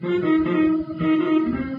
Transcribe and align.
Müzik 0.00 1.75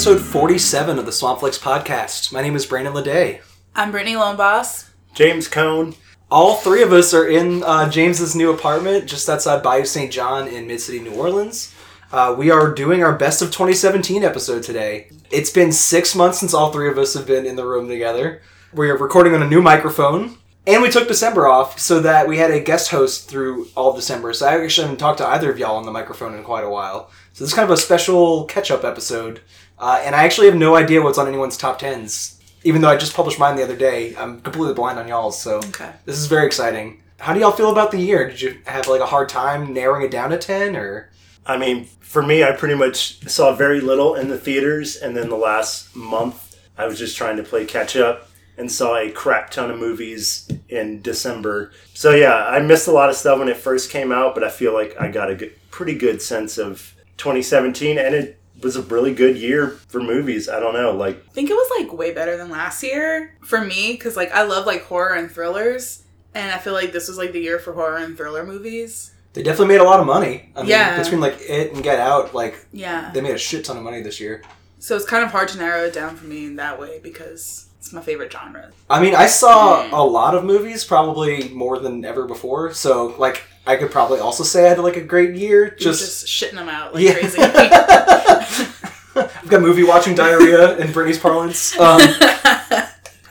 episode 0.00 0.18
47 0.18 0.98
of 0.98 1.04
the 1.04 1.10
Swampflix 1.10 1.60
podcast. 1.60 2.32
My 2.32 2.40
name 2.40 2.56
is 2.56 2.64
Brandon 2.64 2.94
Ledet. 2.94 3.42
I'm 3.76 3.92
Britnee 3.92 4.16
Lombas. 4.16 4.88
James 5.12 5.46
Cohn. 5.46 5.94
All 6.30 6.54
three 6.54 6.82
of 6.82 6.90
us 6.90 7.12
are 7.12 7.28
in 7.28 7.62
uh, 7.62 7.90
James's 7.90 8.34
new 8.34 8.50
apartment 8.50 9.04
just 9.04 9.28
outside 9.28 9.62
Bayou 9.62 9.84
St. 9.84 10.10
John 10.10 10.48
in 10.48 10.66
Mid 10.66 10.80
City, 10.80 11.00
New 11.00 11.12
Orleans. 11.12 11.74
Uh, 12.10 12.34
we 12.34 12.50
are 12.50 12.72
doing 12.72 13.02
our 13.02 13.14
best 13.14 13.42
of 13.42 13.48
2017 13.48 14.24
episode 14.24 14.62
today. 14.62 15.10
It's 15.30 15.50
been 15.50 15.70
six 15.70 16.14
months 16.14 16.38
since 16.38 16.54
all 16.54 16.72
three 16.72 16.88
of 16.88 16.96
us 16.96 17.12
have 17.12 17.26
been 17.26 17.44
in 17.44 17.56
the 17.56 17.66
room 17.66 17.86
together. 17.86 18.40
We 18.72 18.88
are 18.88 18.96
recording 18.96 19.34
on 19.34 19.42
a 19.42 19.48
new 19.50 19.60
microphone, 19.60 20.38
and 20.66 20.80
we 20.80 20.88
took 20.88 21.08
December 21.08 21.46
off 21.46 21.78
so 21.78 22.00
that 22.00 22.26
we 22.26 22.38
had 22.38 22.50
a 22.50 22.60
guest 22.60 22.90
host 22.90 23.28
through 23.28 23.68
all 23.76 23.90
of 23.90 23.96
December. 23.96 24.32
So 24.32 24.46
I 24.46 24.64
actually 24.64 24.84
haven't 24.84 24.98
talked 24.98 25.18
to 25.18 25.28
either 25.28 25.50
of 25.50 25.58
y'all 25.58 25.76
on 25.76 25.84
the 25.84 25.92
microphone 25.92 26.34
in 26.34 26.42
quite 26.42 26.64
a 26.64 26.70
while. 26.70 27.10
So 27.34 27.44
this 27.44 27.50
is 27.50 27.54
kind 27.54 27.70
of 27.70 27.76
a 27.76 27.76
special 27.76 28.44
catch 28.46 28.70
up 28.70 28.82
episode. 28.82 29.42
Uh, 29.80 30.00
and 30.04 30.14
I 30.14 30.24
actually 30.24 30.46
have 30.46 30.56
no 30.56 30.76
idea 30.76 31.00
what's 31.02 31.18
on 31.18 31.26
anyone's 31.26 31.56
top 31.56 31.78
tens. 31.78 32.38
Even 32.62 32.82
though 32.82 32.90
I 32.90 32.96
just 32.98 33.14
published 33.14 33.38
mine 33.38 33.56
the 33.56 33.64
other 33.64 33.74
day, 33.76 34.14
I'm 34.16 34.40
completely 34.42 34.74
blind 34.74 34.98
on 34.98 35.08
y'all's. 35.08 35.40
So 35.40 35.56
Okay. 35.58 35.90
this 36.04 36.18
is 36.18 36.26
very 36.26 36.46
exciting. 36.46 37.02
How 37.18 37.32
do 37.32 37.40
y'all 37.40 37.50
feel 37.52 37.70
about 37.72 37.90
the 37.90 37.98
year? 37.98 38.28
Did 38.28 38.40
you 38.42 38.58
have 38.66 38.86
like 38.88 39.00
a 39.00 39.06
hard 39.06 39.28
time 39.30 39.72
narrowing 39.72 40.02
it 40.02 40.10
down 40.10 40.30
to 40.30 40.38
ten, 40.38 40.76
or 40.76 41.10
I 41.46 41.56
mean, 41.56 41.86
for 42.00 42.22
me, 42.22 42.44
I 42.44 42.52
pretty 42.52 42.74
much 42.74 43.26
saw 43.28 43.54
very 43.54 43.80
little 43.80 44.14
in 44.14 44.28
the 44.28 44.38
theaters, 44.38 44.96
and 44.96 45.16
then 45.16 45.28
the 45.30 45.36
last 45.36 45.94
month, 45.96 46.56
I 46.78 46.86
was 46.86 46.98
just 46.98 47.16
trying 47.16 47.36
to 47.38 47.42
play 47.42 47.64
catch 47.64 47.96
up 47.96 48.28
and 48.58 48.70
saw 48.70 48.96
a 48.98 49.10
crap 49.10 49.50
ton 49.50 49.70
of 49.70 49.78
movies 49.78 50.50
in 50.68 51.00
December. 51.02 51.72
So 51.94 52.10
yeah, 52.14 52.46
I 52.46 52.60
missed 52.60 52.88
a 52.88 52.92
lot 52.92 53.08
of 53.10 53.16
stuff 53.16 53.38
when 53.38 53.48
it 53.48 53.56
first 53.56 53.90
came 53.90 54.12
out, 54.12 54.34
but 54.34 54.44
I 54.44 54.50
feel 54.50 54.72
like 54.74 54.94
I 55.00 55.08
got 55.10 55.30
a 55.30 55.34
good, 55.34 55.52
pretty 55.70 55.94
good 55.94 56.20
sense 56.22 56.58
of 56.58 56.94
2017, 57.18 57.98
and 57.98 58.14
it 58.14 58.39
was 58.62 58.76
a 58.76 58.82
really 58.82 59.14
good 59.14 59.36
year 59.36 59.68
for 59.88 60.00
movies. 60.00 60.48
I 60.48 60.60
don't 60.60 60.74
know, 60.74 60.92
like 60.92 61.16
I 61.28 61.32
think 61.32 61.50
it 61.50 61.54
was 61.54 61.70
like 61.78 61.92
way 61.92 62.12
better 62.12 62.36
than 62.36 62.50
last 62.50 62.82
year 62.82 63.34
for 63.42 63.60
me 63.60 63.92
because 63.92 64.16
like 64.16 64.32
I 64.32 64.42
love 64.42 64.66
like 64.66 64.84
horror 64.84 65.14
and 65.14 65.30
thrillers, 65.30 66.02
and 66.34 66.50
I 66.52 66.58
feel 66.58 66.72
like 66.72 66.92
this 66.92 67.08
was 67.08 67.18
like 67.18 67.32
the 67.32 67.40
year 67.40 67.58
for 67.58 67.72
horror 67.72 67.96
and 67.98 68.16
thriller 68.16 68.44
movies. 68.44 69.12
they 69.32 69.42
definitely 69.44 69.68
made 69.74 69.80
a 69.80 69.84
lot 69.84 70.00
of 70.00 70.06
money. 70.06 70.50
I 70.56 70.60
mean, 70.62 70.70
Yeah. 70.70 71.00
between 71.00 71.20
like 71.20 71.36
it 71.40 71.72
and 71.72 71.82
Get 71.84 72.00
Out, 72.00 72.34
like 72.34 72.66
Yeah. 72.72 73.10
they 73.14 73.20
made 73.20 73.34
a 73.34 73.38
shit 73.38 73.64
ton 73.64 73.76
of 73.76 73.82
money 73.84 74.02
this 74.02 74.18
year. 74.20 74.42
So 74.80 74.96
it's 74.96 75.04
kind 75.04 75.22
of 75.22 75.30
hard 75.30 75.46
to 75.48 75.58
narrow 75.58 75.84
it 75.84 75.92
down 75.92 76.16
for 76.16 76.24
me 76.26 76.46
in 76.46 76.56
that 76.56 76.80
way 76.80 76.98
because 77.00 77.66
it's 77.78 77.92
my 77.92 78.00
favorite 78.02 78.32
genre. 78.32 78.70
I 78.88 79.00
mean, 79.00 79.14
I 79.14 79.26
saw 79.26 79.84
Mm. 79.84 79.92
a 79.92 80.02
lot 80.02 80.34
of 80.34 80.42
movies, 80.44 80.84
probably 80.84 81.48
more 81.50 81.78
than 81.78 82.04
ever 82.04 82.24
before. 82.26 82.72
So 82.74 83.14
like, 83.18 83.42
I 83.70 83.76
could 83.76 83.90
probably 83.90 84.18
also 84.20 84.42
say 84.44 84.66
I 84.66 84.70
had 84.70 84.78
like 84.78 84.96
a 84.96 85.02
great 85.02 85.34
year. 85.36 85.70
Just, 85.70 86.00
Just, 86.00 86.26
shitting 86.26 86.56
them 86.56 86.68
out 86.68 86.94
like 86.94 87.04
Yeah. 87.04 87.12
crazy. 87.14 87.38
I've 89.16 89.48
got 89.48 89.62
movie 89.62 89.82
watching 89.84 90.14
diarrhea 90.14 90.76
in 90.78 90.88
Britnee's 90.88 91.18
parlance. 91.18 91.78
Um, 91.78 92.00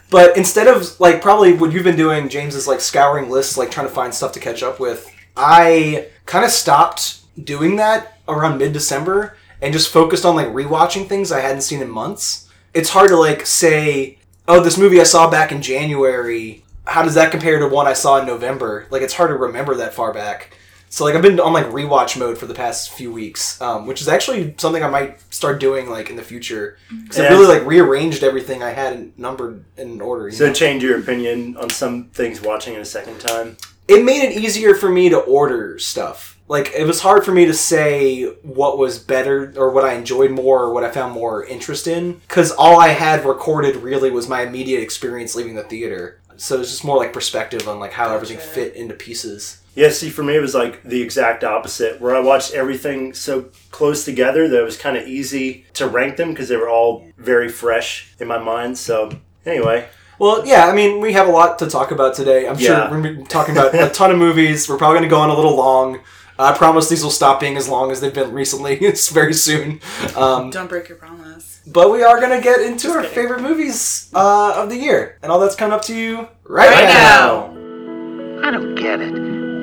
But 0.09 0.37
instead 0.37 0.67
of 0.67 0.99
like 0.99 1.21
probably 1.21 1.53
what 1.53 1.71
you've 1.71 1.83
been 1.83 1.95
doing, 1.95 2.29
James 2.29 2.55
is 2.55 2.67
like 2.67 2.81
scouring 2.81 3.29
lists, 3.29 3.57
like 3.57 3.69
trying 3.69 3.87
to 3.87 3.93
find 3.93 4.13
stuff 4.13 4.31
to 4.33 4.39
catch 4.39 4.63
up 4.63 4.79
with. 4.79 5.07
I 5.37 6.07
kind 6.25 6.43
of 6.43 6.51
stopped 6.51 7.19
doing 7.43 7.75
that 7.75 8.17
around 8.27 8.57
mid 8.57 8.73
December 8.73 9.37
and 9.61 9.71
just 9.71 9.91
focused 9.93 10.25
on 10.25 10.35
like 10.35 10.47
rewatching 10.47 11.07
things 11.07 11.31
I 11.31 11.41
hadn't 11.41 11.61
seen 11.61 11.81
in 11.81 11.89
months. 11.89 12.49
It's 12.73 12.89
hard 12.89 13.09
to 13.09 13.17
like 13.17 13.45
say, 13.45 14.17
oh, 14.47 14.61
this 14.61 14.77
movie 14.77 14.99
I 14.99 15.03
saw 15.03 15.29
back 15.29 15.51
in 15.51 15.61
January. 15.61 16.63
How 16.89 17.03
does 17.03 17.13
that 17.13 17.31
compare 17.31 17.59
to 17.59 17.67
one 17.67 17.87
I 17.87 17.93
saw 17.93 18.17
in 18.19 18.25
November? 18.25 18.87
Like 18.89 19.03
it's 19.03 19.13
hard 19.13 19.29
to 19.29 19.35
remember 19.35 19.75
that 19.75 19.93
far 19.93 20.11
back. 20.11 20.57
So 20.89 21.05
like 21.05 21.13
I've 21.13 21.21
been 21.21 21.39
on 21.39 21.53
like 21.53 21.67
rewatch 21.67 22.17
mode 22.17 22.37
for 22.39 22.47
the 22.47 22.55
past 22.55 22.89
few 22.91 23.13
weeks, 23.13 23.61
um, 23.61 23.85
which 23.85 24.01
is 24.01 24.07
actually 24.07 24.55
something 24.57 24.83
I 24.83 24.89
might 24.89 25.21
start 25.31 25.59
doing 25.59 25.87
like 25.87 26.09
in 26.09 26.15
the 26.15 26.23
future 26.23 26.77
because 26.89 27.19
I 27.19 27.29
really 27.29 27.45
like 27.45 27.67
rearranged 27.67 28.23
everything 28.23 28.63
I 28.63 28.71
had 28.71 28.93
in, 28.93 29.13
numbered 29.15 29.63
in 29.77 30.01
order. 30.01 30.25
You 30.25 30.31
so 30.31 30.47
know? 30.47 30.53
change 30.53 30.83
your 30.83 30.99
opinion 30.99 31.57
on 31.57 31.69
some 31.69 32.05
things 32.05 32.41
watching 32.41 32.73
it 32.73 32.81
a 32.81 32.85
second 32.85 33.19
time. 33.19 33.57
it 33.87 34.03
made 34.03 34.23
it 34.23 34.35
easier 34.35 34.73
for 34.73 34.89
me 34.89 35.09
to 35.09 35.19
order 35.19 35.77
stuff. 35.77 36.39
Like 36.47 36.71
it 36.75 36.87
was 36.87 37.01
hard 37.01 37.23
for 37.23 37.31
me 37.31 37.45
to 37.45 37.53
say 37.53 38.23
what 38.41 38.79
was 38.79 38.97
better 38.97 39.53
or 39.55 39.69
what 39.69 39.85
I 39.85 39.93
enjoyed 39.93 40.31
more 40.31 40.63
or 40.63 40.73
what 40.73 40.83
I 40.83 40.89
found 40.89 41.13
more 41.13 41.45
interest 41.45 41.85
in 41.85 42.13
because 42.13 42.51
all 42.51 42.79
I 42.79 42.87
had 42.87 43.23
recorded 43.25 43.75
really 43.75 44.09
was 44.09 44.27
my 44.27 44.41
immediate 44.41 44.81
experience 44.81 45.35
leaving 45.35 45.53
the 45.53 45.63
theater. 45.63 46.19
So 46.39 46.59
it's 46.59 46.69
just 46.69 46.83
more 46.85 46.97
like 46.97 47.13
perspective 47.13 47.67
on 47.67 47.79
like 47.79 47.91
how 47.93 48.13
everything 48.13 48.37
fit 48.37 48.75
into 48.75 48.93
pieces. 48.93 49.61
Yeah, 49.75 49.89
see, 49.89 50.09
for 50.09 50.23
me, 50.23 50.35
it 50.35 50.41
was 50.41 50.55
like 50.55 50.83
the 50.83 51.01
exact 51.01 51.43
opposite, 51.43 52.01
where 52.01 52.15
I 52.15 52.19
watched 52.19 52.53
everything 52.53 53.13
so 53.13 53.49
close 53.71 54.03
together 54.03 54.47
that 54.47 54.59
it 54.59 54.63
was 54.65 54.77
kind 54.77 54.97
of 54.97 55.07
easy 55.07 55.65
to 55.73 55.87
rank 55.87 56.17
them 56.17 56.31
because 56.31 56.49
they 56.49 56.57
were 56.57 56.69
all 56.69 57.05
very 57.17 57.49
fresh 57.49 58.13
in 58.19 58.27
my 58.27 58.37
mind. 58.39 58.77
So, 58.77 59.11
anyway, 59.45 59.87
Well, 60.17 60.45
yeah, 60.45 60.67
I 60.67 60.75
mean, 60.75 60.99
we 60.99 61.13
have 61.13 61.27
a 61.27 61.31
lot 61.31 61.59
to 61.59 61.67
talk 61.67 61.91
about 61.91 62.13
today. 62.13 62.47
I'm 62.47 62.57
sure 62.57 62.89
we're 62.91 63.01
going 63.01 63.15
to 63.15 63.21
be 63.21 63.27
talking 63.27 63.55
about 63.55 63.73
a 63.73 63.89
ton 63.89 64.11
of 64.11 64.17
movies. 64.27 64.67
We're 64.67 64.77
probably 64.77 64.99
going 64.99 65.09
to 65.09 65.15
go 65.15 65.21
on 65.21 65.29
a 65.29 65.35
little 65.35 65.55
long. 65.55 65.99
I 66.37 66.57
promise 66.57 66.89
these 66.89 67.03
will 67.03 67.11
stop 67.11 67.39
being 67.39 67.55
as 67.57 67.67
long 67.69 67.91
as 67.91 67.99
they've 68.01 68.13
been 68.13 68.33
recently. 68.33 68.75
it's 68.81 69.09
very 69.09 69.33
soon. 69.33 69.79
Um, 70.15 70.49
Don't 70.49 70.67
break 70.67 70.89
your 70.89 70.97
promise. 70.97 71.48
But 71.73 71.91
we 71.91 72.03
are 72.03 72.19
going 72.19 72.35
to 72.35 72.43
get 72.43 72.61
into 72.61 72.89
our 72.91 73.01
kidding. 73.01 73.15
favorite 73.15 73.41
movies 73.41 74.09
uh, 74.13 74.53
of 74.55 74.69
the 74.69 74.77
year. 74.77 75.17
And 75.21 75.31
all 75.31 75.39
that's 75.39 75.55
coming 75.55 75.73
up 75.73 75.81
to 75.83 75.95
you 75.95 76.27
right, 76.43 76.69
Right 76.69 76.85
now. 76.85 77.53
now. 77.53 78.47
I 78.47 78.51
don't 78.51 78.75
get 78.75 79.01
it. 79.01 79.13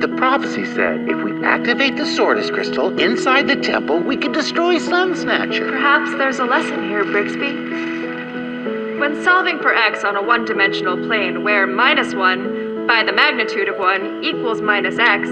The 0.01 0.07
prophecy 0.17 0.63
said 0.75 1.09
if 1.09 1.23
we 1.23 1.43
activate 1.43 1.97
the 1.97 2.05
Sordis 2.05 2.51
crystal 2.51 2.97
inside 2.99 3.47
the 3.47 3.55
temple, 3.55 3.99
we 3.99 4.15
could 4.15 4.31
destroy 4.31 4.77
Sun 4.77 5.15
Snatcher. 5.15 5.67
Perhaps 5.71 6.11
there's 6.17 6.37
a 6.39 6.45
lesson 6.45 6.87
here, 6.87 7.03
Brixby. 7.03 8.99
When 8.99 9.23
solving 9.23 9.59
for 9.59 9.73
x 9.73 10.03
on 10.03 10.15
a 10.15 10.21
one 10.21 10.45
dimensional 10.45 10.97
plane 11.07 11.43
where 11.43 11.65
minus 11.67 12.13
1 12.13 12.87
by 12.87 13.03
the 13.03 13.11
magnitude 13.13 13.67
of 13.67 13.77
1 13.77 14.23
equals 14.23 14.61
minus 14.61 14.97
x, 14.99 15.27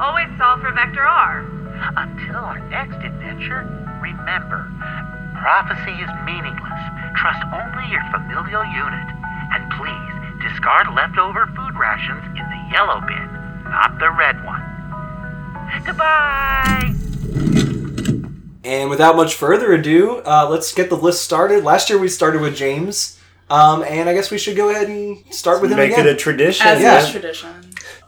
always 0.00 0.28
solve 0.38 0.60
for 0.60 0.72
vector 0.72 1.02
r. 1.02 1.40
Until 1.96 2.36
our 2.36 2.60
next 2.70 2.96
adventure, 3.04 3.62
remember, 4.00 4.70
prophecy 5.44 5.92
is 6.00 6.08
meaningless. 6.24 6.80
Trust 7.16 7.44
only 7.52 7.84
your 7.92 8.00
familial 8.10 8.64
unit. 8.64 9.08
And 9.52 9.70
please, 9.76 10.40
discard 10.40 10.86
leftover 10.94 11.44
food 11.48 11.74
rations 11.78 12.24
in 12.28 12.48
the 12.48 12.72
yellow 12.72 13.02
bin, 13.02 13.28
not 13.64 13.98
the 13.98 14.10
red 14.10 14.42
one. 14.42 14.64
Goodbye! 15.84 16.94
And 18.64 18.88
without 18.88 19.16
much 19.16 19.34
further 19.34 19.74
ado, 19.74 20.22
uh, 20.24 20.48
let's 20.50 20.72
get 20.72 20.88
the 20.88 20.96
list 20.96 21.22
started. 21.22 21.62
Last 21.62 21.90
year 21.90 21.98
we 21.98 22.08
started 22.08 22.40
with 22.40 22.56
James. 22.56 23.20
Um, 23.50 23.82
and 23.82 24.08
I 24.08 24.14
guess 24.14 24.30
we 24.30 24.38
should 24.38 24.56
go 24.56 24.70
ahead 24.70 24.88
and 24.88 25.22
start 25.30 25.60
with 25.60 25.70
him 25.70 25.76
make 25.76 25.92
again. 25.92 26.06
it 26.06 26.14
a 26.14 26.16
tradition. 26.16 26.66
As 26.66 26.80
yeah. 26.80 27.04
is 27.04 27.10
tradition. 27.10 27.50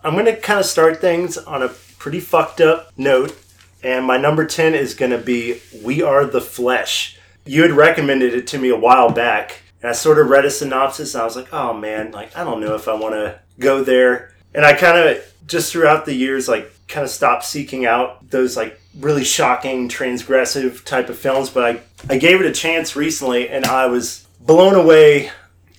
I'm 0.02 0.14
going 0.14 0.24
to 0.24 0.36
kind 0.36 0.58
of 0.58 0.64
start 0.64 1.02
things 1.02 1.36
on 1.36 1.62
a 1.62 1.68
pretty 1.98 2.20
fucked 2.20 2.62
up 2.62 2.92
note. 2.96 3.36
And 3.82 4.06
my 4.06 4.16
number 4.16 4.46
10 4.46 4.74
is 4.74 4.94
going 4.94 5.10
to 5.10 5.18
be 5.18 5.60
We 5.84 6.00
Are 6.00 6.24
the 6.24 6.40
Flesh. 6.40 7.15
You 7.46 7.62
had 7.62 7.72
recommended 7.72 8.34
it 8.34 8.46
to 8.48 8.58
me 8.58 8.68
a 8.68 8.76
while 8.76 9.10
back. 9.10 9.62
And 9.80 9.90
I 9.90 9.92
sort 9.92 10.18
of 10.18 10.28
read 10.28 10.44
a 10.44 10.50
synopsis 10.50 11.14
and 11.14 11.22
I 11.22 11.24
was 11.24 11.36
like, 11.36 11.52
oh 11.52 11.72
man, 11.72 12.10
like, 12.10 12.36
I 12.36 12.44
don't 12.44 12.60
know 12.60 12.74
if 12.74 12.88
I 12.88 12.94
want 12.94 13.14
to 13.14 13.40
go 13.58 13.84
there. 13.84 14.34
And 14.54 14.64
I 14.64 14.72
kind 14.72 14.98
of, 14.98 15.22
just 15.46 15.70
throughout 15.70 16.06
the 16.06 16.14
years, 16.14 16.48
like, 16.48 16.72
kind 16.88 17.04
of 17.04 17.10
stopped 17.10 17.44
seeking 17.44 17.86
out 17.86 18.30
those, 18.30 18.56
like, 18.56 18.80
really 18.98 19.24
shocking, 19.24 19.88
transgressive 19.88 20.84
type 20.84 21.08
of 21.08 21.18
films. 21.18 21.50
But 21.50 21.64
I, 21.64 22.14
I 22.14 22.18
gave 22.18 22.40
it 22.40 22.46
a 22.46 22.52
chance 22.52 22.96
recently 22.96 23.48
and 23.48 23.64
I 23.64 23.86
was 23.86 24.26
blown 24.40 24.74
away 24.74 25.30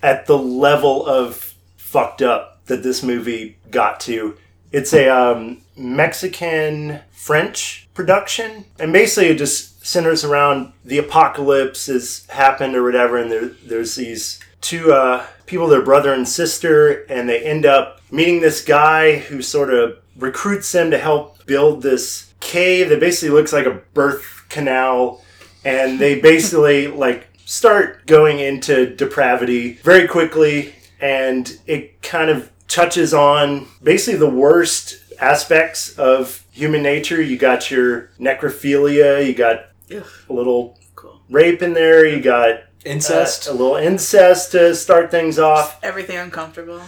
at 0.02 0.26
the 0.26 0.38
level 0.38 1.06
of 1.06 1.54
fucked 1.76 2.22
up 2.22 2.66
that 2.66 2.84
this 2.84 3.02
movie 3.02 3.58
got 3.72 4.00
to. 4.02 4.38
It's 4.72 4.94
a 4.94 5.10
um, 5.10 5.62
Mexican 5.76 7.00
French 7.12 7.88
production, 7.94 8.66
and 8.80 8.94
basically 8.94 9.30
it 9.30 9.38
just 9.38 9.77
centers 9.88 10.26
around 10.26 10.74
the 10.84 10.98
apocalypse 10.98 11.86
has 11.86 12.26
happened 12.28 12.76
or 12.76 12.84
whatever, 12.84 13.18
and 13.18 13.32
there, 13.32 13.46
there's 13.66 13.96
these 13.96 14.38
two 14.60 14.92
uh, 14.92 15.26
people, 15.46 15.66
their 15.66 15.82
brother 15.82 16.14
and 16.14 16.28
sister, 16.28 17.06
and 17.06 17.30
they 17.30 17.42
end 17.42 17.66
up 17.66 18.02
meeting 18.12 18.42
this 18.42 18.62
guy 18.62 19.16
who 19.16 19.42
sort 19.42 19.74
of 19.74 19.98
recruits 20.18 20.70
them 20.74 20.92
to 20.92 20.98
help 20.98 21.46
build 21.46 21.82
this 21.82 22.34
cave 22.42 22.90
that 22.90 23.00
basically 23.00 23.30
looks 23.30 23.54
like 23.54 23.66
a 23.66 23.82
birth 23.94 24.44
canal, 24.50 25.24
and 25.64 25.98
they 26.00 26.20
basically 26.34 26.88
like 26.88 27.30
start 27.46 28.06
going 28.06 28.40
into 28.40 28.94
depravity 28.94 29.76
very 29.84 30.06
quickly, 30.06 30.76
and 31.00 31.62
it 31.66 32.02
kind 32.02 32.30
of 32.30 32.52
touches 32.68 33.14
on 33.14 33.66
basically 33.82 34.20
the 34.20 34.30
worst 34.30 34.98
aspects 35.22 35.98
of 35.98 36.44
human 36.52 36.84
nature. 36.84 37.22
You 37.22 37.38
got 37.38 37.72
your 37.72 38.10
necrophilia, 38.20 39.26
you 39.26 39.34
got 39.34 39.67
Ugh, 39.96 40.04
a 40.30 40.34
little 40.34 40.78
cool. 40.96 41.22
rape 41.30 41.62
in 41.62 41.74
there, 41.74 42.06
you 42.06 42.22
got 42.22 42.50
uh, 42.52 42.58
Incest. 42.86 43.48
a 43.48 43.52
little 43.52 43.76
incest 43.76 44.52
to 44.54 44.74
start 44.76 45.12
things 45.12 45.38
off. 45.40 45.80
Everything 45.84 46.18
uncomfortable. 46.18 46.82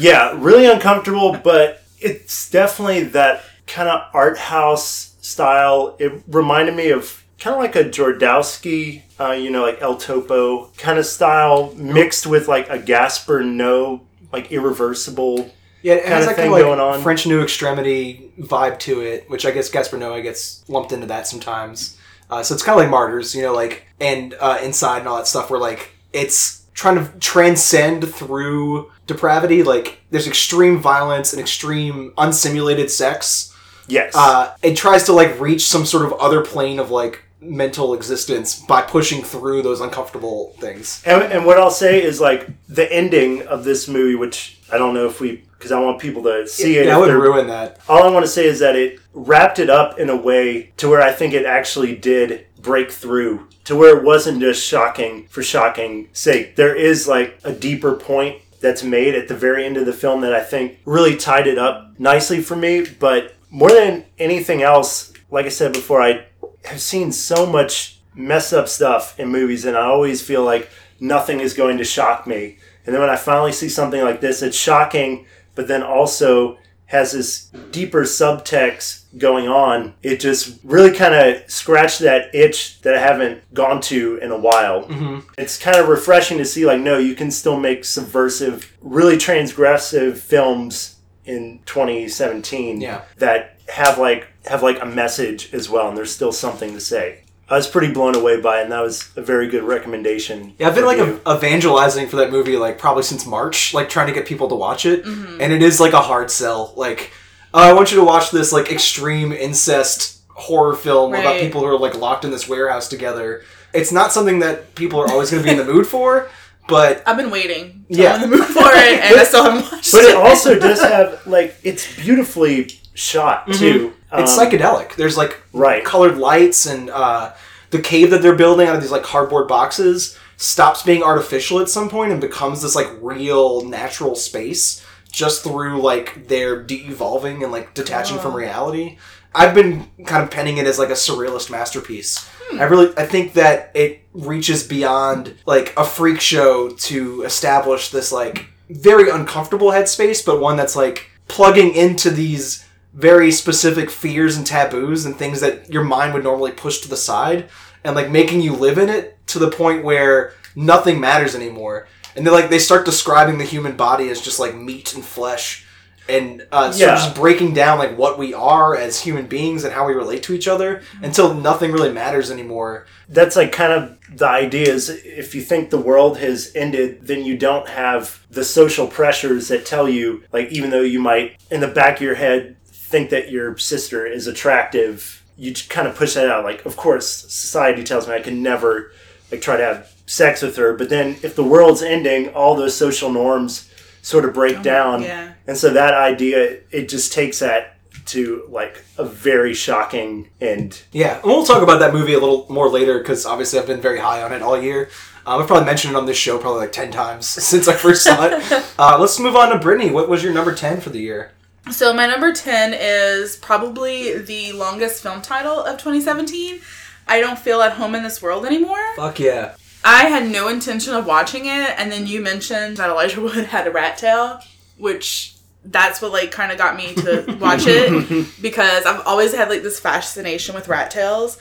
Yeah, 0.00 0.34
really 0.36 0.66
uncomfortable, 0.66 1.38
but 1.44 1.82
it's 1.98 2.50
definitely 2.50 3.04
that 3.04 3.42
kind 3.66 3.88
of 3.88 4.02
art 4.12 4.38
house 4.38 5.14
style. 5.20 5.96
It 6.00 6.22
reminded 6.26 6.74
me 6.74 6.90
of 6.90 7.22
kind 7.38 7.54
of 7.54 7.60
like 7.62 7.76
a 7.76 7.84
Jodorowsky, 7.84 9.02
uh, 9.20 9.32
you 9.32 9.50
know, 9.50 9.62
like 9.62 9.80
El 9.82 9.96
Topo 9.96 10.66
kind 10.78 10.98
of 10.98 11.06
style, 11.06 11.72
mixed 11.76 12.26
with 12.26 12.48
like 12.48 12.68
a 12.68 12.78
Gaspar 12.78 13.42
Noé, 13.42 14.00
like 14.32 14.50
irreversible. 14.50 15.52
yeah, 15.82 15.94
it 15.94 16.06
has 16.06 16.24
kinda 16.24 16.26
that 16.26 16.36
thing 16.36 16.36
kind 16.36 16.46
of 16.46 16.52
like 16.52 16.62
going 16.62 16.80
on. 16.80 17.02
French 17.02 17.26
New 17.26 17.40
Extremity 17.42 18.32
vibe 18.40 18.78
to 18.80 19.00
it, 19.02 19.30
which 19.30 19.46
I 19.46 19.50
guess 19.52 19.68
Gaspar 19.70 19.98
Noé 19.98 20.22
gets 20.22 20.68
lumped 20.68 20.90
into 20.92 21.06
that 21.06 21.26
sometimes. 21.28 21.95
Uh, 22.30 22.42
so 22.42 22.54
it's 22.54 22.62
kind 22.62 22.78
of 22.78 22.84
like 22.84 22.90
Martyrs, 22.90 23.34
you 23.34 23.42
know, 23.42 23.54
like 23.54 23.86
and 24.00 24.34
uh, 24.40 24.58
Inside 24.62 25.00
and 25.00 25.08
all 25.08 25.16
that 25.16 25.26
stuff, 25.26 25.50
where 25.50 25.60
like 25.60 25.90
it's 26.12 26.64
trying 26.74 26.96
to 26.96 27.18
transcend 27.18 28.12
through 28.12 28.90
depravity. 29.06 29.62
Like 29.62 30.00
there's 30.10 30.26
extreme 30.26 30.78
violence 30.78 31.32
and 31.32 31.40
extreme 31.40 32.12
unsimulated 32.18 32.90
sex. 32.90 33.52
Yes. 33.88 34.16
uh, 34.16 34.56
it 34.62 34.76
tries 34.76 35.04
to 35.04 35.12
like 35.12 35.38
reach 35.38 35.64
some 35.64 35.86
sort 35.86 36.04
of 36.06 36.12
other 36.14 36.44
plane 36.44 36.80
of 36.80 36.90
like 36.90 37.22
mental 37.40 37.94
existence 37.94 38.60
by 38.60 38.82
pushing 38.82 39.22
through 39.22 39.62
those 39.62 39.80
uncomfortable 39.80 40.54
things. 40.58 41.02
And, 41.06 41.22
and 41.22 41.46
what 41.46 41.58
I'll 41.58 41.70
say 41.70 42.02
is 42.02 42.20
like 42.20 42.48
the 42.68 42.92
ending 42.92 43.46
of 43.46 43.64
this 43.64 43.86
movie, 43.88 44.16
which 44.16 44.55
I 44.72 44.78
don't 44.78 44.94
know 44.94 45.06
if 45.06 45.20
we, 45.20 45.44
because 45.52 45.72
I 45.72 45.80
want 45.80 46.00
people 46.00 46.22
to 46.24 46.46
see 46.46 46.76
it. 46.78 46.86
Yeah, 46.86 46.96
I 46.96 46.98
would 46.98 47.12
ruin 47.12 47.46
that. 47.48 47.80
all 47.88 48.02
I 48.02 48.10
want 48.10 48.24
to 48.24 48.30
say 48.30 48.46
is 48.46 48.58
that 48.60 48.76
it 48.76 49.00
wrapped 49.14 49.58
it 49.58 49.70
up 49.70 49.98
in 49.98 50.10
a 50.10 50.16
way 50.16 50.72
to 50.78 50.88
where 50.88 51.00
I 51.00 51.12
think 51.12 51.34
it 51.34 51.46
actually 51.46 51.94
did 51.96 52.46
break 52.60 52.90
through 52.90 53.48
to 53.64 53.76
where 53.76 53.96
it 53.96 54.04
wasn't 54.04 54.40
just 54.40 54.64
shocking 54.64 55.26
for 55.28 55.42
shocking 55.42 56.08
sake. 56.12 56.56
There 56.56 56.74
is 56.74 57.06
like 57.06 57.38
a 57.44 57.52
deeper 57.52 57.94
point 57.94 58.42
that's 58.60 58.82
made 58.82 59.14
at 59.14 59.28
the 59.28 59.36
very 59.36 59.64
end 59.64 59.76
of 59.76 59.86
the 59.86 59.92
film 59.92 60.20
that 60.22 60.34
I 60.34 60.42
think 60.42 60.78
really 60.84 61.16
tied 61.16 61.46
it 61.46 61.58
up 61.58 61.98
nicely 61.98 62.40
for 62.40 62.56
me. 62.56 62.86
But 62.98 63.34
more 63.50 63.70
than 63.70 64.04
anything 64.18 64.62
else, 64.62 65.12
like 65.30 65.46
I 65.46 65.50
said 65.50 65.72
before, 65.72 66.02
I 66.02 66.26
have 66.64 66.80
seen 66.80 67.12
so 67.12 67.46
much 67.46 68.00
mess 68.14 68.52
up 68.52 68.68
stuff 68.68 69.18
in 69.20 69.28
movies, 69.28 69.64
and 69.64 69.76
I 69.76 69.82
always 69.82 70.22
feel 70.22 70.42
like 70.42 70.70
nothing 70.98 71.40
is 71.40 71.54
going 71.54 71.78
to 71.78 71.84
shock 71.84 72.26
me. 72.26 72.58
And 72.86 72.94
then 72.94 73.00
when 73.00 73.10
I 73.10 73.16
finally 73.16 73.52
see 73.52 73.68
something 73.68 74.00
like 74.00 74.20
this, 74.20 74.42
it's 74.42 74.56
shocking, 74.56 75.26
but 75.54 75.68
then 75.68 75.82
also 75.82 76.58
has 76.86 77.10
this 77.10 77.46
deeper 77.72 78.02
subtext 78.02 79.02
going 79.18 79.48
on. 79.48 79.94
It 80.04 80.20
just 80.20 80.60
really 80.62 80.92
kind 80.96 81.14
of 81.14 81.50
scratched 81.50 81.98
that 82.00 82.32
itch 82.32 82.80
that 82.82 82.94
I 82.94 83.00
haven't 83.00 83.42
gone 83.52 83.80
to 83.82 84.18
in 84.18 84.30
a 84.30 84.38
while. 84.38 84.84
Mm-hmm. 84.84 85.28
It's 85.36 85.58
kind 85.58 85.76
of 85.78 85.88
refreshing 85.88 86.38
to 86.38 86.44
see, 86.44 86.64
like, 86.64 86.80
no, 86.80 86.96
you 86.98 87.16
can 87.16 87.32
still 87.32 87.58
make 87.58 87.84
subversive, 87.84 88.72
really 88.80 89.16
transgressive 89.16 90.18
films 90.18 90.96
in 91.24 91.60
2017 91.66 92.80
Yeah. 92.80 93.02
that 93.18 93.58
have 93.68 93.98
like 93.98 94.28
have 94.46 94.62
like 94.62 94.80
a 94.80 94.86
message 94.86 95.52
as 95.52 95.68
well, 95.68 95.88
and 95.88 95.96
there's 95.96 96.12
still 96.14 96.30
something 96.30 96.72
to 96.72 96.80
say. 96.80 97.22
I 97.48 97.54
was 97.56 97.66
pretty 97.68 97.92
blown 97.92 98.16
away 98.16 98.40
by 98.40 98.58
it, 98.60 98.64
and 98.64 98.72
that 98.72 98.82
was 98.82 99.08
a 99.16 99.22
very 99.22 99.46
good 99.48 99.62
recommendation. 99.62 100.54
Yeah, 100.58 100.66
I've 100.68 100.74
been 100.74 100.84
like 100.84 100.98
you. 100.98 101.20
evangelizing 101.28 102.08
for 102.08 102.16
that 102.16 102.30
movie 102.32 102.56
like 102.56 102.78
probably 102.78 103.04
since 103.04 103.24
March, 103.24 103.72
like 103.72 103.88
trying 103.88 104.08
to 104.08 104.12
get 104.12 104.26
people 104.26 104.48
to 104.48 104.54
watch 104.56 104.84
it, 104.84 105.04
Mm-hmm. 105.04 105.40
and 105.40 105.52
it 105.52 105.62
is 105.62 105.78
like 105.80 105.92
a 105.92 106.00
hard 106.02 106.30
sell. 106.30 106.72
Like, 106.76 107.12
uh, 107.54 107.58
I 107.58 107.72
want 107.72 107.92
you 107.92 107.98
to 107.98 108.04
watch 108.04 108.30
this 108.32 108.52
like 108.52 108.72
extreme 108.72 109.32
incest 109.32 110.22
horror 110.30 110.74
film 110.74 111.14
about 111.14 111.40
people 111.40 111.60
who 111.60 111.66
are 111.68 111.78
like 111.78 111.94
locked 111.96 112.24
in 112.24 112.30
this 112.30 112.48
warehouse 112.48 112.88
together. 112.88 113.42
It's 113.72 113.92
not 113.92 114.12
something 114.12 114.40
that 114.40 114.74
people 114.74 114.98
are 115.00 115.08
always 115.08 115.30
going 115.30 115.42
to 115.42 115.46
be 115.46 115.52
in 115.58 115.64
the 115.64 115.72
mood 115.72 115.86
for, 115.86 116.28
but 116.68 117.02
I've 117.06 117.16
been 117.16 117.30
waiting. 117.30 117.84
Yeah. 117.88 118.02
Yeah. 118.02 118.14
in 118.16 118.20
the 118.30 118.36
mood 118.36 118.46
for 118.46 118.60
it, 118.72 119.00
and 119.04 119.14
I 119.20 119.24
still 119.24 119.44
haven't 119.44 119.70
watched 119.70 119.92
but 119.92 120.02
it. 120.02 120.10
it 120.10 120.16
also 120.16 120.58
does 120.58 120.80
have 120.82 121.24
like 121.28 121.54
it's 121.62 121.94
beautifully 121.96 122.70
shot 122.94 123.46
too. 123.52 123.92
It's 124.18 124.36
Um, 124.36 124.46
psychedelic. 124.50 124.94
There's 124.96 125.16
like 125.16 125.40
Right. 125.52 125.84
colored 125.84 126.18
lights 126.18 126.66
and 126.66 126.90
uh, 126.90 127.32
the 127.70 127.80
cave 127.80 128.10
that 128.10 128.22
they're 128.22 128.34
building 128.36 128.68
out 128.68 128.76
of 128.76 128.82
these 128.82 128.90
like 128.90 129.02
cardboard 129.02 129.48
boxes 129.48 130.16
stops 130.36 130.82
being 130.82 131.02
artificial 131.02 131.60
at 131.60 131.68
some 131.70 131.88
point 131.88 132.12
and 132.12 132.20
becomes 132.20 132.60
this 132.62 132.76
like 132.76 132.88
real 133.00 133.64
natural 133.64 134.14
space 134.14 134.84
just 135.10 135.42
through 135.42 135.80
like 135.80 136.28
their 136.28 136.62
de-evolving 136.62 137.42
and 137.42 137.50
like 137.50 137.72
detaching 137.74 138.18
from 138.18 138.34
reality. 138.34 138.98
I've 139.34 139.54
been 139.54 139.88
kind 140.04 140.22
of 140.22 140.30
penning 140.30 140.58
it 140.58 140.66
as 140.66 140.78
like 140.78 140.90
a 140.90 140.92
surrealist 140.92 141.50
masterpiece. 141.50 142.28
I 142.52 142.64
really 142.64 142.92
I 142.96 143.06
think 143.06 143.32
that 143.34 143.70
it 143.74 144.02
reaches 144.12 144.62
beyond 144.62 145.34
like 145.46 145.72
a 145.76 145.84
freak 145.84 146.20
show 146.20 146.68
to 146.70 147.22
establish 147.22 147.90
this 147.90 148.12
like 148.12 148.46
very 148.70 149.08
uncomfortable 149.10 149.68
headspace, 149.68 150.24
but 150.24 150.40
one 150.40 150.56
that's 150.56 150.76
like 150.76 151.08
plugging 151.28 151.74
into 151.74 152.10
these 152.10 152.64
very 152.96 153.30
specific 153.30 153.90
fears 153.90 154.36
and 154.36 154.46
taboos 154.46 155.04
and 155.04 155.16
things 155.16 155.40
that 155.42 155.70
your 155.70 155.84
mind 155.84 156.14
would 156.14 156.24
normally 156.24 156.50
push 156.50 156.80
to 156.80 156.88
the 156.88 156.96
side 156.96 157.48
and 157.84 157.94
like 157.94 158.10
making 158.10 158.40
you 158.40 158.52
live 158.54 158.78
in 158.78 158.88
it 158.88 159.18
to 159.28 159.38
the 159.38 159.50
point 159.50 159.84
where 159.84 160.32
nothing 160.56 160.98
matters 160.98 161.34
anymore. 161.34 161.86
And 162.16 162.26
they 162.26 162.30
like 162.30 162.48
they 162.48 162.58
start 162.58 162.86
describing 162.86 163.36
the 163.38 163.44
human 163.44 163.76
body 163.76 164.08
as 164.08 164.20
just 164.22 164.40
like 164.40 164.54
meat 164.56 164.94
and 164.94 165.04
flesh 165.04 165.66
and 166.08 166.46
uh, 166.52 166.72
Yeah. 166.74 166.94
just 166.94 167.14
breaking 167.14 167.52
down 167.52 167.78
like 167.78 167.98
what 167.98 168.16
we 168.18 168.32
are 168.32 168.74
as 168.76 169.00
human 169.00 169.26
beings 169.26 169.64
and 169.64 169.74
how 169.74 169.86
we 169.86 169.92
relate 169.92 170.22
to 170.24 170.32
each 170.34 170.48
other 170.48 170.82
until 171.02 171.34
nothing 171.34 171.72
really 171.72 171.92
matters 171.92 172.30
anymore. 172.30 172.86
that's 173.08 173.36
like 173.36 173.52
kind 173.52 173.72
of 173.72 173.98
the 174.16 174.26
idea 174.26 174.72
is 174.72 174.88
if 174.88 175.34
you 175.34 175.42
think 175.42 175.68
the 175.70 175.80
world 175.80 176.18
has 176.18 176.50
ended 176.54 177.06
then 177.06 177.24
you 177.24 177.36
don't 177.36 177.68
have 177.68 178.24
the 178.30 178.44
social 178.44 178.86
pressures 178.86 179.48
that 179.48 179.66
tell 179.66 179.88
you 179.88 180.22
like 180.32 180.48
even 180.50 180.70
though 180.70 180.80
you 180.82 180.98
might 181.00 181.36
in 181.50 181.60
the 181.60 181.68
back 181.68 181.96
of 181.96 182.02
your 182.02 182.14
head 182.14 182.55
think 182.86 183.10
that 183.10 183.30
your 183.30 183.56
sister 183.58 184.06
is 184.06 184.26
attractive 184.26 185.22
you 185.36 185.52
just 185.52 185.68
kind 185.68 185.86
of 185.86 185.94
push 185.96 186.14
that 186.14 186.28
out 186.28 186.44
like 186.44 186.64
of 186.64 186.76
course 186.76 187.08
society 187.08 187.82
tells 187.82 188.06
me 188.06 188.14
i 188.14 188.20
can 188.20 188.42
never 188.42 188.92
like 189.30 189.40
try 189.40 189.56
to 189.56 189.64
have 189.64 189.92
sex 190.06 190.40
with 190.40 190.56
her 190.56 190.74
but 190.74 190.88
then 190.88 191.16
if 191.22 191.34
the 191.34 191.44
world's 191.44 191.82
ending 191.82 192.28
all 192.28 192.54
those 192.54 192.76
social 192.76 193.10
norms 193.12 193.70
sort 194.02 194.24
of 194.24 194.32
break 194.32 194.62
down 194.62 195.02
yeah. 195.02 195.32
and 195.46 195.56
so 195.56 195.72
that 195.72 195.94
idea 195.94 196.60
it 196.70 196.88
just 196.88 197.12
takes 197.12 197.40
that 197.40 197.76
to 198.04 198.46
like 198.48 198.84
a 198.98 199.04
very 199.04 199.52
shocking 199.52 200.28
end 200.40 200.82
Yeah, 200.92 201.16
and 201.16 201.24
we'll 201.24 201.44
talk 201.44 201.62
about 201.62 201.80
that 201.80 201.92
movie 201.92 202.14
a 202.14 202.20
little 202.20 202.46
more 202.48 202.68
later 202.68 202.98
because 202.98 203.26
obviously 203.26 203.58
I've 203.58 203.66
been 203.66 203.80
very 203.80 203.98
high 203.98 204.22
on 204.22 204.32
it 204.32 204.42
all 204.42 204.60
year. 204.60 204.90
Um, 205.26 205.40
I've 205.42 205.48
probably 205.48 205.66
mentioned 205.66 205.94
it 205.94 205.96
on 205.96 206.06
this 206.06 206.16
show 206.16 206.38
probably 206.38 206.60
like 206.60 206.72
10 206.72 206.92
times 206.92 207.26
since 207.26 207.66
I 207.66 207.74
first 207.74 208.04
saw 208.04 208.26
it. 208.26 208.64
uh, 208.78 208.96
let's 208.98 209.18
move 209.18 209.36
on 209.36 209.50
to 209.50 209.58
Britnee. 209.58 209.92
What 209.92 210.08
was 210.08 210.22
your 210.22 210.32
number 210.32 210.54
10 210.54 210.80
for 210.80 210.90
the 210.90 211.00
year? 211.00 211.32
So 211.70 211.92
my 211.92 212.06
number 212.06 212.32
10 212.32 212.74
is 212.78 213.36
probably 213.36 214.18
the 214.18 214.52
longest 214.52 215.02
film 215.02 215.20
title 215.20 215.58
of 215.60 215.78
2017. 215.78 216.60
I 217.08 217.20
don't 217.20 217.38
feel 217.38 217.60
at 217.60 217.72
home 217.72 217.94
in 217.94 218.02
this 218.02 218.22
world 218.22 218.46
anymore. 218.46 218.78
Fuck 218.94 219.18
yeah. 219.18 219.56
I 219.84 220.06
had 220.06 220.28
no 220.28 220.48
intention 220.48 220.94
of 220.94 221.06
watching 221.06 221.46
it, 221.46 221.74
and 221.78 221.90
then 221.90 222.06
you 222.06 222.20
mentioned 222.20 222.76
that 222.78 222.88
Elijah 222.90 223.20
Wood 223.20 223.46
had 223.46 223.66
a 223.66 223.70
rat 223.70 223.98
tail, 223.98 224.40
which 224.78 225.34
that's 225.64 226.00
what 226.00 226.12
like 226.12 226.30
kind 226.30 226.52
of 226.52 226.58
got 226.58 226.76
me 226.76 226.94
to 226.94 227.36
watch 227.40 227.64
it 227.66 228.28
because 228.42 228.84
I've 228.86 229.04
always 229.06 229.34
had 229.34 229.48
like 229.48 229.62
this 229.62 229.80
fascination 229.80 230.54
with 230.54 230.68
rat 230.68 230.90
tails, 230.90 231.38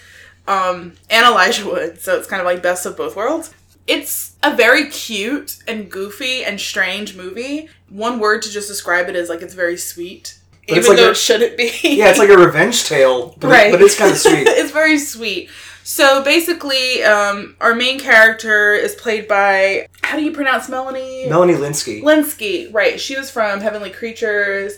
um, 0.48 0.94
and 1.10 1.25
Elijah 1.25 1.65
Wood, 1.65 2.01
so 2.01 2.17
it's 2.17 2.27
kind 2.27 2.39
of 2.39 2.46
like 2.46 2.62
best 2.62 2.86
of 2.86 2.98
both 2.98 3.15
worlds. 3.15 3.53
It's 3.88 4.35
a 4.46 4.56
very 4.56 4.88
cute 4.90 5.58
and 5.68 5.90
goofy 5.90 6.44
and 6.44 6.60
strange 6.60 7.16
movie. 7.16 7.70
One 7.90 8.20
word 8.20 8.42
to 8.44 8.52
just 8.52 8.68
describe 8.68 9.10
it 9.10 9.16
is 9.16 9.30
like 9.30 9.42
it's 9.42 9.54
very 9.54 9.78
sweet, 9.78 10.38
But 10.68 10.78
even 10.78 10.90
like 10.90 10.98
though 10.98 11.08
a- 11.08 11.12
it 11.12 11.18
shouldn't 11.18 11.58
be. 11.58 11.72
Yeah, 11.84 12.10
it's 12.10 12.20
like 12.20 12.30
a 12.30 12.38
revenge 12.38 12.86
tale, 12.86 13.36
but, 13.40 13.50
right 13.50 13.72
but 13.72 13.82
it's 13.82 13.98
kind 13.98 14.12
of 14.12 14.18
sweet. 14.18 14.48
it's 14.48 14.72
very 14.72 14.98
sweet 14.98 15.50
so 15.88 16.24
basically 16.24 17.04
um, 17.04 17.56
our 17.62 17.75
main 17.75 18.00
character 18.00 18.74
is 18.74 18.96
played 18.96 19.28
by 19.28 19.88
how 20.02 20.18
do 20.18 20.24
you 20.24 20.32
pronounce 20.32 20.68
melanie 20.68 21.28
Melanie 21.30 21.54
Lynskey. 21.54 22.02
lynskey 22.02 22.74
right 22.74 23.00
she 23.00 23.16
was 23.16 23.30
from 23.30 23.62
heavenly 23.62 23.92
creatures 23.92 24.78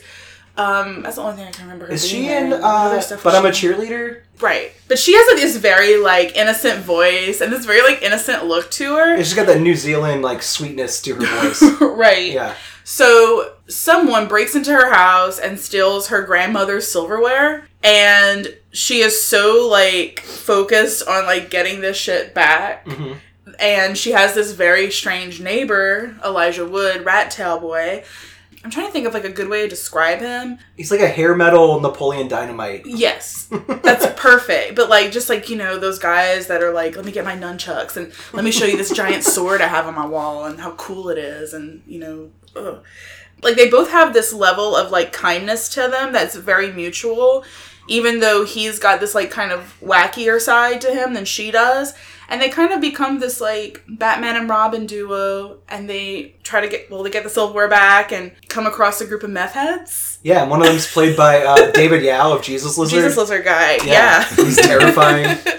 Um, 0.57 1.03
that's 1.03 1.15
the 1.17 1.21
only 1.21 1.35
thing 1.35 1.47
I 1.47 1.51
can 1.51 1.65
remember. 1.65 1.85
Her 1.85 1.93
Is 1.93 2.07
she 2.07 2.29
in. 2.29 2.51
Uh, 2.51 2.59
other 2.61 3.01
stuff 3.01 3.23
but 3.23 3.35
I'm 3.35 3.45
a 3.45 3.49
cheerleader. 3.49 4.21
Right, 4.39 4.71
but 4.87 4.99
she 4.99 5.13
has 5.13 5.27
like, 5.27 5.41
this 5.41 5.57
very 5.57 5.97
like 5.97 6.35
innocent 6.35 6.79
voice 6.83 7.41
and 7.41 7.51
this 7.51 7.65
very 7.65 7.81
like 7.81 8.01
innocent 8.01 8.45
look 8.45 8.69
to 8.71 8.95
her. 8.95 9.15
And 9.15 9.25
she's 9.25 9.33
got 9.35 9.47
that 9.47 9.61
New 9.61 9.75
Zealand 9.75 10.21
like 10.21 10.43
sweetness 10.43 11.01
to 11.03 11.15
her 11.15 11.25
voice. 11.41 11.61
right. 11.81 12.31
yeah. 12.31 12.55
So 12.83 13.53
someone 13.67 14.27
breaks 14.27 14.55
into 14.55 14.71
her 14.71 14.93
house 14.93 15.39
and 15.39 15.59
steals 15.59 16.07
her 16.07 16.21
grandmother's 16.21 16.87
silverware 16.87 17.67
and 17.83 18.55
she 18.71 18.99
is 18.99 19.21
so 19.21 19.67
like 19.69 20.21
focused 20.21 21.07
on 21.07 21.25
like 21.25 21.49
getting 21.49 21.81
this 21.81 21.97
shit 21.97 22.33
back. 22.33 22.87
hmm 22.87 23.13
And 23.59 23.97
she 23.97 24.11
has 24.11 24.35
this 24.35 24.51
very 24.51 24.91
strange 24.91 25.41
neighbor, 25.41 26.15
Elijah 26.23 26.65
Wood, 26.65 27.05
rat 27.05 27.31
tail 27.31 27.59
boy. 27.59 28.03
I'm 28.67 28.71
trying 28.71 28.87
to 28.87 28.91
think 28.91 29.07
of 29.07 29.13
like 29.13 29.23
a 29.23 29.29
good 29.29 29.47
way 29.47 29.61
to 29.61 29.69
describe 29.69 30.19
him. 30.19 30.59
He's 30.75 30.91
like 30.91 30.99
a 30.99 31.07
hair 31.07 31.33
metal 31.33 31.79
Napoleon 31.79 32.27
Dynamite. 32.27 32.85
Yes, 32.85 33.47
that's 33.81 34.05
perfect. 34.19 34.75
But 34.75 34.89
like, 34.89 35.13
just 35.13 35.29
like 35.29 35.47
you 35.47 35.55
know, 35.55 35.79
those 35.79 35.99
guys 35.99 36.47
that 36.47 36.61
are 36.61 36.73
like, 36.73 36.97
let 36.97 37.05
me 37.05 37.13
get 37.13 37.23
my 37.23 37.37
nunchucks 37.37 37.95
and 37.95 38.11
let 38.33 38.43
me 38.43 38.51
show 38.51 38.65
you 38.65 38.75
this 38.75 38.91
giant 38.91 39.23
sword 39.23 39.61
I 39.61 39.67
have 39.67 39.87
on 39.87 39.95
my 39.95 40.05
wall 40.05 40.43
and 40.43 40.59
how 40.59 40.71
cool 40.71 41.07
it 41.07 41.17
is, 41.17 41.53
and 41.53 41.81
you 41.87 41.97
know, 41.97 42.29
ugh. 42.57 42.83
like 43.41 43.55
they 43.55 43.69
both 43.69 43.89
have 43.91 44.11
this 44.13 44.33
level 44.33 44.75
of 44.75 44.91
like 44.91 45.13
kindness 45.13 45.69
to 45.69 45.87
them 45.87 46.11
that's 46.11 46.35
very 46.35 46.69
mutual, 46.69 47.45
even 47.87 48.19
though 48.19 48.43
he's 48.43 48.79
got 48.79 48.99
this 48.99 49.15
like 49.15 49.31
kind 49.31 49.53
of 49.53 49.77
wackier 49.81 50.41
side 50.41 50.81
to 50.81 50.93
him 50.93 51.13
than 51.13 51.23
she 51.23 51.51
does. 51.51 51.93
And 52.29 52.41
they 52.41 52.49
kind 52.49 52.73
of 52.73 52.81
become 52.81 53.19
this 53.19 53.39
like 53.39 53.83
Batman 53.87 54.35
and 54.35 54.49
Robin 54.49 54.85
duo, 54.85 55.59
and 55.69 55.89
they 55.89 56.35
try 56.43 56.59
to 56.61 56.67
get 56.67 56.91
well, 56.91 57.03
they 57.03 57.09
get 57.09 57.23
the 57.23 57.29
silverware 57.29 57.69
back 57.69 58.11
and 58.11 58.31
come 58.49 58.65
across 58.67 58.99
a 58.99 59.05
group 59.07 59.23
of 59.23 59.29
meth 59.29 59.53
heads. 59.53 60.19
Yeah, 60.23 60.41
and 60.41 60.49
one 60.51 60.61
of 60.61 60.67
them's 60.67 60.91
played 60.91 61.15
by 61.15 61.43
uh, 61.43 61.71
David 61.73 62.03
Yow 62.03 62.33
of 62.33 62.41
Jesus 62.41 62.77
Lizard. 62.77 62.97
Jesus 62.99 63.17
Lizard 63.17 63.45
guy, 63.45 63.77
yeah. 63.85 64.25
he's 64.35 64.57
terrifying. 64.57 65.37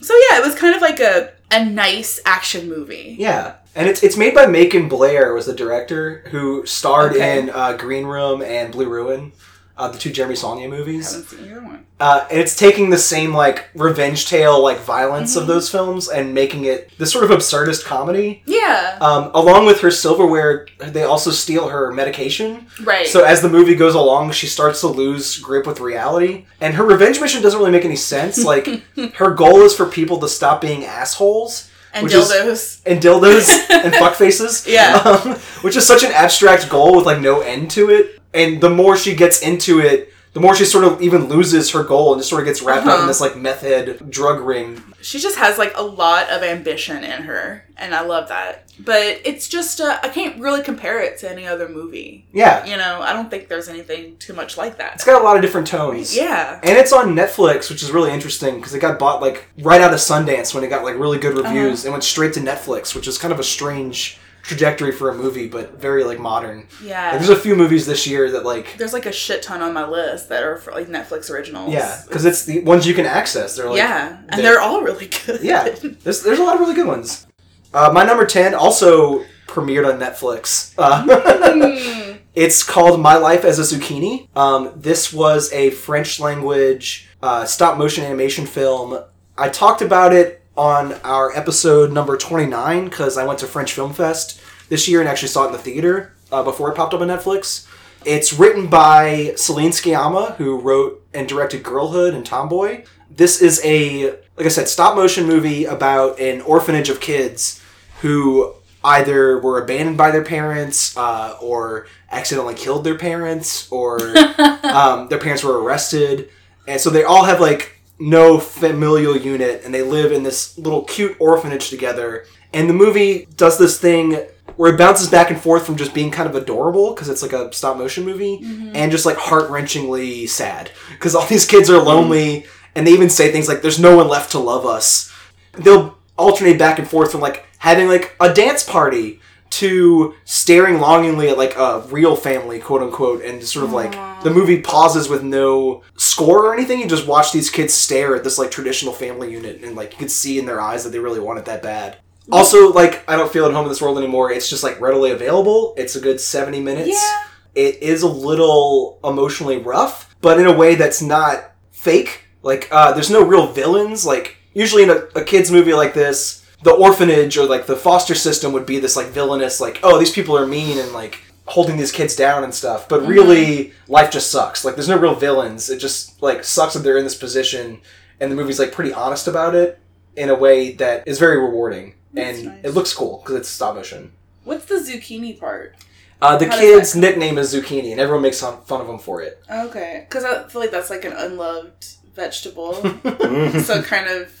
So 0.00 0.12
yeah, 0.28 0.38
it 0.38 0.44
was 0.44 0.54
kind 0.54 0.74
of 0.76 0.82
like 0.82 1.00
a 1.00 1.32
a 1.50 1.64
nice 1.64 2.20
action 2.26 2.68
movie. 2.68 3.16
Yeah, 3.18 3.54
and 3.74 3.88
it's 3.88 4.02
it's 4.02 4.18
made 4.18 4.34
by 4.34 4.44
Macon 4.46 4.86
Blair 4.86 5.32
was 5.32 5.46
the 5.46 5.54
director 5.54 6.24
who 6.30 6.66
starred 6.66 7.12
Okay. 7.12 7.38
in 7.38 7.48
uh, 7.50 7.74
Green 7.78 8.04
Room 8.04 8.42
and 8.42 8.70
Blue 8.70 8.88
Ruin, 8.88 9.32
uh, 9.76 9.88
the 9.88 9.98
two 9.98 10.10
Jeremy 10.12 10.36
Saulnier 10.36 10.68
movies. 10.68 11.12
I 11.12 11.16
Haven't 11.16 11.28
seen 11.38 11.44
either 11.50 11.62
one. 11.62 11.86
Uh, 12.00 12.26
and 12.30 12.40
it's 12.40 12.56
taking 12.56 12.90
the 12.90 12.98
same 12.98 13.32
like 13.32 13.70
revenge 13.74 14.26
tale 14.26 14.60
like 14.62 14.78
violence 14.80 15.32
Mm-hmm. 15.32 15.40
of 15.42 15.46
those 15.46 15.70
films 15.70 16.08
and 16.08 16.34
making 16.34 16.64
it 16.64 16.90
this 16.98 17.12
sort 17.12 17.24
of 17.24 17.30
absurdist 17.30 17.84
comedy. 17.84 18.42
Yeah, 18.46 18.98
Um, 19.00 19.30
along 19.32 19.66
with 19.66 19.80
her 19.80 19.90
silverware, 19.90 20.66
they 20.80 21.04
also 21.04 21.30
steal 21.30 21.68
her 21.68 21.92
medication. 21.92 22.66
right. 22.82 23.06
So 23.06 23.24
as 23.24 23.42
the 23.42 23.48
movie 23.48 23.74
goes 23.76 23.94
along, 23.94 24.32
she 24.32 24.46
starts 24.48 24.80
to 24.80 24.88
lose 24.88 25.38
grip 25.38 25.66
with 25.66 25.80
reality, 25.80 26.46
and 26.60 26.74
her 26.74 26.84
revenge 26.84 27.20
mission 27.20 27.42
doesn't 27.42 27.58
really 27.58 27.70
make 27.72 27.84
any 27.84 27.96
sense. 27.96 28.44
Like 28.44 28.66
her 29.14 29.30
goal 29.30 29.62
is 29.62 29.74
for 29.74 29.86
people 29.86 30.18
to 30.18 30.28
stop 30.28 30.60
being 30.60 30.84
assholes 30.84 31.70
and 31.92 32.02
which 32.04 32.12
is- 32.14 32.28
dildos. 32.28 32.80
and 32.86 33.00
dildos 33.00 33.70
and 33.70 33.94
fuck 34.02 34.14
faces. 34.14 34.66
Yeah. 34.66 34.94
um, 35.04 35.34
which 35.62 35.76
is 35.76 35.86
such 35.86 36.02
an 36.02 36.10
abstract 36.12 36.68
goal 36.68 36.96
with 36.96 37.06
like 37.06 37.20
no 37.20 37.40
end 37.40 37.70
to 37.72 37.90
it. 37.90 38.20
And 38.34 38.60
the 38.60 38.70
more 38.70 38.96
she 38.96 39.14
gets 39.14 39.40
into 39.42 39.80
it, 39.80 40.10
the 40.32 40.40
more 40.40 40.54
she 40.56 40.64
sort 40.64 40.82
of 40.82 41.00
even 41.00 41.28
loses 41.28 41.70
her 41.70 41.84
goal 41.84 42.12
and 42.12 42.20
just 42.20 42.28
sort 42.28 42.40
of 42.42 42.46
gets 42.46 42.60
wrapped 42.60 42.80
up 42.88 42.94
in 42.94 42.98
Uh-huh. 42.98 43.06
this 43.06 43.20
like 43.20 43.36
meth 43.36 43.60
head 43.60 44.10
drug 44.10 44.40
ring. 44.40 44.82
she 45.00 45.20
just 45.20 45.38
has 45.38 45.58
like 45.58 45.72
a 45.76 45.82
lot 45.82 46.28
of 46.28 46.42
ambition 46.42 47.04
in 47.04 47.22
her, 47.22 47.64
and 47.76 47.94
I 47.94 48.00
love 48.00 48.28
that. 48.30 48.62
But 48.80 49.20
it's 49.24 49.46
just 49.48 49.80
uh, 49.80 50.00
I 50.02 50.08
can't 50.08 50.40
really 50.40 50.60
compare 50.60 51.00
it 51.00 51.18
to 51.18 51.30
any 51.30 51.46
other 51.46 51.68
movie. 51.68 52.26
Yeah, 52.32 52.64
You 52.66 52.76
know, 52.76 53.00
I 53.00 53.12
don't 53.12 53.30
think 53.30 53.46
there's 53.46 53.68
anything 53.68 54.16
too 54.16 54.32
much 54.32 54.56
like 54.56 54.78
that. 54.78 54.94
it's 54.94 55.04
got 55.04 55.20
a 55.20 55.24
lot 55.24 55.36
of 55.36 55.42
different 55.42 55.68
tones. 55.68 56.16
Yeah. 56.16 56.58
And 56.64 56.76
it's 56.76 56.92
on 56.92 57.14
Netflix, 57.14 57.70
which 57.70 57.84
is 57.84 57.92
really 57.92 58.10
interesting 58.10 58.56
because 58.56 58.74
it 58.74 58.80
got 58.80 58.98
bought 58.98 59.22
like 59.22 59.44
right 59.60 59.80
out 59.80 59.92
of 59.94 60.00
Sundance 60.00 60.52
when 60.52 60.64
it 60.64 60.68
got 60.68 60.82
like 60.82 60.98
really 60.98 61.18
good 61.18 61.36
reviews 61.36 61.80
Uh-huh. 61.80 61.86
and 61.86 61.92
went 61.92 62.02
straight 62.02 62.32
to 62.32 62.40
Netflix, 62.40 62.92
which 62.96 63.06
is 63.06 63.18
kind 63.18 63.32
of 63.32 63.38
a 63.38 63.44
strange 63.44 64.18
trajectory 64.44 64.92
for 64.92 65.08
a 65.10 65.14
movie, 65.14 65.48
but 65.48 65.80
very 65.80 66.04
like 66.04 66.18
modern. 66.20 66.58
Like, 66.58 66.68
Yeah. 66.82 67.16
there's 67.16 67.30
a 67.30 67.36
few 67.36 67.56
movies 67.56 67.86
this 67.86 68.06
year 68.06 68.30
that 68.32 68.44
like 68.44 68.76
There's 68.78 68.92
like 68.92 69.06
a 69.06 69.12
shit 69.12 69.42
ton 69.42 69.62
on 69.62 69.72
my 69.72 69.86
list 69.88 70.28
that 70.28 70.42
are 70.44 70.56
for 70.58 70.70
like 70.72 70.86
Netflix 70.88 71.30
originals. 71.30 71.72
yeah, 71.72 72.00
because 72.06 72.24
it's 72.24 72.44
the 72.44 72.60
ones 72.60 72.86
you 72.86 72.94
can 72.94 73.06
access. 73.06 73.56
They're 73.56 73.68
like 73.68 73.78
yeah, 73.78 74.18
and 74.28 74.38
they- 74.38 74.42
they're 74.42 74.60
all 74.60 74.82
really 74.82 75.10
good. 75.26 75.40
yeah, 75.42 75.68
there's 76.04 76.22
there's 76.22 76.38
a 76.38 76.42
lot 76.44 76.54
of 76.54 76.60
really 76.60 76.74
good 76.74 76.86
ones. 76.86 77.26
Uh, 77.72 77.90
my 77.92 78.04
number 78.04 78.24
ten 78.26 78.54
also 78.54 79.24
premiered 79.48 79.90
on 79.90 79.98
Netflix. 79.98 80.72
Uh, 80.78 81.04
Mm. 81.04 82.18
it's 82.34 82.62
called 82.62 83.00
My 83.00 83.16
Life 83.16 83.44
as 83.44 83.58
a 83.58 83.62
Zucchini. 83.62 84.28
Um, 84.36 84.72
this 84.76 85.12
was 85.12 85.52
a 85.52 85.70
French 85.70 86.18
language 86.20 87.08
uh, 87.22 87.44
stop 87.46 87.78
motion 87.78 88.04
animation 88.04 88.44
film. 88.46 88.98
I 89.38 89.48
talked 89.48 89.80
about 89.82 90.12
it 90.12 90.42
on 90.56 90.94
our 91.04 91.36
episode 91.36 91.92
number 91.92 92.16
twenty 92.16 92.46
nine 92.46 92.84
because 92.84 93.16
I 93.16 93.24
went 93.24 93.38
to 93.40 93.46
French 93.46 93.72
Film 93.72 93.92
Fest 93.92 94.40
this 94.68 94.88
year 94.88 95.00
and 95.00 95.08
actually 95.08 95.28
saw 95.28 95.44
it 95.44 95.46
in 95.48 95.52
the 95.52 95.58
theater 95.58 96.12
uh, 96.32 96.42
before 96.42 96.70
it 96.70 96.76
popped 96.76 96.94
up 96.94 97.00
on 97.00 97.08
Netflix. 97.08 97.66
It's 98.04 98.34
written 98.34 98.66
by 98.66 99.32
Celine 99.36 99.70
Sciamma, 99.70 100.36
who 100.36 100.58
wrote 100.60 101.06
and 101.14 101.26
directed 101.26 101.62
Girlhood 101.62 102.12
and 102.12 102.24
Tomboy. 102.24 102.84
This 103.10 103.40
is 103.40 103.60
a, 103.64 104.10
like 104.36 104.46
I 104.46 104.48
said, 104.48 104.68
stop 104.68 104.94
motion 104.94 105.26
movie 105.26 105.64
about 105.64 106.20
an 106.20 106.42
orphanage 106.42 106.90
of 106.90 107.00
kids 107.00 107.62
who 108.02 108.54
either 108.84 109.40
were 109.40 109.62
abandoned 109.62 109.96
by 109.96 110.10
their 110.10 110.24
parents 110.24 110.94
uh, 110.98 111.38
or 111.40 111.86
accidentally 112.10 112.54
killed 112.54 112.84
their 112.84 112.98
parents 112.98 113.70
or 113.72 113.98
um, 114.64 115.08
their 115.08 115.18
parents 115.18 115.42
were 115.42 115.62
arrested. 115.62 116.28
And 116.68 116.78
so 116.78 116.90
they 116.90 117.04
all 117.04 117.24
have 117.24 117.40
like 117.40 117.73
no 117.98 118.38
familial 118.38 119.16
unit 119.16 119.62
and 119.64 119.72
they 119.72 119.82
live 119.82 120.12
in 120.12 120.22
this 120.22 120.58
little 120.58 120.82
cute 120.84 121.16
orphanage 121.20 121.70
together. 121.70 122.26
And 122.52 122.68
the 122.68 122.74
movie 122.74 123.26
does 123.36 123.58
this 123.58 123.78
thing 123.78 124.26
where 124.56 124.72
it 124.72 124.78
bounces 124.78 125.08
back 125.08 125.30
and 125.30 125.40
forth 125.40 125.66
from 125.66 125.76
just 125.76 125.94
being 125.94 126.10
kind 126.10 126.28
of 126.28 126.34
adorable 126.34 126.94
because 126.94 127.08
it's 127.08 127.22
like 127.22 127.32
a 127.32 127.52
stop 127.52 127.76
motion 127.76 128.04
movie 128.04 128.38
mm-hmm. 128.38 128.74
and 128.74 128.92
just 128.92 129.06
like 129.06 129.16
heart 129.16 129.50
wrenchingly 129.50 130.28
sad 130.28 130.70
because 130.92 131.14
all 131.14 131.26
these 131.26 131.46
kids 131.46 131.70
are 131.70 131.82
lonely 131.82 132.46
and 132.74 132.86
they 132.86 132.92
even 132.92 133.10
say 133.10 133.32
things 133.32 133.48
like 133.48 133.62
there's 133.62 133.80
no 133.80 133.96
one 133.96 134.08
left 134.08 134.32
to 134.32 134.38
love 134.38 134.66
us 134.66 135.12
they'll 135.54 135.96
alternate 136.16 136.58
back 136.58 136.78
and 136.78 136.88
forth 136.88 137.10
from 137.10 137.20
like 137.20 137.44
having 137.58 137.88
like 137.88 138.14
a 138.20 138.32
dance 138.32 138.62
party 138.62 139.20
to 139.58 140.14
staring 140.24 140.80
longingly 140.80 141.28
at 141.28 141.38
like 141.38 141.56
a 141.56 141.80
real 141.90 142.16
family 142.16 142.58
quote 142.58 142.82
unquote 142.82 143.22
and 143.24 143.40
just 143.40 143.52
sort 143.52 143.64
of 143.64 143.72
like 143.72 143.92
the 144.22 144.30
movie 144.30 144.60
pauses 144.60 145.08
with 145.08 145.22
no 145.22 145.82
score 145.96 146.46
or 146.46 146.54
anything. 146.54 146.80
You 146.80 146.88
just 146.88 147.06
watch 147.06 147.32
these 147.32 147.50
kids 147.50 147.72
stare 147.72 148.16
at 148.16 148.24
this 148.24 148.38
like 148.38 148.50
traditional 148.50 148.92
family 148.92 149.30
unit 149.30 149.62
and 149.62 149.76
like 149.76 149.92
you 149.92 149.98
can 149.98 150.08
see 150.08 150.38
in 150.38 150.46
their 150.46 150.60
eyes 150.60 150.82
that 150.84 150.90
they 150.90 150.98
really 150.98 151.20
want 151.20 151.38
it 151.38 151.44
that 151.44 151.62
bad. 151.62 151.98
Also 152.32 152.72
like 152.72 153.08
i 153.08 153.16
don't 153.16 153.30
feel 153.32 153.44
at 153.44 153.52
home 153.52 153.64
in 153.64 153.68
this 153.68 153.82
world 153.82 153.98
anymore. 153.98 154.32
It's 154.32 154.50
just 154.50 154.64
like 154.64 154.80
readily 154.80 155.10
available. 155.10 155.74
It's 155.76 155.94
a 155.94 156.00
good 156.00 156.20
70 156.20 156.60
minutes. 156.60 156.88
Yeah. 156.88 157.24
it 157.54 157.82
is 157.82 158.02
a 158.02 158.08
little 158.08 158.98
emotionally 159.04 159.58
rough 159.58 160.16
but 160.20 160.40
in 160.40 160.46
a 160.46 160.52
way 160.52 160.74
that's 160.74 161.02
not 161.02 161.52
fake. 161.70 162.24
Like 162.42 162.68
uh, 162.72 162.92
there's 162.92 163.10
no 163.10 163.22
real 163.24 163.52
villains. 163.52 164.04
Like 164.06 164.36
usually 164.54 164.82
in 164.82 164.90
a, 164.90 165.04
a 165.14 165.22
kids 165.22 165.50
movie 165.50 165.74
like 165.74 165.94
this 165.94 166.43
the 166.64 166.72
orphanage 166.72 167.36
or 167.36 167.46
like 167.46 167.66
the 167.66 167.76
foster 167.76 168.14
system 168.14 168.52
would 168.52 168.66
be 168.66 168.78
this 168.78 168.96
like 168.96 169.08
villainous 169.08 169.60
like 169.60 169.78
oh 169.82 169.98
these 169.98 170.10
people 170.10 170.36
are 170.36 170.46
mean 170.46 170.78
and 170.78 170.92
like 170.92 171.20
holding 171.46 171.76
these 171.76 171.92
kids 171.92 172.16
down 172.16 172.42
and 172.42 172.54
stuff. 172.54 172.88
But 172.88 173.06
really 173.06 173.72
life 173.86 174.10
just 174.10 174.30
sucks. 174.30 174.64
Like 174.64 174.74
there's 174.76 174.88
no 174.88 174.98
real 174.98 175.14
villains. 175.14 175.68
It 175.70 175.78
just 175.78 176.20
like 176.22 176.42
sucks 176.42 176.74
that 176.74 176.80
they're 176.80 176.96
in 176.98 177.04
this 177.04 177.14
position 177.14 177.80
and 178.18 178.32
the 178.32 178.36
movie's 178.36 178.58
like 178.58 178.72
pretty 178.72 178.92
honest 178.94 179.28
about 179.28 179.54
it 179.54 179.78
in 180.16 180.30
a 180.30 180.34
way 180.34 180.72
that 180.72 181.06
is 181.06 181.18
very 181.18 181.38
rewarding. 181.38 181.94
That's 182.12 182.38
and 182.38 182.48
nice. 182.48 182.64
it 182.64 182.70
looks 182.70 182.94
cool 182.94 183.18
because 183.18 183.36
it's 183.36 183.48
stop 183.48 183.74
motion. 183.74 184.12
What's 184.44 184.64
the 184.66 184.76
zucchini 184.76 185.38
part? 185.38 185.74
uh, 186.22 186.36
the 186.38 186.48
How 186.48 186.58
kid's 186.58 186.94
nickname 186.96 187.36
is 187.38 187.54
zucchini 187.54 187.90
and 187.90 188.00
everyone 188.00 188.22
makes 188.22 188.40
fun 188.40 188.80
of 188.80 188.88
him 188.88 188.98
for 188.98 189.20
it. 189.20 189.42
Okay, 189.50 190.06
because 190.08 190.24
I 190.24 190.48
feel 190.48 190.60
like 190.62 190.70
that's 190.70 190.88
like 190.90 191.04
an 191.04 191.12
unloved 191.12 191.86
vegetable. 192.14 192.74
So 193.64 193.82
kind 193.82 194.08
of, 194.08 194.32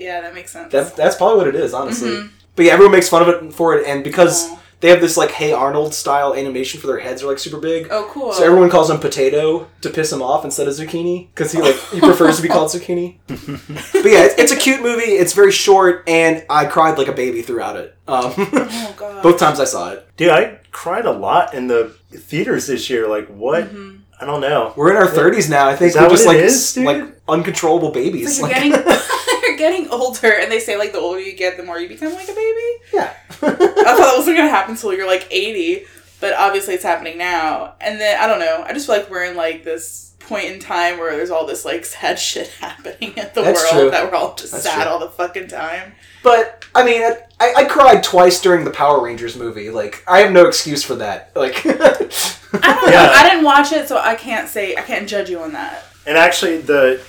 yeah, 0.00 0.20
that 0.22 0.34
makes 0.34 0.50
sense. 0.52 0.72
That's 0.72 0.90
that's 0.92 1.14
probably 1.16 1.36
what 1.36 1.46
it 1.46 1.54
is, 1.54 1.72
honestly. 1.74 2.10
Mhm. 2.10 2.30
But 2.56 2.64
yeah, 2.66 2.72
everyone 2.72 2.92
makes 2.92 3.08
fun 3.08 3.22
of 3.22 3.28
it 3.28 3.52
for 3.52 3.76
it, 3.78 3.86
and 3.86 4.02
because 4.02 4.48
Aw. 4.50 4.58
they 4.80 4.88
have 4.88 5.00
this 5.00 5.16
like 5.16 5.30
Hey 5.30 5.52
Arnold 5.52 5.94
style 5.94 6.34
animation 6.34 6.80
for 6.80 6.88
their 6.88 6.98
heads 6.98 7.22
are 7.22 7.28
like 7.28 7.38
super 7.38 7.58
big, 7.58 7.86
oh, 7.90 8.08
cool. 8.10 8.32
so 8.32 8.42
everyone 8.42 8.68
calls 8.70 8.90
him 8.90 8.98
potato 8.98 9.68
to 9.82 9.88
piss 9.90 10.12
him 10.12 10.20
off 10.20 10.44
instead 10.44 10.66
of 10.66 10.74
zucchini 10.74 11.28
because 11.28 11.52
he 11.52 11.60
like 11.62 11.76
he 11.92 12.00
prefers 12.08 12.36
to 12.36 12.42
be 12.42 12.48
called 12.48 12.68
zucchini. 12.70 13.18
but 13.28 14.04
yeah, 14.10 14.24
it's, 14.24 14.34
it's 14.38 14.52
a 14.52 14.56
cute 14.56 14.82
movie. 14.82 15.12
It's 15.22 15.32
very 15.32 15.52
short, 15.52 16.04
and 16.08 16.44
I 16.50 16.64
cried 16.66 16.98
like 16.98 17.08
a 17.08 17.12
baby 17.12 17.42
throughout 17.42 17.76
it. 17.76 17.96
Um, 18.08 18.32
Oh 18.36 18.94
god. 18.98 19.22
both 19.22 19.38
times 19.38 19.60
I 19.60 19.64
saw 19.64 19.92
it. 19.92 20.06
Dude, 20.16 20.30
I 20.30 20.58
cried 20.72 21.06
a 21.06 21.12
lot 21.12 21.54
in 21.54 21.68
the 21.68 21.94
theaters 22.10 22.66
this 22.66 22.90
year. 22.90 23.08
Like, 23.08 23.28
what? 23.28 23.72
Mhm. 23.72 23.98
I 24.20 24.26
don't 24.26 24.40
know. 24.42 24.74
We're 24.76 24.90
in 24.90 24.96
our 24.98 25.06
thirties 25.06 25.48
now. 25.48 25.66
I 25.68 25.76
think 25.76 25.90
Is 25.90 25.94
that 25.94 26.02
we're 26.02 26.08
what 26.08 26.12
just 26.16 26.24
it 26.24 26.28
like 26.28 26.36
is, 26.38 26.72
dude? 26.74 26.84
like 26.84 27.20
uncontrollable 27.28 27.90
babies. 27.92 28.38
It's 28.38 28.40
like 28.42 28.54
Like- 28.86 29.00
you're 29.42 29.56
getting 29.56 29.88
older, 29.90 30.32
and 30.32 30.50
they 30.50 30.60
say 30.60 30.76
like 30.76 30.92
the 30.92 30.98
older 30.98 31.20
you 31.20 31.34
get, 31.34 31.56
the 31.56 31.62
more 31.62 31.78
you 31.78 31.88
become 31.88 32.12
like 32.14 32.28
a 32.28 32.34
baby. 32.34 32.82
yeah. 32.92 33.14
I 33.30 33.36
thought 33.36 33.58
that 33.98 34.14
wasn't 34.16 34.36
gonna 34.36 34.48
happen 34.50 34.72
until 34.72 34.92
you're 34.94 35.06
like 35.06 35.26
80. 35.30 35.84
but 36.20 36.34
obviously 36.34 36.74
it's 36.74 36.84
happening 36.84 37.16
now. 37.18 37.74
And 37.80 38.00
then 38.00 38.20
I 38.20 38.26
don't 38.26 38.38
know. 38.40 38.62
I 38.66 38.72
just 38.74 38.86
feel 38.86 38.96
like 38.96 39.10
we're 39.10 39.24
in 39.24 39.36
like 39.36 39.64
this 39.64 40.08
point 40.20 40.44
in 40.44 40.60
time 40.60 40.98
where 40.98 41.16
there's 41.16 41.30
all 41.30 41.46
this 41.46 41.64
like 41.64 41.84
sad 41.84 42.18
shit 42.28 42.48
happening 42.60 43.14
in 43.16 43.28
the 43.34 43.42
That's 43.42 43.62
world 43.62 43.72
true. 43.74 43.90
that 43.90 44.04
we're 44.10 44.16
all 44.18 44.34
just 44.34 44.52
That's 44.52 44.64
sad 44.64 44.82
true. 44.84 44.92
all 44.92 44.98
the 44.98 45.08
fucking 45.08 45.48
time. 45.48 45.92
But 46.22 46.66
I 46.74 46.84
mean, 46.84 47.02
I, 47.40 47.54
I 47.56 47.64
cried 47.64 48.02
twice 48.04 48.40
during 48.40 48.64
the 48.66 48.70
Power 48.70 49.02
Rangers 49.02 49.36
movie. 49.36 49.70
Like, 49.70 50.04
I 50.06 50.18
have 50.20 50.32
no 50.32 50.46
excuse 50.46 50.84
for 50.84 50.94
that. 50.96 51.32
Like, 51.34 51.64
I 51.66 51.72
don't 51.72 52.52
Yeah. 52.52 53.06
know. 53.06 53.12
I 53.14 53.28
didn't 53.30 53.44
watch 53.44 53.72
it, 53.72 53.88
so 53.88 53.96
I 53.98 54.14
can't 54.14 54.48
say 54.48 54.76
I 54.76 54.82
can't 54.82 55.08
judge 55.08 55.30
you 55.30 55.40
on 55.40 55.52
that. 55.52 55.84
And 56.06 56.18
actually, 56.18 56.58
the 56.58 57.02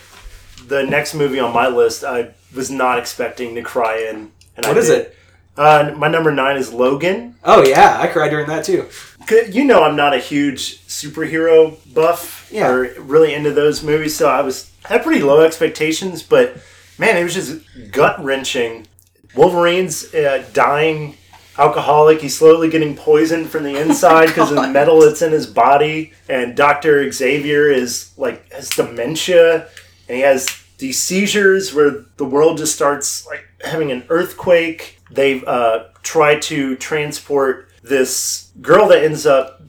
the 0.71 0.83
next 0.83 1.13
movie 1.13 1.39
on 1.39 1.53
my 1.53 1.67
list, 1.67 2.03
I 2.03 2.29
was 2.55 2.71
not 2.71 2.97
expecting 2.97 3.55
to 3.55 3.61
cry 3.61 3.97
in. 4.09 4.31
And 4.55 4.65
what 4.65 4.77
I 4.77 4.79
is 4.79 4.87
did. 4.87 4.99
it? 5.01 5.15
Uh, 5.57 5.93
my 5.97 6.07
number 6.07 6.31
nine 6.31 6.55
is 6.57 6.71
Logan. 6.71 7.35
Oh 7.43 7.61
yeah, 7.67 7.97
I 7.99 8.07
cried 8.07 8.29
during 8.29 8.47
that 8.47 8.63
too. 8.65 8.87
You 9.51 9.65
know, 9.65 9.83
I'm 9.83 9.95
not 9.95 10.13
a 10.13 10.17
huge 10.17 10.79
superhero 10.87 11.77
buff 11.93 12.49
Yeah. 12.51 12.69
or 12.69 13.01
really 13.01 13.33
into 13.33 13.51
those 13.51 13.83
movies, 13.83 14.15
so 14.15 14.29
I 14.29 14.41
was 14.41 14.71
had 14.85 15.03
pretty 15.03 15.21
low 15.21 15.41
expectations. 15.41 16.23
But 16.23 16.57
man, 16.97 17.17
it 17.17 17.23
was 17.23 17.33
just 17.33 17.61
gut 17.91 18.23
wrenching. 18.23 18.87
Wolverine's 19.35 20.13
uh, 20.13 20.43
dying 20.53 21.15
alcoholic. 21.57 22.21
He's 22.21 22.37
slowly 22.37 22.69
getting 22.69 22.95
poisoned 22.95 23.49
from 23.49 23.63
the 23.63 23.75
inside 23.81 24.27
because 24.27 24.51
of 24.51 24.57
the 24.57 24.67
metal 24.69 25.01
that's 25.01 25.21
in 25.21 25.31
his 25.31 25.47
body. 25.47 26.13
And 26.29 26.55
Doctor 26.55 27.11
Xavier 27.11 27.69
is 27.69 28.11
like 28.17 28.51
has 28.53 28.69
dementia, 28.69 29.67
and 30.07 30.15
he 30.17 30.21
has 30.21 30.47
these 30.81 30.99
seizures 30.99 31.73
where 31.75 32.03
the 32.17 32.25
world 32.25 32.57
just 32.57 32.75
starts 32.75 33.25
like 33.27 33.45
having 33.63 33.91
an 33.91 34.03
earthquake. 34.09 34.99
They 35.11 35.43
uh, 35.45 35.85
try 36.01 36.39
to 36.39 36.75
transport 36.75 37.69
this 37.83 38.51
girl 38.61 38.87
that 38.87 39.03
ends 39.03 39.25
up. 39.27 39.61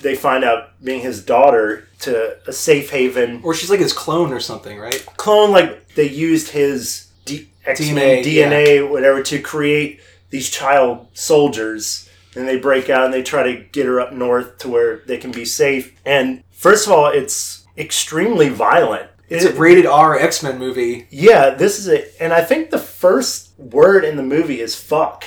They 0.00 0.16
find 0.16 0.44
out 0.44 0.82
being 0.82 1.00
his 1.00 1.24
daughter 1.24 1.88
to 2.00 2.36
a 2.46 2.52
safe 2.52 2.90
haven 2.90 3.40
Or 3.42 3.54
she's 3.54 3.70
like 3.70 3.80
his 3.80 3.92
clone 3.92 4.32
or 4.32 4.40
something, 4.40 4.78
right? 4.78 5.06
clone 5.16 5.52
like 5.52 5.94
they 5.94 6.08
used 6.08 6.50
his 6.50 7.10
D- 7.24 7.48
DNA, 7.64 8.22
DNA, 8.22 8.90
whatever 8.90 9.22
to 9.22 9.40
create 9.40 10.00
these 10.30 10.50
child 10.50 11.06
soldiers 11.14 12.08
and 12.34 12.46
they 12.46 12.58
break 12.58 12.90
out 12.90 13.06
and 13.06 13.14
they 13.14 13.22
try 13.22 13.42
to 13.44 13.64
get 13.72 13.86
her 13.86 14.00
up 14.00 14.12
north 14.12 14.58
to 14.58 14.68
where 14.68 14.98
they 15.06 15.16
can 15.16 15.32
be 15.32 15.44
safe 15.44 15.98
and 16.04 16.42
first 16.50 16.86
of 16.86 16.92
all 16.92 17.06
it's 17.06 17.66
extremely 17.78 18.48
violent 18.48 19.08
It's 19.28 19.44
a 19.44 19.50
It- 19.50 19.58
rated 19.58 19.86
R 19.86 20.18
X 20.18 20.42
Men 20.42 20.58
movie. 20.58 21.06
yeah 21.10 21.50
this 21.50 21.78
is 21.78 21.88
it 21.88 22.14
and 22.20 22.32
i 22.32 22.42
think 22.42 22.70
the 22.70 22.78
first 22.78 23.50
word 23.58 24.04
in 24.04 24.16
the 24.16 24.22
movie 24.22 24.60
is 24.60 24.74
fuck. 24.76 25.24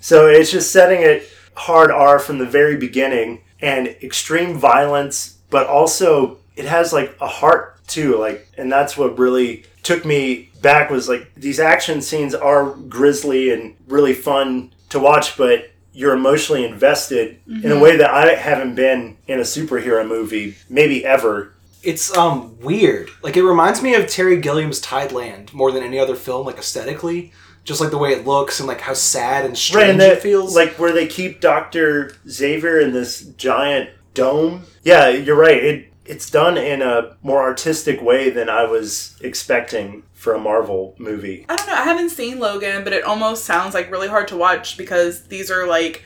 So 0.00 0.26
it's 0.26 0.50
just 0.50 0.72
setting 0.72 1.02
it 1.02 1.28
hard 1.54 1.90
r 1.90 2.18
from 2.18 2.38
the 2.38 2.46
very 2.46 2.76
beginning 2.76 3.42
and 3.60 3.88
extreme 4.02 4.56
violence 4.56 5.38
but 5.50 5.66
also 5.66 6.38
it 6.56 6.64
has 6.64 6.92
like 6.92 7.14
a 7.20 7.26
heart 7.28 7.78
too 7.86 8.16
like 8.18 8.48
and 8.56 8.72
that's 8.72 8.96
what 8.96 9.18
really 9.18 9.64
took 9.82 10.04
me 10.04 10.50
back 10.62 10.90
was 10.90 11.08
like 11.08 11.32
these 11.34 11.60
action 11.60 12.00
scenes 12.00 12.34
are 12.34 12.70
grisly 12.88 13.50
and 13.52 13.74
really 13.86 14.14
fun 14.14 14.72
to 14.88 14.98
watch 14.98 15.36
but 15.36 15.70
you're 15.92 16.14
emotionally 16.14 16.64
invested 16.64 17.38
in 17.46 17.56
a 17.56 17.58
mm-hmm. 17.68 17.80
way 17.80 17.96
that 17.96 18.10
i 18.10 18.34
haven't 18.34 18.74
been 18.74 19.16
in 19.26 19.38
a 19.38 19.42
superhero 19.42 20.06
movie 20.08 20.56
maybe 20.70 21.04
ever 21.04 21.52
It's 21.82 22.16
um 22.16 22.58
weird. 22.60 23.10
Like 23.22 23.36
it 23.36 23.42
reminds 23.44 23.82
me 23.82 23.94
of 23.94 24.08
Terry 24.08 24.40
Gilliam's 24.40 24.80
Tideland 24.80 25.52
more 25.52 25.72
than 25.72 25.82
any 25.82 25.98
other 25.98 26.14
film, 26.16 26.46
like 26.46 26.58
aesthetically. 26.58 27.32
Just 27.64 27.80
like 27.80 27.90
the 27.90 27.98
way 27.98 28.10
it 28.10 28.26
looks 28.26 28.58
and 28.58 28.66
like 28.66 28.80
how 28.80 28.94
sad 28.94 29.44
and 29.44 29.56
strange 29.56 29.76
right 29.86 29.90
and 29.90 30.02
it 30.02 30.20
feels. 30.20 30.56
like 30.56 30.80
where 30.80 30.92
they 30.92 31.06
keep 31.06 31.40
dr 31.40 32.12
xavier 32.28 32.80
in 32.80 32.92
this 32.92 33.20
giant 33.36 33.90
dome 34.14 34.64
yeah 34.82 35.08
you're 35.08 35.36
right 35.36 35.62
it 35.62 35.92
it's 36.04 36.28
done 36.28 36.58
in 36.58 36.82
a 36.82 37.16
more 37.22 37.40
artistic 37.40 38.02
way 38.02 38.30
than 38.30 38.48
i 38.48 38.64
was 38.64 39.16
expecting 39.20 40.02
for 40.12 40.34
a 40.34 40.40
marvel 40.40 40.96
movie 40.98 41.46
I 41.48 41.54
don't 41.54 41.68
know. 41.68 41.74
I 41.74 41.84
haven't 41.84 42.10
seen 42.10 42.40
Logan, 42.40 42.82
but 42.82 42.92
it 42.92 43.04
almost 43.04 43.44
sounds 43.44 43.74
like 43.74 43.92
really 43.92 44.08
hard 44.08 44.26
to 44.28 44.36
watch 44.36 44.76
because 44.76 45.22
these 45.28 45.48
are 45.48 45.64
like 45.64 46.02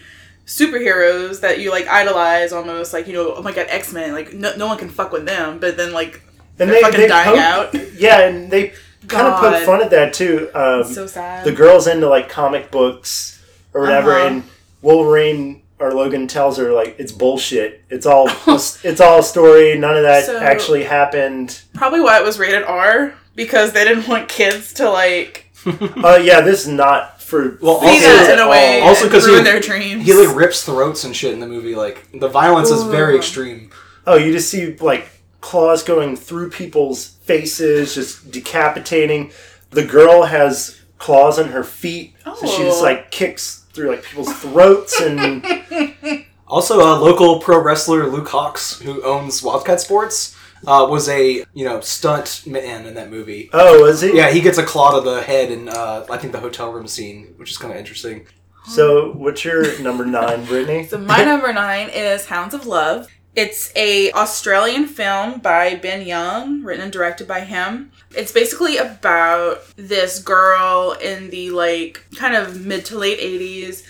superheroes 0.46 1.40
that 1.40 1.60
you 1.60 1.70
like 1.70 1.86
idolize 1.88 2.52
almost 2.52 2.92
like 2.92 3.06
you 3.06 3.12
know 3.12 3.34
oh 3.34 3.42
my 3.42 3.52
god 3.52 3.66
x-men 3.68 4.12
like 4.12 4.32
no, 4.32 4.54
no 4.56 4.66
one 4.66 4.78
can 4.78 4.88
fuck 4.88 5.10
with 5.12 5.26
them 5.26 5.58
but 5.58 5.76
then 5.76 5.92
like 5.92 6.22
and 6.58 6.70
They're 6.70 6.80
fucking 6.80 7.08
dying 7.08 7.38
out. 7.38 7.74
yeah 7.98 8.20
and 8.28 8.50
they 8.50 8.68
kind 9.08 9.26
of 9.26 9.40
God. 9.40 9.54
poke 9.54 9.62
fun 9.66 9.82
at 9.82 9.90
that 9.90 10.14
too 10.14 10.48
um, 10.54 10.84
so 10.84 11.06
sad 11.06 11.44
the 11.44 11.52
girl's 11.52 11.86
into 11.86 12.08
like 12.08 12.28
comic 12.28 12.70
books 12.70 13.44
or 13.74 13.80
whatever 13.82 14.12
Uh-huh. 14.12 14.26
and 14.28 14.42
wolverine 14.82 15.62
or 15.78 15.92
logan 15.92 16.26
tells 16.28 16.56
her 16.58 16.72
like 16.72 16.94
it's 16.98 17.12
bullshit 17.12 17.82
it's 17.90 18.06
all 18.06 18.28
it's 18.46 19.00
all 19.00 19.18
a 19.18 19.22
story 19.24 19.76
none 19.76 19.96
of 19.96 20.04
that 20.04 20.24
So- 20.26 20.38
actually 20.38 20.84
happened 20.84 21.60
probably 21.74 22.00
why 22.00 22.18
it 22.20 22.24
was 22.24 22.38
rated 22.38 22.62
r 22.62 23.14
because 23.34 23.72
they 23.72 23.84
didn't 23.84 24.06
want 24.08 24.28
kids 24.28 24.72
to 24.74 24.88
like 24.88 25.50
uh 25.66 26.20
yeah 26.22 26.40
this 26.40 26.62
is 26.62 26.68
not 26.68 27.15
for 27.26 27.58
Well, 27.60 27.80
see 27.80 27.86
Also- 27.88 28.00
that 28.08 28.32
in 28.34 28.38
a 28.38 28.48
way 28.48 28.80
also 28.80 29.04
and 29.04 29.12
'cause 29.12 29.26
ruin 29.26 29.38
he- 29.44 29.50
their 29.50 29.60
dreams 29.60 30.04
he 30.06 30.12
like 30.14 30.34
rips 30.36 30.62
throats 30.62 31.04
and 31.04 31.14
shit 31.14 31.32
in 31.32 31.40
the 31.40 31.46
movie. 31.46 31.74
Like 31.74 32.06
the 32.14 32.28
violence 32.28 32.70
is 32.70 32.82
very 32.84 33.16
extreme. 33.16 33.70
Oh, 34.06 34.16
you 34.16 34.32
just 34.32 34.48
see 34.50 34.76
like 34.80 35.08
claws 35.40 35.82
going 35.82 36.16
through 36.16 36.50
people's 36.50 37.10
faces, 37.24 37.94
just 37.94 38.30
decapitating. 38.30 39.32
The 39.70 39.82
girl 39.84 40.22
has 40.22 40.76
claws 40.98 41.38
on 41.38 41.48
her 41.48 41.64
feet, 41.64 42.14
so 42.24 42.46
she 42.46 42.62
just 42.62 42.80
Oh. 42.80 42.84
like 42.84 43.10
kicks 43.10 43.62
through 43.74 43.90
like 43.90 44.02
people's 44.04 44.32
throats 44.34 45.00
and 45.00 45.44
Also, 46.48 46.80
uh, 46.80 46.96
local 47.00 47.40
pro 47.40 47.58
wrestler 47.58 48.06
Luke 48.06 48.28
Hawx, 48.28 48.80
who 48.80 49.02
owns 49.02 49.40
WildKat 49.42 49.80
Sports, 49.80 50.35
uh, 50.66 50.86
was 50.88 51.08
a 51.08 51.44
you 51.54 51.64
know 51.64 51.80
stunt 51.80 52.44
man 52.46 52.86
in 52.86 52.94
that 52.94 53.10
movie. 53.10 53.50
oh, 53.52 53.84
is 53.86 54.00
he? 54.00 54.16
Yeah, 54.16 54.30
he 54.30 54.40
gets 54.40 54.58
a 54.58 54.64
claw 54.64 54.98
to 54.98 55.08
the 55.08 55.22
head 55.22 55.50
in 55.50 55.68
uh, 55.68 56.06
I 56.10 56.18
think 56.18 56.32
the 56.32 56.40
hotel 56.40 56.72
room 56.72 56.86
scene, 56.86 57.34
which 57.36 57.50
is 57.50 57.58
kind 57.58 57.72
of 57.72 57.78
interesting. 57.78 58.26
So, 58.68 59.12
what's 59.12 59.44
your 59.44 59.80
number 59.80 60.04
nine, 60.04 60.44
Britnee? 60.44 60.88
So 60.88 60.98
my 60.98 61.24
number 61.24 61.52
nine 61.52 61.88
is 61.88 62.26
Hounds 62.26 62.52
of 62.52 62.66
Love. 62.66 63.08
It's 63.36 63.70
a 63.76 64.10
Australian 64.12 64.86
film 64.86 65.40
by 65.40 65.74
Ben 65.76 66.06
Young, 66.06 66.62
written 66.62 66.84
and 66.84 66.92
directed 66.92 67.28
by 67.28 67.40
him. 67.40 67.92
It's 68.16 68.32
basically 68.32 68.78
about 68.78 69.60
this 69.76 70.18
girl 70.18 70.96
in 71.00 71.30
the 71.30 71.50
like 71.50 72.06
kind 72.16 72.34
of 72.34 72.64
mid 72.64 72.84
to 72.86 72.98
late 72.98 73.20
80s 73.20 73.84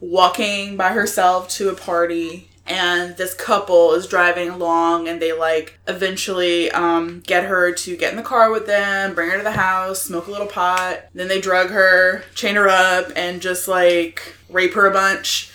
walking 0.00 0.76
by 0.76 0.90
herself 0.90 1.48
to 1.48 1.70
a 1.70 1.74
party 1.74 2.47
and 2.68 3.16
this 3.16 3.34
couple 3.34 3.94
is 3.94 4.06
driving 4.06 4.50
along 4.50 5.08
and 5.08 5.20
they 5.20 5.32
like 5.32 5.78
eventually 5.88 6.70
um, 6.70 7.20
get 7.20 7.44
her 7.44 7.72
to 7.72 7.96
get 7.96 8.10
in 8.10 8.16
the 8.16 8.22
car 8.22 8.50
with 8.50 8.66
them 8.66 9.14
bring 9.14 9.30
her 9.30 9.38
to 9.38 9.42
the 9.42 9.52
house 9.52 10.02
smoke 10.02 10.26
a 10.26 10.30
little 10.30 10.46
pot. 10.46 11.00
Then 11.14 11.28
they 11.28 11.40
drug 11.40 11.70
her 11.70 12.22
chain 12.34 12.56
her 12.56 12.68
up 12.68 13.10
and 13.16 13.40
just 13.40 13.68
like 13.68 14.34
rape 14.50 14.74
her 14.74 14.86
a 14.86 14.92
bunch. 14.92 15.50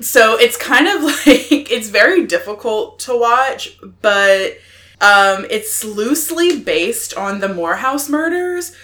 So 0.00 0.38
it's 0.38 0.56
kind 0.56 0.86
of 0.86 1.02
like 1.26 1.70
it's 1.70 1.88
very 1.88 2.26
difficult 2.26 2.98
to 3.00 3.18
watch 3.18 3.78
but 4.02 4.58
um, 5.00 5.46
it's 5.50 5.84
loosely 5.84 6.60
based 6.60 7.14
on 7.14 7.40
the 7.40 7.48
moorhouse 7.48 8.08
murders 8.08 8.76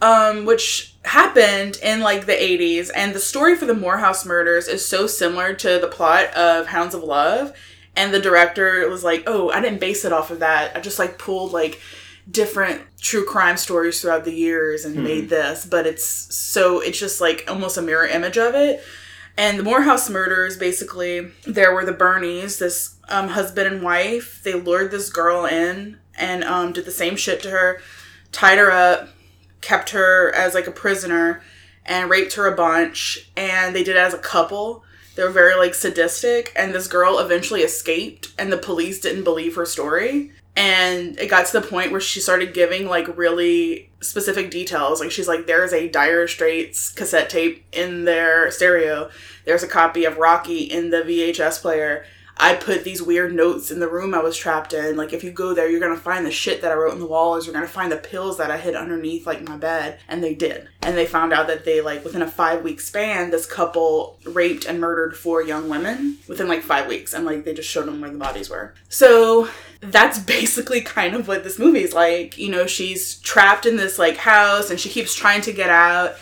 um, 0.00 0.44
which 0.44 0.93
happened 1.04 1.76
in 1.82 2.00
like 2.00 2.26
the 2.26 2.32
80s 2.32 2.90
and 2.94 3.14
the 3.14 3.20
story 3.20 3.56
for 3.56 3.66
the 3.66 3.74
moorhouse 3.74 4.24
murders 4.24 4.68
is 4.68 4.86
so 4.86 5.06
similar 5.06 5.52
to 5.54 5.78
the 5.78 5.88
plot 5.88 6.32
of 6.34 6.66
hounds 6.66 6.94
of 6.94 7.02
love 7.02 7.54
and 7.94 8.12
the 8.12 8.20
director 8.20 8.88
was 8.88 9.04
like 9.04 9.22
oh 9.26 9.50
i 9.50 9.60
didn't 9.60 9.80
base 9.80 10.04
it 10.04 10.12
off 10.12 10.30
of 10.30 10.40
that. 10.40 10.76
I 10.76 10.80
just 10.80 10.98
like 10.98 11.18
pulled 11.18 11.52
like 11.52 11.80
different 12.30 12.82
true 13.00 13.24
crime 13.24 13.56
stories 13.56 14.00
throughout 14.00 14.24
the 14.24 14.32
years 14.32 14.84
and 14.84 15.02
made 15.02 15.28
this. 15.28 15.66
But 15.66 15.86
it's 15.86 16.04
so 16.04 16.80
it's 16.80 16.98
just 16.98 17.20
like 17.20 17.44
almost 17.48 17.76
a 17.76 17.82
mirror 17.82 18.06
image 18.06 18.38
of 18.38 18.54
it. 18.54 18.82
And 19.36 19.58
the 19.58 19.64
moorhouse 19.64 20.08
murders 20.08 20.56
basically 20.56 21.32
there 21.46 21.74
were 21.74 21.84
the 21.84 21.92
birnies 21.92 22.58
this 22.58 22.96
um, 23.08 23.28
husband 23.28 23.72
and 23.72 23.82
wife. 23.82 24.42
They 24.42 24.54
lured 24.54 24.90
this 24.90 25.10
girl 25.10 25.44
in 25.44 25.98
and 26.16 26.44
um, 26.44 26.72
did 26.72 26.84
the 26.84 26.90
same 26.90 27.16
shit 27.16 27.42
to 27.42 27.50
her 27.50 27.80
tied 28.32 28.58
her 28.58 28.70
up 28.70 29.08
kept 29.64 29.90
her 29.90 30.30
as 30.34 30.54
like 30.54 30.66
a 30.66 30.72
prisoner 30.72 31.42
and 31.86 32.10
raped 32.10 32.34
her 32.34 32.46
a 32.46 32.54
bunch 32.54 33.30
and 33.36 33.74
they 33.74 33.82
did 33.82 33.96
it 33.96 33.98
as 33.98 34.12
a 34.14 34.18
couple. 34.18 34.84
They 35.16 35.24
were 35.24 35.30
very 35.30 35.56
like 35.56 35.74
sadistic 35.74 36.52
and 36.54 36.74
this 36.74 36.86
girl 36.86 37.18
eventually 37.18 37.62
escaped 37.62 38.32
and 38.38 38.52
the 38.52 38.58
police 38.58 39.00
didn't 39.00 39.24
believe 39.24 39.56
her 39.56 39.64
story. 39.64 40.32
And 40.56 41.18
it 41.18 41.30
got 41.30 41.46
to 41.46 41.60
the 41.60 41.66
point 41.66 41.92
where 41.92 42.00
she 42.00 42.20
started 42.20 42.54
giving 42.54 42.86
like 42.86 43.16
really 43.16 43.90
specific 44.00 44.50
details. 44.50 45.00
Like 45.00 45.10
she's 45.10 45.28
like 45.28 45.46
there's 45.46 45.72
a 45.72 45.88
dire 45.88 46.28
straits 46.28 46.92
cassette 46.92 47.30
tape 47.30 47.64
in 47.72 48.04
their 48.04 48.50
stereo. 48.50 49.10
There's 49.46 49.62
a 49.62 49.68
copy 49.68 50.04
of 50.04 50.18
rocky 50.18 50.60
in 50.60 50.90
the 50.90 50.98
vhs 50.98 51.60
player 51.60 52.04
I 52.36 52.56
put 52.56 52.82
these 52.82 53.00
weird 53.00 53.32
notes 53.32 53.70
in 53.70 53.78
the 53.78 53.88
room 53.88 54.12
I 54.12 54.20
was 54.20 54.36
trapped 54.36 54.72
in. 54.72 54.96
Like, 54.96 55.12
if 55.12 55.22
you 55.22 55.30
go 55.30 55.54
there, 55.54 55.68
you're 55.68 55.80
gonna 55.80 55.96
find 55.96 56.26
the 56.26 56.32
shit 56.32 56.62
that 56.62 56.72
I 56.72 56.74
wrote 56.74 56.92
in 56.92 56.98
the 56.98 57.06
walls. 57.06 57.46
You're 57.46 57.54
gonna 57.54 57.68
find 57.68 57.92
the 57.92 57.96
pills 57.96 58.38
that 58.38 58.50
I 58.50 58.58
hid 58.58 58.74
underneath, 58.74 59.26
like, 59.26 59.46
my 59.48 59.56
bed. 59.56 60.00
And 60.08 60.22
they 60.22 60.34
did. 60.34 60.68
And 60.82 60.96
they 60.96 61.06
found 61.06 61.32
out 61.32 61.46
that 61.46 61.64
they, 61.64 61.80
like, 61.80 62.04
within 62.04 62.22
a 62.22 62.30
five 62.30 62.62
week 62.62 62.80
span, 62.80 63.30
this 63.30 63.46
couple 63.46 64.18
raped 64.24 64.64
and 64.64 64.80
murdered 64.80 65.16
four 65.16 65.42
young 65.42 65.68
women 65.68 66.18
within, 66.26 66.48
like, 66.48 66.62
five 66.62 66.88
weeks. 66.88 67.14
And, 67.14 67.24
like, 67.24 67.44
they 67.44 67.54
just 67.54 67.68
showed 67.70 67.86
them 67.86 68.00
where 68.00 68.10
the 68.10 68.18
bodies 68.18 68.50
were. 68.50 68.74
So, 68.88 69.48
that's 69.80 70.18
basically 70.34 70.80
kind 70.80 71.14
of 71.14 71.28
what 71.28 71.44
this 71.44 71.58
movie 71.58 71.82
is 71.82 71.94
like. 71.94 72.36
You 72.36 72.50
know, 72.50 72.66
she's 72.66 73.16
trapped 73.20 73.64
in 73.64 73.76
this, 73.76 73.98
like, 73.98 74.16
house 74.16 74.70
and 74.70 74.80
she 74.80 74.88
keeps 74.88 75.14
trying 75.14 75.42
to 75.42 75.52
get 75.52 75.70
out. 75.70 76.16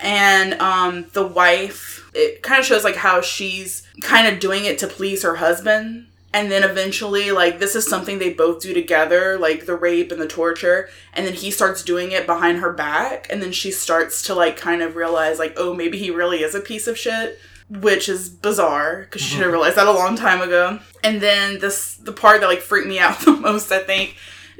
And, 0.00 0.54
um, 0.54 1.06
the 1.12 1.24
wife, 1.24 2.01
it 2.14 2.42
kind 2.42 2.60
of 2.60 2.66
shows 2.66 2.84
like 2.84 2.96
how 2.96 3.20
she's 3.20 3.86
kind 4.02 4.26
of 4.26 4.40
doing 4.40 4.64
it 4.64 4.78
to 4.78 4.86
please 4.86 5.22
her 5.22 5.36
husband. 5.36 6.06
And 6.34 6.50
then 6.50 6.64
eventually 6.64 7.30
like 7.30 7.58
this 7.58 7.74
is 7.74 7.86
something 7.86 8.18
they 8.18 8.32
both 8.32 8.62
do 8.62 8.72
together 8.72 9.38
like 9.38 9.66
the 9.66 9.76
rape 9.76 10.12
and 10.12 10.20
the 10.20 10.28
torture. 10.28 10.88
And 11.12 11.26
then 11.26 11.34
he 11.34 11.50
starts 11.50 11.82
doing 11.82 12.12
it 12.12 12.26
behind 12.26 12.58
her 12.58 12.72
back. 12.72 13.26
And 13.30 13.42
then 13.42 13.52
she 13.52 13.70
starts 13.70 14.22
to 14.24 14.34
like 14.34 14.56
kind 14.56 14.82
of 14.82 14.96
realize 14.96 15.38
like 15.38 15.54
oh 15.56 15.74
maybe 15.74 15.98
he 15.98 16.10
really 16.10 16.42
is 16.42 16.54
a 16.54 16.60
piece 16.60 16.86
of 16.86 16.98
shit. 16.98 17.38
Which 17.68 18.08
is 18.08 18.28
bizarre 18.28 19.00
because 19.00 19.22
she 19.22 19.30
should 19.30 19.42
have 19.42 19.52
realized 19.52 19.76
that 19.76 19.86
a 19.86 19.92
long 19.92 20.14
time 20.14 20.42
ago. 20.42 20.78
And 21.02 21.20
then 21.20 21.58
this 21.58 21.94
the 21.96 22.12
part 22.12 22.40
that 22.40 22.46
like 22.46 22.60
freaked 22.60 22.88
me 22.88 22.98
out 22.98 23.20
the 23.24 23.32
most 23.32 23.72
i 23.72 23.78
think 23.78 24.16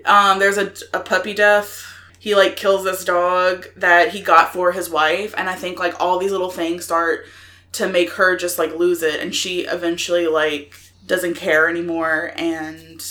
um 0.07 0.39
there's 0.39 0.57
a, 0.59 0.73
a 0.95 1.01
puppy 1.01 1.35
death. 1.35 1.87
He 2.19 2.35
like 2.35 2.57
kills 2.57 2.85
this 2.85 3.05
dog 3.05 3.67
that 3.77 4.11
he 4.11 4.23
got 4.23 4.53
for 4.53 4.73
his 4.73 4.89
wife. 4.89 5.35
And 5.37 5.49
i 5.49 5.55
think 5.55 5.79
like 5.79 6.01
all 6.01 6.19
these 6.19 6.33
little 6.33 6.51
things 6.51 6.85
start 6.85 7.27
to 7.73 7.89
make 7.89 8.11
her 8.11 8.37
just 8.37 8.59
like 8.59 8.75
lose 8.75 9.03
it 9.03 9.21
and 9.21 9.35
she 9.35 9.61
eventually 9.61 10.27
like 10.27 10.75
doesn't 11.07 11.35
care 11.35 11.69
anymore 11.69 12.33
and 12.37 13.05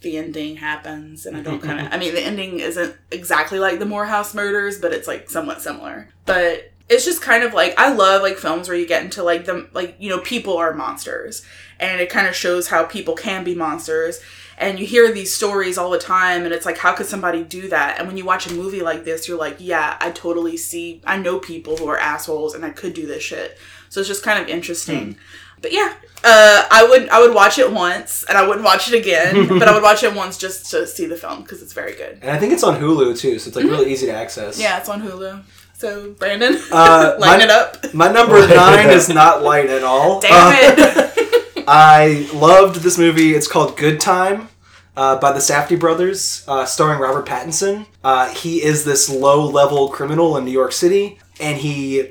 the 0.00 0.16
ending 0.16 0.56
happens 0.56 1.26
and 1.26 1.36
i 1.36 1.40
don't 1.40 1.60
kind 1.60 1.80
of 1.80 1.86
i 1.92 1.96
mean 1.96 2.14
the 2.14 2.20
ending 2.20 2.60
isn't 2.60 2.94
exactly 3.10 3.58
like 3.58 3.78
the 3.78 3.86
moorhouse 3.86 4.34
murders 4.34 4.78
but 4.78 4.92
it's 4.92 5.08
like 5.08 5.30
somewhat 5.30 5.62
similar. 5.62 6.08
But 6.26 6.72
it's 6.88 7.04
just 7.04 7.22
kind 7.22 7.44
of 7.44 7.52
like 7.52 7.74
i 7.78 7.92
love 7.92 8.22
like 8.22 8.38
films 8.38 8.68
where 8.68 8.76
you 8.76 8.86
get 8.86 9.02
into 9.02 9.22
like 9.22 9.44
the 9.44 9.68
like 9.72 9.96
you 9.98 10.08
know 10.08 10.18
people 10.20 10.56
are 10.56 10.72
monsters 10.74 11.44
and 11.78 12.00
it 12.00 12.10
kind 12.10 12.26
of 12.26 12.34
shows 12.34 12.68
how 12.68 12.84
people 12.84 13.14
can 13.14 13.44
be 13.44 13.54
monsters 13.54 14.20
and 14.56 14.80
you 14.80 14.86
hear 14.86 15.12
these 15.12 15.32
stories 15.34 15.78
all 15.78 15.90
the 15.90 15.98
time 15.98 16.44
and 16.44 16.52
it's 16.52 16.66
like 16.66 16.78
how 16.78 16.92
could 16.92 17.06
somebody 17.06 17.44
do 17.44 17.68
that? 17.68 17.98
And 17.98 18.08
when 18.08 18.16
you 18.16 18.24
watch 18.24 18.46
a 18.48 18.54
movie 18.54 18.80
like 18.80 19.04
this 19.04 19.28
you're 19.28 19.38
like 19.38 19.56
yeah 19.58 19.96
i 20.00 20.10
totally 20.10 20.56
see 20.56 21.02
i 21.04 21.18
know 21.18 21.38
people 21.38 21.76
who 21.76 21.88
are 21.88 21.98
assholes 21.98 22.54
and 22.54 22.64
i 22.64 22.70
could 22.70 22.94
do 22.94 23.06
this 23.06 23.22
shit 23.22 23.58
so 23.88 24.00
it's 24.00 24.08
just 24.08 24.22
kind 24.22 24.42
of 24.42 24.48
interesting 24.48 25.16
but 25.62 25.72
yeah 25.72 25.92
uh, 26.24 26.64
i 26.70 26.86
would 26.88 27.08
i 27.10 27.20
would 27.20 27.34
watch 27.34 27.58
it 27.58 27.70
once 27.72 28.24
and 28.28 28.36
i 28.38 28.46
wouldn't 28.46 28.64
watch 28.64 28.88
it 28.92 28.94
again 28.98 29.46
but 29.58 29.68
i 29.68 29.72
would 29.74 29.82
watch 29.82 30.02
it 30.02 30.14
once 30.14 30.36
just 30.38 30.70
to 30.70 30.86
see 30.86 31.06
the 31.06 31.16
film 31.16 31.42
because 31.42 31.62
it's 31.62 31.72
very 31.72 31.94
good 31.94 32.18
And 32.22 32.30
I 32.30 32.38
think 32.38 32.52
it's 32.52 32.62
on 32.64 32.80
Hulu 32.80 33.18
too, 33.18 33.38
so 33.38 33.48
it's 33.48 33.56
like 33.56 33.64
really 33.64 33.90
easy 33.92 34.06
to 34.06 34.12
access. 34.14 34.58
yeah 34.60 34.78
it's 34.78 34.88
on 34.88 35.00
hulu 35.02 35.42
so 35.74 36.12
brandon 36.12 36.58
Uh, 36.72 37.16
line 37.20 37.38
my- 37.38 37.44
it 37.44 37.50
up 37.50 37.94
My 37.94 38.10
number 38.10 38.46
nine 38.54 38.90
is 38.90 39.08
not 39.08 39.42
light 39.42 39.70
at 39.70 39.82
all. 39.84 40.20
damn 40.20 40.48
Uh, 40.48 40.56
it 40.62 41.64
I 41.70 42.28
loved 42.32 42.76
this 42.76 42.96
movie. 42.98 43.34
It's 43.34 43.46
called 43.46 43.76
Good 43.76 44.00
Time. 44.00 44.48
Uh, 44.96 45.16
by 45.20 45.30
the 45.32 45.38
Safdie 45.38 45.78
brothers, 45.78 46.42
uh, 46.48 46.64
starring 46.64 46.98
Robert 46.98 47.26
Pattinson. 47.26 47.86
Uh, 48.02 48.28
he 48.30 48.62
is 48.62 48.84
this 48.84 49.08
low-level 49.08 49.90
criminal 49.90 50.36
in 50.38 50.44
New 50.44 50.50
York 50.50 50.72
City, 50.72 51.20
and 51.38 51.58
he, 51.58 52.10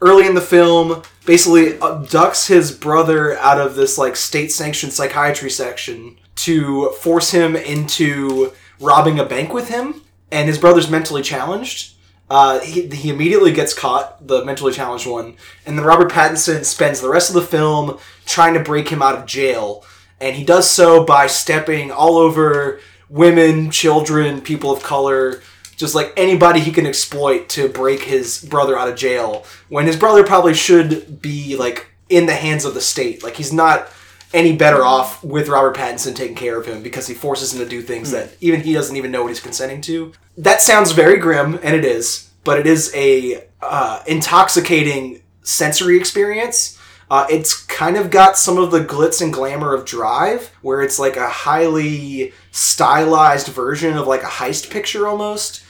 early 0.00 0.26
in 0.26 0.34
the 0.36 0.40
film, 0.40 1.02
basically 1.28 1.74
abducts 1.74 2.48
his 2.48 2.72
brother 2.72 3.36
out 3.36 3.60
of 3.60 3.74
this 3.74 3.98
like 3.98 4.16
state-sanctioned 4.16 4.94
psychiatry 4.94 5.50
section 5.50 6.16
to 6.34 6.90
force 7.02 7.30
him 7.32 7.54
into 7.54 8.50
robbing 8.80 9.18
a 9.18 9.26
bank 9.26 9.52
with 9.52 9.68
him. 9.68 10.00
And 10.30 10.48
his 10.48 10.58
brother's 10.58 10.90
mentally 10.90 11.20
challenged. 11.20 11.96
Uh, 12.30 12.60
he, 12.60 12.86
he 12.88 13.10
immediately 13.10 13.52
gets 13.52 13.74
caught, 13.74 14.26
the 14.26 14.42
mentally 14.44 14.72
challenged 14.72 15.06
one, 15.06 15.36
and 15.64 15.76
then 15.76 15.84
Robert 15.84 16.10
Pattinson 16.12 16.64
spends 16.64 17.00
the 17.00 17.08
rest 17.08 17.30
of 17.30 17.34
the 17.34 17.42
film 17.56 17.98
trying 18.26 18.54
to 18.54 18.60
break 18.60 18.88
him 18.88 19.02
out 19.02 19.14
of 19.14 19.26
jail. 19.26 19.84
And 20.20 20.34
he 20.36 20.44
does 20.44 20.70
so 20.70 21.04
by 21.04 21.26
stepping 21.26 21.90
all 21.90 22.16
over 22.16 22.80
women, 23.08 23.70
children, 23.70 24.40
people 24.40 24.70
of 24.70 24.82
color, 24.82 25.42
just 25.78 25.94
like 25.94 26.12
anybody 26.16 26.60
he 26.60 26.72
can 26.72 26.86
exploit 26.86 27.48
to 27.48 27.68
break 27.68 28.02
his 28.02 28.44
brother 28.44 28.78
out 28.78 28.88
of 28.88 28.96
jail. 28.96 29.46
When 29.68 29.86
his 29.86 29.96
brother 29.96 30.24
probably 30.24 30.52
should 30.52 31.22
be 31.22 31.56
like 31.56 31.86
in 32.08 32.26
the 32.26 32.34
hands 32.34 32.64
of 32.64 32.74
the 32.74 32.80
state. 32.80 33.22
Like 33.22 33.36
he's 33.36 33.52
not 33.52 33.88
any 34.34 34.54
better 34.54 34.84
off 34.84 35.22
with 35.24 35.48
Robert 35.48 35.76
Pattinson 35.76 36.14
taking 36.14 36.36
care 36.36 36.58
of 36.58 36.66
him 36.66 36.82
because 36.82 37.06
he 37.06 37.14
forces 37.14 37.54
him 37.54 37.60
to 37.60 37.68
do 37.68 37.80
things 37.80 38.10
that 38.10 38.36
even 38.40 38.60
he 38.60 38.74
doesn't 38.74 38.96
even 38.96 39.10
know 39.10 39.22
what 39.22 39.28
he's 39.28 39.40
consenting 39.40 39.80
to. 39.82 40.12
That 40.36 40.60
sounds 40.60 40.92
very 40.92 41.18
grim, 41.18 41.54
and 41.62 41.74
it 41.74 41.84
is, 41.84 42.30
but 42.44 42.58
it 42.58 42.66
is 42.66 42.92
a 42.94 43.46
uh, 43.62 44.02
intoxicating 44.06 45.22
sensory 45.42 45.96
experience. 45.96 46.78
Uh, 47.10 47.26
it's 47.30 47.64
kind 47.64 47.96
of 47.96 48.10
got 48.10 48.36
some 48.36 48.58
of 48.58 48.70
the 48.70 48.84
glitz 48.84 49.22
and 49.22 49.32
glamour 49.32 49.74
of 49.74 49.86
Drive, 49.86 50.48
where 50.60 50.82
it's 50.82 50.98
like 50.98 51.16
a 51.16 51.28
highly 51.28 52.34
stylized 52.50 53.48
version 53.48 53.96
of 53.96 54.06
like 54.06 54.22
a 54.22 54.26
heist 54.26 54.68
picture 54.68 55.06
almost. 55.06 55.62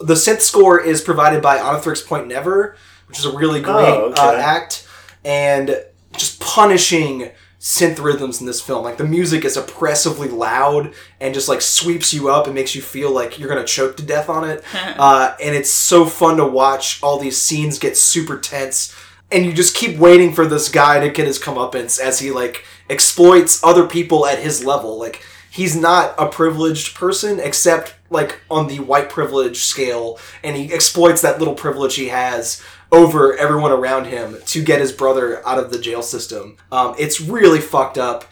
The 0.00 0.14
synth 0.14 0.40
score 0.40 0.80
is 0.80 1.00
provided 1.00 1.42
by 1.42 1.58
Oneohtrix 1.58 2.06
Point 2.06 2.26
Never, 2.28 2.76
which 3.06 3.18
is 3.18 3.24
a 3.24 3.36
really 3.36 3.60
great 3.60 3.74
Oh, 3.88 4.10
okay. 4.10 4.20
uh, 4.20 4.32
act, 4.32 4.86
and 5.24 5.84
just 6.16 6.40
punishing 6.40 7.30
synth 7.60 7.98
rhythms 8.02 8.40
in 8.40 8.46
this 8.46 8.60
film. 8.60 8.84
Like 8.84 8.98
the 8.98 9.04
music 9.04 9.44
is 9.44 9.56
oppressively 9.56 10.28
loud 10.28 10.92
and 11.18 11.32
just 11.32 11.48
like 11.48 11.62
sweeps 11.62 12.12
you 12.12 12.28
up 12.28 12.44
and 12.46 12.54
makes 12.54 12.74
you 12.74 12.82
feel 12.82 13.10
like 13.10 13.38
you're 13.38 13.48
gonna 13.48 13.64
choke 13.64 13.96
to 13.96 14.02
death 14.02 14.28
on 14.28 14.44
it. 14.48 14.62
uh, 14.74 15.34
and 15.42 15.54
it's 15.54 15.70
so 15.70 16.04
fun 16.04 16.36
to 16.36 16.46
watch 16.46 17.02
all 17.02 17.18
these 17.18 17.40
scenes 17.40 17.78
get 17.78 17.96
super 17.96 18.38
tense. 18.38 18.94
And 19.32 19.46
you 19.46 19.52
just 19.54 19.74
keep 19.74 19.96
waiting 19.96 20.34
for 20.34 20.46
this 20.46 20.68
guy 20.68 21.00
to 21.00 21.08
get 21.08 21.26
his 21.26 21.38
comeuppance 21.38 21.98
as 21.98 22.18
he 22.18 22.30
like 22.30 22.64
exploits 22.90 23.64
other 23.64 23.86
people 23.86 24.26
at 24.26 24.38
his 24.40 24.62
level. 24.64 24.98
Like 24.98 25.24
he's 25.50 25.74
not 25.74 26.14
a 26.18 26.26
privileged 26.28 26.94
person 26.94 27.40
except 27.40 27.94
like 28.14 28.40
on 28.50 28.68
the 28.68 28.80
white 28.80 29.10
privilege 29.10 29.58
scale, 29.58 30.18
and 30.42 30.56
he 30.56 30.72
exploits 30.72 31.20
that 31.20 31.38
little 31.38 31.54
privilege 31.54 31.96
he 31.96 32.08
has 32.08 32.62
over 32.90 33.36
everyone 33.36 33.72
around 33.72 34.06
him 34.06 34.38
to 34.46 34.62
get 34.62 34.80
his 34.80 34.92
brother 34.92 35.46
out 35.46 35.58
of 35.58 35.70
the 35.70 35.78
jail 35.78 36.02
system. 36.02 36.56
Um, 36.72 36.94
it's 36.98 37.20
really 37.20 37.60
fucked 37.60 37.98
up. 37.98 38.24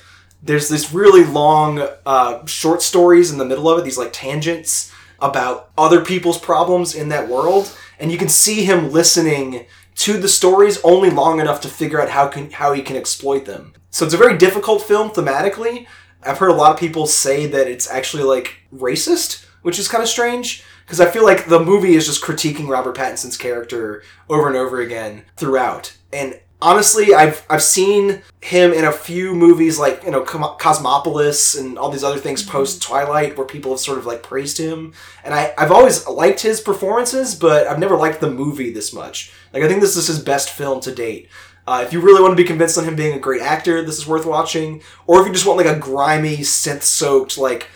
There's 0.42 0.68
this 0.68 0.92
really 0.92 1.24
long 1.24 1.86
uh, 2.06 2.46
short 2.46 2.80
stories 2.82 3.30
in 3.30 3.38
the 3.38 3.44
middle 3.44 3.68
of 3.68 3.78
it, 3.78 3.84
these 3.84 3.98
like 3.98 4.12
tangents 4.12 4.92
about 5.20 5.70
other 5.76 6.04
people's 6.04 6.38
problems 6.38 6.94
in 6.94 7.08
that 7.10 7.28
world, 7.28 7.76
and 7.98 8.10
you 8.10 8.18
can 8.18 8.28
see 8.28 8.64
him 8.64 8.90
listening 8.90 9.66
to 9.94 10.18
the 10.18 10.28
stories 10.28 10.80
only 10.82 11.10
long 11.10 11.38
enough 11.38 11.60
to 11.60 11.68
figure 11.68 12.00
out 12.00 12.08
how 12.08 12.26
can 12.26 12.50
how 12.50 12.72
he 12.72 12.82
can 12.82 12.96
exploit 12.96 13.44
them. 13.44 13.72
So 13.90 14.04
it's 14.04 14.14
a 14.14 14.18
very 14.18 14.38
difficult 14.38 14.82
film 14.82 15.10
thematically. 15.10 15.86
I've 16.24 16.38
heard 16.38 16.50
a 16.50 16.54
lot 16.54 16.72
of 16.72 16.78
people 16.78 17.06
say 17.06 17.46
that 17.46 17.68
it's 17.68 17.90
actually 17.90 18.22
like 18.22 18.54
racist, 18.74 19.44
which 19.62 19.78
is 19.78 19.88
kind 19.88 20.02
of 20.02 20.08
strange 20.08 20.62
because 20.84 21.00
I 21.00 21.10
feel 21.10 21.24
like 21.24 21.46
the 21.46 21.60
movie 21.60 21.94
is 21.94 22.06
just 22.06 22.22
critiquing 22.22 22.68
Robert 22.68 22.96
Pattinson's 22.96 23.36
character 23.36 24.02
over 24.28 24.48
and 24.48 24.56
over 24.56 24.80
again 24.80 25.24
throughout. 25.36 25.96
And 26.12 26.38
honestly, 26.62 27.14
I've 27.14 27.44
I've 27.50 27.62
seen 27.62 28.22
him 28.40 28.72
in 28.72 28.84
a 28.84 28.92
few 28.92 29.34
movies 29.34 29.78
like 29.78 30.02
you 30.04 30.10
know 30.10 30.22
Cosmopolis 30.22 31.54
and 31.54 31.78
all 31.78 31.90
these 31.90 32.04
other 32.04 32.18
things 32.18 32.42
post 32.42 32.82
Twilight 32.82 33.36
where 33.36 33.46
people 33.46 33.72
have 33.72 33.80
sort 33.80 33.98
of 33.98 34.06
like 34.06 34.22
praised 34.22 34.58
him, 34.58 34.94
and 35.24 35.34
I 35.34 35.52
I've 35.58 35.72
always 35.72 36.06
liked 36.06 36.40
his 36.40 36.60
performances, 36.60 37.34
but 37.34 37.66
I've 37.66 37.78
never 37.78 37.96
liked 37.96 38.20
the 38.20 38.30
movie 38.30 38.72
this 38.72 38.92
much. 38.92 39.32
Like 39.52 39.62
I 39.62 39.68
think 39.68 39.80
this 39.80 39.96
is 39.96 40.06
his 40.06 40.20
best 40.20 40.50
film 40.50 40.80
to 40.80 40.94
date. 40.94 41.28
Uh, 41.64 41.82
if 41.86 41.92
you 41.92 42.00
really 42.00 42.20
want 42.20 42.32
to 42.32 42.42
be 42.42 42.46
convinced 42.46 42.76
on 42.76 42.84
him 42.84 42.96
being 42.96 43.14
a 43.14 43.20
great 43.20 43.40
actor, 43.40 43.84
this 43.84 43.96
is 43.96 44.06
worth 44.06 44.26
watching. 44.26 44.82
Or 45.06 45.20
if 45.20 45.28
you 45.28 45.32
just 45.32 45.46
want 45.46 45.58
like 45.58 45.76
a 45.76 45.78
grimy, 45.78 46.38
synth-soaked 46.38 47.38
like 47.38 47.68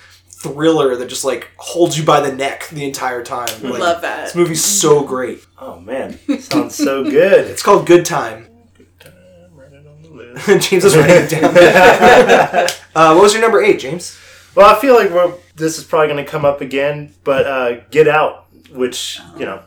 thriller 0.52 0.96
that 0.96 1.08
just 1.08 1.24
like 1.24 1.50
holds 1.56 1.98
you 1.98 2.04
by 2.04 2.20
the 2.20 2.34
neck 2.34 2.68
the 2.68 2.84
entire 2.84 3.22
time. 3.24 3.48
Like, 3.62 3.80
Love 3.80 4.02
that. 4.02 4.26
This 4.26 4.34
movie's 4.34 4.64
so 4.64 5.04
great. 5.04 5.44
Oh 5.58 5.80
man, 5.80 6.18
sounds 6.40 6.74
so 6.74 7.02
good. 7.04 7.46
It's 7.46 7.62
called 7.62 7.86
Good 7.86 8.04
Time. 8.04 8.48
James 10.46 10.84
is 10.84 10.96
writing 10.96 11.16
it 11.16 11.30
down. 11.30 11.54
uh, 12.94 13.14
what 13.14 13.22
was 13.22 13.32
your 13.32 13.40
number 13.42 13.62
eight, 13.62 13.80
James? 13.80 14.18
Well, 14.54 14.74
I 14.74 14.78
feel 14.78 14.94
like 14.94 15.10
we're, 15.10 15.32
this 15.54 15.78
is 15.78 15.84
probably 15.84 16.08
going 16.08 16.24
to 16.24 16.30
come 16.30 16.44
up 16.44 16.60
again, 16.60 17.14
but 17.24 17.46
uh, 17.46 17.80
Get 17.90 18.06
Out, 18.06 18.46
which 18.70 19.18
you 19.38 19.46
know 19.46 19.62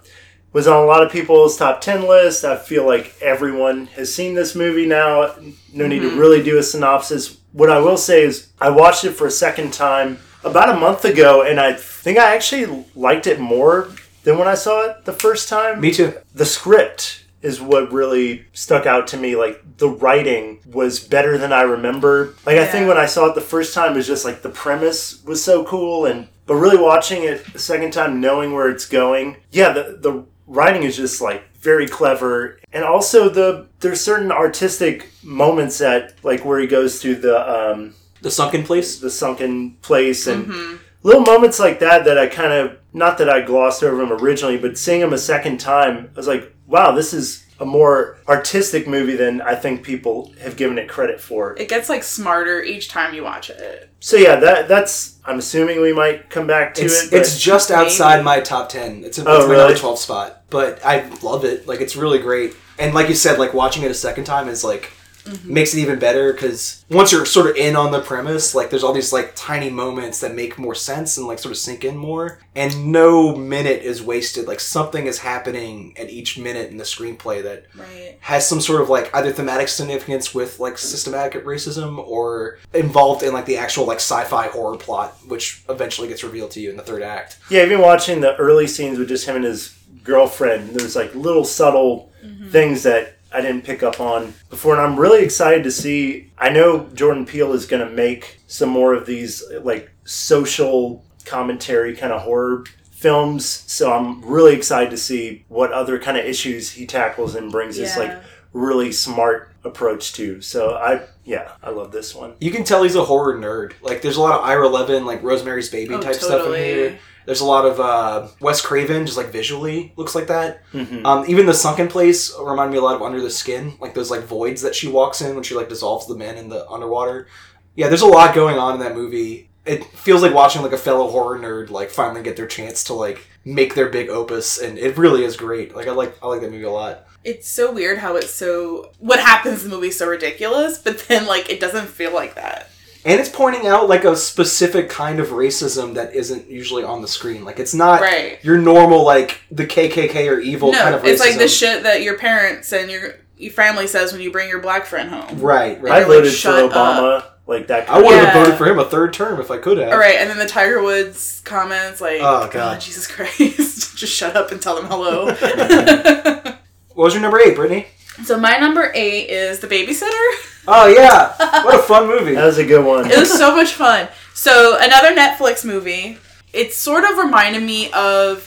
was 0.54 0.68
on 0.68 0.84
a 0.84 0.86
lot 0.86 1.04
of 1.04 1.12
people's 1.12 1.58
top 1.58 1.82
ten 1.82 2.08
list. 2.08 2.46
I 2.46 2.56
feel 2.56 2.86
like 2.86 3.16
everyone 3.22 3.88
has 3.88 4.14
seen 4.14 4.36
this 4.36 4.56
movie 4.56 4.86
now. 4.86 5.34
No 5.74 5.88
need 5.88 6.00
to 6.02 6.12
really 6.20 6.44
do 6.44 6.58
a 6.60 6.64
synopsis. 6.64 7.38
What 7.52 7.70
I 7.72 7.80
will 7.80 7.98
say 7.98 8.24
is, 8.24 8.50
I 8.62 8.70
watched 8.70 9.04
it 9.06 9.14
for 9.14 9.26
a 9.26 9.32
second 9.32 9.74
time 9.74 10.20
about 10.44 10.70
a 10.70 10.80
month 10.80 11.06
ago, 11.06 11.42
and 11.44 11.60
I 11.60 11.74
think 11.74 12.18
I 12.18 12.36
actually 12.36 12.86
liked 12.96 13.28
it 13.28 13.40
more 13.40 13.90
than 14.24 14.38
when 14.38 14.48
I 14.48 14.56
saw 14.56 14.86
it 14.86 15.06
the 15.06 15.14
first 15.14 15.50
time. 15.50 15.80
Me 15.80 15.92
too. 15.92 16.14
the 16.34 16.46
script 16.46 17.26
is 17.42 17.62
what 17.62 17.92
really 17.92 18.46
stuck 18.52 18.86
out 18.86 19.08
to 19.08 19.18
me. 19.18 19.36
Like 19.36 19.64
the 19.78 19.90
writing 19.90 20.60
was 20.66 21.00
better 21.00 21.38
than 21.38 21.54
I 21.54 21.62
remember. 21.62 22.36
Like 22.46 22.58
I 22.58 22.66
think 22.66 22.88
when 22.88 22.98
I 22.98 23.06
saw 23.06 23.28
it 23.28 23.36
the 23.36 23.42
first 23.42 23.74
time, 23.74 23.94
it 23.94 23.98
was 23.98 24.08
just 24.08 24.26
like 24.26 24.42
the 24.42 24.50
premise 24.50 25.24
was 25.24 25.44
so 25.44 25.64
cool, 25.64 26.06
and 26.06 26.28
but 26.46 26.56
really 26.56 26.78
watching 26.82 27.24
it 27.24 27.54
the 27.54 27.60
second 27.60 27.92
time, 27.92 28.20
knowing 28.20 28.54
where 28.54 28.70
it's 28.70 28.86
going, 28.86 29.38
yeah, 29.52 29.72
the 29.72 29.98
the 30.02 30.26
writing 30.48 30.84
is 30.84 30.98
just 30.98 31.22
like 31.22 31.44
very 31.60 31.88
clever, 31.88 32.60
and 32.74 32.84
also 32.84 33.30
the 33.30 33.68
there's 33.80 34.02
certain 34.02 34.32
artistic 34.32 35.10
moments 35.24 35.78
that 35.78 36.14
like 36.24 36.44
where 36.44 36.60
he 36.60 36.68
goes 36.68 37.02
through 37.02 37.16
the 37.16 37.38
um 37.72 37.94
The 38.22 38.32
sunken 38.32 38.64
place. 38.64 39.00
the 39.00 39.10
sunken 39.10 39.78
place 39.82 40.28
and 40.28 40.46
mm-hmm. 40.48 40.76
little 41.04 41.22
moments 41.22 41.60
like 41.60 41.80
that 41.80 42.06
that 42.06 42.18
I 42.18 42.28
kind 42.28 42.54
of 42.54 42.78
not 42.94 43.18
that 43.20 43.30
I 43.30 43.42
glossed 43.42 43.84
over 43.84 43.98
them 43.98 44.12
originally, 44.12 44.58
but 44.58 44.78
seeing 44.78 45.00
them 45.02 45.14
a 45.14 45.18
second 45.18 45.60
time, 45.60 46.10
I 46.14 46.18
was 46.18 46.28
like, 46.28 46.54
wow, 46.68 46.92
this 46.92 47.14
is 47.14 47.46
a 47.60 47.66
more 47.66 48.18
artistic 48.28 48.88
movie 48.88 49.16
than 49.18 49.42
I 49.42 49.54
think 49.54 49.84
people 49.84 50.34
have 50.42 50.56
given 50.56 50.78
it 50.78 50.88
credit 50.88 51.20
for. 51.20 51.56
It 51.60 51.68
gets 51.68 51.90
like 51.90 52.04
smarter 52.04 52.64
each 52.64 52.88
time 52.88 53.14
you 53.14 53.24
watch 53.24 53.50
it. 53.50 53.90
So 54.00 54.16
yeah, 54.18 54.38
that 54.38 54.68
that's 54.68 55.20
I'm 55.26 55.40
assuming 55.40 55.82
we 55.82 55.94
might 55.94 56.30
come 56.30 56.48
back 56.48 56.74
to 56.76 56.86
It's 56.86 57.12
it. 57.12 57.14
it's 57.14 57.40
just 57.40 57.70
outside 57.70 58.18
Maybe. 58.18 58.26
my 58.26 58.40
top 58.40 58.70
ten. 58.70 59.04
It's, 59.04 59.18
a, 59.20 59.30
Oh, 59.30 59.38
it's 59.38 59.46
my 59.46 59.52
really? 59.52 59.64
number 59.66 59.78
twelve 59.80 60.00
spot, 60.00 60.44
but 60.50 60.84
I 60.86 61.08
love 61.22 61.44
it. 61.46 61.68
Like 61.68 61.82
it's 61.82 61.96
really 61.96 62.20
great, 62.20 62.56
and 62.78 62.94
like 62.94 63.10
you 63.10 63.16
said, 63.16 63.38
like 63.40 63.54
watching 63.54 63.84
it 63.84 63.92
a 63.92 63.96
second 63.96 64.24
time 64.24 64.48
is 64.48 64.64
like 64.64 64.92
Mm-hmm. 65.30 65.54
makes 65.54 65.74
it 65.74 65.80
even 65.80 66.00
better 66.00 66.34
because 66.34 66.84
once 66.90 67.12
you're 67.12 67.26
sort 67.26 67.50
of 67.52 67.56
in 67.56 67.76
on 67.76 67.92
the 67.92 68.02
premise, 68.02 68.56
like 68.56 68.70
there's 68.70 68.84
all 68.84 68.94
these 68.94 69.14
like 69.14 69.34
tiny 69.36 69.70
moments 69.70 70.22
that 70.22 70.34
make 70.34 70.58
more 70.58 70.74
sense 70.76 71.18
and 71.18 71.28
like 71.28 71.38
sort 71.40 71.52
of 71.52 71.58
sink 71.58 71.86
in 71.86 71.96
more, 71.98 72.40
and 72.56 72.92
no 72.92 73.36
minute 73.36 73.84
is 73.84 74.02
wasted. 74.02 74.48
Like 74.48 74.60
something 74.60 75.06
is 75.06 75.20
happening 75.20 75.94
at 75.98 76.10
each 76.10 76.38
minute 76.38 76.72
in 76.72 76.78
the 76.78 76.84
screenplay 76.84 77.44
that 77.44 77.66
Right. 77.78 78.18
has 78.22 78.48
some 78.48 78.60
sort 78.62 78.82
of 78.82 78.90
like 78.90 79.14
either 79.16 79.32
thematic 79.32 79.68
significance 79.68 80.34
with 80.34 80.60
like 80.60 80.78
systematic 80.78 81.46
racism 81.46 81.98
or 82.00 82.58
involved 82.74 83.22
in 83.24 83.32
like 83.34 83.46
the 83.46 83.58
actual 83.58 83.86
like 83.86 83.98
sci-fi 83.98 84.48
horror 84.48 84.78
plot 84.78 85.16
which 85.28 85.64
eventually 85.70 86.08
gets 86.08 86.24
revealed 86.24 86.52
to 86.52 86.60
you 86.60 86.70
in 86.72 86.78
the 86.78 86.84
third 86.84 87.04
act 87.04 87.38
Yeah, 87.50 87.64
even 87.66 87.80
watching 87.82 88.22
the 88.22 88.36
early 88.38 88.68
scenes 88.68 88.98
with 88.98 89.08
just 89.10 89.28
him 89.28 89.36
and 89.36 89.46
his 89.46 89.78
girlfriend, 90.04 90.70
there's 90.72 90.96
like 90.96 91.14
little 91.14 91.46
subtle 91.46 92.12
things 92.52 92.84
that 92.84 93.18
I 93.32 93.42
didn't 93.42 93.64
pick 93.64 93.84
up 93.84 94.00
on 94.00 94.34
before, 94.50 94.74
and 94.74 94.82
I'm 94.82 95.00
really 95.00 95.24
excited 95.24 95.64
to 95.64 95.72
see. 95.72 96.32
I 96.38 96.50
know 96.50 96.88
Jordan 96.94 97.26
Peele 97.26 97.54
is 97.54 97.66
going 97.66 97.88
to 97.88 97.94
make 97.94 98.40
some 98.48 98.70
more 98.70 98.94
of 98.94 99.06
these 99.06 99.44
like 99.62 99.92
social 100.04 101.06
commentary 101.26 101.96
kind 101.96 102.12
of 102.12 102.22
horror 102.22 102.64
films, 102.92 103.46
so 103.46 103.94
I'm 103.94 104.22
really 104.26 104.54
excited 104.56 104.90
to 104.92 104.98
see 104.98 105.46
what 105.48 105.72
other 105.72 106.00
kind 106.00 106.18
of 106.18 106.26
issues 106.26 106.72
he 106.72 106.86
tackles 106.86 107.36
and 107.36 107.52
brings 107.52 107.78
this 107.78 107.96
like 107.98 108.20
really 108.52 108.92
smart 108.92 109.52
approach 109.64 110.14
to. 110.14 110.42
So 110.42 110.76
I, 110.76 111.02
yeah, 111.24 111.52
I 111.62 111.70
love 111.70 111.92
this 111.92 112.16
one. 112.16 112.34
you 112.42 112.50
can 112.52 112.64
tell 112.64 112.82
he's 112.84 112.96
a 112.96 113.04
horror 113.06 113.36
nerd 113.36 113.74
like 113.82 114.02
there's 114.02 114.18
a 114.18 114.22
lot 114.22 114.40
of 114.40 114.46
ira 114.46 114.68
levin 114.68 115.06
like 115.06 115.22
rosemary's 115.22 115.70
baby 115.70 115.94
Oh, 115.94 116.02
type 116.02 116.16
stuff 116.16 116.48
in 116.48 116.54
here 116.56 117.00
there's 117.30 117.42
a 117.42 117.46
lot 117.46 117.64
of 117.64 117.80
uh, 117.80 118.28
Wes 118.42 118.60
Craven, 118.60 119.06
just 119.06 119.16
like 119.16 119.28
visually 119.28 119.94
looks 119.98 120.16
like 120.16 120.26
that. 120.28 120.64
Mhm. 120.74 121.06
Um, 121.06 121.26
even 121.28 121.46
the 121.46 121.54
sunken 121.54 121.88
place 121.88 122.34
remind 122.42 122.72
me 122.72 122.78
a 122.78 122.82
lot 122.82 122.96
of 122.96 123.04
Under 123.04 123.22
the 123.22 123.30
Skin, 123.30 123.76
like 123.80 123.94
those 123.94 124.10
like 124.10 124.24
voids 124.24 124.64
that 124.64 124.74
she 124.74 124.88
walks 124.88 125.22
in 125.22 125.36
when 125.36 125.44
she 125.44 125.54
like 125.54 125.70
dissolves 125.70 126.08
the 126.08 126.16
men 126.16 126.38
in 126.38 126.50
the 126.50 126.68
underwater. 126.68 127.28
Yeah, 127.76 127.88
there's 127.88 128.02
a 128.02 128.08
lot 128.08 128.34
going 128.34 128.58
on 128.58 128.74
in 128.74 128.80
that 128.80 128.96
movie. 128.96 129.52
It 129.64 129.84
feels 129.84 130.24
like 130.24 130.34
watching 130.34 130.64
like 130.64 130.72
a 130.72 130.78
fellow 130.78 131.08
horror 131.12 131.38
nerd 131.38 131.70
like 131.70 131.92
finally 131.92 132.24
get 132.24 132.36
their 132.36 132.48
chance 132.48 132.84
to 132.86 132.94
like 132.96 133.28
make 133.46 133.76
their 133.76 133.90
big 133.90 134.10
opus, 134.10 134.58
and 134.60 134.80
it 134.80 134.98
really 134.98 135.24
is 135.24 135.38
great. 135.38 135.76
Like 135.76 135.88
I 135.88 135.92
like 135.92 136.18
I 136.24 136.28
like 136.30 136.42
that 136.42 136.50
movie 136.52 136.64
a 136.64 136.72
lot. 136.72 137.06
It's 137.24 137.48
so 137.48 137.72
weird 137.72 138.00
how 138.00 138.16
it's 138.16 138.32
so. 138.34 138.92
What 138.98 139.20
happens 139.20 139.64
in 139.64 139.70
the 139.70 139.76
movie 139.76 139.90
is 139.90 140.00
so 140.00 140.08
ridiculous, 140.08 140.80
but 140.80 140.98
then 141.08 141.28
like 141.28 141.48
it 141.52 141.60
doesn't 141.60 141.90
feel 141.90 142.12
like 142.12 142.34
that. 142.36 142.72
And 143.06 143.20
it's 143.20 143.30
pointing 143.30 143.66
out 143.68 143.88
like 143.88 144.04
a 144.04 144.16
specific 144.16 144.90
kind 144.90 145.20
of 145.20 145.30
racism 145.30 145.94
that 145.94 146.14
isn't 146.14 146.50
usually 146.50 146.84
on 146.84 147.02
the 147.02 147.08
screen. 147.08 147.46
Like 147.46 147.60
it's 147.60 147.74
not 147.74 148.02
Right. 148.02 148.38
your 148.44 148.58
normal 148.58 149.04
like 149.06 149.40
the 149.52 149.66
KKK 149.66 150.30
or 150.30 150.40
evil 150.40 150.72
no, 150.74 150.78
kind 150.82 150.94
of 150.96 151.02
racism. 151.02 151.08
it's 151.12 151.20
like 151.22 151.38
the 151.38 151.48
shit 151.48 151.84
that 151.84 152.02
your 152.02 152.18
parents 152.18 152.74
and 152.74 152.92
your 152.92 153.16
your 153.38 153.54
family 153.54 153.88
says 153.88 154.12
when 154.12 154.22
you 154.22 154.32
bring 154.32 154.50
your 154.50 154.60
black 154.60 154.86
friend 154.86 155.10
home. 155.10 155.40
Right, 155.40 155.82
right. 155.82 155.94
I 155.94 155.98
like, 156.00 156.08
voted 156.08 156.32
for 156.32 156.38
shut 156.38 156.72
Obama, 156.72 157.24
like 157.48 157.68
that. 157.68 157.90
I 157.90 157.98
would 158.02 158.14
have 158.14 158.24
Yeah. 158.36 158.44
voted 158.44 158.58
for 158.58 158.66
him 158.68 158.80
a 158.80 158.86
third 158.86 159.14
term 159.14 159.40
if 159.40 159.50
I 159.50 159.58
could 159.60 159.78
have. 159.78 159.94
All 159.94 159.98
right, 159.98 160.18
and 160.18 160.30
then 160.30 160.38
the 160.38 160.46
Tiger 160.46 160.84
Woods 160.84 161.42
comments 161.46 162.02
like, 162.02 162.20
Oh, 162.22 162.50
God. 162.52 162.82
Jesus 162.82 163.08
Christ, 163.16 163.96
just 163.98 164.14
shut 164.14 164.36
up 164.36 164.52
and 164.52 164.62
tell 164.62 164.76
them 164.76 164.88
hello." 164.88 165.34
What 166.96 167.06
was 167.06 167.14
your 167.14 167.22
number 167.22 167.40
eight, 167.40 167.56
Britnee? 167.56 167.86
So 168.24 168.38
my 168.40 168.58
number 168.58 168.92
eight 168.94 169.30
is 169.30 169.60
the 169.60 169.68
babysitter. 169.68 170.46
Oh 170.68 170.88
yeah, 170.88 171.36
what 171.64 171.80
a 171.80 171.84
fun 171.84 172.08
movie. 172.08 172.36
That 172.36 172.46
was 172.46 172.58
a 172.58 172.66
good 172.66 172.86
one. 172.86 173.10
It 173.10 173.18
was 173.18 173.32
so 173.32 173.56
much 173.56 173.74
fun. 173.74 174.08
So 174.34 174.78
another 174.80 175.16
Netflix 175.16 175.66
movie. 175.66 176.18
It 176.52 176.74
sort 176.74 177.04
of 177.04 177.18
reminded 177.18 177.64
me 177.64 177.92
of 177.92 178.46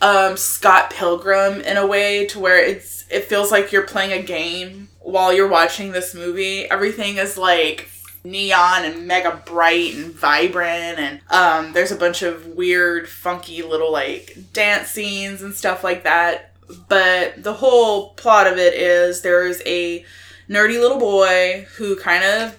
um, 0.00 0.36
Scott 0.36 0.90
Pilgrim 0.90 1.60
in 1.60 1.76
a 1.76 1.86
way 1.86 2.26
to 2.26 2.38
where 2.38 2.58
it's 2.64 3.04
it 3.10 3.24
feels 3.24 3.50
like 3.50 3.72
you're 3.72 3.86
playing 3.86 4.12
a 4.12 4.22
game 4.22 4.88
while 5.00 5.32
you're 5.32 5.48
watching 5.48 5.92
this 5.92 6.14
movie. 6.14 6.70
Everything 6.70 7.16
is 7.16 7.38
like 7.38 7.88
neon 8.24 8.84
and 8.84 9.06
mega 9.06 9.42
bright 9.46 9.94
and 9.94 10.12
vibrant 10.12 10.98
and 10.98 11.20
um, 11.30 11.72
there's 11.72 11.92
a 11.92 11.96
bunch 11.96 12.22
of 12.22 12.46
weird 12.48 13.08
funky 13.08 13.62
little 13.62 13.92
like 13.92 14.36
dance 14.52 14.88
scenes 14.88 15.40
and 15.40 15.54
stuff 15.54 15.82
like 15.84 16.04
that 16.04 16.47
but 16.88 17.42
the 17.42 17.54
whole 17.54 18.10
plot 18.10 18.46
of 18.46 18.58
it 18.58 18.74
is 18.74 19.22
there's 19.22 19.60
a 19.66 20.04
nerdy 20.48 20.80
little 20.80 20.98
boy 20.98 21.66
who 21.76 21.96
kind 21.96 22.24
of 22.24 22.58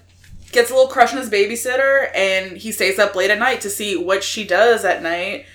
gets 0.52 0.70
a 0.70 0.74
little 0.74 0.88
crush 0.90 1.12
on 1.12 1.18
his 1.18 1.30
babysitter 1.30 2.10
and 2.14 2.56
he 2.56 2.72
stays 2.72 2.98
up 2.98 3.14
late 3.14 3.30
at 3.30 3.38
night 3.38 3.60
to 3.60 3.70
see 3.70 3.96
what 3.96 4.24
she 4.24 4.44
does 4.44 4.84
at 4.84 5.02
night. 5.02 5.46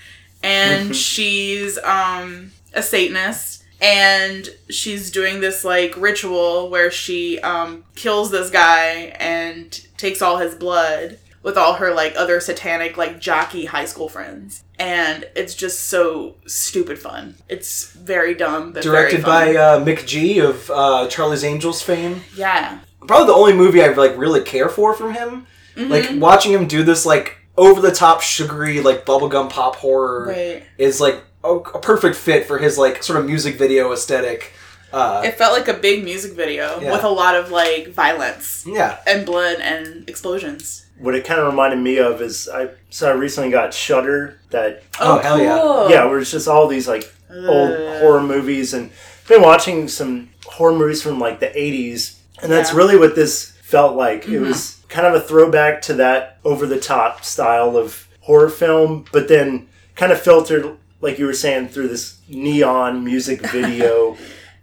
And 0.44 0.96
she's 0.96 1.78
um 1.80 2.52
a 2.74 2.82
satanist 2.84 3.64
and 3.82 4.50
she's 4.70 5.12
doing 5.12 5.42
this 5.42 5.66
like 5.66 5.96
ritual 5.98 6.70
where 6.70 6.92
she 6.92 7.40
um 7.40 7.84
kills 7.96 8.32
this 8.32 8.50
guy 8.50 9.16
and 9.20 9.86
takes 9.98 10.22
all 10.22 10.38
his 10.38 10.56
blood 10.56 11.20
with 11.46 11.58
all 11.58 11.76
her 11.76 11.94
like 11.94 12.14
other 12.18 12.40
satanic 12.42 12.98
like 12.98 13.22
jockey 13.22 13.66
high 13.66 13.86
school 13.86 14.10
friends 14.10 14.64
and 14.80 15.26
it's 15.36 15.54
just 15.56 15.80
so 15.82 16.36
stupid 16.48 16.98
fun 17.00 17.36
it's 17.48 17.92
very 17.94 18.34
dumb 18.34 18.74
but 18.74 18.84
Directed 18.84 19.22
very 19.22 19.54
by 19.54 19.56
uh, 19.56 19.86
McG 19.86 20.44
of 20.44 20.70
uh, 20.72 21.08
Charlie's 21.08 21.44
Angels 21.46 21.82
fame. 21.82 22.22
yeah 22.36 22.80
Probably 23.08 23.28
the 23.28 23.34
only 23.34 23.54
movie 23.54 23.84
I 23.84 23.90
like 23.90 24.18
really 24.18 24.42
care 24.42 24.68
for 24.68 24.94
from 24.96 25.14
him. 25.14 25.46
Mm-hmm. 25.76 25.92
Like 25.92 26.10
watching 26.14 26.52
him 26.52 26.66
do 26.68 26.82
this 26.84 27.06
like 27.06 27.38
over 27.56 27.80
the 27.80 27.92
top 27.92 28.22
sugary 28.22 28.82
like 28.82 29.06
bubblegum 29.06 29.50
pop 29.52 29.76
horror 29.76 30.28
right 30.30 30.64
is 30.80 31.00
like 31.00 31.24
a, 31.44 31.50
a 31.54 31.80
perfect 31.80 32.16
fit 32.16 32.48
for 32.48 32.58
his 32.58 32.78
like 32.80 33.04
sort 33.04 33.20
of 33.20 33.26
music 33.28 33.58
video 33.60 33.94
aesthetic. 33.94 34.54
Uh, 34.92 35.22
It 35.24 35.36
felt 35.36 35.54
like 35.54 35.68
a 35.68 35.80
big 35.80 36.04
music 36.04 36.34
video 36.34 36.80
Yeah. 36.80 36.92
with 36.94 37.04
a 37.04 37.10
lot 37.10 37.36
of 37.36 37.52
like 37.52 37.90
violence 37.90 38.66
yeah, 38.68 38.98
and 39.06 39.26
blood 39.26 39.58
and 39.60 40.10
explosions. 40.10 40.85
What 41.00 41.16
it 41.16 41.26
kind 41.26 41.40
of 41.42 41.48
reminded 41.48 41.80
me 41.80 41.98
of 41.98 42.22
is 42.22 42.48
I 42.48 42.70
so 42.90 43.10
I 43.10 43.14
recently 43.14 43.50
got 43.52 43.74
Shutter 43.74 44.40
that 44.52 44.84
Oh, 45.00 45.20
hell 45.20 45.40
yeah. 45.40 45.90
yeah 45.90 46.06
where 46.06 46.20
it's 46.20 46.32
just 46.32 46.48
all 46.48 46.68
these 46.68 46.88
like 46.88 47.12
old 47.30 47.72
Ugh. 47.72 48.02
horror 48.02 48.22
movies 48.24 48.74
and 48.74 48.92
been 49.28 49.42
watching 49.42 49.88
some 49.88 50.30
horror 50.46 50.74
movies 50.74 51.02
from 51.02 51.20
like 51.20 51.40
the 51.40 51.48
80s 51.48 52.18
and 52.42 52.52
that's 52.52 52.72
Yeah. 52.72 52.78
really 52.78 52.98
what 52.98 53.16
this 53.16 53.52
felt 53.64 53.96
like 53.96 54.26
it 54.28 54.40
Mhm. 54.42 54.48
was 54.48 54.78
kind 54.90 55.08
of 55.08 55.14
a 55.16 55.20
throwback 55.20 55.82
to 55.84 55.94
that 55.96 56.38
over 56.46 56.66
the 56.66 56.80
top 56.80 57.26
style 57.26 57.76
of 57.76 58.08
horror 58.22 58.50
film 58.50 59.06
but 59.12 59.28
then 59.28 59.68
kind 59.96 60.12
of 60.12 60.20
filtered 60.22 60.66
like 61.02 61.20
you 61.20 61.26
were 61.26 61.34
saying 61.34 61.68
through 61.68 61.88
this 61.90 62.18
neon 62.30 63.04
music 63.04 63.42
video 63.52 64.16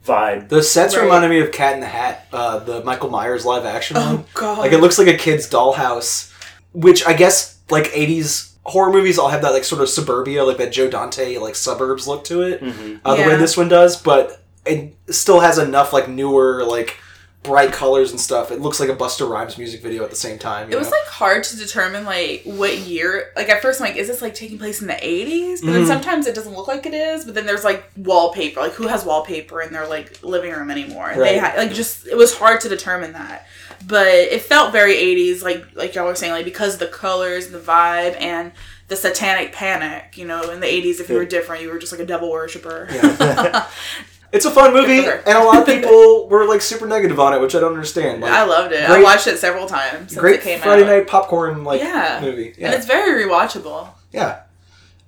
vibe 0.04 0.48
the 0.48 0.62
sets 0.62 0.96
Right. 0.96 1.02
reminded 1.04 1.28
me 1.30 1.40
of 1.40 1.52
Cat 1.52 1.74
in 1.74 1.80
the 1.80 1.86
Hat, 1.86 2.26
uh, 2.32 2.58
the 2.58 2.82
Michael 2.84 3.10
Myers 3.10 3.44
live 3.44 3.64
action 3.64 3.96
one. 3.96 4.16
Oh 4.18 4.24
god. 4.34 4.58
Like 4.58 4.72
it 4.72 4.78
looks 4.78 4.98
like 4.98 5.08
a 5.08 5.14
kid's 5.16 5.48
dollhouse, 5.48 6.32
which 6.72 7.06
I 7.06 7.12
guess 7.12 7.58
like 7.70 7.84
'80s 7.92 8.50
horror 8.64 8.92
movies 8.92 9.18
all 9.18 9.28
have 9.28 9.42
that 9.42 9.52
like 9.52 9.64
sort 9.64 9.80
of 9.80 9.88
suburbia, 9.88 10.44
like 10.44 10.56
that 10.58 10.72
Joe 10.72 10.88
Dante 10.88 11.38
like 11.38 11.54
suburbs 11.54 12.06
look 12.08 12.24
to 12.24 12.42
it. 12.42 12.62
Mhm. 12.62 13.00
Uh, 13.04 13.16
The 13.16 13.22
way 13.22 13.36
this 13.36 13.56
one 13.56 13.68
does, 13.68 13.96
but 13.96 14.40
it 14.64 14.94
still 15.10 15.40
has 15.40 15.58
enough 15.58 15.92
like 15.92 16.08
newer 16.08 16.64
like 16.64 16.96
bright 17.42 17.72
colors 17.72 18.12
and 18.12 18.20
stuff. 18.20 18.52
It 18.52 18.60
looks 18.60 18.78
like 18.78 18.88
a 18.88 18.94
Busta 18.94 19.28
Rhymes 19.28 19.58
music 19.58 19.82
video 19.82 20.04
at 20.04 20.10
the 20.10 20.16
same 20.16 20.38
time. 20.38 20.70
you 20.70 20.76
it 20.76 20.78
was 20.78 20.90
like 20.90 21.04
hard 21.06 21.42
to 21.44 21.56
determine 21.56 22.04
like 22.04 22.42
what 22.44 22.76
year. 22.78 23.32
Like 23.34 23.48
at 23.48 23.60
first, 23.62 23.80
I'm 23.80 23.88
like, 23.88 23.96
is 23.96 24.06
this 24.06 24.22
like 24.22 24.34
taking 24.34 24.58
place 24.58 24.80
in 24.80 24.86
the 24.86 24.94
80s? 24.94 25.60
But 25.60 25.72
then 25.72 25.82
Mhm. 25.82 25.86
sometimes 25.88 26.26
it 26.28 26.34
doesn't 26.36 26.54
look 26.54 26.68
like 26.68 26.86
it 26.86 26.94
is. 26.94 27.24
But 27.24 27.34
then 27.34 27.44
there's 27.46 27.64
like 27.64 27.84
wallpaper. 27.96 28.60
Like 28.60 28.72
who 28.74 28.86
has 28.86 29.04
wallpaper 29.04 29.60
in 29.60 29.72
their 29.72 29.86
like 29.88 30.22
living 30.22 30.52
room 30.52 30.70
anymore? 30.70 31.10
And 31.10 31.20
They 31.20 31.38
Right. 31.38 31.40
had 31.40 31.56
like 31.56 31.72
just 31.72 32.06
it 32.06 32.16
was 32.16 32.32
hard 32.34 32.60
to 32.60 32.68
determine 32.68 33.12
that. 33.14 33.46
But 33.88 34.06
it 34.06 34.42
felt 34.42 34.70
very 34.72 34.94
80s, 34.94 35.42
like 35.42 35.64
like 35.74 35.94
y'all 35.96 36.06
were 36.06 36.14
saying, 36.14 36.32
like 36.32 36.44
because 36.44 36.78
the 36.78 36.86
colors 36.86 37.46
and 37.46 37.54
the 37.54 37.58
vibe 37.58 38.20
and 38.20 38.52
the 38.86 38.94
satanic 38.94 39.52
panic. 39.52 40.16
You 40.16 40.26
know, 40.26 40.50
in 40.50 40.60
the 40.60 40.66
80s, 40.66 41.00
if 41.00 41.08
you 41.10 41.16
were 41.16 41.24
different, 41.24 41.62
you 41.62 41.70
were 41.70 41.78
just 41.78 41.90
like 41.92 42.00
a 42.00 42.06
devil 42.06 42.30
worshiper. 42.30 42.86
It's 44.32 44.46
a 44.46 44.50
fun 44.50 44.72
movie, 44.72 44.96
Good 44.96 45.04
for 45.04 45.10
her. 45.10 45.22
and 45.26 45.38
a 45.38 45.44
lot 45.44 45.58
of 45.60 45.66
people 45.74 46.26
were 46.28 46.46
like 46.46 46.62
super 46.62 46.86
negative 46.86 47.20
on 47.20 47.34
it, 47.34 47.40
which 47.40 47.54
I 47.54 47.60
don't 47.60 47.72
understand. 47.72 48.22
Like, 48.22 48.32
I 48.32 48.44
loved 48.44 48.72
it. 48.72 48.88
I 48.88 49.02
watched 49.02 49.26
it 49.26 49.38
several 49.38 49.66
times 49.66 50.10
since 50.10 50.16
great 50.20 50.36
it 50.40 50.42
came 50.42 50.58
Friday 50.60 50.82
out. 50.84 50.86
night 50.88 51.06
popcorn 51.06 51.64
like 51.64 51.80
Yeah. 51.82 52.18
movie. 52.22 52.54
Yeah, 52.56 52.66
And 52.68 52.74
it's 52.74 52.86
very 52.86 53.24
rewatchable. 53.24 53.88
yeah. 54.10 54.40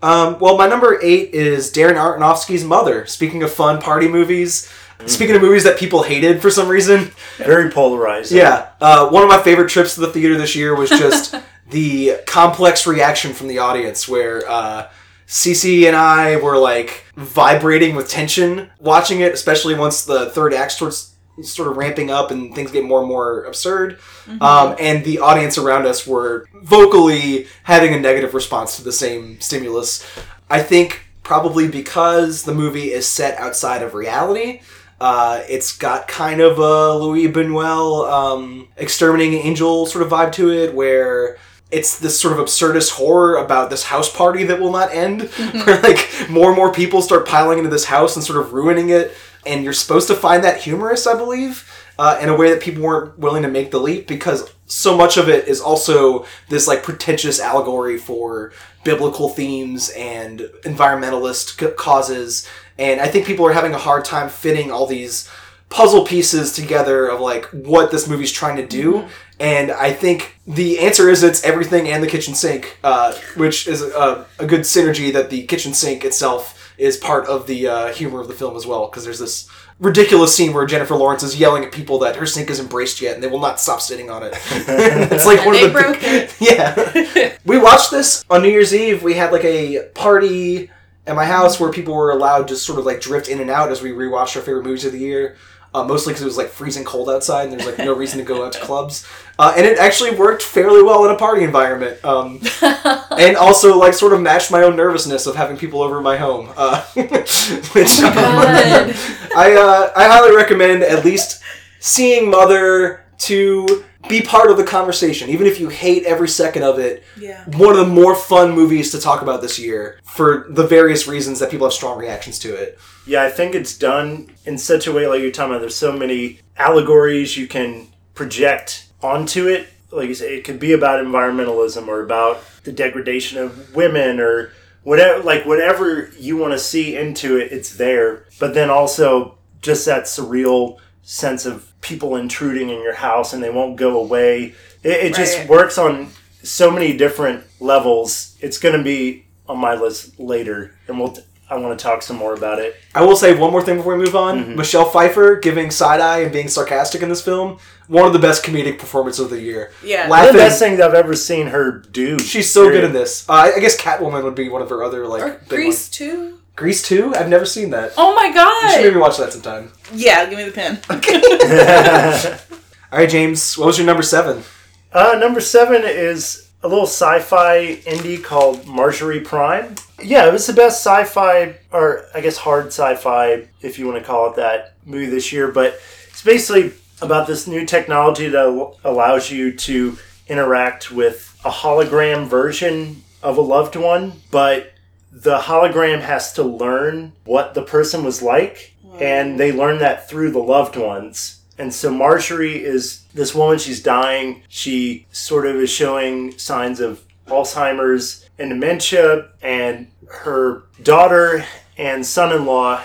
Um, 0.02 0.38
well, 0.38 0.58
my 0.58 0.66
number 0.68 0.98
eight 1.02 1.30
is 1.32 1.72
Darren 1.72 1.94
Aronofsky's 1.94 2.62
Mother. 2.64 3.06
Speaking 3.06 3.42
of 3.42 3.50
fun 3.50 3.80
party 3.80 4.06
movies, 4.06 4.70
speaking 5.06 5.34
of 5.34 5.40
movies 5.40 5.64
that 5.64 5.78
people 5.78 6.02
hated 6.02 6.42
for 6.42 6.50
some 6.50 6.68
reason, 6.68 7.10
Very 7.38 7.70
polarizing. 7.70 8.36
yeah. 8.36 8.68
Uh, 8.82 9.08
one 9.08 9.22
of 9.22 9.30
my 9.30 9.40
favorite 9.40 9.70
trips 9.70 9.94
to 9.94 10.00
the 10.02 10.08
theater 10.08 10.36
this 10.36 10.54
year 10.54 10.74
was 10.76 10.90
just 10.90 11.34
the 11.70 12.18
complex 12.26 12.86
reaction 12.86 13.32
from 13.32 13.48
the 13.48 13.58
audience, 13.60 14.06
where 14.06 14.46
uh, 14.46 14.88
Cece 15.26 15.86
and 15.86 15.96
I 15.96 16.36
were 16.36 16.58
like 16.58 17.04
vibrating 17.16 17.96
with 17.96 18.08
tension 18.08 18.70
watching 18.78 19.20
it, 19.20 19.32
especially 19.32 19.74
once 19.74 20.04
the 20.04 20.30
third 20.30 20.52
act 20.54 20.72
starts 20.72 21.14
sort 21.42 21.68
of 21.68 21.76
ramping 21.76 22.10
up 22.10 22.30
and 22.30 22.54
things 22.54 22.70
get 22.70 22.84
more 22.84 23.00
and 23.00 23.08
more 23.08 23.44
absurd. 23.44 23.98
Um, 24.40 24.76
and 24.78 25.04
the 25.04 25.18
audience 25.18 25.58
around 25.58 25.86
us 25.86 26.06
were 26.06 26.46
vocally 26.62 27.46
having 27.64 27.92
a 27.92 27.98
negative 27.98 28.34
response 28.34 28.76
to 28.76 28.84
the 28.84 28.92
same 28.92 29.40
stimulus. 29.40 30.06
I 30.48 30.62
think 30.62 31.02
probably 31.24 31.66
because 31.66 32.44
the 32.44 32.54
movie 32.54 32.92
is 32.92 33.06
set 33.06 33.38
outside 33.38 33.82
of 33.82 33.94
reality. 33.94 34.60
Uh, 35.00 35.42
it's 35.48 35.76
got 35.76 36.06
kind 36.06 36.40
of 36.40 36.58
a 36.58 36.94
Louis 36.94 37.28
Buñuel 37.28 38.08
um, 38.08 38.68
exterminating 38.76 39.40
angel 39.40 39.86
sort 39.86 40.04
of 40.04 40.10
vibe 40.10 40.32
to 40.32 40.52
it, 40.52 40.72
where 40.72 41.36
it's 41.74 41.98
this 41.98 42.18
sort 42.18 42.38
of 42.38 42.44
absurdist 42.44 42.92
horror 42.92 43.36
about 43.36 43.68
this 43.68 43.82
house 43.82 44.14
party 44.14 44.44
that 44.44 44.60
will 44.60 44.70
not 44.70 44.94
end, 44.94 45.22
where 45.64 45.80
like 45.82 46.08
more 46.30 46.48
and 46.48 46.56
more 46.56 46.72
people 46.72 47.02
start 47.02 47.26
piling 47.26 47.58
into 47.58 47.70
this 47.70 47.86
house 47.86 48.14
and 48.14 48.24
sort 48.24 48.38
of 48.38 48.52
ruining 48.52 48.90
it. 48.90 49.12
And 49.44 49.64
you're 49.64 49.72
supposed 49.72 50.08
to 50.08 50.14
find 50.14 50.44
that 50.44 50.60
humorous, 50.60 51.06
I 51.06 51.16
believe, 51.16 51.68
uh, 51.98 52.18
in 52.22 52.28
a 52.28 52.36
way 52.36 52.50
that 52.50 52.62
people 52.62 52.82
weren't 52.82 53.18
willing 53.18 53.42
to 53.42 53.48
make 53.48 53.72
the 53.72 53.80
leap 53.80 54.06
because 54.06 54.50
so 54.66 54.96
much 54.96 55.16
of 55.16 55.28
it 55.28 55.48
is 55.48 55.60
also 55.60 56.24
this 56.48 56.66
like 56.66 56.82
pretentious 56.82 57.40
allegory 57.40 57.98
for 57.98 58.52
biblical 58.84 59.28
themes 59.28 59.90
and 59.90 60.40
environmentalist 60.62 61.58
c- 61.60 61.74
causes. 61.76 62.48
And 62.78 63.00
I 63.00 63.08
think 63.08 63.26
people 63.26 63.46
are 63.46 63.52
having 63.52 63.74
a 63.74 63.78
hard 63.78 64.04
time 64.04 64.28
fitting 64.28 64.70
all 64.70 64.86
these 64.86 65.28
puzzle 65.68 66.04
pieces 66.04 66.52
together 66.52 67.08
of 67.08 67.20
like 67.20 67.46
what 67.46 67.90
this 67.90 68.08
movie's 68.08 68.30
trying 68.32 68.56
to 68.56 68.66
do. 68.66 69.06
And 69.40 69.72
I 69.72 69.92
think 69.92 70.38
the 70.46 70.78
answer 70.80 71.08
is 71.08 71.22
it's 71.22 71.42
everything 71.44 71.88
and 71.88 72.02
the 72.02 72.06
kitchen 72.06 72.34
sink, 72.34 72.78
uh, 72.84 73.14
which 73.36 73.66
is 73.66 73.82
a, 73.82 74.26
a 74.38 74.46
good 74.46 74.60
synergy 74.60 75.12
that 75.12 75.30
the 75.30 75.44
kitchen 75.46 75.74
sink 75.74 76.04
itself 76.04 76.72
is 76.78 76.96
part 76.96 77.26
of 77.26 77.46
the 77.46 77.66
uh, 77.66 77.92
humor 77.92 78.20
of 78.20 78.28
the 78.28 78.34
film 78.34 78.56
as 78.56 78.66
well. 78.66 78.86
Because 78.86 79.04
there's 79.04 79.18
this 79.18 79.48
ridiculous 79.80 80.34
scene 80.34 80.52
where 80.52 80.66
Jennifer 80.66 80.94
Lawrence 80.94 81.22
is 81.22 81.38
yelling 81.38 81.64
at 81.64 81.72
people 81.72 81.98
that 82.00 82.16
her 82.16 82.26
sink 82.26 82.48
isn't 82.50 82.70
braced 82.70 83.00
yet 83.00 83.14
and 83.14 83.22
they 83.22 83.28
will 83.28 83.40
not 83.40 83.60
stop 83.60 83.80
sitting 83.80 84.08
on 84.08 84.22
it. 84.22 84.32
it's 84.50 85.26
like 85.26 85.44
one 85.44 85.54
they 85.54 85.64
of 85.64 85.72
the 85.72 85.78
broke 85.78 85.98
it. 86.00 86.34
yeah. 86.40 87.36
we 87.44 87.58
watched 87.58 87.90
this 87.90 88.24
on 88.30 88.42
New 88.42 88.48
Year's 88.48 88.74
Eve. 88.74 89.02
We 89.02 89.14
had 89.14 89.32
like 89.32 89.44
a 89.44 89.88
party 89.94 90.70
at 91.06 91.16
my 91.16 91.24
house 91.24 91.60
where 91.60 91.70
people 91.70 91.94
were 91.94 92.10
allowed 92.10 92.48
to 92.48 92.56
sort 92.56 92.78
of 92.78 92.86
like 92.86 93.00
drift 93.00 93.28
in 93.28 93.40
and 93.40 93.50
out 93.50 93.70
as 93.70 93.82
we 93.82 93.90
rewatched 93.90 94.36
our 94.36 94.42
favorite 94.42 94.64
movies 94.64 94.84
of 94.84 94.92
the 94.92 94.98
year. 94.98 95.36
Uh, 95.74 95.82
mostly 95.82 96.12
because 96.12 96.22
it 96.22 96.26
was 96.26 96.36
like 96.36 96.48
freezing 96.48 96.84
cold 96.84 97.10
outside 97.10 97.48
and 97.48 97.52
there's 97.52 97.66
like 97.66 97.78
no 97.78 97.92
reason 97.92 98.18
to 98.18 98.24
go 98.24 98.46
out 98.46 98.52
to 98.52 98.60
clubs. 98.60 99.04
Uh, 99.40 99.52
and 99.56 99.66
it 99.66 99.76
actually 99.76 100.14
worked 100.14 100.40
fairly 100.40 100.80
well 100.84 101.04
in 101.04 101.10
a 101.10 101.18
party 101.18 101.42
environment. 101.42 102.02
Um, 102.04 102.40
and 102.62 103.36
also 103.36 103.76
like 103.76 103.92
sort 103.92 104.12
of 104.12 104.20
matched 104.20 104.52
my 104.52 104.62
own 104.62 104.76
nervousness 104.76 105.26
of 105.26 105.34
having 105.34 105.56
people 105.56 105.82
over 105.82 106.00
my 106.00 106.16
home. 106.16 106.52
Uh, 106.56 106.82
which 106.94 107.98
Oh 107.98 108.12
God. 108.14 108.94
I 109.36 109.54
uh, 109.54 109.92
I 109.96 110.06
highly 110.06 110.36
recommend 110.36 110.84
at 110.84 111.04
least 111.04 111.42
seeing 111.80 112.30
Mother 112.30 113.04
to 113.18 113.84
be 114.08 114.22
part 114.22 114.50
of 114.50 114.56
the 114.56 114.64
conversation, 114.64 115.30
even 115.30 115.46
if 115.46 115.58
you 115.58 115.68
hate 115.68 116.04
every 116.04 116.28
second 116.28 116.62
of 116.62 116.78
it. 116.78 117.02
Yeah. 117.18 117.44
One 117.56 117.70
of 117.70 117.76
the 117.76 117.92
more 117.92 118.14
fun 118.14 118.52
movies 118.52 118.90
to 118.92 119.00
talk 119.00 119.22
about 119.22 119.40
this 119.40 119.58
year 119.58 119.98
for 120.04 120.46
the 120.50 120.66
various 120.66 121.08
reasons 121.08 121.40
that 121.40 121.50
people 121.50 121.66
have 121.66 121.74
strong 121.74 121.98
reactions 121.98 122.38
to 122.40 122.54
it. 122.54 122.78
Yeah, 123.06 123.22
I 123.22 123.30
think 123.30 123.54
it's 123.54 123.76
done 123.76 124.32
in 124.46 124.58
such 124.58 124.86
a 124.86 124.92
way, 124.92 125.06
like 125.06 125.20
you're 125.20 125.30
talking 125.30 125.52
about, 125.52 125.60
there's 125.60 125.76
so 125.76 125.92
many 125.92 126.40
allegories 126.56 127.36
you 127.36 127.46
can 127.46 127.88
project 128.14 128.88
onto 129.02 129.46
it. 129.46 129.68
Like 129.90 130.08
you 130.08 130.14
say, 130.14 130.36
it 130.36 130.44
could 130.44 130.58
be 130.58 130.72
about 130.72 131.04
environmentalism 131.04 131.86
or 131.86 132.02
about 132.02 132.42
the 132.64 132.72
degradation 132.72 133.38
of 133.38 133.74
women 133.74 134.20
or 134.20 134.52
whatever, 134.82 135.22
like 135.22 135.44
whatever 135.46 136.10
you 136.18 136.36
want 136.36 136.52
to 136.52 136.58
see 136.58 136.96
into 136.96 137.36
it, 137.36 137.52
it's 137.52 137.76
there. 137.76 138.26
But 138.40 138.54
then 138.54 138.70
also 138.70 139.38
just 139.60 139.86
that 139.86 140.04
surreal 140.04 140.78
sense 141.02 141.44
of 141.46 141.72
people 141.80 142.16
intruding 142.16 142.70
in 142.70 142.80
your 142.80 142.94
house 142.94 143.32
and 143.32 143.42
they 143.42 143.50
won't 143.50 143.76
go 143.76 144.00
away. 144.00 144.54
It, 144.82 145.04
it 145.04 145.14
just 145.14 145.46
works 145.48 145.78
on 145.78 146.08
so 146.42 146.70
many 146.70 146.96
different 146.96 147.44
levels. 147.60 148.36
It's 148.40 148.58
going 148.58 148.76
to 148.76 148.82
be 148.82 149.26
on 149.46 149.58
my 149.58 149.74
list 149.74 150.18
later, 150.18 150.74
and 150.88 150.98
we'll. 150.98 151.16
I 151.54 151.58
want 151.58 151.78
to 151.78 151.82
talk 151.82 152.02
some 152.02 152.16
more 152.16 152.34
about 152.34 152.58
it. 152.58 152.76
I 152.94 153.02
will 153.02 153.16
say 153.16 153.34
one 153.34 153.50
more 153.52 153.62
thing 153.62 153.76
before 153.78 153.96
we 153.96 154.04
move 154.04 154.16
on. 154.16 154.56
Michelle 154.56 154.84
Pfeiffer 154.90 155.36
giving 155.36 155.70
side 155.70 156.00
eye 156.00 156.18
and 156.20 156.32
being 156.32 156.48
sarcastic 156.48 157.02
in 157.02 157.08
this 157.08 157.22
film, 157.22 157.58
one 157.88 158.06
of 158.06 158.12
the 158.12 158.18
best 158.18 158.44
comedic 158.44 158.78
performances 158.78 159.20
of 159.24 159.30
the 159.30 159.40
year. 159.40 159.72
Yeah. 159.84 160.02
One 160.02 160.10
Laughing, 160.20 160.32
the 160.32 160.38
best 160.38 160.58
things 160.58 160.80
I've 160.80 160.94
ever 160.94 161.14
seen 161.14 161.46
her 161.48 161.70
do. 161.72 162.18
she's 162.18 162.50
so 162.52 162.68
good 162.70 162.84
in 162.84 162.92
this. 162.92 163.28
Uh, 163.28 163.32
I 163.32 163.52
I 163.56 163.60
guess 163.60 163.80
Catwoman 163.80 164.24
would 164.24 164.34
be 164.34 164.48
one 164.48 164.62
of 164.62 164.70
her 164.70 164.82
other 164.82 165.06
like 165.06 165.22
Or 165.22 165.40
Grease 165.48 165.66
ones. 165.86 165.88
too. 165.90 166.38
Grease 166.56 166.82
two. 166.86 167.12
I've 167.16 167.28
never 167.28 167.44
seen 167.46 167.70
that. 167.70 167.92
Oh 167.96 168.14
my 168.14 168.32
god! 168.32 168.62
You 168.64 168.70
should 168.76 168.84
maybe 168.84 169.00
watch 169.00 169.16
that 169.18 169.32
sometime. 169.32 169.72
Yeah, 169.92 170.24
give 170.28 170.38
me 170.38 170.44
the 170.44 170.52
pen. 170.52 170.80
Okay. 170.90 171.20
All 172.92 172.98
right, 173.00 173.08
James. 173.10 173.58
What 173.58 173.66
was 173.66 173.76
your 173.78 173.86
number 173.86 174.02
seven? 174.04 174.44
Uh, 174.92 175.16
number 175.18 175.40
seven 175.40 175.82
is 175.84 176.43
a 176.64 176.68
little 176.68 176.86
sci-fi 176.86 177.76
indie 177.84 178.24
called 178.24 178.66
Marjorie 178.66 179.20
Prime. 179.20 179.74
Yeah, 180.02 180.26
it 180.26 180.32
was 180.32 180.46
the 180.46 180.54
best 180.54 180.80
sci-fi, 180.84 181.56
or 181.70 182.06
I 182.14 182.22
guess 182.22 182.38
hard 182.38 182.68
sci-fi, 182.68 183.46
if 183.60 183.78
you 183.78 183.86
want 183.86 183.98
to 183.98 184.04
call 184.04 184.30
it 184.30 184.36
that, 184.36 184.74
movie 184.86 185.06
this 185.06 185.30
year. 185.30 185.48
But 185.48 185.78
it's 186.08 186.24
basically 186.24 186.72
about 187.02 187.26
this 187.26 187.46
new 187.46 187.66
technology 187.66 188.28
that 188.28 188.72
allows 188.82 189.30
you 189.30 189.52
to 189.52 189.98
interact 190.26 190.90
with 190.90 191.38
a 191.44 191.50
hologram 191.50 192.26
version 192.26 193.04
of 193.22 193.36
a 193.36 193.42
loved 193.42 193.76
one, 193.76 194.14
but 194.30 194.72
the 195.12 195.38
hologram 195.38 196.00
has 196.00 196.32
to 196.32 196.42
learn 196.42 197.12
what 197.24 197.52
the 197.52 197.62
person 197.62 198.04
was 198.04 198.22
like, 198.22 198.74
and 198.98 199.38
they 199.38 199.52
learn 199.52 199.80
that 199.80 200.08
through 200.08 200.30
the 200.30 200.38
loved 200.38 200.76
ones. 200.76 201.40
And 201.58 201.72
so 201.72 201.92
Marjorie 201.92 202.64
is 202.64 203.04
this 203.14 203.34
woman, 203.34 203.58
she's 203.58 203.82
dying. 203.82 204.42
She 204.48 205.06
sort 205.12 205.46
of 205.46 205.56
is 205.56 205.70
showing 205.70 206.36
signs 206.38 206.80
of 206.80 207.04
Alzheimer's 207.26 208.28
and 208.38 208.50
dementia, 208.50 209.28
and 209.42 209.88
her 210.08 210.64
daughter 210.82 211.44
and 211.78 212.04
son 212.04 212.34
in 212.34 212.44
law 212.44 212.82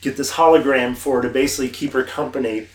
get 0.00 0.16
this 0.16 0.32
hologram 0.32 0.96
for 0.96 1.16
her 1.16 1.22
to 1.22 1.28
basically 1.28 1.68
keep 1.68 1.92
her 1.92 2.04
company. 2.04 2.66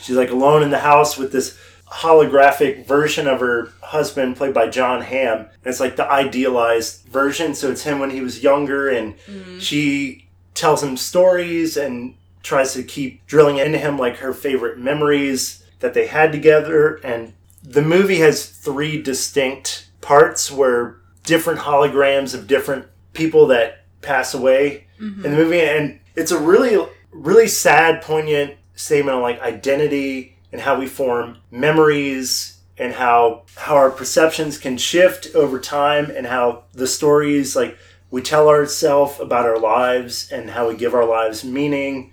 She's 0.00 0.16
like 0.16 0.30
alone 0.30 0.62
in 0.62 0.70
the 0.70 0.80
house 0.80 1.16
with 1.16 1.32
this 1.32 1.58
holographic 1.86 2.86
version 2.86 3.26
of 3.26 3.40
her 3.40 3.72
husband 3.80 4.36
played 4.36 4.52
by 4.52 4.68
Jon 4.68 5.00
Hamm. 5.00 5.38
And 5.38 5.48
it's 5.64 5.80
like 5.80 5.96
the 5.96 6.10
idealized 6.10 7.06
version. 7.06 7.54
So 7.54 7.70
it's 7.70 7.84
him 7.84 8.00
when 8.00 8.10
he 8.10 8.20
was 8.20 8.42
younger 8.42 8.88
and 8.88 9.16
mm. 9.20 9.60
she 9.60 10.28
tells 10.54 10.82
him 10.82 10.96
stories 10.96 11.76
and 11.76 12.14
tries 12.44 12.74
to 12.74 12.84
keep 12.84 13.26
drilling 13.26 13.56
into 13.56 13.78
him 13.78 13.98
like 13.98 14.18
her 14.18 14.32
favorite 14.32 14.78
memories 14.78 15.64
that 15.80 15.94
they 15.94 16.06
had 16.06 16.30
together. 16.30 16.96
And 16.96 17.32
the 17.64 17.82
movie 17.82 18.18
has 18.18 18.46
three 18.46 19.02
distinct 19.02 19.88
parts 20.00 20.52
where 20.52 20.98
different 21.24 21.60
holograms 21.60 22.34
of 22.34 22.46
different 22.46 22.86
people 23.14 23.46
that 23.46 23.84
pass 24.02 24.34
away 24.34 24.86
in 25.00 25.22
the 25.22 25.28
mm-hmm. 25.28 25.36
movie. 25.36 25.60
And 25.60 25.98
it's 26.14 26.30
a 26.30 26.38
really, 26.38 26.86
really 27.10 27.48
sad, 27.48 28.02
poignant 28.02 28.56
statement 28.76 29.16
on 29.16 29.22
like 29.22 29.40
identity 29.40 30.36
and 30.52 30.60
how 30.60 30.78
we 30.78 30.86
form 30.86 31.38
memories 31.50 32.60
and 32.76 32.92
how 32.92 33.42
how 33.56 33.76
our 33.76 33.90
perceptions 33.90 34.58
can 34.58 34.76
shift 34.76 35.34
over 35.34 35.60
time 35.60 36.10
and 36.10 36.26
how 36.26 36.64
the 36.72 36.86
stories 36.86 37.54
like 37.54 37.78
we 38.10 38.20
tell 38.20 38.48
ourselves 38.48 39.18
about 39.20 39.46
our 39.46 39.58
lives 39.58 40.30
and 40.30 40.50
how 40.50 40.68
we 40.68 40.76
give 40.76 40.94
our 40.94 41.04
lives 41.04 41.44
meaning 41.44 42.12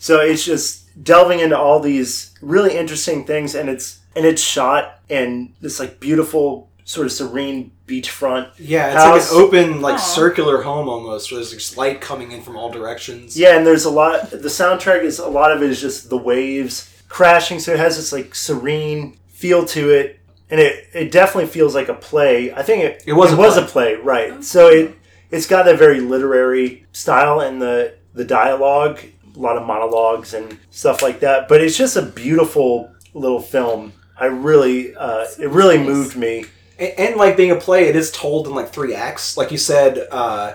so 0.00 0.18
it's 0.20 0.44
just 0.44 1.02
delving 1.04 1.38
into 1.38 1.56
all 1.56 1.78
these 1.78 2.34
really 2.42 2.76
interesting 2.76 3.24
things 3.24 3.54
and 3.54 3.68
it's 3.70 4.00
and 4.16 4.24
it's 4.26 4.42
shot 4.42 4.98
in 5.08 5.52
this 5.60 5.78
like 5.78 6.00
beautiful 6.00 6.68
sort 6.84 7.06
of 7.06 7.12
serene 7.12 7.70
beachfront 7.86 8.50
Yeah, 8.58 8.86
it's 8.88 8.96
House. 9.04 9.30
like 9.32 9.38
an 9.38 9.44
open, 9.46 9.80
like 9.80 9.94
Aw. 9.94 9.98
circular 9.98 10.62
home 10.62 10.88
almost, 10.88 11.30
where 11.30 11.38
there's 11.38 11.52
just 11.52 11.76
light 11.76 12.00
coming 12.00 12.32
in 12.32 12.42
from 12.42 12.56
all 12.56 12.70
directions. 12.70 13.36
Yeah, 13.38 13.56
and 13.56 13.64
there's 13.64 13.84
a 13.84 13.90
lot. 13.90 14.30
The 14.30 14.38
soundtrack 14.48 15.02
is 15.04 15.20
a 15.20 15.28
lot 15.28 15.52
of 15.52 15.62
it 15.62 15.70
is 15.70 15.80
just 15.80 16.10
the 16.10 16.16
waves 16.18 16.92
crashing, 17.08 17.60
so 17.60 17.72
it 17.72 17.78
has 17.78 17.96
this 17.96 18.12
like 18.12 18.34
serene 18.34 19.16
feel 19.28 19.64
to 19.66 19.90
it, 19.90 20.18
and 20.50 20.58
it 20.60 20.88
it 20.92 21.12
definitely 21.12 21.46
feels 21.50 21.74
like 21.76 21.88
a 21.88 21.94
play. 21.94 22.52
I 22.52 22.62
think 22.64 22.82
it 22.84 23.04
It 23.06 23.12
was 23.12 23.32
a 23.32 23.36
was 23.36 23.54
play. 23.54 23.62
a 23.62 23.66
play, 23.66 23.94
right? 23.96 24.32
Oh, 24.38 24.40
so 24.40 24.66
it 24.68 24.96
it's 25.30 25.46
got 25.46 25.64
that 25.66 25.78
very 25.78 26.00
literary 26.00 26.86
style, 26.92 27.38
and 27.40 27.62
the 27.62 27.94
the 28.14 28.24
dialogue 28.24 28.98
a 29.34 29.38
lot 29.38 29.56
of 29.56 29.66
monologues 29.66 30.34
and 30.34 30.58
stuff 30.70 31.02
like 31.02 31.20
that. 31.20 31.48
But 31.48 31.60
it's 31.60 31.76
just 31.76 31.96
a 31.96 32.02
beautiful 32.02 32.92
little 33.14 33.40
film. 33.40 33.92
I 34.18 34.26
really, 34.26 34.94
uh, 34.94 35.26
it 35.38 35.48
really 35.48 35.78
nice. 35.78 35.86
moved 35.86 36.16
me. 36.16 36.44
and, 36.78 36.92
and 36.98 37.16
like 37.16 37.36
being 37.36 37.50
a 37.50 37.56
play, 37.56 37.88
it 37.88 37.96
is 37.96 38.10
told 38.10 38.46
in 38.46 38.54
like 38.54 38.72
three 38.72 38.94
acts. 38.94 39.36
Like 39.36 39.50
you 39.50 39.58
said, 39.58 40.06
uh, 40.10 40.54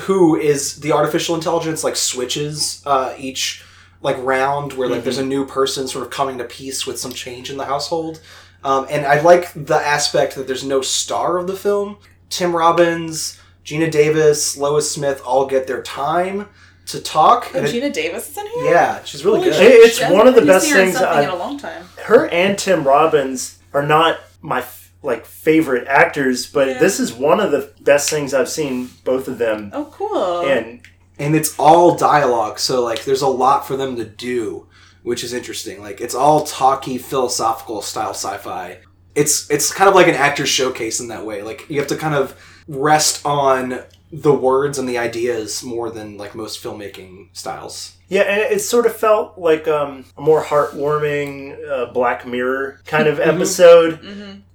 who 0.00 0.36
is 0.36 0.80
the 0.80 0.92
artificial 0.92 1.34
intelligence 1.34 1.84
like 1.84 1.96
switches 1.96 2.82
uh, 2.86 3.14
each 3.18 3.64
like 4.02 4.16
round 4.18 4.74
where 4.74 4.88
like 4.88 5.04
there's 5.04 5.18
a 5.18 5.24
new 5.24 5.46
person 5.46 5.88
sort 5.88 6.04
of 6.04 6.10
coming 6.10 6.38
to 6.38 6.44
peace 6.44 6.86
with 6.86 6.98
some 6.98 7.12
change 7.12 7.50
in 7.50 7.56
the 7.56 7.64
household. 7.64 8.20
Um, 8.62 8.86
and 8.90 9.06
I 9.06 9.20
like 9.20 9.52
the 9.54 9.76
aspect 9.76 10.34
that 10.34 10.46
there's 10.46 10.64
no 10.64 10.80
star 10.80 11.38
of 11.38 11.46
the 11.46 11.56
film. 11.56 11.98
Tim 12.28 12.54
Robbins, 12.54 13.40
Geena 13.64 13.90
Davis, 13.90 14.56
Lois 14.56 14.90
Smith 14.90 15.22
all 15.24 15.46
get 15.46 15.66
their 15.66 15.82
time 15.82 16.48
to 16.86 17.00
talk. 17.00 17.50
Oh, 17.54 17.58
and 17.58 17.66
it- 17.66 17.74
Geena 17.74 17.92
Davis 17.92 18.30
is 18.30 18.36
in 18.38 18.46
here. 18.46 18.64
yeah, 18.72 19.02
she's 19.04 19.24
really 19.24 19.38
Holy 19.40 19.50
good. 19.50 19.58
shit, 19.58 19.72
It's 19.72 20.02
I 20.02 20.10
one 20.12 20.26
of 20.28 20.34
the 20.34 20.42
I 20.42 20.44
haven't 20.44 20.54
best 20.54 20.66
seen 20.66 20.76
in 20.76 20.84
things 20.86 20.98
something 20.98 21.18
in 21.18 21.24
I've- 21.30 21.36
a 21.36 21.38
long 21.38 21.58
time. 21.58 21.88
Her 22.04 22.28
and 22.28 22.58
Tim 22.58 22.84
Robbins 22.84 23.58
are 23.74 23.82
not 23.82 24.18
my 24.42 24.60
f- 24.60 24.92
like 25.02 25.26
favorite 25.26 25.86
actors, 25.88 26.46
but 26.46 26.68
Yeah. 26.68 26.78
this 26.78 26.98
is 27.00 27.12
one 27.12 27.38
of 27.40 27.50
the 27.52 27.70
best 27.80 28.08
things 28.10 28.32
I've 28.34 28.48
seen 28.48 28.90
both 29.04 29.28
of 29.28 29.38
them. 29.38 29.70
Oh, 29.74 29.86
cool. 29.92 30.40
And 30.40 30.80
and 31.18 31.34
it's 31.34 31.54
all 31.58 31.94
dialogue 31.96 32.58
so 32.58 32.82
like 32.84 33.04
there's 33.04 33.22
a 33.22 33.26
lot 33.28 33.66
for 33.66 33.74
them 33.74 33.96
to 33.96 34.04
do 34.04 34.66
which 35.02 35.24
is 35.24 35.32
interesting 35.32 35.80
like 35.80 35.98
it's 35.98 36.14
all 36.14 36.44
talky 36.44 36.98
philosophical 36.98 37.80
style 37.80 38.10
sci-fi 38.10 38.76
it's 39.14 39.50
it's 39.50 39.72
kind 39.72 39.88
of 39.88 39.94
like 39.94 40.08
an 40.08 40.14
actor's 40.14 40.50
showcase 40.50 41.00
in 41.00 41.08
that 41.08 41.24
way 41.24 41.40
like 41.40 41.64
you 41.70 41.78
have 41.78 41.88
to 41.88 41.96
kind 41.96 42.14
of 42.14 42.34
rest 42.68 43.24
on 43.24 43.80
the 44.12 44.32
words 44.32 44.78
and 44.78 44.88
the 44.88 44.98
ideas 44.98 45.62
more 45.64 45.90
than 45.90 46.16
like 46.16 46.34
most 46.34 46.62
filmmaking 46.62 47.28
styles 47.32 47.96
Yeah, 48.08 48.22
and 48.22 48.40
it 48.40 48.60
sort 48.60 48.86
of 48.86 48.94
felt 48.94 49.36
like 49.36 49.66
um, 49.66 50.04
a 50.16 50.20
more 50.20 50.42
heartwarming 50.42 51.56
uh, 51.68 51.86
Black 51.86 52.24
Mirror 52.24 52.80
kind 52.86 53.08
of 53.08 53.18
episode. 53.32 54.00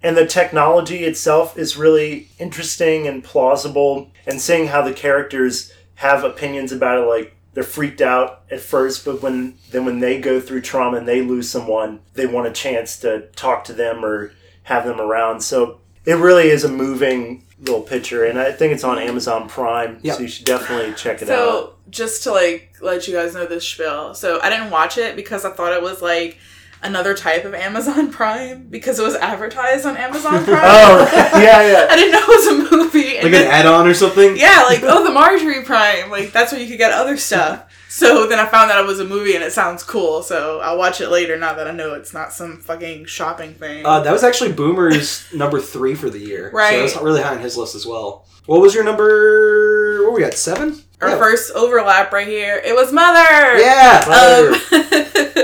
And 0.04 0.18
the 0.18 0.26
technology 0.26 1.04
itself 1.04 1.58
is 1.58 1.76
really 1.78 2.30
interesting 2.39 3.08
and 3.08 3.24
plausible. 3.24 4.12
And 4.26 4.39
seeing 4.39 4.68
how 4.68 4.82
the 4.82 4.93
characters 4.93 5.72
have 5.95 6.24
opinions 6.24 6.72
about 6.72 6.99
it, 6.99 7.08
like 7.08 7.36
they're 7.54 7.64
freaked 7.64 8.02
out 8.02 8.43
at 8.49 8.62
first, 8.62 9.04
but 9.04 9.22
when 9.22 9.56
then 9.72 9.84
when 9.86 9.99
they 9.99 10.20
go 10.22 10.39
through 10.39 10.62
trauma 10.62 10.97
and 10.97 11.08
they 11.08 11.22
lose 11.22 11.49
someone, 11.49 11.99
they 12.14 12.26
want 12.26 12.47
a 12.47 12.52
chance 12.52 12.97
to 12.99 13.28
talk 13.36 13.66
to 13.66 13.74
them 13.74 14.06
or 14.06 14.32
have 14.64 14.86
them 14.86 15.02
around. 15.02 15.41
So 15.41 15.82
it 16.06 16.14
really 16.14 16.49
is 16.49 16.64
a 16.64 16.70
moving 16.70 17.43
little 17.62 17.82
picture, 17.82 18.26
and 18.26 18.39
I 18.39 18.51
think 18.51 18.74
it's 18.74 18.84
on 18.84 18.97
Amazon 18.99 19.47
Prime, 19.47 19.99
Yep. 20.01 20.16
so 20.16 20.22
you 20.22 20.28
should 20.28 20.45
definitely 20.45 20.93
check 20.95 21.22
it 21.22 21.30
out. 21.30 21.36
So 21.38 21.74
just 21.89 22.24
to 22.24 22.32
like 22.32 22.74
let 22.82 23.07
you 23.07 23.14
guys 23.14 23.34
know 23.34 23.45
this 23.45 23.68
spiel. 23.68 24.14
So 24.14 24.39
I 24.41 24.49
didn't 24.49 24.72
watch 24.72 24.97
it 24.97 25.16
because 25.16 25.45
I 25.45 25.51
thought 25.51 25.74
it 25.74 25.82
was 25.82 26.01
like 26.01 26.38
another 26.84 27.14
type 27.14 27.45
of 27.45 27.53
Amazon 27.53 28.12
Prime 28.20 28.66
because 28.70 28.97
it 28.99 29.03
was 29.03 29.14
advertised 29.16 29.86
on 29.86 29.95
Amazon 29.97 30.43
Prime. 30.45 30.59
Oh, 30.64 31.09
yeah, 31.39 31.62
yeah. 31.72 31.88
I 31.91 31.95
didn't 31.95 32.12
know 32.14 32.20
it 32.22 32.28
was 32.28 32.47
a 32.47 32.76
movie. 32.76 33.16
And 33.18 33.24
like 33.26 33.32
then, 33.34 33.45
an 33.45 33.51
add-on 33.51 33.86
or 33.88 33.93
something 33.93 34.36
yeah, 34.38 34.64
like 34.64 34.80
oh 34.84 35.03
the 35.03 35.12
Marjorie 35.12 35.64
Prime, 35.64 36.09
like 36.09 36.32
that's 36.32 36.51
where 36.51 36.59
you 36.59 36.68
could 36.68 36.80
get 36.80 36.91
other 36.91 37.18
stuff. 37.18 37.66
So 37.93 38.25
then 38.25 38.39
I 38.39 38.45
found 38.45 38.71
out 38.71 38.81
it 38.81 38.87
was 38.87 39.01
a 39.01 39.05
movie 39.05 39.35
and 39.35 39.43
it 39.43 39.51
sounds 39.51 39.83
cool. 39.83 40.23
So 40.23 40.61
I'll 40.61 40.77
watch 40.77 41.01
it 41.01 41.09
later 41.09 41.37
now 41.37 41.53
that 41.55 41.67
I 41.67 41.71
know 41.71 41.93
it's 41.93 42.13
not 42.13 42.31
some 42.31 42.57
fucking 42.57 43.03
shopping 43.05 43.53
thing. 43.53 43.85
uh, 43.85 43.99
that 43.99 44.13
was 44.13 44.23
actually 44.23 44.53
boomer's 44.53 45.25
number 45.33 45.59
three 45.59 45.93
for 45.93 46.09
the 46.09 46.17
year 46.19 46.49
so 46.51 46.57
Right. 46.57 46.77
that's 46.79 46.95
really 46.95 47.21
high 47.21 47.35
on 47.35 47.41
his 47.41 47.57
list 47.57 47.75
as 47.75 47.85
well 47.85 48.25
what 48.45 48.61
was 48.61 48.73
your 48.73 48.85
number 48.85 50.03
what 50.03 50.11
were 50.13 50.17
we 50.17 50.23
at 50.23 50.37
seven 50.37 50.81
Our 51.01 51.09
Yeah. 51.09 51.17
first 51.17 51.51
overlap 51.53 52.11
right 52.13 52.27
here. 52.27 52.61
It 52.63 52.73
was 52.73 52.93
Mother. 52.93 53.57
yeah 53.59 54.05
Um, 54.07 54.55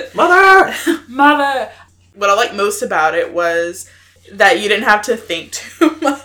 mother 0.15 0.73
Mother. 1.09 1.69
What 2.15 2.29
I 2.29 2.33
liked 2.33 2.55
most 2.55 2.81
about 2.81 3.13
it 3.13 3.33
was 3.33 3.89
that 4.33 4.59
you 4.61 4.69
didn't 4.69 4.85
have 4.85 5.01
to 5.03 5.15
think 5.17 5.51
too 5.51 5.95
much. 6.01 6.21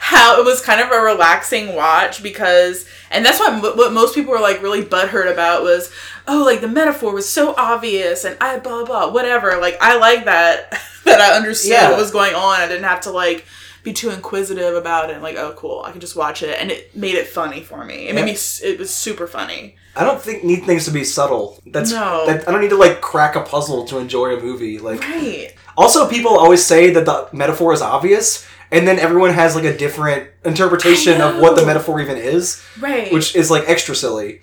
How 0.00 0.40
it 0.40 0.44
was 0.44 0.60
kind 0.60 0.80
of 0.80 0.90
a 0.90 1.00
relaxing 1.00 1.74
watch 1.74 2.22
because, 2.22 2.86
and 3.10 3.24
that's 3.24 3.38
what 3.38 3.76
what 3.76 3.92
most 3.92 4.14
people 4.14 4.32
were 4.32 4.40
like 4.40 4.62
really 4.62 4.82
butthurt 4.82 5.30
about 5.30 5.62
was, 5.62 5.92
oh, 6.26 6.44
like 6.44 6.60
the 6.60 6.68
metaphor 6.68 7.12
was 7.12 7.28
so 7.28 7.54
obvious 7.56 8.24
and 8.24 8.36
I 8.40 8.58
blah 8.58 8.84
blah 8.84 9.10
whatever. 9.12 9.58
Like 9.60 9.76
I 9.80 9.96
like 9.98 10.24
that 10.24 10.70
that 11.04 11.20
I 11.20 11.36
understood 11.36 11.72
Yeah. 11.72 11.90
what 11.90 11.98
was 11.98 12.10
going 12.10 12.34
on. 12.34 12.60
I 12.60 12.66
didn't 12.68 12.84
have 12.84 13.02
to 13.02 13.10
like 13.10 13.44
be 13.82 13.92
too 13.94 14.10
inquisitive 14.10 14.74
about 14.74 15.10
it. 15.10 15.22
Like 15.22 15.36
oh 15.36 15.54
cool, 15.56 15.82
I 15.86 15.92
can 15.92 16.00
just 16.00 16.16
watch 16.16 16.42
it, 16.42 16.58
and 16.60 16.70
it 16.70 16.94
made 16.96 17.14
it 17.14 17.26
funny 17.28 17.62
for 17.62 17.84
me. 17.84 18.08
It 18.08 18.14
made 18.14 18.24
me. 18.26 18.32
It 18.62 18.78
was 18.78 18.90
super 18.92 19.26
funny. 19.26 19.76
I 19.96 20.04
don't 20.04 20.20
think 20.22 20.44
need 20.44 20.64
things 20.64 20.84
to 20.84 20.92
be 20.92 21.02
subtle. 21.02 21.60
That's 21.66 21.90
No. 21.90 22.24
that, 22.26 22.46
I 22.48 22.52
don't 22.52 22.60
need 22.60 22.70
to 22.70 22.76
like 22.76 23.00
crack 23.00 23.34
a 23.36 23.40
puzzle 23.40 23.84
to 23.86 23.98
enjoy 23.98 24.36
a 24.36 24.40
movie. 24.40 24.78
Like 24.78 25.00
Right. 25.00 25.52
also 25.76 26.08
people 26.08 26.38
always 26.38 26.64
say 26.64 26.90
that 26.90 27.04
the 27.06 27.28
metaphor 27.32 27.72
is 27.72 27.82
obvious 27.82 28.46
and 28.72 28.86
then 28.86 28.98
everyone 28.98 29.30
has 29.32 29.54
like 29.54 29.64
a 29.64 29.76
different 29.76 30.28
interpretation 30.44 31.20
of 31.20 31.38
what 31.40 31.56
the 31.56 31.64
metaphor 31.66 32.00
even 32.00 32.16
is, 32.16 32.62
Right. 32.80 33.12
which 33.12 33.34
is 33.36 33.50
like 33.50 33.64
extra 33.68 33.94
silly. 33.94 34.40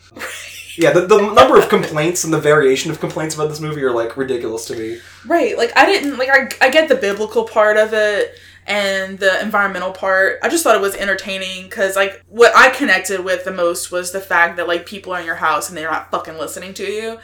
Yeah, 0.78 0.91
the, 0.91 1.07
the 1.07 1.34
number 1.34 1.57
of 1.57 1.69
complaints 1.69 2.23
and 2.23 2.32
the 2.34 2.39
variation 2.39 2.91
of 2.91 2.99
complaints 2.99 3.34
about 3.34 3.49
this 3.49 3.59
movie 3.59 3.82
are 3.84 3.91
like 3.91 4.15
ridiculous 4.15 4.65
to 4.67 4.75
me. 4.75 4.99
Right. 5.25 5.57
Like 5.57 5.71
I 5.75 5.86
didn't 5.88 6.17
like 6.17 6.30
I, 6.30 6.49
I 6.67 6.69
get 6.69 6.88
the 6.88 6.95
biblical 6.95 7.45
part 7.45 7.78
of 7.78 7.93
it 7.93 8.38
and 8.67 9.17
the 9.17 9.41
environmental 9.41 9.91
part. 9.91 10.38
I 10.43 10.49
just 10.49 10.63
thought 10.63 10.75
it 10.75 10.82
was 10.82 10.93
entertaining 10.95 11.69
cuz 11.69 11.95
like 11.95 12.21
what 12.28 12.51
I 12.55 12.69
connected 12.69 13.23
with 13.23 13.43
the 13.43 13.51
most 13.51 13.91
was 13.91 14.11
the 14.11 14.19
fact 14.21 14.57
that 14.57 14.67
like 14.67 14.86
people 14.86 15.13
are 15.13 15.19
in 15.19 15.25
your 15.25 15.36
house 15.36 15.67
and 15.69 15.75
they're 15.78 15.89
not 15.89 16.11
fucking 16.11 16.38
listening 16.38 16.73
to 16.75 16.84
you. 16.86 17.17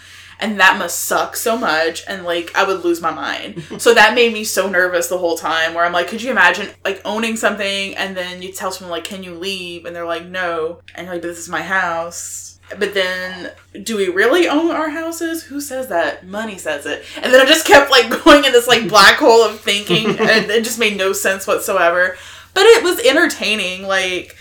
And 0.43 0.59
that 0.59 0.77
must 0.77 1.05
suck 1.05 1.37
so 1.37 1.57
much 1.57 2.03
and 2.05 2.25
like 2.25 2.53
I 2.53 2.65
would 2.65 2.83
lose 2.83 2.99
my 2.99 3.11
mind. 3.11 3.63
so 3.77 3.93
that 3.93 4.13
made 4.13 4.33
me 4.33 4.43
so 4.43 4.69
nervous 4.69 5.07
the 5.07 5.17
whole 5.17 5.37
time 5.37 5.73
where 5.73 5.85
I'm 5.85 5.93
like, 5.93 6.09
could 6.09 6.21
you 6.21 6.31
imagine 6.31 6.67
like 6.83 7.01
owning 7.05 7.37
something 7.37 7.95
and 7.95 8.17
then 8.17 8.41
you 8.41 8.51
tell 8.51 8.69
someone 8.69 8.91
like, 8.91 9.05
"Can 9.05 9.23
you 9.23 9.35
leave?" 9.35 9.85
and 9.85 9.95
they're 9.95 10.05
like, 10.05 10.25
"No." 10.25 10.81
And 10.95 11.05
you're 11.05 11.15
like, 11.15 11.21
"But 11.21 11.29
this 11.29 11.39
is 11.39 11.47
my 11.47 11.61
house." 11.61 12.59
But 12.77 12.93
then, 12.93 13.51
do 13.83 13.95
we 13.95 14.09
really 14.09 14.49
own 14.49 14.71
our 14.71 14.89
houses? 14.89 15.43
Who 15.43 15.61
says 15.61 15.87
that? 15.87 16.25
Money 16.25 16.57
says 16.57 16.85
it. 16.85 17.05
And 17.21 17.31
then 17.33 17.41
I 17.41 17.45
just 17.45 17.65
kept 17.65 17.89
like 17.89 18.09
going 18.25 18.43
in 18.43 18.51
this 18.51 18.67
like 18.67 18.89
black 18.89 19.19
hole 19.19 19.43
of 19.43 19.61
thinking, 19.61 20.07
and 20.09 20.51
it 20.51 20.65
just 20.65 20.79
made 20.79 20.97
no 20.97 21.13
sense 21.13 21.47
whatsoever. 21.47 22.17
But 22.53 22.65
it 22.65 22.83
was 22.83 22.99
entertaining. 22.99 23.83
Like 23.83 24.35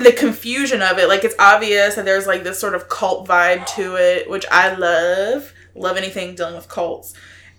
the 0.00 0.12
confusion 0.12 0.82
of 0.82 0.98
it, 0.98 1.08
like 1.08 1.24
it's 1.24 1.34
obvious 1.38 1.94
that 1.94 2.04
there's 2.04 2.26
like 2.26 2.44
this 2.44 2.58
sort 2.58 2.74
of 2.74 2.88
cult 2.88 3.26
vibe 3.28 3.66
to 3.74 3.96
it, 3.96 4.28
which 4.28 4.44
I 4.50 4.74
love. 4.74 5.52
Love 5.74 5.96
anything 5.96 6.34
dealing 6.34 6.56
with 6.56 6.68
cults, 6.68 7.14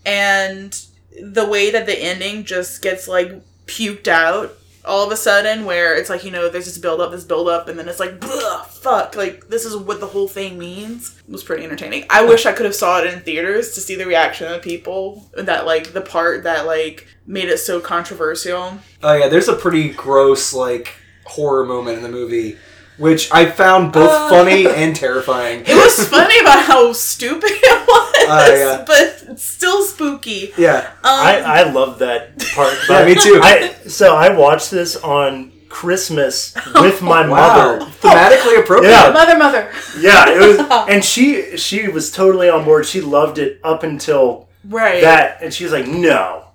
and 0.06 0.78
the 1.22 1.46
way 1.46 1.72
that 1.72 1.86
the 1.86 1.98
ending 1.98 2.44
just 2.44 2.82
gets 2.82 3.08
like 3.08 3.32
puked 3.66 4.08
out 4.08 4.58
all 4.86 5.06
of 5.06 5.12
a 5.12 5.16
sudden 5.16 5.66
where 5.66 5.96
it's 5.96 6.10
like 6.10 6.24
you 6.24 6.32
know 6.32 6.50
there's 6.50 6.66
this 6.66 6.78
build 6.78 7.02
up 7.02 7.12
this 7.12 7.24
build 7.24 7.48
up 7.48 7.68
and 7.68 7.78
then 7.78 7.88
it's 7.88 8.00
like 8.00 8.22
fuck 8.70 9.16
like 9.16 9.48
this 9.48 9.66
is 9.66 9.76
what 9.76 10.00
the 10.00 10.08
whole 10.08 10.28
thing 10.28 10.58
means. 10.58 11.18
It 11.28 11.32
was 11.32 11.44
pretty 11.44 11.64
entertaining. 11.64 12.06
I 12.10 12.26
wish 12.26 12.46
i 12.46 12.52
could 12.54 12.66
have 12.66 12.76
saw 12.76 13.00
it 13.00 13.14
in 13.14 13.20
theaters 13.22 13.74
to 13.74 13.82
see 13.82 13.96
the 13.96 14.06
reaction 14.06 14.52
of 14.52 14.62
people 14.62 15.30
that 15.36 15.66
like 15.66 15.94
the 15.94 16.02
part 16.02 16.44
that 16.44 16.66
like 16.66 17.08
made 17.28 17.50
it 17.50 17.60
so 17.60 17.80
controversial. 17.80 18.80
Oh 19.04 19.14
yeah, 19.14 19.28
there's 19.28 19.48
a 19.48 19.56
pretty 19.56 19.90
gross 19.90 20.54
like 20.54 20.96
horror 21.30 21.66
moment 21.66 21.98
in 21.98 22.04
the 22.04 22.10
movie, 22.10 22.58
which 22.98 23.32
I 23.32 23.46
found 23.50 23.92
both 23.94 24.10
Uh. 24.12 24.30
funny 24.30 24.68
and 24.68 24.96
terrifying. 24.96 25.62
it 25.66 25.76
was 25.76 26.08
funny 26.16 26.38
about 26.40 26.64
how 26.66 26.92
stupid 26.94 27.52
it 27.52 27.88
was 27.88 28.16
Oh, 28.32 28.54
yeah. 28.56 28.84
but 28.86 29.40
still 29.40 29.84
spooky 29.84 30.52
Yeah, 30.58 30.80
um, 31.04 31.04
I, 31.04 31.40
I 31.40 31.72
love 31.72 32.00
that 32.00 32.38
part. 32.56 32.74
Yeah, 32.90 33.06
me 33.06 33.16
too. 33.16 33.40
I, 33.42 33.74
so 33.88 34.16
I 34.16 34.36
watched 34.36 34.70
this 34.72 34.96
on 34.98 35.52
Christmas 35.70 36.54
with 36.76 37.02
my 37.14 37.28
wow, 37.28 37.78
mother. 37.78 37.86
thematically 38.02 38.60
appropriate. 38.60 38.92
Yeah. 38.92 39.12
mother 39.12 39.38
mother 39.38 39.72
Yeah, 40.00 40.26
it 40.30 40.40
was, 40.58 40.88
and 40.90 41.04
she 41.06 41.56
she 41.58 41.88
was 41.88 42.12
totally 42.12 42.50
on 42.50 42.66
board. 42.66 42.86
She 42.86 43.02
loved 43.02 43.38
it 43.38 43.60
up 43.64 43.84
until 43.84 44.50
right 44.68 45.02
that, 45.02 45.42
and 45.42 45.54
she 45.54 45.64
was 45.64 45.72
like, 45.74 45.88
"No, 45.88 46.46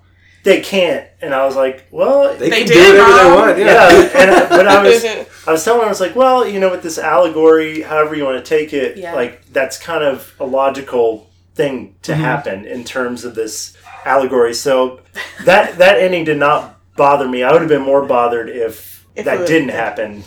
they 0.45 0.61
can't." 0.61 1.05
And 1.21 1.33
I 1.33 1.45
was 1.45 1.55
like, 1.57 1.85
"Well, 1.91 2.35
They, 2.37 2.49
They 2.49 2.59
can 2.63 2.67
did, 2.67 2.91
do 2.93 2.97
whatever 2.97 3.13
they 3.17 3.35
want. 3.35 3.57
Yeah. 3.57 3.65
yeah." 3.65 4.39
And, 4.41 4.49
but 4.49 4.67
I 4.67 4.81
was 4.81 5.05
I 5.47 5.51
was 5.51 5.63
telling 5.65 5.81
her, 5.81 5.87
I 5.87 5.89
was 5.89 5.99
like, 5.99 6.15
"Well, 6.15 6.47
you 6.47 6.59
know, 6.61 6.71
with 6.71 6.81
this 6.83 6.97
allegory, 6.97 7.81
however 7.81 8.15
you 8.15 8.23
want 8.23 8.43
to 8.43 8.49
take 8.57 8.71
it, 8.71 8.95
Yeah. 8.97 9.13
like 9.13 9.51
that's 9.51 9.77
kind 9.77 10.03
of 10.03 10.33
a 10.39 10.45
logical 10.45 11.29
thing 11.55 11.95
to 12.03 12.13
mm-hmm. 12.13 12.21
happen 12.21 12.65
in 12.65 12.83
terms 12.85 13.25
of 13.25 13.35
this 13.35 13.75
allegory." 14.05 14.53
So 14.53 15.01
that 15.43 15.77
that 15.79 15.99
ending 15.99 16.23
did 16.23 16.37
not 16.37 16.79
bother 16.95 17.27
me. 17.27 17.43
I 17.43 17.51
would 17.51 17.61
have 17.61 17.69
been 17.69 17.81
more 17.81 18.05
bothered 18.05 18.47
if, 18.49 19.05
If 19.15 19.25
that 19.25 19.45
didn't 19.47 19.69
happen. 19.69 20.23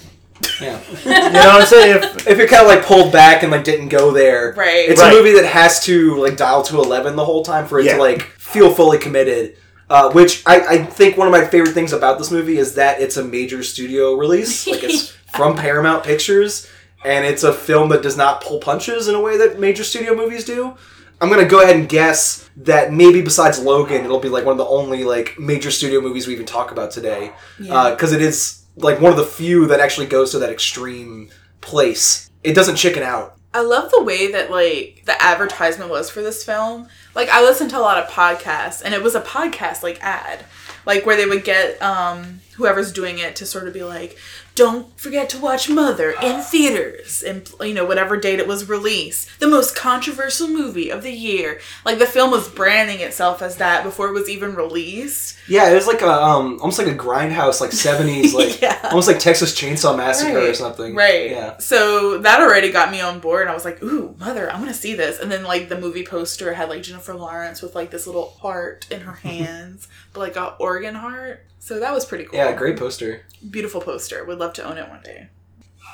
yeah. 0.60 0.78
You 1.04 1.10
know 1.10 1.48
what 1.48 1.62
I'm 1.62 1.66
saying? 1.66 1.96
If 1.96 2.28
if 2.28 2.38
it 2.38 2.48
kind 2.50 2.62
of 2.62 2.68
like 2.68 2.84
pulled 2.84 3.10
back 3.12 3.42
and 3.42 3.50
like 3.50 3.64
didn't 3.64 3.88
go 3.88 4.10
there, 4.12 4.52
Right. 4.56 4.88
It's 4.88 5.00
Right. 5.00 5.12
a 5.12 5.16
movie 5.16 5.32
that 5.32 5.46
has 5.46 5.82
to 5.84 6.16
like 6.16 6.36
dial 6.36 6.62
to 6.64 6.76
eleven 6.80 7.16
the 7.16 7.24
whole 7.24 7.42
time 7.42 7.66
for 7.66 7.80
it 7.80 7.86
Yeah. 7.86 7.94
to 7.96 8.00
like 8.02 8.22
feel 8.38 8.70
fully 8.70 8.98
committed. 8.98 9.56
Uh, 9.91 10.11
which 10.12 10.43
I, 10.47 10.61
I 10.61 10.84
think 10.84 11.16
one 11.16 11.26
of 11.26 11.32
my 11.32 11.47
favorite 11.47 11.72
things 11.72 11.95
about 11.95 12.18
this 12.18 12.30
movie 12.30 12.59
is 12.59 12.74
that 12.74 13.01
it's 13.01 13.16
a 13.16 13.24
major 13.24 13.62
studio 13.62 14.14
release. 14.14 14.66
Like 14.66 14.84
it's 14.84 15.09
from 15.34 15.57
Paramount 15.57 16.05
Pictures, 16.05 16.68
and 17.05 17.24
it's 17.24 17.43
a 17.43 17.53
film 17.53 17.89
that 17.89 18.03
does 18.03 18.16
not 18.16 18.43
pull 18.43 18.59
punches 18.61 19.09
in 19.09 19.14
a 19.14 19.20
way 19.20 19.39
that 19.39 19.59
major 19.59 19.84
studio 19.84 20.14
movies 20.14 20.45
do. 20.45 20.76
I'm 21.20 21.30
gonna 21.30 21.47
go 21.47 21.62
ahead 21.62 21.76
and 21.76 21.89
guess 21.89 22.49
that 22.59 22.93
maybe 22.93 23.22
besides 23.22 23.59
Logan, 23.59 24.05
it'll 24.05 24.20
be 24.20 24.28
like 24.28 24.45
one 24.45 24.53
of 24.53 24.59
the 24.59 24.66
only 24.66 25.05
like 25.05 25.39
major 25.39 25.70
studio 25.70 26.01
movies 26.01 26.26
we 26.26 26.34
even 26.34 26.47
talk 26.47 26.70
about 26.70 26.91
today, 26.91 27.32
because 27.59 28.12
it 28.12 28.22
is 28.22 28.64
like 28.76 29.01
one 29.01 29.11
of 29.11 29.18
the 29.18 29.24
few 29.24 29.66
that 29.66 29.80
actually 29.80 30.07
goes 30.07 30.30
to 30.32 30.39
that 30.39 30.51
extreme 30.51 31.30
place. 31.61 32.30
It 32.45 32.55
doesn't 32.55 32.76
chicken 32.76 33.03
out. 33.03 33.36
I 33.55 33.62
love 33.62 33.91
the 33.91 34.03
way 34.03 34.30
that 34.32 34.51
like 34.51 35.03
the 35.07 35.20
advertisement 35.20 35.91
was 35.91 36.11
for 36.11 36.22
this 36.22 36.45
film. 36.45 36.89
Like 37.18 37.30
I 37.30 37.42
listened 37.42 37.70
to 37.70 37.78
a 37.78 37.80
lot 37.80 37.98
of 37.98 38.08
podcasts 38.08 38.80
and 38.80 38.94
it 38.94 39.02
was 39.02 39.16
a 39.16 39.20
podcast 39.20 39.82
like 39.82 40.00
ad. 40.00 40.44
Like 40.86 41.04
where 41.04 41.16
they 41.16 41.26
would 41.26 41.42
get 41.42 41.82
um 41.82 42.38
whoever's 42.54 42.92
doing 42.92 43.18
it 43.18 43.34
to 43.36 43.44
sort 43.44 43.66
of 43.66 43.74
be 43.74 43.82
like, 43.82 44.16
"Don't 44.59 44.86
forget 44.98 45.28
to 45.30 45.38
watch 45.38 45.68
Mother 45.68 46.11
in 46.22 46.40
theaters." 46.42 47.22
And 47.22 47.48
you 47.61 47.74
know, 47.74 47.84
whatever 47.86 48.16
date 48.16 48.38
it 48.40 48.48
was 48.48 48.68
released. 48.68 49.28
The 49.40 49.46
most 49.46 49.76
controversial 49.76 50.48
movie 50.48 50.90
of 50.90 51.02
the 51.02 51.12
year. 51.12 51.61
Like 51.84 51.98
the 51.98 52.06
film 52.06 52.30
was 52.30 52.48
branding 52.48 53.00
itself 53.00 53.40
as 53.42 53.56
that 53.56 53.84
before 53.84 54.09
it 54.09 54.12
was 54.12 54.28
even 54.28 54.54
released. 54.54 55.36
Yeah, 55.48 55.70
it 55.70 55.74
was 55.74 55.86
like 55.86 56.02
a 56.02 56.11
um 56.12 56.59
almost 56.61 56.78
like 56.78 56.88
a 56.88 56.94
grindhouse 56.94 57.61
like 57.61 57.70
70s 57.70 58.32
like 58.40 58.61
Yeah. 58.61 58.78
almost 58.84 59.09
like 59.09 59.18
Texas 59.20 59.54
Chainsaw 59.59 59.96
Massacre 59.96 60.38
or 60.50 60.54
something. 60.54 60.94
Right. 60.94 61.30
Yeah. 61.30 61.59
So 61.59 62.18
that 62.18 62.40
already 62.40 62.70
got 62.72 62.90
me 62.90 63.00
on 63.00 63.20
board, 63.20 63.42
and 63.42 63.50
I 63.50 63.54
was 63.54 63.64
like, 63.64 63.82
"Ooh, 63.82 64.14
mother, 64.18 64.50
I 64.52 64.56
want 64.56 64.68
to 64.68 64.74
see 64.74 64.94
this." 64.94 65.18
And 65.20 65.30
then 65.30 65.44
like 65.44 65.68
the 65.68 65.78
movie 65.78 66.04
poster 66.04 66.52
had 66.54 66.68
like 66.68 66.82
Jennifer 66.82 67.14
Lawrence 67.14 67.62
with 67.62 67.74
like 67.74 67.90
this 67.90 68.06
little 68.06 68.30
heart 68.40 68.86
in 68.90 69.00
her 69.02 69.12
hands, 69.28 69.88
like 70.18 70.36
a 70.36 70.54
organ 70.58 70.94
heart. 70.94 71.44
So 71.58 71.80
that 71.80 71.92
was 71.92 72.04
pretty 72.04 72.24
cool. 72.24 72.38
Yeah, 72.38 72.52
great 72.54 72.76
poster. 72.78 73.22
beautiful 73.50 73.80
poster. 73.80 74.24
Would 74.24 74.38
love 74.38 74.52
to 74.54 74.64
own 74.64 74.78
it 74.78 74.88
one 74.88 75.02
day. 75.02 75.28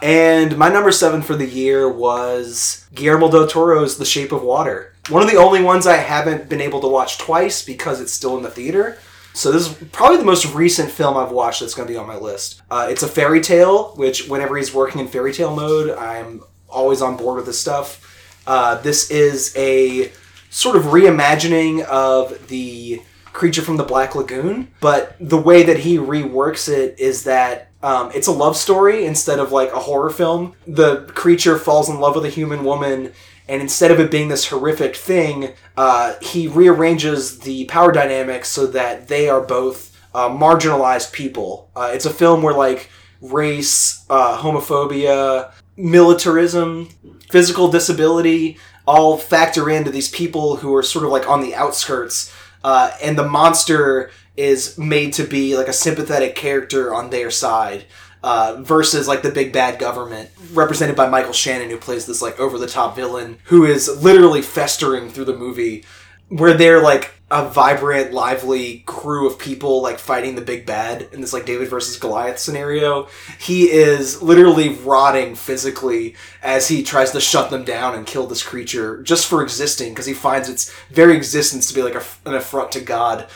And 0.03 0.59
my 0.59 0.69
number 0.69 0.93
seven 0.93 1.23
for 1.23 1.37
the 1.37 1.47
year 1.47 1.89
was 1.91 2.87
Guillermo 2.95 3.31
del 3.31 3.47
Toro's 3.47 3.97
The 3.97 4.05
Shape 4.05 4.33
of 4.33 4.43
Water. 4.43 4.95
One 5.09 5.23
of 5.23 5.31
the 5.31 5.37
only 5.37 5.63
ones 5.63 5.87
I 5.87 5.97
haven't 5.97 6.49
been 6.49 6.61
able 6.61 6.81
to 6.81 6.89
watch 6.89 7.19
twice 7.19 7.65
because 7.65 8.01
it's 8.01 8.13
still 8.13 8.37
in 8.37 8.43
the 8.43 8.51
theater. 8.51 8.99
So 9.35 9.51
this 9.51 9.69
is 9.69 9.89
probably 9.89 10.19
the 10.19 10.25
most 10.25 10.53
recent 10.55 10.91
film 10.91 11.17
I've 11.17 11.33
watched 11.33 11.61
that's 11.61 11.75
going 11.75 11.89
to 11.89 11.93
be 11.93 11.99
on 11.99 12.07
my 12.07 12.17
list. 12.17 12.63
Uh, 12.71 12.87
it's 12.91 13.03
a 13.03 13.09
fairy 13.09 13.41
tale, 13.41 13.95
which 13.97 14.29
whenever 14.29 14.57
he's 14.57 14.73
working 14.73 15.01
in 15.01 15.09
fairy 15.09 15.33
tale 15.33 15.55
mode, 15.55 15.91
I'm 15.91 16.43
always 16.69 17.03
on 17.03 17.17
board 17.17 17.37
with 17.37 17.47
this 17.47 17.59
stuff. 17.59 18.01
Uh, 18.47 18.81
this 18.83 19.11
is 19.11 19.55
a 19.57 20.13
sort 20.51 20.77
of 20.77 20.85
reimagining 20.85 21.83
of 21.85 22.47
the 22.49 23.03
creature 23.35 23.63
from 23.63 23.77
the 23.77 23.85
Black 23.85 24.15
Lagoon, 24.15 24.69
but 24.81 25.17
the 25.21 25.37
way 25.37 25.65
that 25.65 25.81
he 25.81 25.99
reworks 25.99 26.69
it 26.69 26.99
is 26.99 27.25
that 27.25 27.69
um, 27.83 28.11
it's 28.15 28.29
a 28.29 28.33
love 28.33 28.57
story 28.57 29.05
instead 29.05 29.39
of 29.39 29.53
like 29.53 29.73
a 29.73 29.81
horror 29.81 30.09
film. 30.09 30.55
The 30.67 31.03
creature 31.09 31.59
falls 31.59 31.91
in 31.91 32.01
love 32.01 32.15
with 32.15 32.25
a 32.25 32.31
human 32.31 32.65
woman, 32.65 33.13
and 33.49 33.61
instead 33.61 33.91
of 33.91 34.01
it 34.01 34.11
being 34.11 34.29
this 34.29 34.47
horrific 34.47 34.97
thing, 34.97 35.53
uh, 35.77 36.15
he 36.23 36.49
rearranges 36.49 37.41
the 37.41 37.67
power 37.67 37.93
dynamics 37.93 38.49
so 38.49 38.69
that 38.69 39.09
they 39.09 39.29
are 39.29 39.43
both 39.43 40.01
uh, 40.15 40.29
marginalized 40.31 41.13
people. 41.13 41.69
Uh, 41.75 41.91
it's 41.93 42.07
a 42.07 42.15
film 42.15 42.41
where 42.41 42.55
like 42.55 42.89
race, 43.21 44.07
uh, 44.09 44.39
homophobia, 44.39 45.53
militarism, 45.77 46.89
physical 47.29 47.69
disability 47.69 48.59
all 48.87 49.17
factor 49.17 49.71
into 49.71 49.91
these 49.91 50.11
people 50.11 50.57
who 50.57 50.75
are 50.75 50.83
sort 50.83 51.05
of 51.05 51.11
like 51.11 51.29
on 51.29 51.41
the 51.41 51.55
outskirts 51.55 52.33
uh, 52.65 52.91
and 53.03 53.17
the 53.17 53.29
monster 53.29 54.11
is 54.37 54.77
made 54.77 55.13
to 55.13 55.25
be 55.25 55.57
like 55.57 55.69
a 55.69 55.73
sympathetic 55.73 56.35
character 56.35 56.93
on 56.93 57.11
their 57.11 57.31
side 57.31 57.85
uh, 58.25 58.57
versus 58.63 59.07
like 59.07 59.23
the 59.23 59.31
big 59.31 59.53
bad 59.53 59.79
government 59.79 60.29
represented 60.53 60.97
by 60.97 61.09
michael 61.09 61.33
shannon 61.33 61.71
who 61.71 61.77
plays 61.77 62.07
this 62.07 62.21
like 62.21 62.41
over 62.41 62.59
the 62.59 62.67
top 62.67 62.97
villain 62.97 63.39
who 63.45 63.65
is 63.65 64.03
literally 64.03 64.43
festering 64.43 65.09
through 65.09 65.27
the 65.27 65.37
movie 65.37 65.85
where 66.29 66.55
they're 66.55 66.83
like 66.83 67.14
a 67.31 67.49
vibrant, 67.49 68.13
lively 68.13 68.85
crew 68.87 69.27
of 69.27 69.39
people 69.39 69.83
like 69.83 69.99
fighting 69.99 70.35
the 70.35 70.43
big 70.43 70.67
bad 70.67 71.09
in 71.13 71.21
this 71.21 71.33
like 71.33 71.47
David 71.47 71.69
versus 71.69 71.97
Goliath 71.97 72.39
scenario. 72.39 73.09
He 73.39 73.71
is 73.71 74.21
literally 74.23 74.71
rotting 74.71 75.35
physically 75.35 76.17
as 76.43 76.69
he 76.69 76.83
tries 76.83 77.13
to 77.13 77.21
shut 77.21 77.51
them 77.51 77.65
down 77.65 77.95
and 77.95 78.07
kill 78.07 78.27
this 78.27 78.43
creature 78.43 79.03
just 79.03 79.27
for 79.27 79.43
existing 79.43 79.93
because 79.93 80.07
he 80.07 80.13
finds 80.13 80.49
its 80.49 80.73
very 80.91 81.17
existence 81.17 81.67
to 81.67 81.75
be 81.75 81.83
like 81.83 81.95
a, 81.95 82.05
an 82.27 82.35
affront 82.35 82.73
to 82.73 82.81
God. 82.81 83.27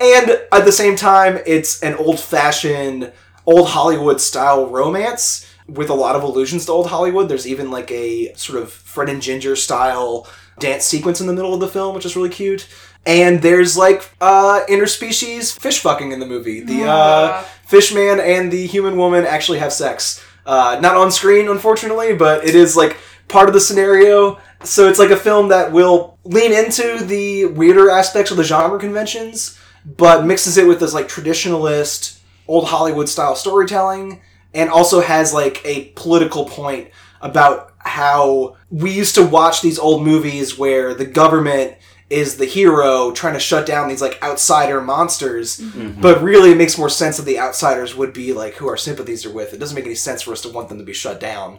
And 0.00 0.30
at 0.52 0.64
the 0.64 0.72
same 0.72 0.96
time, 0.96 1.38
it's 1.46 1.82
an 1.82 1.94
old 1.94 2.20
fashioned, 2.20 3.12
old 3.46 3.68
Hollywood 3.68 4.20
style 4.20 4.66
romance 4.66 5.46
with 5.68 5.88
a 5.88 5.94
lot 5.94 6.16
of 6.16 6.22
allusions 6.22 6.66
to 6.66 6.72
old 6.72 6.88
Hollywood. 6.88 7.28
There's 7.28 7.46
even 7.46 7.70
like 7.70 7.90
a 7.90 8.34
sort 8.34 8.60
of 8.62 8.72
Fred 8.72 9.08
and 9.08 9.22
Ginger 9.22 9.56
style 9.56 10.28
dance 10.58 10.84
sequence 10.84 11.20
in 11.20 11.26
the 11.26 11.32
middle 11.32 11.54
of 11.54 11.60
the 11.60 11.68
film, 11.68 11.94
which 11.94 12.06
is 12.06 12.16
really 12.16 12.28
cute. 12.28 12.68
And 13.06 13.40
there's 13.40 13.76
like 13.76 14.10
uh, 14.20 14.62
interspecies 14.68 15.56
fish 15.58 15.78
fucking 15.78 16.10
in 16.10 16.18
the 16.18 16.26
movie. 16.26 16.60
The 16.60 16.84
uh, 16.84 17.42
fish 17.64 17.94
man 17.94 18.18
and 18.18 18.50
the 18.50 18.66
human 18.66 18.96
woman 18.96 19.24
actually 19.24 19.60
have 19.60 19.72
sex. 19.72 20.22
Uh, 20.44 20.78
not 20.82 20.96
on 20.96 21.10
screen, 21.10 21.48
unfortunately, 21.48 22.14
but 22.14 22.44
it 22.44 22.54
is 22.54 22.76
like 22.76 22.96
part 23.28 23.48
of 23.48 23.54
the 23.54 23.60
scenario. 23.60 24.38
So 24.64 24.88
it's 24.88 24.98
like 24.98 25.10
a 25.10 25.16
film 25.16 25.48
that 25.48 25.72
will 25.72 26.18
lean 26.24 26.52
into 26.52 27.04
the 27.04 27.46
weirder 27.46 27.90
aspects 27.90 28.30
of 28.30 28.36
the 28.36 28.44
genre 28.44 28.78
conventions, 28.78 29.58
but 29.84 30.26
mixes 30.26 30.56
it 30.58 30.66
with 30.66 30.80
this 30.80 30.94
like 30.94 31.08
traditionalist, 31.08 32.18
old 32.48 32.66
Hollywood 32.66 33.08
style 33.08 33.36
storytelling, 33.36 34.20
and 34.54 34.70
also 34.70 35.00
has 35.00 35.32
like 35.32 35.60
a 35.64 35.86
political 35.96 36.44
point 36.46 36.90
about 37.20 37.72
how 37.78 38.56
we 38.70 38.90
used 38.90 39.14
to 39.14 39.24
watch 39.24 39.62
these 39.62 39.78
old 39.78 40.04
movies 40.04 40.58
where 40.58 40.94
the 40.94 41.06
government 41.06 41.76
is 42.08 42.36
the 42.36 42.44
hero 42.44 43.10
trying 43.12 43.34
to 43.34 43.40
shut 43.40 43.66
down 43.66 43.88
these 43.88 44.00
like 44.00 44.22
outsider 44.22 44.80
monsters 44.80 45.58
mm-hmm. 45.58 45.80
Mm-hmm. 45.80 46.00
but 46.00 46.22
really 46.22 46.52
it 46.52 46.56
makes 46.58 46.78
more 46.78 46.88
sense 46.88 47.16
that 47.16 47.24
the 47.24 47.38
outsiders 47.38 47.96
would 47.96 48.12
be 48.12 48.32
like 48.32 48.54
who 48.54 48.68
our 48.68 48.76
sympathies 48.76 49.26
are 49.26 49.32
with 49.32 49.52
it 49.52 49.58
doesn't 49.58 49.74
make 49.74 49.86
any 49.86 49.94
sense 49.94 50.22
for 50.22 50.32
us 50.32 50.42
to 50.42 50.48
want 50.48 50.68
them 50.68 50.78
to 50.78 50.84
be 50.84 50.92
shut 50.92 51.18
down 51.18 51.58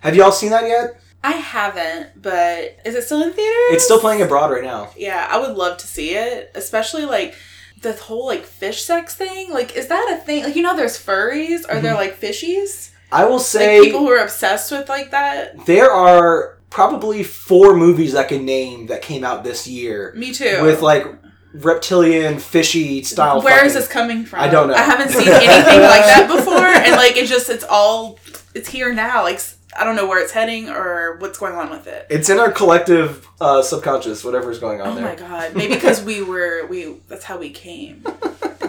have 0.00 0.16
y'all 0.16 0.32
seen 0.32 0.50
that 0.50 0.66
yet 0.66 1.00
I 1.24 1.34
haven't, 1.34 2.20
but 2.20 2.80
is 2.84 2.96
it 2.96 3.04
still 3.04 3.22
in 3.22 3.32
theaters? 3.32 3.74
it's 3.74 3.84
still 3.84 4.00
playing 4.00 4.22
abroad 4.22 4.50
right 4.50 4.64
now 4.64 4.90
Yeah, 4.96 5.28
I 5.30 5.38
would 5.38 5.56
love 5.56 5.78
to 5.78 5.86
see 5.86 6.16
it, 6.16 6.50
especially 6.56 7.04
like 7.04 7.36
the 7.80 7.92
whole 7.92 8.26
like 8.26 8.44
fish 8.44 8.82
sex 8.82 9.14
thing. 9.14 9.52
Like, 9.52 9.76
is 9.76 9.86
that 9.86 10.18
a 10.18 10.24
thing? 10.24 10.42
Like, 10.42 10.56
you 10.56 10.62
know, 10.62 10.76
there's 10.76 10.98
furries. 10.98 11.64
Are 11.68 11.80
there 11.80 11.94
mm-hmm. 11.94 11.96
like 11.96 12.20
fishies? 12.20 12.92
i 13.12 13.24
will 13.24 13.36
Like 13.36 13.42
say 13.42 13.80
people 13.82 14.00
who 14.00 14.10
are 14.10 14.22
obsessed 14.22 14.72
with 14.72 14.88
like 14.88 15.10
that. 15.10 15.66
there 15.66 15.90
are 15.90 16.58
probably 16.72 17.22
four 17.22 17.76
movies 17.76 18.14
i 18.14 18.24
can 18.24 18.44
name 18.44 18.86
that 18.86 19.02
came 19.02 19.22
out 19.24 19.44
this 19.44 19.68
year 19.68 20.12
Me 20.16 20.32
too. 20.32 20.62
with 20.62 20.80
like 20.80 21.06
reptilian 21.52 22.38
fishy 22.38 23.02
style 23.02 23.42
Where 23.42 23.64
is 23.64 23.72
fucking. 23.72 23.74
this 23.74 23.88
coming 23.88 24.24
from? 24.24 24.40
I 24.40 24.48
don't 24.48 24.68
know. 24.68 24.74
I 24.74 24.80
haven't 24.80 25.10
seen 25.10 25.28
anything 25.28 25.80
like 25.82 26.06
that 26.06 26.26
before, 26.34 26.56
and 26.64 26.96
like 26.96 27.18
it 27.18 27.26
just 27.26 27.50
it's 27.50 27.64
all 27.68 28.18
it's 28.54 28.70
here 28.70 28.94
now. 28.94 29.22
Like 29.22 29.38
I 29.78 29.84
don't 29.84 29.96
know 29.96 30.06
where 30.06 30.22
it's 30.22 30.32
heading 30.32 30.68
or 30.68 31.16
what's 31.18 31.38
going 31.38 31.54
on 31.54 31.70
with 31.70 31.86
it. 31.86 32.06
it's 32.10 32.28
in 32.28 32.38
our 32.38 32.50
collective 32.52 33.26
uh, 33.40 33.62
subconscious 33.62 34.22
whatever's 34.24 34.58
going 34.58 34.80
on 34.80 34.88
Oh 34.88 34.94
there 34.94 35.04
my 35.04 35.14
god! 35.14 35.54
Maybe 35.56 35.74
because 35.74 36.02
we 36.02 36.22
were 36.22 36.66
we 36.66 36.96
that's 37.08 37.24
how 37.24 37.38
we 37.38 37.50
came. 37.50 38.04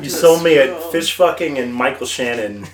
You 0.01 0.09
sold 0.09 0.43
me 0.43 0.57
a 0.57 0.75
fish 0.91 1.15
fucking 1.15 1.57
and 1.57 1.73
Michael 1.73 2.05
Shannon. 2.07 2.63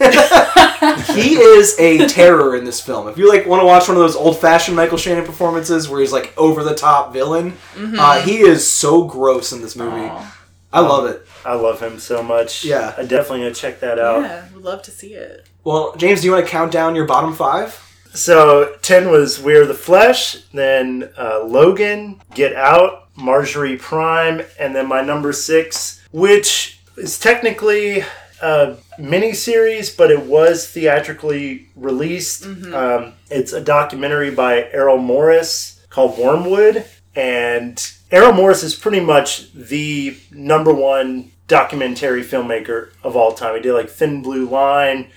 he 1.14 1.36
is 1.36 1.78
a 1.80 2.08
terror 2.08 2.56
in 2.56 2.64
this 2.64 2.82
film. 2.82 3.08
If 3.08 3.20
you 3.20 3.30
like 3.30 3.46
want 3.46 3.62
to 3.62 3.68
watch 3.68 3.88
one 3.88 3.98
of 3.98 4.02
those 4.02 4.16
old 4.16 4.40
fashioned 4.40 4.76
Michael 4.76 4.98
Shannon 4.98 5.26
performances 5.26 5.88
where 5.88 6.00
he's 6.00 6.12
like 6.12 6.34
over 6.38 6.64
the 6.64 6.74
top 6.74 7.14
villain, 7.14 7.56
uh, 7.78 8.20
he 8.22 8.40
is 8.40 8.68
so 8.68 9.04
gross 9.04 9.52
in 9.52 9.62
this 9.62 9.76
movie. 9.76 10.08
Aw. 10.08 10.38
I 10.74 10.80
love 10.80 11.06
it. 11.06 11.24
I 11.46 11.54
love 11.54 11.80
him 11.80 12.00
so 12.00 12.24
much. 12.24 12.66
Yeah. 12.66 12.96
I 12.98 13.04
definitely 13.06 13.42
gonna 13.42 13.54
check 13.54 13.80
that 13.82 14.00
out. 14.00 14.22
Yeah, 14.22 14.46
would 14.54 14.64
love 14.64 14.82
to 14.84 14.92
see 14.92 15.14
it. 15.14 15.48
Well, 15.64 15.96
James, 15.98 16.22
do 16.22 16.28
you 16.28 16.34
want 16.34 16.46
to 16.46 16.52
count 16.52 16.72
down 16.72 16.96
your 16.96 17.06
bottom 17.06 17.36
five? 17.36 17.80
So 18.14 18.76
ten 18.82 19.12
was 19.12 19.42
We 19.42 19.56
Are 19.56 19.66
the 19.66 19.74
Flesh, 19.74 20.38
then 20.54 21.10
uh, 21.18 21.44
Logan, 21.44 22.22
Get 22.34 22.56
Out, 22.56 23.08
Marjorie 23.16 23.78
Prime, 23.78 24.42
and 24.60 24.76
then 24.76 24.88
my 24.88 25.02
number 25.02 25.32
six, 25.32 26.02
which 26.12 26.80
is 26.98 27.20
technically 27.20 28.04
a 28.42 28.78
miniseries, 28.98 29.96
but 29.96 30.12
it 30.12 30.26
was 30.26 30.68
theatrically 30.68 31.68
released. 31.76 32.46
Um, 32.46 33.14
it's 33.30 33.54
a 33.54 33.62
documentary 33.62 34.32
by 34.32 34.64
Errol 34.72 34.98
Morris 34.98 35.86
called 35.90 36.18
Wormwood, 36.18 36.86
and 37.16 37.92
Errol 38.12 38.34
Morris 38.34 38.64
is 38.64 38.76
pretty 38.76 39.02
much 39.02 39.54
the 39.54 40.18
number 40.32 40.74
one 40.74 41.32
documentary 41.48 42.24
filmmaker 42.24 42.90
of 43.04 43.16
all 43.16 43.34
time. 43.34 43.56
He 43.56 43.62
did 43.62 43.74
like 43.74 43.90
Thin 43.90 44.22
Blue 44.22 44.48
Line. 44.48 45.10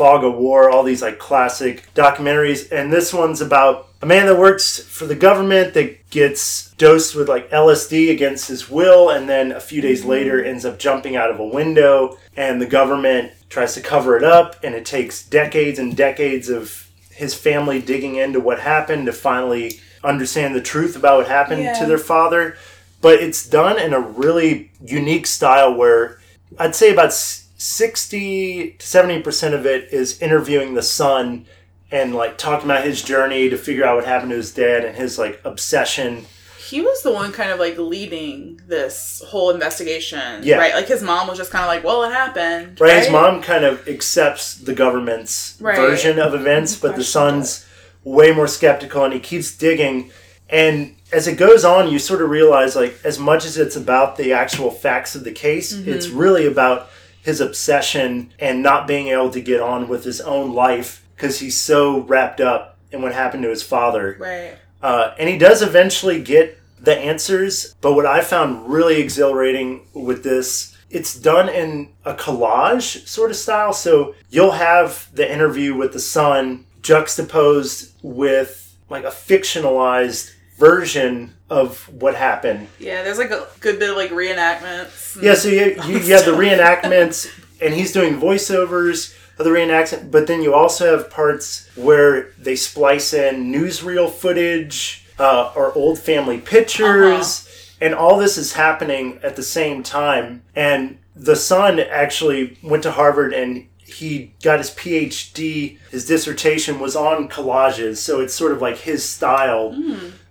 Fog 0.00 0.24
of 0.24 0.34
War, 0.34 0.70
all 0.70 0.82
these 0.82 1.02
like 1.02 1.18
classic 1.18 1.86
documentaries. 1.94 2.72
And 2.72 2.90
this 2.90 3.12
one's 3.12 3.42
about 3.42 3.88
a 4.00 4.06
man 4.06 4.24
that 4.28 4.38
works 4.38 4.78
for 4.78 5.04
the 5.04 5.14
government 5.14 5.74
that 5.74 6.08
gets 6.08 6.70
dosed 6.76 7.14
with 7.14 7.28
like 7.28 7.50
LSD 7.50 8.10
against 8.10 8.48
his 8.48 8.70
will, 8.70 9.10
and 9.10 9.28
then 9.28 9.52
a 9.52 9.60
few 9.60 9.82
days 9.82 10.00
mm-hmm. 10.00 10.08
later 10.08 10.42
ends 10.42 10.64
up 10.64 10.78
jumping 10.78 11.16
out 11.16 11.30
of 11.30 11.38
a 11.38 11.46
window, 11.46 12.16
and 12.34 12.62
the 12.62 12.66
government 12.66 13.32
tries 13.50 13.74
to 13.74 13.82
cover 13.82 14.16
it 14.16 14.24
up, 14.24 14.56
and 14.64 14.74
it 14.74 14.86
takes 14.86 15.22
decades 15.22 15.78
and 15.78 15.94
decades 15.94 16.48
of 16.48 16.88
his 17.10 17.34
family 17.34 17.78
digging 17.78 18.14
into 18.14 18.40
what 18.40 18.58
happened 18.58 19.04
to 19.04 19.12
finally 19.12 19.80
understand 20.02 20.54
the 20.54 20.62
truth 20.62 20.96
about 20.96 21.18
what 21.18 21.28
happened 21.28 21.62
Yeah. 21.62 21.78
to 21.78 21.84
their 21.84 21.98
father. 21.98 22.56
But 23.02 23.20
it's 23.20 23.46
done 23.46 23.78
in 23.78 23.92
a 23.92 24.00
really 24.00 24.70
unique 24.82 25.26
style 25.26 25.74
where 25.74 26.20
I'd 26.58 26.74
say 26.74 26.90
about 26.90 27.12
60 27.60 28.72
to 28.78 28.86
70% 28.86 29.52
of 29.54 29.66
it 29.66 29.92
is 29.92 30.20
interviewing 30.20 30.74
the 30.74 30.82
son 30.82 31.46
and 31.92 32.14
like 32.14 32.38
talking 32.38 32.64
about 32.66 32.84
his 32.84 33.02
journey 33.02 33.50
to 33.50 33.56
figure 33.58 33.84
out 33.84 33.96
what 33.96 34.04
happened 34.06 34.30
to 34.30 34.36
his 34.36 34.52
dad 34.54 34.84
and 34.84 34.96
his 34.96 35.18
like 35.18 35.40
obsession. 35.44 36.24
He 36.68 36.80
was 36.80 37.02
the 37.02 37.10
one 37.12 37.32
kind 37.32 37.50
of 37.50 37.58
like 37.58 37.76
leading 37.78 38.60
this 38.66 39.22
whole 39.26 39.50
investigation. 39.50 40.42
Yeah. 40.44 40.56
Right? 40.56 40.72
Like 40.74 40.86
his 40.88 41.02
mom 41.02 41.26
was 41.28 41.36
just 41.36 41.50
kind 41.50 41.64
of 41.64 41.68
like, 41.68 41.82
well, 41.84 42.04
it 42.04 42.12
happened. 42.12 42.80
Right? 42.80 42.98
His 43.02 43.10
mom 43.10 43.42
kind 43.42 43.64
of 43.64 43.86
accepts 43.88 44.54
the 44.54 44.72
government's 44.74 45.56
Right. 45.60 45.76
version 45.76 46.18
of 46.18 46.32
events, 46.32 46.76
but 46.76 46.96
the 46.96 47.04
son's 47.04 47.66
way 48.04 48.30
more 48.32 48.46
skeptical 48.46 49.04
and 49.04 49.12
he 49.12 49.20
keeps 49.20 49.56
digging. 49.56 50.10
And 50.48 50.94
as 51.12 51.26
it 51.26 51.36
goes 51.36 51.64
on, 51.64 51.90
you 51.90 51.98
sort 51.98 52.22
of 52.22 52.30
realize 52.30 52.76
like 52.76 52.98
as 53.04 53.18
much 53.18 53.44
as 53.44 53.58
it's 53.58 53.76
about 53.76 54.16
the 54.16 54.32
actual 54.32 54.70
facts 54.70 55.14
of 55.14 55.24
the 55.24 55.32
case, 55.32 55.74
Mm-hmm. 55.74 55.90
it's 55.92 56.08
really 56.08 56.46
about 56.46 56.88
his 57.22 57.40
obsession 57.40 58.32
and 58.38 58.62
not 58.62 58.86
being 58.86 59.08
able 59.08 59.30
to 59.30 59.40
get 59.40 59.60
on 59.60 59.88
with 59.88 60.04
his 60.04 60.20
own 60.20 60.52
life 60.52 61.06
because 61.14 61.38
he's 61.40 61.60
so 61.60 62.00
wrapped 62.00 62.40
up 62.40 62.78
in 62.90 63.02
what 63.02 63.12
happened 63.12 63.42
to 63.42 63.50
his 63.50 63.62
father. 63.62 64.16
Right. 64.18 64.56
Uh, 64.82 65.14
and 65.18 65.28
he 65.28 65.36
does 65.36 65.62
eventually 65.62 66.22
get 66.22 66.58
the 66.80 66.96
answers, 66.96 67.74
but 67.82 67.92
what 67.92 68.06
I 68.06 68.22
found 68.22 68.72
really 68.72 69.00
exhilarating 69.00 69.86
with 69.92 70.24
this, 70.24 70.76
it's 70.88 71.14
done 71.14 71.48
in 71.50 71.92
a 72.04 72.14
collage 72.14 73.06
sort 73.06 73.30
of 73.30 73.36
style. 73.36 73.74
So 73.74 74.14
you'll 74.30 74.52
have 74.52 75.10
the 75.12 75.30
interview 75.30 75.74
with 75.74 75.92
the 75.92 76.00
son 76.00 76.64
juxtaposed 76.80 77.92
with 78.02 78.78
like 78.88 79.04
a 79.04 79.08
fictionalized 79.08 80.32
version 80.56 81.36
of 81.50 81.88
what 81.92 82.14
happened. 82.14 82.68
Yeah, 82.78 83.02
there's 83.02 83.18
like 83.18 83.32
a 83.32 83.46
good 83.58 83.78
bit 83.78 83.90
of 83.90 83.96
like 83.96 84.10
reenactments. 84.10 85.20
Yeah, 85.20 85.34
so 85.34 85.48
you, 85.48 85.76
you, 85.86 85.98
you 85.98 86.14
have 86.14 86.24
the 86.24 86.32
reenactments, 86.32 87.28
and 87.60 87.74
he's 87.74 87.92
doing 87.92 88.18
voiceovers 88.18 89.14
of 89.36 89.44
the 89.44 89.50
reenactment, 89.50 90.10
but 90.10 90.26
then 90.28 90.42
you 90.42 90.54
also 90.54 90.96
have 90.96 91.10
parts 91.10 91.68
where 91.74 92.30
they 92.38 92.54
splice 92.54 93.12
in 93.12 93.52
newsreel 93.52 94.10
footage 94.10 95.04
uh, 95.18 95.52
or 95.56 95.72
old 95.74 95.98
family 95.98 96.38
pictures, 96.38 97.74
and 97.80 97.94
all 97.94 98.16
this 98.16 98.38
is 98.38 98.52
happening 98.52 99.18
at 99.22 99.36
the 99.36 99.42
same 99.42 99.82
time. 99.82 100.42
And 100.54 100.98
the 101.16 101.36
son 101.36 101.80
actually 101.80 102.58
went 102.62 102.84
to 102.84 102.92
Harvard 102.92 103.32
and 103.32 103.66
he 103.78 104.34
got 104.42 104.58
his 104.58 104.70
PhD. 104.70 105.78
His 105.90 106.06
dissertation 106.06 106.78
was 106.78 106.94
on 106.94 107.28
collages, 107.28 107.96
so 107.96 108.20
it's 108.20 108.34
sort 108.34 108.52
of 108.52 108.62
like 108.62 108.78
his 108.78 109.06
style 109.06 109.76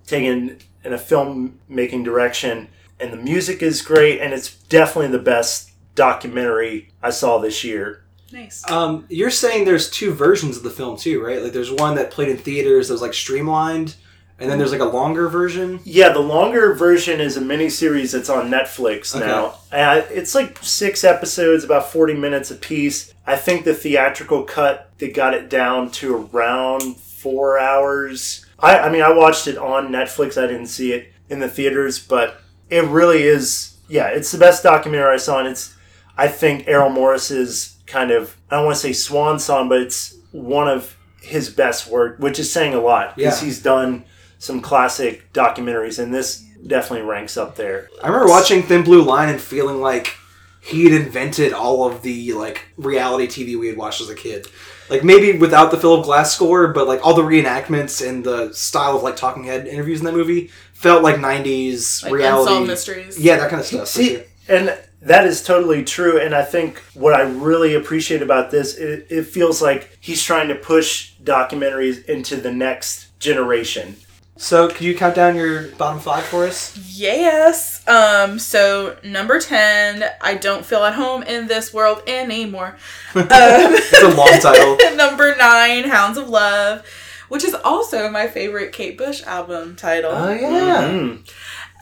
taken 0.08 0.58
in 0.84 0.94
a 0.94 0.98
filmmaking 0.98 2.04
direction. 2.04 2.68
And 3.00 3.14
the 3.14 3.18
music 3.18 3.62
is 3.62 3.82
great, 3.82 4.20
and 4.20 4.34
it's 4.34 4.54
definitely 4.56 5.12
the 5.12 5.24
best 5.24 5.72
documentary 5.96 6.90
I 7.02 7.12
saw 7.12 7.38
this 7.40 7.64
year. 7.64 8.04
Nice. 8.32 8.70
Um, 8.70 9.06
you're 9.10 9.32
saying 9.32 9.66
there's 9.66 9.90
two 9.90 10.14
versions 10.14 10.58
of 10.58 10.64
the 10.64 10.70
film 10.70 10.98
too, 10.98 11.24
right? 11.24 11.42
Like 11.42 11.54
there's 11.54 11.72
one 11.72 11.96
that 11.96 12.12
played 12.12 12.30
in 12.30 12.38
theaters 12.38 12.88
that 12.88 12.94
was 12.94 13.02
like 13.02 13.14
streamlined, 13.14 13.96
and 14.38 14.50
then 14.50 14.58
there's 14.60 14.72
like 14.72 14.82
a 14.82 14.86
longer 14.86 15.28
version. 15.30 15.80
Yeah, 15.84 16.10
the 16.10 16.20
longer 16.20 16.74
version 16.76 17.20
is 17.20 17.38
a 17.38 17.42
miniseries 17.42 18.12
that's 18.12 18.30
on 18.30 18.50
Netflix 18.50 19.16
Okay. 19.16 19.26
now. 19.26 19.56
Uh, 19.72 20.04
it's 20.12 20.36
like 20.36 20.58
six 20.62 21.04
episodes, 21.04 21.64
about 21.64 21.92
40 21.92 22.14
minutes 22.14 22.52
a 22.52 22.56
piece. 22.56 23.14
I 23.26 23.36
think 23.36 23.66
the 23.66 23.74
theatrical 23.74 24.44
cut, 24.44 24.92
they 25.00 25.10
got 25.10 25.34
it 25.34 25.50
down 25.50 25.90
to 25.94 26.30
around 26.34 26.98
four 26.98 27.60
hours. 27.60 28.46
I, 28.62 28.80
I 28.80 28.90
mean, 28.90 29.02
I 29.02 29.12
watched 29.14 29.48
it 29.48 29.58
on 29.58 29.90
Netflix. 29.90 30.42
I 30.42 30.48
didn't 30.48 30.68
see 30.68 30.92
it 30.94 31.12
in 31.30 31.40
the 31.40 31.50
theaters, 31.50 32.00
but 32.00 32.42
it 32.70 32.84
really 32.86 33.24
is, 33.24 33.78
yeah, 33.88 34.08
it's 34.08 34.32
the 34.32 34.38
best 34.38 34.64
documentary 34.64 35.14
I 35.14 35.18
saw. 35.18 35.40
And 35.40 35.48
it's, 35.48 35.76
I 36.18 36.28
think, 36.28 36.68
Errol 36.68 36.90
Morris's 36.90 37.78
kind 37.88 38.12
of, 38.12 38.36
I 38.52 38.56
don't 38.58 38.66
want 38.66 38.76
to 38.76 38.82
say 38.82 38.94
swan 38.94 39.40
song, 39.40 39.70
but 39.70 39.80
it's 39.82 40.16
one 40.32 40.68
of 40.68 40.96
his 41.22 41.50
best 41.50 41.88
work, 41.88 42.18
which 42.20 42.40
is 42.40 42.52
saying 42.52 42.74
a 42.74 42.80
lot 42.82 43.16
because 43.16 43.42
Yeah. 43.42 43.46
he's 43.46 43.62
done 43.62 44.06
some 44.38 44.62
classic 44.62 45.32
documentaries, 45.34 46.00
and 46.02 46.14
this 46.14 46.44
definitely 46.66 47.06
ranks 47.08 47.36
up 47.38 47.56
there. 47.56 47.90
I 48.04 48.08
remember 48.08 48.28
watching 48.30 48.64
Thin 48.64 48.84
Blue 48.84 49.02
Line 49.02 49.30
and 49.30 49.40
feeling 49.42 49.82
like 49.82 50.16
he'd 50.62 50.94
invented 50.94 51.54
all 51.54 51.86
of 51.90 52.02
the 52.04 52.34
like 52.34 52.66
reality 52.78 53.28
TV 53.28 53.60
we 53.60 53.68
had 53.68 53.78
watched 53.78 54.02
as 54.02 54.10
a 54.10 54.16
kid. 54.16 54.48
Like 54.90 55.04
maybe 55.04 55.38
without 55.38 55.72
the 55.72 55.78
Philip 55.78 56.06
Glass 56.06 56.34
score, 56.34 56.70
but 56.70 56.88
like 56.88 57.06
all 57.06 57.14
the 57.14 57.22
reenactments 57.22 58.08
and 58.08 58.24
the 58.24 58.54
style 58.54 58.98
of 58.98 59.04
like 59.04 59.16
talking 59.16 59.44
head 59.44 59.68
interviews 59.68 60.00
in 60.00 60.06
that 60.06 60.14
movie 60.14 60.50
felt 60.74 61.04
like 61.04 61.18
'90s 61.18 62.04
like 62.04 62.14
reality. 62.14 62.52
unsolved 62.52 62.68
mysteries. 62.68 63.20
Yeah, 63.20 63.38
that 63.38 63.50
kind 63.50 63.60
of 63.60 63.66
stuff. 63.68 63.88
See, 63.88 64.16
sure. 64.16 64.24
and 64.48 64.78
that 65.02 65.26
is 65.26 65.44
totally 65.44 65.84
true. 65.84 66.20
And 66.20 66.34
I 66.36 66.44
think 66.44 66.80
what 66.94 67.14
I 67.14 67.22
really 67.22 67.76
appreciate 67.76 68.22
about 68.22 68.52
this, 68.52 68.76
it, 68.76 69.08
it 69.10 69.24
feels 69.24 69.62
like 69.62 69.98
he's 70.02 70.24
trying 70.24 70.48
to 70.50 70.56
push 70.56 71.14
documentaries 71.24 72.06
into 72.06 72.36
the 72.36 72.52
next 72.52 73.18
generation. 73.20 73.96
So, 74.42 74.70
can 74.70 74.86
you 74.88 74.96
count 74.96 75.16
down 75.16 75.36
your 75.36 75.68
bottom 75.72 76.00
five 76.00 76.24
for 76.24 76.46
us? 76.48 76.78
Yes. 76.88 77.86
Um. 77.90 78.40
So 78.40 78.96
number 79.04 79.38
ten, 79.42 80.06
I 80.22 80.36
don't 80.36 80.66
feel 80.66 80.84
at 80.86 80.94
home 80.94 81.24
in 81.24 81.48
this 81.48 81.74
world 81.74 82.04
anymore. 82.08 82.78
Um, 83.16 83.28
It's 83.30 84.02
a 84.02 84.08
long 84.08 84.40
title. 84.40 84.78
number 84.96 85.36
nine, 85.36 85.84
Hounds 85.90 86.18
of 86.18 86.30
Love, 86.30 86.86
which 87.28 87.44
is 87.44 87.54
also 87.54 88.10
my 88.10 88.28
favorite 88.28 88.72
Kate 88.72 88.98
Bush 88.98 89.22
album 89.24 89.76
title. 89.76 90.12
Oh 90.14 90.30
yeah. 90.30 90.88
Mm. 90.90 91.30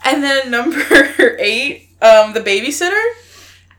And 0.04 0.22
then 0.24 0.50
number 0.50 1.36
eight, 1.38 1.90
um, 2.02 2.32
The 2.32 2.40
Babysitter. 2.40 3.04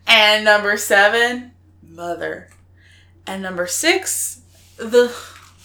And 0.06 0.42
number 0.44 0.78
seven, 0.78 1.52
Mother. 1.86 2.48
And 3.26 3.42
number 3.42 3.66
six, 3.66 4.40
The 4.78 5.14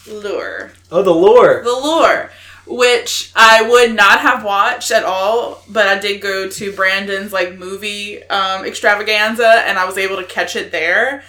Lure. 0.05 0.73
Oh, 0.91 1.01
the 1.01 1.11
Lure. 1.11 1.63
The 1.63 1.71
Lure, 1.71 2.29
which 2.67 3.31
I 3.35 3.67
would 3.67 3.93
not 3.93 4.19
have 4.21 4.43
watched 4.43 4.91
at 4.91 5.03
all, 5.03 5.63
but 5.69 5.87
I 5.87 5.99
did 5.99 6.21
go 6.21 6.49
to 6.49 6.71
Brandon's 6.71 7.31
like 7.31 7.57
movie 7.57 8.23
um, 8.23 8.65
extravaganza 8.65 9.47
and 9.47 9.77
I 9.77 9.85
was 9.85 9.97
able 9.97 10.17
to 10.17 10.23
catch 10.23 10.55
it 10.55 10.71
there. 10.71 11.23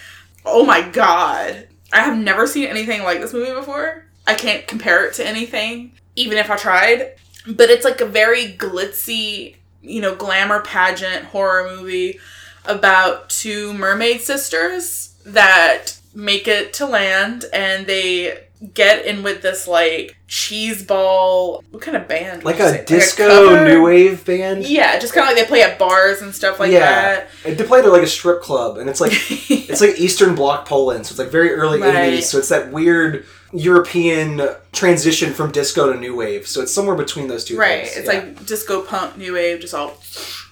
Oh 0.45 0.64
my 0.64 0.82
god. 0.82 1.68
I 1.93 2.01
have 2.01 2.16
never 2.16 2.47
seen 2.47 2.66
anything 2.66 3.03
like 3.03 3.20
this 3.20 3.32
movie 3.32 3.55
before. 3.55 4.05
I 4.26 4.34
can't 4.34 4.66
compare 4.66 5.07
it 5.07 5.14
to 5.14 5.26
anything, 5.26 5.93
even 6.16 6.39
if 6.39 6.51
I 6.51 6.57
tried. 6.57 7.12
But 7.47 7.70
it's 7.70 7.84
like 7.84 8.01
a 8.01 8.07
very 8.07 8.49
glitzy, 8.49 9.57
you 9.82 10.01
know, 10.01 10.16
glamour 10.16 10.62
pageant 10.62 11.26
horror 11.26 11.68
movie 11.68 12.18
about 12.64 13.30
two 13.30 13.72
mermaid 13.74 14.20
sisters 14.20 15.14
that 15.24 15.97
make 16.14 16.49
it 16.49 16.72
to 16.72 16.87
land 16.87 17.45
and 17.53 17.87
they 17.87 18.45
get 18.72 19.04
in 19.04 19.22
with 19.22 19.42
this 19.42 19.68
like 19.68 20.16
cheese 20.28 20.82
ball 20.82 21.62
what 21.70 21.82
kind 21.82 21.96
of 21.96 22.09
band 22.09 22.42
Like 22.42 22.59
a 22.59 22.84
disco 22.84 23.26
cover? 23.28 23.64
new 23.68 23.82
wave 23.84 24.24
band. 24.24 24.66
yeah 24.66 24.98
just 24.98 25.12
kind 25.12 25.28
of 25.28 25.34
like 25.36 25.42
they 25.44 25.46
play 25.48 25.62
at 25.62 25.78
bars 25.78 26.22
and 26.22 26.34
stuff 26.34 26.59
like 26.59 26.70
that. 26.72 27.28
yeah, 27.44 27.54
they 27.54 27.64
played 27.64 27.84
at 27.84 27.92
like 27.92 28.02
a 28.02 28.07
strip 28.07 28.40
club, 28.40 28.78
and 28.78 28.88
it's 28.88 29.00
like 29.00 29.12
it's 29.50 29.80
like 29.82 29.98
Eastern 30.00 30.34
Bloc 30.34 30.66
Poland, 30.66 31.07
so 31.07 31.12
it's 31.12 31.18
like 31.18 31.28
very 31.30 31.52
early 31.52 31.80
Right. 31.80 32.14
'80s. 32.14 32.22
So 32.24 32.38
it's 32.38 32.48
that 32.48 32.72
weird 32.72 33.26
European 33.52 34.40
transition 34.72 35.32
from 35.34 35.52
disco 35.52 35.92
to 35.92 35.98
new 35.98 36.14
wave. 36.16 36.46
So 36.46 36.62
it's 36.62 36.72
somewhere 36.72 36.96
between 36.96 37.28
those 37.28 37.44
two. 37.44 37.59
right 37.59 37.84
things. 37.84 37.96
it's 37.98 38.07
yeah. 38.12 38.20
like 38.20 38.46
disco 38.46 38.82
punk 38.82 39.16
new 39.18 39.34
wave 39.34 39.61
just 39.61 39.74
all 39.74 39.98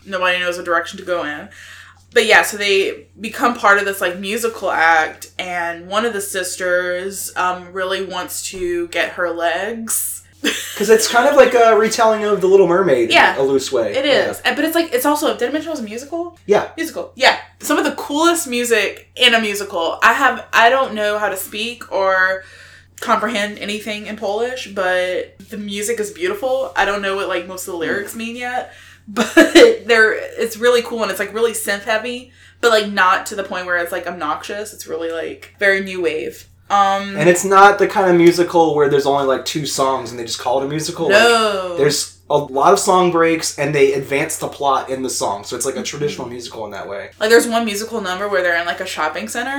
nobody 0.07 0.39
knows 0.39 0.57
what 0.57 0.67
direction 0.67 0.99
to 0.99 1.05
go 1.05 1.25
in 1.25 1.49
but 2.15 2.25
yeah 2.25 2.43
so 2.43 2.57
they 2.57 3.07
become 3.21 3.55
part 3.55 3.79
of 3.79 3.85
this 3.85 4.01
like 4.01 4.19
musical 4.19 4.71
act 4.71 5.33
and 5.39 5.87
one 5.89 6.07
of 6.07 6.13
the 6.15 6.21
sisters 6.21 7.31
um, 7.37 7.73
really 7.73 8.05
wants 8.05 8.49
to 8.51 8.89
get 8.89 9.11
her 9.11 9.31
legs 9.31 10.23
because 10.45 10.91
it's 10.91 11.09
kind 11.09 11.27
of 11.27 11.37
like 11.37 11.55
a 11.55 11.75
retelling 11.77 12.25
of 12.25 12.43
the 12.43 12.47
Little 12.47 12.67
Mermaid. 12.67 13.11
Yeah. 13.11 13.35
in 13.35 13.41
a 13.41 13.43
loose 13.45 13.73
way. 13.73 13.95
It 13.95 14.05
is, 14.05 14.41
and 14.43 14.55
but 14.55 14.67
it's 14.67 14.75
like 14.75 14.93
it's 14.93 15.07
also 15.07 15.35
did 15.39 15.49
I 15.49 15.53
mention 15.53 15.69
it 15.69 15.71
was 15.71 15.81
a 15.81 15.85
musical? 15.85 16.39
Yeah. 16.45 16.71
musical. 16.77 17.13
Yeah, 17.17 17.39
some 17.61 17.79
of 17.79 17.85
the 17.87 17.93
coolest 17.93 18.47
music 18.47 19.11
in 19.17 19.33
a 19.33 19.41
musical. 19.41 19.99
I 20.03 20.13
have 20.13 20.47
I 20.53 20.69
don't 20.69 20.93
know 20.95 21.19
how 21.19 21.31
to 21.31 21.37
speak 21.37 21.91
or 21.91 22.45
comprehend 23.01 23.59
anything 23.59 24.07
in 24.07 24.17
Polish, 24.17 24.73
but 24.75 25.39
the 25.39 25.57
music 25.57 25.99
is 25.99 26.11
beautiful. 26.11 26.73
I 26.77 26.85
don't 26.85 27.01
know 27.01 27.17
what 27.17 27.29
like 27.29 27.47
most 27.47 27.67
of 27.67 27.73
the 27.73 27.79
lyrics 27.79 28.15
mean 28.15 28.37
yet, 28.37 28.75
but 29.09 29.33
they're 29.87 30.13
it's 30.15 30.57
really 30.57 30.83
cool 30.83 31.03
and 31.03 31.11
it's 31.11 31.21
like 31.21 31.35
really 31.35 31.53
synth 31.53 31.83
heavy, 31.83 32.33
but 32.61 32.71
like 32.71 32.89
not 32.91 33.27
to 33.27 33.35
the 33.35 33.45
point 33.45 33.67
where 33.67 33.77
it's 33.79 33.93
like 33.93 34.07
obnoxious. 34.07 34.73
It's 34.73 34.87
really 34.87 35.11
like 35.13 35.55
very 35.59 35.81
new 35.81 36.01
wave. 36.03 36.49
Um, 36.71 37.15
And 37.17 37.29
it's 37.29 37.45
not 37.45 37.79
the 37.79 37.87
kind 37.87 38.11
of 38.11 38.17
musical 38.17 38.75
where 38.75 38.89
there's 38.89 39.05
only 39.07 39.27
like 39.27 39.45
two 39.45 39.67
songs 39.67 40.11
and 40.11 40.19
they 40.19 40.25
just 40.25 40.39
call 40.39 40.61
it 40.63 40.65
a 40.65 40.69
musical. 40.69 41.05
Like, 41.11 41.19
no, 41.23 41.77
there's 41.77 42.19
a 42.31 42.39
lot 42.39 42.73
of 42.73 42.79
song 42.79 43.11
breaks 43.13 43.59
and 43.59 43.75
they 43.75 43.93
advance 43.93 44.39
the 44.39 44.49
plot 44.49 44.89
in 44.89 45.03
the 45.03 45.11
song, 45.11 45.45
so 45.45 45.57
it's 45.57 45.67
like 45.67 45.77
a 45.77 45.83
traditional 45.83 46.27
musical 46.27 46.65
in 46.65 46.71
that 46.71 46.89
way. 46.89 47.11
Like 47.21 47.29
there's 47.29 47.47
one 47.47 47.67
musical 47.67 48.01
number 48.01 48.29
where 48.31 48.43
they're 48.43 48.59
in 48.59 48.67
like 48.67 48.81
a 48.81 48.87
shopping 48.87 49.29
center 49.29 49.53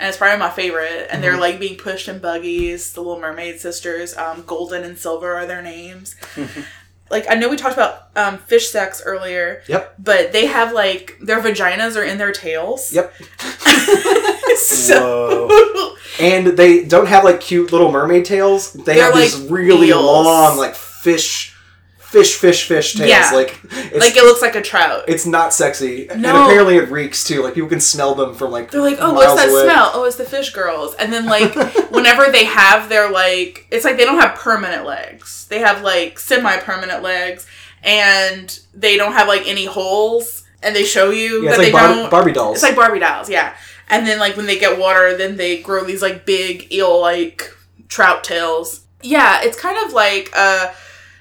and 0.00 0.08
it's 0.08 0.16
probably 0.16 0.38
my 0.38 0.50
favorite. 0.50 1.06
And 1.10 1.10
Mm-hmm. 1.10 1.22
they're 1.22 1.36
like 1.38 1.60
being 1.60 1.76
pushed 1.76 2.08
in 2.08 2.18
buggies. 2.18 2.92
The 2.92 3.02
Little 3.02 3.20
Mermaid 3.20 3.60
sisters, 3.60 4.16
um, 4.16 4.42
Golden 4.44 4.82
and 4.82 4.98
Silver 4.98 5.34
are 5.34 5.46
their 5.46 5.62
names. 5.62 6.16
like 7.10 7.26
I 7.28 7.34
know 7.34 7.48
we 7.48 7.56
talked 7.56 7.74
about 7.74 8.08
um, 8.16 8.38
fish 8.38 8.68
sex 8.70 9.02
earlier. 9.04 9.62
Yep. 9.68 9.94
But 9.98 10.32
they 10.32 10.46
have 10.46 10.72
like 10.72 11.16
their 11.20 11.40
vaginas 11.40 11.96
are 11.96 12.04
in 12.04 12.18
their 12.18 12.32
tails. 12.32 12.92
Yep. 12.92 13.12
so 14.56 15.94
And 16.20 16.46
they 16.48 16.84
don't 16.84 17.06
have 17.06 17.24
like 17.24 17.40
cute 17.40 17.72
little 17.72 17.90
mermaid 17.92 18.24
tails. 18.24 18.72
They 18.72 18.94
They're 18.94 19.04
have 19.04 19.14
these 19.14 19.38
really 19.48 19.88
eels. 19.88 20.02
long, 20.04 20.58
like 20.58 20.74
fish, 20.74 21.56
fish, 22.08 22.36
fish, 22.36 22.66
fish 22.66 22.94
tails. 22.94 23.08
Yeah. 23.10 23.30
Like 23.32 23.60
it's, 23.64 23.98
like 24.00 24.16
it 24.16 24.24
looks 24.24 24.40
like 24.42 24.54
a 24.56 24.62
trout. 24.62 25.04
it's 25.08 25.26
not 25.26 25.52
sexy, 25.52 26.08
and 26.08 26.24
apparently 26.24 26.76
it 26.76 26.90
reeks 26.90 27.24
too. 27.24 27.42
Like 27.42 27.54
people 27.54 27.68
can 27.68 27.80
smell 27.80 28.14
them 28.14 28.34
from 28.34 28.50
like 28.50 28.70
They're 28.70 28.80
like, 28.80 28.98
oh, 29.00 29.12
what's 29.14 29.34
that 29.34 29.50
away. 29.50 29.64
smell? 29.64 29.90
Oh, 29.94 30.04
it's 30.04 30.16
the 30.16 30.24
fish 30.24 30.50
girls. 30.52 30.94
And 30.94 31.12
then 31.12 31.26
like, 31.26 31.54
whenever 31.90 32.30
they 32.32 32.46
have 32.46 32.88
their 32.88 33.10
like, 33.10 33.66
it's 33.70 33.84
like 33.84 33.96
they 33.96 34.04
don't 34.04 34.20
have 34.20 34.36
permanent 34.38 34.84
legs. 34.86 35.46
They 35.48 35.58
have 35.60 35.82
like 35.82 36.18
semi-permanent 36.18 37.02
legs, 37.02 37.46
and 37.82 38.58
they 38.74 38.96
don't 38.96 39.12
have 39.12 39.28
like 39.28 39.46
any 39.46 39.66
holes. 39.66 40.44
And 40.62 40.74
they 40.74 40.82
show 40.84 41.10
you 41.10 41.44
Yeah, 41.44 41.50
that 41.50 41.50
it's 41.50 41.58
like 41.58 41.66
they 41.68 41.72
Bar- 41.72 41.94
don't. 41.94 42.10
Barbie 42.10 42.32
dolls. 42.32 42.56
It's 42.56 42.62
like 42.64 42.74
Barbie 42.74 42.98
dolls, 42.98 43.30
yeah. 43.30 43.54
And 43.88 44.06
then 44.06 44.18
like 44.18 44.36
when 44.36 44.46
they 44.46 44.58
get 44.58 44.78
water, 44.78 45.16
then 45.16 45.36
they 45.36 45.62
grow 45.62 45.84
these 45.84 46.02
like 46.02 46.26
big 46.26 46.72
eel-like 46.72 47.54
trout 47.88 48.24
tails. 48.24 48.80
Yeah, 49.02 49.40
it's 49.42 49.58
kind 49.58 49.78
of 49.86 49.92
like 49.92 50.30
uh, 50.34 50.72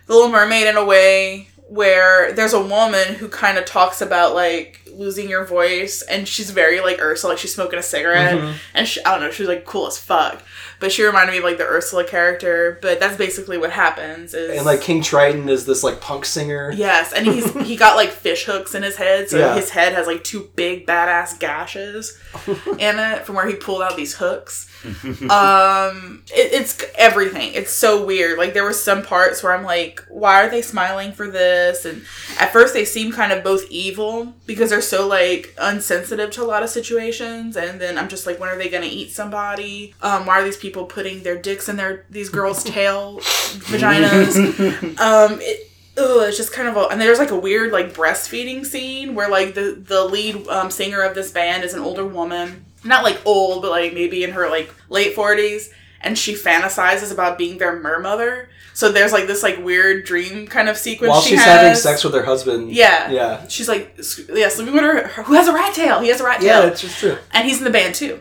the 0.07 0.13
Little 0.13 0.31
Mermaid 0.31 0.67
in 0.67 0.77
a 0.77 0.85
way 0.85 1.47
where 1.69 2.31
there's 2.31 2.53
a 2.53 2.61
woman 2.61 3.15
who 3.15 3.27
kind 3.27 3.57
of 3.57 3.65
talks 3.65 4.01
about 4.01 4.33
like 4.33 4.81
losing 4.93 5.29
your 5.29 5.45
voice, 5.45 6.01
and 6.01 6.27
she's 6.27 6.49
very 6.49 6.79
like 6.79 6.99
Ursula, 6.99 7.31
like 7.33 7.39
she's 7.39 7.53
smoking 7.53 7.77
a 7.77 7.83
cigarette, 7.83 8.35
Mhm. 8.37 8.55
and 8.73 8.87
she, 8.87 9.03
I 9.05 9.11
don't 9.11 9.21
know, 9.21 9.31
she's 9.31 9.47
like 9.47 9.65
cool 9.65 9.85
as 9.85 9.97
fuck. 9.97 10.41
But 10.79 10.91
she 10.91 11.03
reminded 11.03 11.31
me 11.33 11.39
of 11.39 11.43
like 11.43 11.57
the 11.57 11.65
Ursula 11.65 12.03
character. 12.03 12.77
But 12.81 12.99
that's 12.99 13.17
basically 13.17 13.57
what 13.57 13.71
happens. 13.71 14.33
Is 14.33 14.57
and 14.57 14.65
like 14.65 14.79
King 14.81 15.01
Triton 15.03 15.49
is 15.49 15.65
this 15.65 15.83
like 15.83 15.99
punk 16.01 16.23
singer. 16.25 16.71
Yes, 16.71 17.13
and 17.13 17.25
he's 17.27 17.51
he 17.65 17.75
got 17.75 17.95
like 17.95 18.09
fish 18.11 18.45
hooks 18.45 18.73
in 18.73 18.83
his 18.83 18.95
head, 18.95 19.29
so 19.29 19.37
Yeah. 19.37 19.55
his 19.55 19.69
head 19.71 19.93
has 19.93 20.07
like 20.07 20.23
two 20.23 20.49
big 20.55 20.85
badass 20.87 21.37
gashes 21.39 22.17
in 22.47 22.99
it 22.99 23.25
from 23.25 23.35
where 23.35 23.47
he 23.47 23.55
pulled 23.55 23.81
out 23.81 23.97
these 23.97 24.15
hooks. 24.15 24.67
um, 25.29 26.23
it, 26.31 26.53
it's 26.53 26.83
everything. 26.97 27.53
It's 27.53 27.71
so 27.71 28.05
weird. 28.05 28.37
Like 28.37 28.53
there 28.53 28.63
were 28.63 28.73
some 28.73 29.03
parts 29.03 29.43
where 29.43 29.53
I'm 29.53 29.63
like, 29.63 30.03
why 30.09 30.43
are 30.43 30.49
they 30.49 30.61
smiling 30.61 31.11
for 31.11 31.29
this? 31.29 31.85
And 31.85 32.03
at 32.39 32.51
first 32.53 32.73
they 32.73 32.85
seem 32.85 33.11
kind 33.11 33.31
of 33.31 33.43
both 33.43 33.65
evil 33.69 34.33
because 34.45 34.69
they're 34.69 34.81
so 34.81 35.07
like 35.07 35.53
unsensitive 35.57 36.31
to 36.31 36.43
a 36.43 36.45
lot 36.45 36.63
of 36.63 36.69
situations, 36.69 37.57
and 37.57 37.79
then 37.79 37.97
I'm 37.97 38.07
just 38.09 38.25
like, 38.25 38.39
when 38.39 38.49
are 38.49 38.57
they 38.57 38.69
gonna 38.69 38.85
eat 38.85 39.11
somebody? 39.11 39.93
Um, 40.01 40.25
why 40.25 40.39
are 40.39 40.43
these 40.43 40.57
people 40.57 40.85
putting 40.85 41.23
their 41.23 41.39
dicks 41.41 41.69
in 41.69 41.77
their 41.77 42.05
these 42.09 42.29
girls' 42.29 42.63
tail 42.65 43.19
vaginas? 43.19 44.99
um, 44.99 45.39
it, 45.41 45.71
Ugh, 45.97 46.27
it's 46.27 46.37
just 46.37 46.53
kind 46.53 46.67
of 46.67 46.77
a, 46.77 46.81
and 46.89 47.01
there's 47.01 47.17
like 47.17 47.31
a 47.31 47.35
weird 47.35 47.71
like 47.71 47.91
breastfeeding 47.91 48.63
scene 48.63 49.15
where 49.15 49.29
like 49.29 49.55
the 49.55 49.81
the 49.83 50.05
lead 50.05 50.47
um, 50.47 50.69
singer 50.69 51.01
of 51.01 51.15
this 51.15 51.31
band 51.31 51.63
is 51.63 51.73
an 51.73 51.79
older 51.79 52.05
woman, 52.05 52.65
not 52.87 53.03
like 53.03 53.21
old, 53.25 53.61
but 53.61 53.71
like 53.71 53.93
maybe 53.93 54.23
in 54.23 54.31
her 54.31 54.49
like 54.49 54.73
late 54.89 55.13
forties, 55.13 55.71
and 56.01 56.17
she 56.17 56.33
fantasizes 56.33 57.11
about 57.11 57.37
being 57.37 57.57
their 57.57 57.79
mermother. 57.79 58.49
So 58.73 58.91
there's 58.91 59.11
like 59.11 59.25
this 59.25 59.41
like 59.41 59.63
weird 59.63 60.05
dream 60.05 60.45
kind 60.47 60.69
of 60.69 60.77
sequence. 60.77 61.09
While 61.09 61.21
she 61.21 61.31
she's 61.31 61.43
has. 61.43 61.61
having 61.61 61.75
sex 61.75 62.03
with 62.03 62.13
her 62.13 62.23
husband. 62.23 62.71
Yeah. 62.71 63.09
Yeah. 63.11 63.47
She's 63.47 63.67
like, 63.67 63.97
yeah, 64.31 64.49
sleeping 64.49 64.73
with 64.75 64.83
her, 64.83 65.07
who 65.23 65.33
has 65.33 65.47
a 65.47 65.53
rat 65.53 65.73
tail. 65.73 65.99
He 65.99 66.09
has 66.09 66.21
a 66.21 66.23
rat 66.23 66.41
tail. 66.41 66.63
Yeah, 66.63 66.67
it's 66.67 66.81
just 66.81 66.99
true. 66.99 67.17
and 67.31 67.47
he's 67.47 67.57
in 67.57 67.63
the 67.63 67.71
band 67.71 67.95
too. 67.95 68.19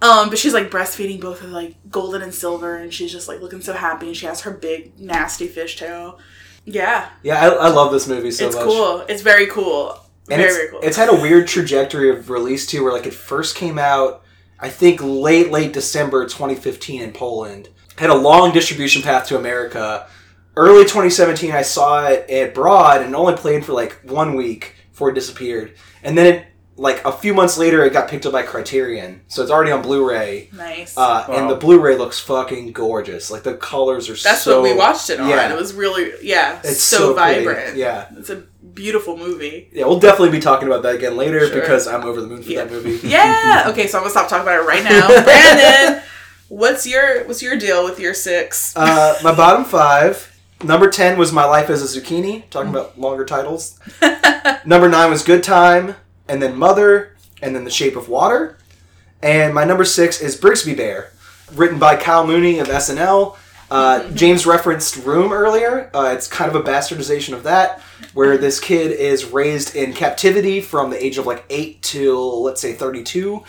Um, 0.00 0.30
but 0.30 0.38
she's 0.38 0.54
like 0.54 0.70
breastfeeding 0.70 1.20
both 1.20 1.42
of 1.42 1.50
like 1.50 1.74
golden 1.90 2.22
and 2.22 2.32
silver, 2.32 2.76
and 2.76 2.94
she's 2.94 3.12
just 3.12 3.28
like 3.28 3.40
looking 3.40 3.60
so 3.60 3.72
happy, 3.72 4.06
and 4.06 4.16
she 4.16 4.26
has 4.26 4.42
her 4.42 4.50
big 4.52 4.98
nasty 4.98 5.48
fishtail. 5.48 6.18
Yeah, 6.64 7.08
Yeah, 7.22 7.40
I, 7.40 7.48
I 7.48 7.68
love 7.68 7.92
this 7.92 8.06
movie 8.06 8.30
so 8.30 8.46
it's 8.46 8.54
much. 8.54 8.64
It's 8.64 8.74
cool. 8.74 9.00
It's 9.08 9.22
very 9.22 9.46
cool. 9.46 9.98
And 10.30 10.40
very 10.40 10.44
it's, 10.44 10.56
very 10.56 10.68
cool. 10.70 10.80
it's 10.82 10.96
had 10.96 11.08
a 11.08 11.14
weird 11.14 11.46
trajectory 11.48 12.10
of 12.10 12.30
release 12.30 12.66
too, 12.66 12.82
where 12.84 12.92
like 12.92 13.06
it 13.06 13.14
first 13.14 13.56
came 13.56 13.78
out, 13.78 14.22
I 14.60 14.68
think 14.68 15.00
late 15.02 15.50
late 15.50 15.72
December 15.72 16.24
2015 16.24 17.02
in 17.02 17.12
Poland. 17.12 17.68
Had 17.96 18.10
a 18.10 18.14
long 18.14 18.52
distribution 18.52 19.02
path 19.02 19.26
to 19.28 19.36
America. 19.38 20.06
Early 20.56 20.82
2017, 20.84 21.52
I 21.52 21.62
saw 21.62 22.06
it 22.08 22.26
abroad 22.50 23.02
and 23.02 23.14
only 23.14 23.34
played 23.36 23.64
for 23.64 23.72
like 23.72 23.92
one 24.04 24.34
week 24.34 24.74
before 24.90 25.10
it 25.10 25.14
disappeared. 25.14 25.74
And 26.02 26.18
then 26.18 26.26
it, 26.34 26.46
like 26.76 27.04
a 27.04 27.10
few 27.12 27.34
months 27.34 27.58
later, 27.58 27.84
it 27.84 27.92
got 27.92 28.08
picked 28.08 28.24
up 28.26 28.32
by 28.32 28.42
Criterion, 28.42 29.22
so 29.26 29.42
it's 29.42 29.50
already 29.50 29.72
on 29.72 29.82
Blu-ray. 29.82 30.48
nice. 30.52 30.96
Uh, 30.96 31.26
And 31.28 31.50
the 31.50 31.56
Blu-ray 31.56 31.96
looks 31.96 32.20
fucking 32.20 32.70
gorgeous. 32.72 33.30
Like 33.32 33.42
the 33.42 33.54
colors 33.56 34.08
are 34.08 34.16
so. 34.16 34.28
That's 34.28 34.42
so. 34.42 34.60
what 34.60 34.70
we 34.70 34.76
watched 34.76 35.10
it 35.10 35.18
on. 35.20 35.28
yeah. 35.28 35.52
It 35.52 35.56
was 35.56 35.74
really 35.74 36.12
yeah, 36.22 36.60
It's 36.62 36.80
so, 36.80 36.98
so, 36.98 37.14
pretty. 37.14 37.44
vibrant. 37.44 37.76
Yeah. 37.76 38.08
it's 38.16 38.30
a 38.30 38.44
beautiful 38.78 39.16
movie. 39.16 39.68
Yeah, 39.72 39.86
we'll 39.86 39.98
definitely 39.98 40.30
be 40.30 40.40
talking 40.40 40.68
about 40.68 40.82
that 40.84 40.94
again 40.94 41.16
later 41.16 41.46
Sure. 41.48 41.60
because 41.60 41.88
I'm 41.88 42.04
over 42.04 42.20
the 42.20 42.28
moon 42.28 42.42
for 42.42 42.48
Yeah. 42.50 42.64
that 42.64 42.72
movie. 42.72 43.00
Yeah. 43.08 43.64
okay, 43.70 43.88
so 43.88 43.98
I'm 43.98 44.02
gonna 44.04 44.10
stop 44.12 44.28
talking 44.28 44.42
about 44.42 44.60
it 44.62 44.66
right 44.66 44.84
now. 44.84 45.08
Brandon, 45.24 46.02
what's 46.48 46.86
your 46.86 47.24
what's 47.24 47.42
your 47.42 47.56
deal 47.56 47.84
with 47.84 47.98
your 47.98 48.14
six? 48.14 48.74
Uh, 48.76 49.18
my 49.24 49.34
bottom 49.42 49.64
five. 49.64 50.32
Number 50.62 50.88
ten 50.90 51.18
was 51.18 51.32
My 51.32 51.44
Life 51.44 51.70
as 51.70 51.82
a 51.82 52.00
Zucchini, 52.00 52.48
talking 52.50 52.70
about 52.70 52.98
longer 52.98 53.24
titles. 53.24 53.78
number 54.64 54.88
nine 54.88 55.10
was 55.10 55.22
Good 55.22 55.42
Time, 55.42 55.94
and 56.28 56.40
then 56.42 56.56
Mother, 56.56 57.16
and 57.42 57.54
then 57.54 57.64
The 57.64 57.70
Shape 57.70 57.96
of 57.96 58.08
Water. 58.08 58.58
And 59.22 59.52
my 59.54 59.64
number 59.64 59.84
six 59.84 60.20
is 60.20 60.36
Brigsby 60.40 60.76
Bear, 60.76 61.12
written 61.54 61.78
by 61.78 61.94
Kyle 61.96 62.26
Mooney 62.26 62.58
of 62.60 62.68
SNL. 62.68 63.36
Uh, 63.70 64.08
James 64.10 64.46
referenced 64.46 64.96
Room 65.04 65.32
earlier. 65.32 65.90
Uh, 65.94 66.12
it's 66.14 66.26
kind 66.26 66.50
of 66.50 66.56
a 66.56 66.68
bastardization 66.68 67.34
of 67.34 67.42
that, 67.42 67.80
where 68.14 68.38
this 68.38 68.60
kid 68.60 68.92
is 68.92 69.26
raised 69.26 69.76
in 69.76 69.92
captivity 69.92 70.60
from 70.60 70.90
the 70.90 71.04
age 71.04 71.18
of 71.18 71.26
like 71.26 71.44
8 71.50 71.82
till, 71.82 72.42
let's 72.42 72.60
say, 72.60 72.72
32. 72.72 73.42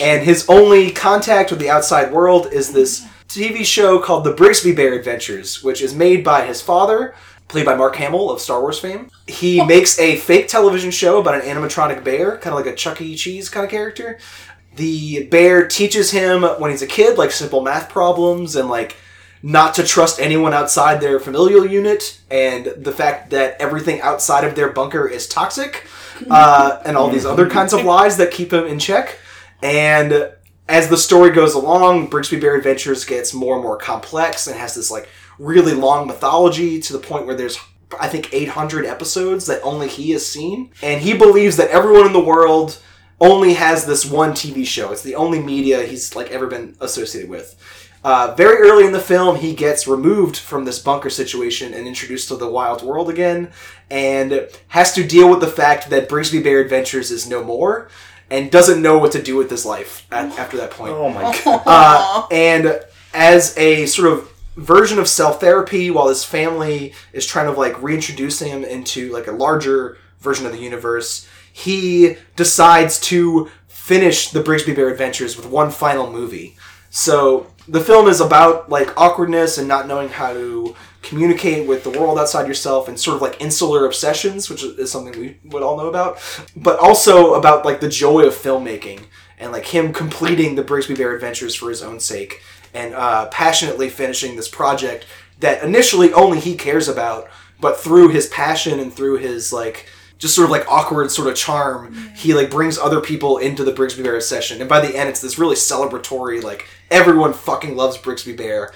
And 0.00 0.22
his 0.22 0.48
only 0.48 0.92
contact 0.92 1.50
with 1.50 1.58
the 1.58 1.70
outside 1.70 2.12
world 2.12 2.52
is 2.52 2.72
this 2.72 3.06
TV 3.28 3.64
show 3.64 3.98
called 3.98 4.24
The 4.24 4.34
Brigsby 4.34 4.76
Bear 4.76 4.94
Adventures, 4.94 5.62
which 5.62 5.82
is 5.82 5.94
made 5.94 6.22
by 6.22 6.46
his 6.46 6.62
father, 6.62 7.14
played 7.48 7.66
by 7.66 7.74
Mark 7.74 7.96
Hamill 7.96 8.30
of 8.30 8.40
Star 8.40 8.60
Wars 8.60 8.78
fame. 8.78 9.10
He 9.26 9.64
makes 9.64 9.98
a 9.98 10.16
fake 10.16 10.46
television 10.46 10.92
show 10.92 11.20
about 11.20 11.34
an 11.34 11.40
animatronic 11.40 12.04
bear, 12.04 12.38
kind 12.38 12.54
of 12.56 12.64
like 12.64 12.72
a 12.72 12.76
Chuck 12.76 13.00
E. 13.00 13.16
Cheese 13.16 13.48
kind 13.48 13.64
of 13.64 13.70
character. 13.70 14.18
The 14.76 15.26
bear 15.26 15.66
teaches 15.66 16.10
him 16.10 16.42
when 16.42 16.70
he's 16.70 16.82
a 16.82 16.86
kid, 16.86 17.18
like 17.18 17.30
simple 17.30 17.60
math 17.60 17.88
problems 17.88 18.56
and 18.56 18.68
like 18.68 18.96
not 19.44 19.74
to 19.74 19.84
trust 19.84 20.18
anyone 20.18 20.54
outside 20.54 21.02
their 21.02 21.20
familial 21.20 21.66
unit, 21.66 22.18
and 22.30 22.64
the 22.78 22.90
fact 22.90 23.28
that 23.28 23.60
everything 23.60 24.00
outside 24.00 24.42
of 24.42 24.54
their 24.54 24.70
bunker 24.70 25.06
is 25.06 25.28
toxic, 25.28 25.86
uh, 26.30 26.80
and 26.86 26.96
all 26.96 27.10
these 27.10 27.26
other 27.26 27.50
kinds 27.50 27.74
of 27.74 27.84
lies 27.84 28.16
that 28.16 28.30
keep 28.30 28.54
him 28.54 28.64
in 28.64 28.78
check. 28.78 29.18
And 29.62 30.32
as 30.66 30.88
the 30.88 30.96
story 30.96 31.30
goes 31.30 31.52
along, 31.52 32.08
Brigsby 32.08 32.40
Bear 32.40 32.56
Adventures 32.56 33.04
gets 33.04 33.34
more 33.34 33.56
and 33.56 33.62
more 33.62 33.76
complex 33.76 34.46
and 34.46 34.56
has 34.56 34.74
this 34.74 34.90
like 34.90 35.10
really 35.38 35.74
long 35.74 36.06
mythology 36.06 36.80
to 36.80 36.94
the 36.94 36.98
point 36.98 37.26
where 37.26 37.36
there's 37.36 37.58
I 38.00 38.08
think 38.08 38.32
800 38.32 38.86
episodes 38.86 39.44
that 39.44 39.60
only 39.60 39.88
he 39.88 40.12
has 40.12 40.24
seen, 40.24 40.70
and 40.80 41.02
he 41.02 41.12
believes 41.12 41.58
that 41.58 41.68
everyone 41.68 42.06
in 42.06 42.14
the 42.14 42.18
world 42.18 42.80
only 43.20 43.52
has 43.54 43.84
this 43.84 44.06
one 44.06 44.32
TV 44.32 44.66
show. 44.66 44.90
It's 44.90 45.02
the 45.02 45.16
only 45.16 45.38
media 45.38 45.82
he's 45.82 46.16
like 46.16 46.30
ever 46.30 46.46
been 46.46 46.76
associated 46.80 47.28
with. 47.28 47.83
Uh, 48.04 48.34
very 48.36 48.68
early 48.68 48.84
in 48.84 48.92
the 48.92 49.00
film, 49.00 49.36
he 49.36 49.54
gets 49.54 49.88
removed 49.88 50.36
from 50.36 50.66
this 50.66 50.78
bunker 50.78 51.08
situation 51.08 51.72
and 51.72 51.88
introduced 51.88 52.28
to 52.28 52.36
the 52.36 52.48
wild 52.48 52.82
world 52.82 53.08
again, 53.08 53.50
and 53.90 54.46
has 54.68 54.92
to 54.92 55.06
deal 55.06 55.30
with 55.30 55.40
the 55.40 55.46
fact 55.46 55.88
that 55.88 56.08
Brigsby 56.08 56.44
Bear 56.44 56.60
Adventures 56.60 57.10
is 57.10 57.26
no 57.26 57.42
more, 57.42 57.88
and 58.30 58.50
doesn't 58.50 58.82
know 58.82 58.98
what 58.98 59.12
to 59.12 59.22
do 59.22 59.36
with 59.36 59.50
his 59.50 59.64
life 59.64 60.06
at, 60.12 60.38
after 60.38 60.58
that 60.58 60.70
point. 60.70 60.92
Oh 60.92 61.08
my 61.08 61.22
god. 61.44 61.62
Uh, 61.64 62.26
and 62.30 62.80
as 63.14 63.56
a 63.56 63.86
sort 63.86 64.12
of 64.12 64.30
version 64.56 64.98
of 64.98 65.08
self 65.08 65.40
therapy, 65.40 65.90
while 65.90 66.08
his 66.08 66.24
family 66.24 66.92
is 67.14 67.26
trying 67.26 67.46
to 67.46 67.58
like 67.58 67.82
reintroduce 67.82 68.40
him 68.40 68.64
into 68.64 69.10
like 69.12 69.28
a 69.28 69.32
larger 69.32 69.96
version 70.20 70.44
of 70.44 70.52
the 70.52 70.58
universe, 70.58 71.26
he 71.52 72.16
decides 72.36 73.00
to 73.00 73.50
finish 73.66 74.30
the 74.30 74.42
Brigsby 74.42 74.74
Bear 74.76 74.88
Adventures 74.88 75.38
with 75.38 75.46
one 75.46 75.70
final 75.70 76.10
movie. 76.10 76.56
So 76.90 77.52
the 77.68 77.80
film 77.80 78.08
is 78.08 78.20
about 78.20 78.68
like 78.68 78.98
awkwardness 79.00 79.58
and 79.58 79.66
not 79.66 79.86
knowing 79.86 80.08
how 80.08 80.32
to 80.32 80.74
communicate 81.02 81.66
with 81.68 81.84
the 81.84 81.90
world 81.90 82.18
outside 82.18 82.48
yourself 82.48 82.88
and 82.88 82.98
sort 82.98 83.16
of 83.16 83.22
like 83.22 83.40
insular 83.40 83.86
obsessions, 83.86 84.48
which 84.48 84.62
is 84.62 84.90
something 84.90 85.18
we 85.18 85.36
would 85.44 85.62
all 85.62 85.76
know 85.76 85.88
about, 85.88 86.18
but 86.56 86.78
also 86.78 87.34
about 87.34 87.64
like 87.64 87.80
the 87.80 87.88
joy 87.88 88.22
of 88.22 88.34
filmmaking 88.34 89.04
and 89.38 89.52
like 89.52 89.66
him 89.66 89.92
completing 89.92 90.54
the 90.54 90.64
Brigsby 90.64 90.96
Bear 90.96 91.14
Adventures 91.14 91.54
for 91.54 91.68
his 91.68 91.82
own 91.82 92.00
sake 92.00 92.42
and 92.72 92.94
uh, 92.94 93.26
passionately 93.26 93.88
finishing 93.88 94.36
this 94.36 94.48
project 94.48 95.06
that 95.40 95.62
initially 95.62 96.12
only 96.12 96.40
he 96.40 96.56
cares 96.56 96.88
about, 96.88 97.28
but 97.60 97.78
through 97.78 98.08
his 98.08 98.28
passion 98.28 98.80
and 98.80 98.92
through 98.92 99.18
his 99.18 99.52
like 99.52 99.86
just 100.18 100.34
sort 100.34 100.44
of 100.46 100.50
like 100.50 100.66
awkward 100.70 101.10
sort 101.10 101.28
of 101.28 101.34
charm, 101.36 101.92
he 102.16 102.34
like 102.34 102.50
brings 102.50 102.78
other 102.78 103.00
people 103.00 103.38
into 103.38 103.64
the 103.64 103.72
Brigsby 103.72 104.02
Bear 104.02 104.20
session, 104.20 104.60
and 104.60 104.68
by 104.68 104.80
the 104.80 104.96
end, 104.96 105.08
it's 105.08 105.20
this 105.20 105.38
really 105.38 105.56
celebratory 105.56 106.42
like 106.42 106.66
everyone 106.90 107.32
fucking 107.32 107.76
loves 107.76 107.98
Brigsby 107.98 108.36
Bear. 108.36 108.72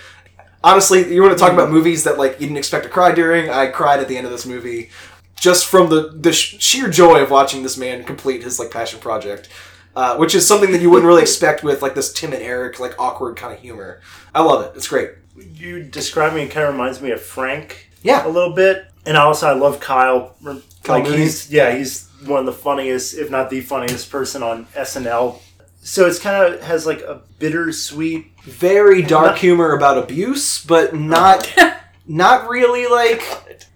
Honestly, 0.64 1.14
you 1.14 1.22
want 1.22 1.32
to 1.36 1.42
talk 1.42 1.52
about 1.52 1.70
movies 1.70 2.04
that 2.04 2.18
like 2.18 2.32
you 2.40 2.46
didn't 2.46 2.56
expect 2.58 2.84
to 2.84 2.90
cry 2.90 3.12
during? 3.12 3.48
I 3.48 3.68
cried 3.68 4.00
at 4.00 4.08
the 4.08 4.16
end 4.16 4.26
of 4.26 4.32
this 4.32 4.44
movie, 4.46 4.90
just 5.40 5.66
from 5.66 5.88
the 5.88 6.10
the 6.14 6.32
sh- 6.32 6.56
sheer 6.60 6.88
joy 6.90 7.22
of 7.22 7.30
watching 7.30 7.62
this 7.62 7.76
man 7.78 8.04
complete 8.04 8.42
his 8.42 8.58
like 8.58 8.70
passion 8.70 8.98
project. 9.00 9.48
Uh, 9.96 10.16
which 10.16 10.32
is 10.32 10.46
something 10.46 10.70
that 10.70 10.80
you 10.80 10.88
wouldn't 10.90 11.06
really 11.08 11.22
expect 11.22 11.64
with 11.64 11.82
like 11.82 11.96
this 11.96 12.12
Tim 12.12 12.32
and 12.32 12.40
Eric 12.40 12.78
like 12.78 12.94
awkward 13.00 13.36
kind 13.36 13.52
of 13.52 13.58
humor. 13.58 14.00
I 14.32 14.42
love 14.42 14.64
it. 14.64 14.72
It's 14.76 14.86
great. 14.86 15.10
You 15.36 15.82
describe 15.82 16.34
me, 16.34 16.42
it 16.42 16.50
kind 16.52 16.66
of 16.68 16.72
reminds 16.72 17.00
me 17.00 17.10
of 17.10 17.20
Frank 17.20 17.88
Yeah. 18.02 18.24
a 18.24 18.28
little 18.28 18.54
bit. 18.54 18.84
And 19.06 19.16
also, 19.16 19.48
I 19.48 19.54
love 19.54 19.80
Kyle. 19.80 20.36
Kyle 20.88 20.96
like 20.98 21.04
Mooney? 21.04 21.22
he's 21.22 21.50
yeah, 21.50 21.74
he's 21.76 22.08
one 22.24 22.40
of 22.40 22.46
the 22.46 22.52
funniest, 22.52 23.14
if 23.14 23.30
not 23.30 23.48
the 23.50 23.60
funniest 23.60 24.10
person 24.10 24.42
on 24.42 24.66
SNL. 24.74 25.38
So 25.80 26.06
it's 26.06 26.18
kind 26.18 26.52
of 26.54 26.60
has 26.62 26.84
like 26.86 27.00
a 27.02 27.22
bittersweet. 27.38 28.32
very 28.42 29.02
dark 29.02 29.26
Not- 29.26 29.38
humor 29.38 29.72
about 29.72 29.96
abuse, 29.98 30.64
but 30.64 30.94
not 30.94 31.52
not 32.06 32.48
really 32.48 32.86
like 32.86 33.22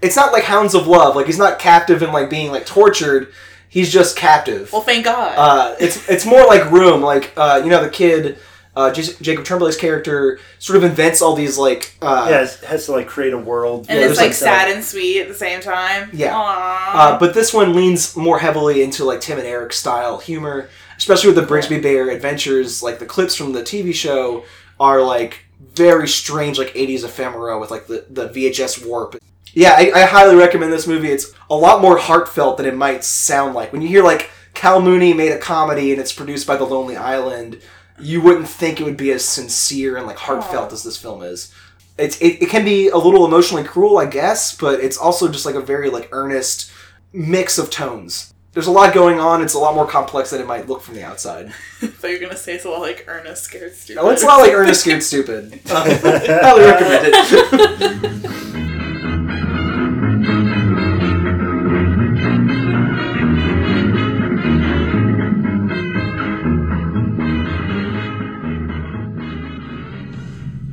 it's 0.02 0.16
not 0.16 0.32
like 0.32 0.44
Hounds 0.44 0.74
of 0.74 0.86
Love. 0.88 1.14
Like 1.16 1.26
he's 1.26 1.38
not 1.38 1.58
captive 1.58 2.02
and 2.02 2.12
like 2.12 2.28
being 2.28 2.50
like 2.50 2.66
tortured. 2.66 3.32
He's 3.68 3.90
just 3.90 4.16
captive. 4.16 4.70
Well, 4.70 4.82
thank 4.82 5.04
God. 5.06 5.34
Uh, 5.38 5.76
it's 5.80 6.06
it's 6.08 6.26
more 6.26 6.44
like 6.46 6.70
Room. 6.70 7.00
Like 7.00 7.32
uh, 7.36 7.60
you 7.64 7.70
know 7.70 7.82
the 7.82 7.88
kid. 7.88 8.38
Uh, 8.74 8.90
J- 8.90 9.12
Jacob 9.20 9.44
Tremblay's 9.44 9.76
character 9.76 10.38
sort 10.58 10.78
of 10.78 10.84
invents 10.84 11.20
all 11.20 11.34
these 11.34 11.58
like 11.58 11.94
uh, 12.00 12.26
Yeah, 12.30 12.42
it 12.44 12.50
has 12.66 12.86
to 12.86 12.92
like 12.92 13.06
create 13.06 13.34
a 13.34 13.38
world. 13.38 13.86
and 13.90 14.00
yeah, 14.00 14.06
it's 14.06 14.16
like 14.16 14.28
like 14.28 14.34
sad 14.34 14.70
and 14.70 14.82
sweet 14.82 15.20
at 15.20 15.28
the 15.28 15.34
same 15.34 15.60
time. 15.60 16.08
Yeah. 16.12 16.32
Aww. 16.32 16.94
Uh, 16.94 17.18
but 17.18 17.34
this 17.34 17.52
one 17.52 17.74
leans 17.74 18.16
more 18.16 18.38
heavily 18.38 18.82
into 18.82 19.04
like 19.04 19.20
Tim 19.20 19.38
and 19.38 19.46
Eric 19.46 19.74
style 19.74 20.18
humor, 20.18 20.70
especially 20.96 21.32
with 21.32 21.36
the 21.46 21.54
Brigsby 21.54 21.82
Bear 21.82 22.08
adventures. 22.10 22.82
Like 22.82 22.98
the 22.98 23.04
clips 23.06 23.34
from 23.36 23.52
the 23.52 23.60
TV 23.62 23.92
show 23.92 24.44
are 24.80 25.02
like 25.02 25.44
very 25.74 26.08
strange, 26.08 26.58
like 26.58 26.72
'80s 26.72 27.04
ephemera 27.04 27.58
with 27.58 27.70
like 27.70 27.86
the 27.88 28.06
the 28.08 28.28
VHS 28.30 28.86
warp. 28.86 29.16
Yeah, 29.54 29.74
I, 29.76 29.92
I 29.94 30.04
highly 30.06 30.34
recommend 30.34 30.72
this 30.72 30.86
movie. 30.86 31.08
It's 31.10 31.30
a 31.50 31.54
lot 31.54 31.82
more 31.82 31.98
heartfelt 31.98 32.56
than 32.56 32.64
it 32.64 32.74
might 32.74 33.04
sound 33.04 33.54
like. 33.54 33.70
When 33.70 33.82
you 33.82 33.88
hear 33.88 34.02
like 34.02 34.30
Kyle 34.54 34.80
Mooney 34.80 35.12
made 35.12 35.30
a 35.32 35.38
comedy 35.38 35.92
and 35.92 36.00
it's 36.00 36.12
produced 36.12 36.46
by 36.46 36.56
The 36.56 36.64
Lonely 36.64 36.96
Island, 36.96 37.60
you 38.02 38.20
wouldn't 38.20 38.48
think 38.48 38.80
it 38.80 38.84
would 38.84 38.96
be 38.96 39.12
as 39.12 39.24
sincere 39.24 39.96
and 39.96 40.06
like 40.06 40.18
heartfelt 40.18 40.72
as 40.72 40.82
this 40.82 40.96
film 40.96 41.22
is. 41.22 41.52
It's 41.98 42.20
it, 42.20 42.42
it 42.42 42.48
can 42.48 42.64
be 42.64 42.88
a 42.88 42.96
little 42.96 43.24
emotionally 43.24 43.64
cruel, 43.64 43.98
I 43.98 44.06
guess, 44.06 44.56
but 44.56 44.80
it's 44.80 44.96
also 44.96 45.28
just 45.28 45.46
like 45.46 45.54
a 45.54 45.60
very 45.60 45.90
like 45.90 46.08
earnest 46.12 46.72
mix 47.12 47.58
of 47.58 47.70
tones. 47.70 48.32
There's 48.52 48.66
a 48.66 48.70
lot 48.70 48.92
going 48.92 49.18
on. 49.18 49.42
It's 49.42 49.54
a 49.54 49.58
lot 49.58 49.74
more 49.74 49.86
complex 49.86 50.30
than 50.30 50.40
it 50.40 50.46
might 50.46 50.68
look 50.68 50.82
from 50.82 50.94
the 50.94 51.04
outside. 51.04 51.52
so 51.98 52.06
you're 52.06 52.20
gonna 52.20 52.36
say 52.36 52.54
it's 52.54 52.64
a 52.64 52.70
lot 52.70 52.80
like 52.80 53.04
Ernest 53.06 53.44
Scared 53.44 53.74
Stupid. 53.74 54.02
No, 54.02 54.10
it's 54.10 54.22
not 54.22 54.38
like 54.38 54.52
Ernest 54.52 54.82
Scared 54.82 55.02
Stupid. 55.12 55.60
Highly 55.66 56.64
recommend 56.64 57.06
it. 57.06 58.71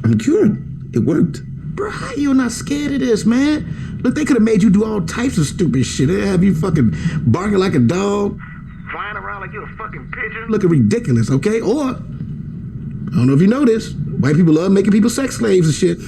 I'm 0.09 0.17
cured. 0.17 0.95
It 0.95 0.99
worked. 0.99 1.43
Bro, 1.75 1.91
how 1.91 2.13
you 2.13 2.33
not 2.33 2.51
scared 2.51 2.91
of 2.93 2.99
this, 2.99 3.25
man? 3.25 3.99
Look, 4.03 4.15
they 4.15 4.25
could 4.25 4.35
have 4.37 4.43
made 4.43 4.63
you 4.63 4.69
do 4.69 4.83
all 4.85 5.01
types 5.01 5.37
of 5.37 5.45
stupid 5.45 5.85
shit. 5.85 6.07
They 6.07 6.25
have 6.25 6.43
you 6.43 6.55
fucking 6.55 6.93
barking 7.25 7.57
like 7.59 7.75
a 7.75 7.79
dog, 7.79 8.39
Flying 8.91 9.17
around 9.17 9.41
like 9.41 9.53
you're 9.53 9.65
a 9.71 9.75
fucking 9.75 10.11
pigeon. 10.11 10.47
looking 10.49 10.69
ridiculous, 10.69 11.29
okay? 11.29 11.61
Or, 11.61 11.89
I 11.89 11.91
don't 11.93 13.27
know 13.27 13.33
if 13.33 13.41
you 13.41 13.45
know 13.47 13.63
this, 13.63 13.93
white 13.93 14.35
people 14.35 14.53
love 14.55 14.71
making 14.71 14.91
people 14.91 15.11
sex 15.11 15.35
slaves 15.37 15.67
and 15.67 15.75
shit. 15.75 15.99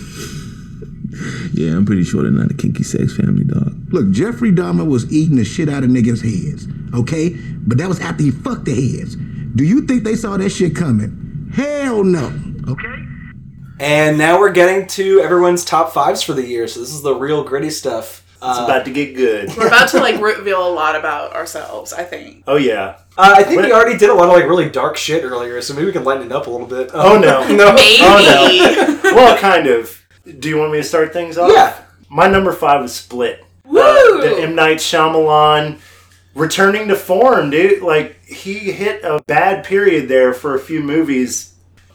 Yeah, 1.53 1.73
I'm 1.75 1.85
pretty 1.85 2.03
sure 2.03 2.23
they're 2.23 2.31
not 2.31 2.49
a 2.49 2.53
kinky 2.55 2.81
sex 2.83 3.15
family, 3.15 3.43
dog. 3.43 3.75
Look, 3.93 4.09
Jeffrey 4.09 4.51
Dahmer 4.51 4.87
was 4.87 5.11
eating 5.13 5.35
the 5.35 5.43
shit 5.45 5.69
out 5.69 5.83
of 5.83 5.91
niggas' 5.91 6.21
heads, 6.23 6.67
okay? 6.95 7.29
But 7.29 7.77
that 7.77 7.87
was 7.87 7.99
after 7.99 8.23
he 8.23 8.31
fucked 8.31 8.65
their 8.65 8.75
heads. 8.75 9.15
Do 9.15 9.63
you 9.63 9.81
think 9.85 10.03
they 10.03 10.15
saw 10.15 10.37
that 10.37 10.49
shit 10.49 10.75
coming? 10.75 11.51
Hell 11.53 12.03
no. 12.03 12.33
Okay? 12.67 13.00
And 13.81 14.17
now 14.17 14.39
we're 14.39 14.51
getting 14.51 14.85
to 14.89 15.21
everyone's 15.21 15.65
top 15.65 15.91
fives 15.91 16.21
for 16.21 16.33
the 16.33 16.45
year. 16.45 16.67
So 16.67 16.79
this 16.81 16.93
is 16.93 17.01
the 17.01 17.15
real 17.15 17.43
gritty 17.43 17.71
stuff. 17.71 18.23
It's 18.35 18.59
Uh, 18.59 18.65
about 18.65 18.85
to 18.85 18.91
get 18.91 19.15
good. 19.15 19.55
We're 19.57 19.67
about 19.67 19.89
to 19.89 19.99
like 19.99 20.21
reveal 20.21 20.67
a 20.67 20.69
lot 20.69 20.95
about 20.95 21.33
ourselves. 21.33 21.91
I 21.93 22.03
think. 22.03 22.43
Oh 22.47 22.57
yeah. 22.57 22.97
uh, 23.17 23.33
I 23.37 23.43
think 23.43 23.61
we 23.61 23.71
already 23.71 23.97
did 23.97 24.09
a 24.09 24.13
lot 24.13 24.25
of 24.29 24.33
like 24.33 24.45
really 24.45 24.69
dark 24.69 24.97
shit 24.97 25.23
earlier, 25.23 25.61
so 25.61 25.73
maybe 25.73 25.87
we 25.87 25.91
can 25.91 26.03
lighten 26.03 26.27
it 26.27 26.31
up 26.31 26.47
a 26.47 26.49
little 26.49 26.67
bit. 26.67 26.91
Oh, 26.93 27.15
Um, 27.15 27.21
no. 27.27 27.41
no, 27.55 27.73
Maybe. 27.73 27.97
Oh, 28.01 28.99
well, 29.15 29.37
kind 29.37 29.67
of. 29.67 29.99
Do 30.39 30.47
you 30.49 30.57
want 30.57 30.71
me 30.71 30.77
to 30.77 30.83
start 30.83 31.11
things 31.13 31.37
off? 31.37 31.51
Yeah. 31.53 31.75
My 32.09 32.27
number 32.27 32.51
five 32.53 32.81
was 32.81 32.93
Split. 32.93 33.43
Woo! 33.65 33.79
Uh, 33.79 34.21
the 34.21 34.41
M 34.41 34.53
Night 34.55 34.77
Shyamalan 34.77 35.79
returning 36.35 36.87
to 36.89 36.95
form, 36.95 37.49
dude. 37.51 37.81
Like 37.81 38.23
he 38.25 38.53
hit 38.71 39.03
a 39.03 39.21
bad 39.27 39.65
period 39.65 40.07
there 40.07 40.33
for 40.33 40.55
a 40.55 40.59
few 40.59 40.81
movies. 40.81 41.50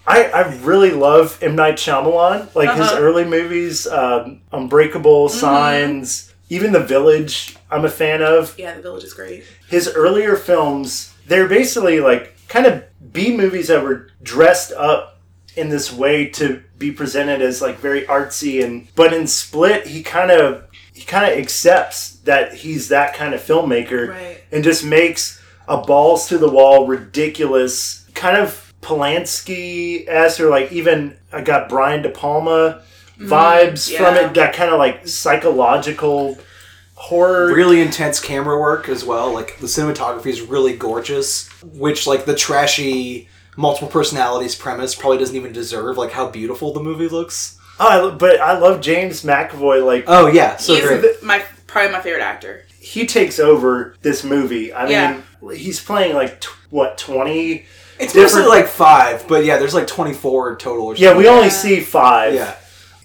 I, 0.06 0.24
I 0.24 0.54
really 0.62 0.90
love 0.92 1.38
M 1.42 1.56
Night 1.56 1.76
Shyamalan. 1.76 2.54
Like 2.54 2.70
his 2.76 2.86
Uh-huh. 2.88 2.98
early 3.00 3.24
movies, 3.24 3.86
um, 3.86 4.40
Unbreakable, 4.52 5.28
Signs, 5.28 6.32
even 6.48 6.72
The 6.72 6.80
Village. 6.80 7.56
I'm 7.70 7.84
a 7.84 7.88
fan 7.90 8.22
of 8.22 8.54
yeah, 8.58 8.74
the 8.74 8.82
village 8.82 9.04
is 9.04 9.12
great. 9.14 9.44
his 9.68 9.88
earlier 9.88 10.36
films, 10.36 11.12
they're 11.26 11.48
basically 11.48 11.98
like 12.00 12.36
kind 12.48 12.66
of 12.66 12.84
B 13.12 13.36
movies 13.36 13.68
that 13.68 13.82
were 13.82 14.10
dressed 14.22 14.70
up 14.72 15.18
in 15.56 15.68
this 15.70 15.92
way 15.92 16.26
to 16.26 16.62
be 16.78 16.92
presented 16.92 17.40
as 17.42 17.60
like 17.62 17.78
very 17.78 18.02
artsy 18.02 18.62
and 18.62 18.86
but 18.94 19.12
in 19.14 19.26
Split 19.26 19.86
he 19.86 20.02
kind 20.02 20.30
of 20.30 20.64
he 20.92 21.02
kind 21.02 21.24
of 21.32 21.36
accepts 21.38 22.10
that 22.24 22.52
he's 22.54 22.88
that 22.90 23.14
kind 23.14 23.32
of 23.34 23.40
filmmaker 23.40 24.10
Right. 24.10 24.44
and 24.52 24.62
just 24.62 24.84
makes 24.84 25.40
a 25.66 25.78
balls 25.78 26.28
to 26.28 26.36
the 26.38 26.48
wall 26.50 26.86
ridiculous 26.86 28.04
kind 28.14 28.36
of 28.36 28.65
Polanski 28.86 30.06
esque 30.08 30.40
or 30.40 30.48
like 30.48 30.70
even 30.72 31.16
I 31.32 31.40
got 31.42 31.68
Brian 31.68 32.02
De 32.02 32.08
Palma 32.10 32.82
mm-hmm. 33.18 33.26
vibes 33.30 33.94
from 33.94 34.14
yeah. 34.14 34.26
it 34.28 34.34
that 34.34 34.54
kind 34.54 34.70
of 34.70 34.78
like 34.78 35.06
psychological 35.08 36.38
horror 36.94 37.52
really 37.54 37.80
intense 37.80 38.20
camera 38.20 38.58
work 38.58 38.88
as 38.88 39.04
well. 39.04 39.32
Like 39.32 39.58
the 39.58 39.66
cinematography 39.66 40.26
is 40.26 40.40
really 40.40 40.76
gorgeous, 40.76 41.48
which 41.62 42.06
like 42.06 42.24
the 42.24 42.34
trashy 42.34 43.28
multiple 43.56 43.88
personalities 43.88 44.54
premise 44.54 44.94
probably 44.94 45.18
doesn't 45.18 45.36
even 45.36 45.52
deserve. 45.52 45.98
Like 45.98 46.12
how 46.12 46.30
beautiful 46.30 46.72
the 46.72 46.80
movie 46.82 47.08
looks. 47.08 47.58
Oh, 47.78 47.88
I, 47.88 47.96
lo- 48.00 48.16
but 48.16 48.40
I 48.40 48.58
love 48.58 48.80
James 48.80 49.22
McAvoy. 49.22 49.84
Like 49.84 50.04
Oh 50.06 50.28
yeah, 50.28 50.56
so 50.56 50.74
He's 50.74 50.84
great. 50.84 51.02
the- 51.02 51.18
my 51.26 51.42
probably 51.66 51.92
my 51.92 52.00
favorite 52.00 52.22
actor. 52.22 52.62
he 52.80 53.04
takes 53.06 53.38
over 53.40 53.96
this 54.02 54.22
movie. 54.22 54.72
I 54.72 54.88
Yeah. 54.88 55.20
mean, 55.42 55.56
he's 55.56 55.80
playing 55.82 56.14
like 56.14 56.40
t- 56.40 56.48
what 56.70 56.96
twenty? 56.98 57.66
It's 57.98 58.12
different- 58.12 58.46
mostly 58.46 58.46
like 58.60 58.68
five, 58.68 59.26
but 59.28 59.44
yeah, 59.44 59.58
there's 59.58 59.74
like 59.74 59.86
24 59.86 60.56
total 60.56 60.86
or 60.86 60.96
something. 60.96 61.02
Yeah, 61.04 61.16
we 61.16 61.28
only 61.28 61.44
Yeah. 61.44 61.48
see 61.50 61.80
five. 61.80 62.34
Yeah. 62.34 62.54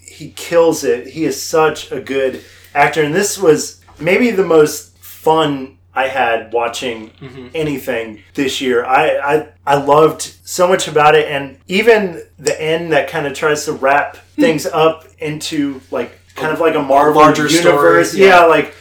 he 0.04 0.28
kills 0.36 0.84
it. 0.84 1.08
He 1.08 1.24
is 1.24 1.42
such 1.42 1.90
a 1.90 1.98
good 1.98 2.44
actor, 2.74 3.02
and 3.02 3.12
this 3.14 3.38
was 3.38 3.80
maybe 3.98 4.30
the 4.30 4.44
most 4.44 4.96
fun 4.98 5.78
I 5.94 6.06
had 6.08 6.52
watching 6.52 7.10
Mm-hmm. 7.20 7.46
anything 7.54 8.22
this 8.34 8.60
year. 8.60 8.84
I, 8.84 9.16
I 9.18 9.46
I 9.66 9.74
loved 9.76 10.34
so 10.44 10.68
much 10.68 10.86
about 10.86 11.14
it, 11.16 11.26
and 11.28 11.56
even 11.66 12.22
the 12.38 12.60
end 12.62 12.92
that 12.92 13.08
kind 13.08 13.26
of 13.26 13.32
tries 13.34 13.64
to 13.64 13.72
wrap 13.72 14.16
things 14.38 14.64
up 14.66 15.06
into 15.18 15.80
like 15.90 16.18
kind 16.36 16.52
of 16.52 16.60
like 16.60 16.74
a 16.76 16.82
Marvel 16.82 17.20
larger 17.22 17.48
story, 17.48 17.64
universe. 17.64 18.14
yeah. 18.14 18.26
yeah, 18.28 18.44
like 18.44 18.74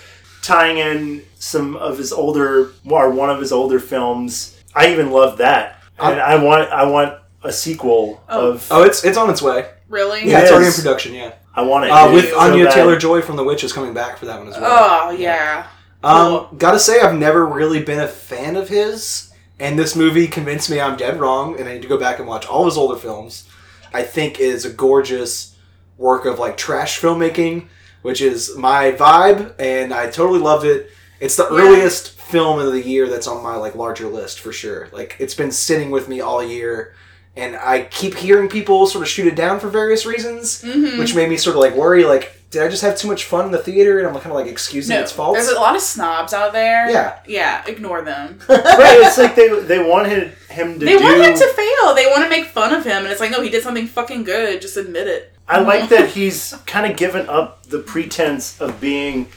tying 0.43 0.77
in 0.77 1.23
some 1.39 1.75
of 1.77 1.97
his 1.97 2.11
older 2.13 2.71
or 2.87 3.09
one 3.09 3.29
of 3.31 3.39
his 3.39 3.51
older 3.51 3.79
films. 3.79 4.57
I 4.75 4.91
even 4.91 5.09
love 5.11 5.37
that, 5.39 5.80
and 6.01 6.19
I 6.19 6.41
want 6.43 6.69
I 6.71 6.85
want 6.85 7.17
a 7.43 7.51
sequel 7.51 8.21
Oh. 8.29 8.51
of. 8.51 8.67
Oh, 8.71 8.83
it's 8.83 9.03
it's 9.03 9.17
on 9.17 9.29
its 9.29 9.41
way. 9.41 9.69
Really? 9.89 10.27
Yeah, 10.29 10.39
It 10.39 10.43
it's 10.43 10.51
already 10.51 10.65
in 10.67 10.69
is. 10.69 10.77
production. 10.77 11.13
Yeah, 11.13 11.33
I 11.55 11.63
want 11.63 11.85
it 11.85 11.91
uh, 11.91 12.11
with 12.13 12.29
so 12.29 12.39
Anya 12.39 12.65
bad. 12.65 12.73
Taylor 12.73 12.97
Joy 12.97 13.21
from 13.21 13.35
The 13.35 13.43
Witch 13.43 13.63
is 13.63 13.73
coming 13.73 13.93
back 13.93 14.17
for 14.17 14.25
that 14.25 14.39
one 14.39 14.47
as 14.49 14.57
well. 14.57 15.07
Oh 15.07 15.11
yeah. 15.11 15.67
Um, 16.03 16.47
gotta 16.57 16.79
say, 16.79 16.99
I've 17.01 17.15
never 17.15 17.45
really 17.45 17.83
been 17.83 17.99
a 17.99 18.07
fan 18.07 18.55
of 18.55 18.69
his, 18.69 19.31
and 19.59 19.77
this 19.77 19.95
movie 19.95 20.27
convinced 20.27 20.69
me 20.69 20.79
I'm 20.81 20.97
dead 20.97 21.19
wrong, 21.19 21.59
and 21.59 21.69
I 21.69 21.73
need 21.73 21.83
to 21.83 21.87
go 21.87 21.97
back 21.99 22.17
and 22.19 22.27
watch 22.27 22.47
all 22.47 22.65
his 22.65 22.75
older 22.77 22.97
films. 22.99 23.47
I 23.93 24.01
think 24.03 24.39
is 24.39 24.65
a 24.65 24.71
gorgeous 24.71 25.55
work 25.97 26.25
of 26.25 26.39
like 26.39 26.57
trash 26.57 26.99
filmmaking, 26.99 27.67
which 28.01 28.19
is 28.21 28.55
my 28.57 28.93
vibe, 28.93 29.53
and 29.59 29.93
I 29.93 30.09
totally 30.09 30.39
loved 30.39 30.65
it. 30.65 30.89
It's 31.19 31.35
the 31.35 31.43
Yeah. 31.51 31.59
earliest 31.59 32.13
film 32.31 32.59
of 32.59 32.71
the 32.71 32.81
year 32.81 33.07
that's 33.07 33.27
on 33.27 33.43
my 33.43 33.55
like 33.55 33.75
larger 33.75 34.07
list 34.07 34.39
for 34.39 34.51
sure. 34.51 34.89
Like 34.91 35.15
it's 35.19 35.35
been 35.35 35.51
sitting 35.51 35.91
with 35.91 36.07
me 36.07 36.21
all 36.21 36.43
year, 36.43 36.95
and 37.35 37.55
I 37.55 37.83
keep 37.83 38.15
hearing 38.15 38.49
people 38.49 38.87
sort 38.87 39.03
of 39.03 39.09
shoot 39.09 39.27
it 39.27 39.35
down 39.35 39.59
for 39.59 39.69
various 39.69 40.05
reasons, 40.05 40.61
Mm-hmm. 40.63 40.99
which 40.99 41.15
made 41.15 41.29
me 41.29 41.37
sort 41.37 41.55
of 41.55 41.61
like 41.61 41.75
worry 41.75 42.03
like 42.05 42.37
did 42.51 42.61
I 42.63 42.67
just 42.67 42.81
have 42.81 42.97
too 42.97 43.07
much 43.07 43.23
fun 43.23 43.45
in 43.45 43.51
the 43.51 43.57
theater 43.59 43.99
and 43.99 44.07
I'm 44.09 44.13
kind 44.15 44.25
of 44.27 44.33
like 44.33 44.47
excusing 44.47 44.93
No, 44.97 45.01
its 45.01 45.11
faults? 45.13 45.39
there's 45.39 45.55
a 45.55 45.59
lot 45.59 45.73
of 45.73 45.81
snobs 45.81 46.33
out 46.33 46.51
there. 46.51 46.89
Yeah. 46.91 47.19
yeah. 47.25 47.63
Ignore 47.65 48.01
them. 48.01 48.39
right, 48.49 48.99
it's 49.05 49.17
like 49.17 49.35
they 49.35 49.47
they 49.61 49.79
wanted 49.81 50.33
him 50.49 50.77
to 50.77 50.85
They 50.85 50.97
do. 50.97 51.03
want 51.03 51.21
him 51.21 51.33
to 51.33 51.47
fail. 51.53 51.95
They 51.95 52.07
want 52.07 52.23
to 52.23 52.29
make 52.29 52.47
fun 52.47 52.73
of 52.73 52.83
him, 52.83 53.03
and 53.03 53.07
it's 53.07 53.21
like, 53.21 53.31
no, 53.31 53.41
he 53.41 53.49
did 53.49 53.63
something 53.63 53.87
fucking 53.87 54.25
good. 54.25 54.61
Just 54.61 54.75
admit 54.75 55.07
it. 55.07 55.33
I 55.47 55.59
like 55.61 55.87
that 55.89 56.09
he's 56.09 56.53
kind 56.65 56.91
of 56.91 56.97
given 56.97 57.29
up 57.29 57.65
the 57.67 57.79
pretense 57.79 58.59
of 58.59 58.81
being. 58.81 59.27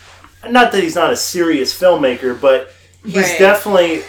Not 0.49 0.73
that 0.73 0.83
he's 0.83 0.97
not 0.97 1.13
a 1.13 1.17
serious 1.17 1.73
filmmaker, 1.79 2.39
but 2.39 2.73
he's 3.05 3.17
Right. 3.17 3.39
definitely. 3.39 4.03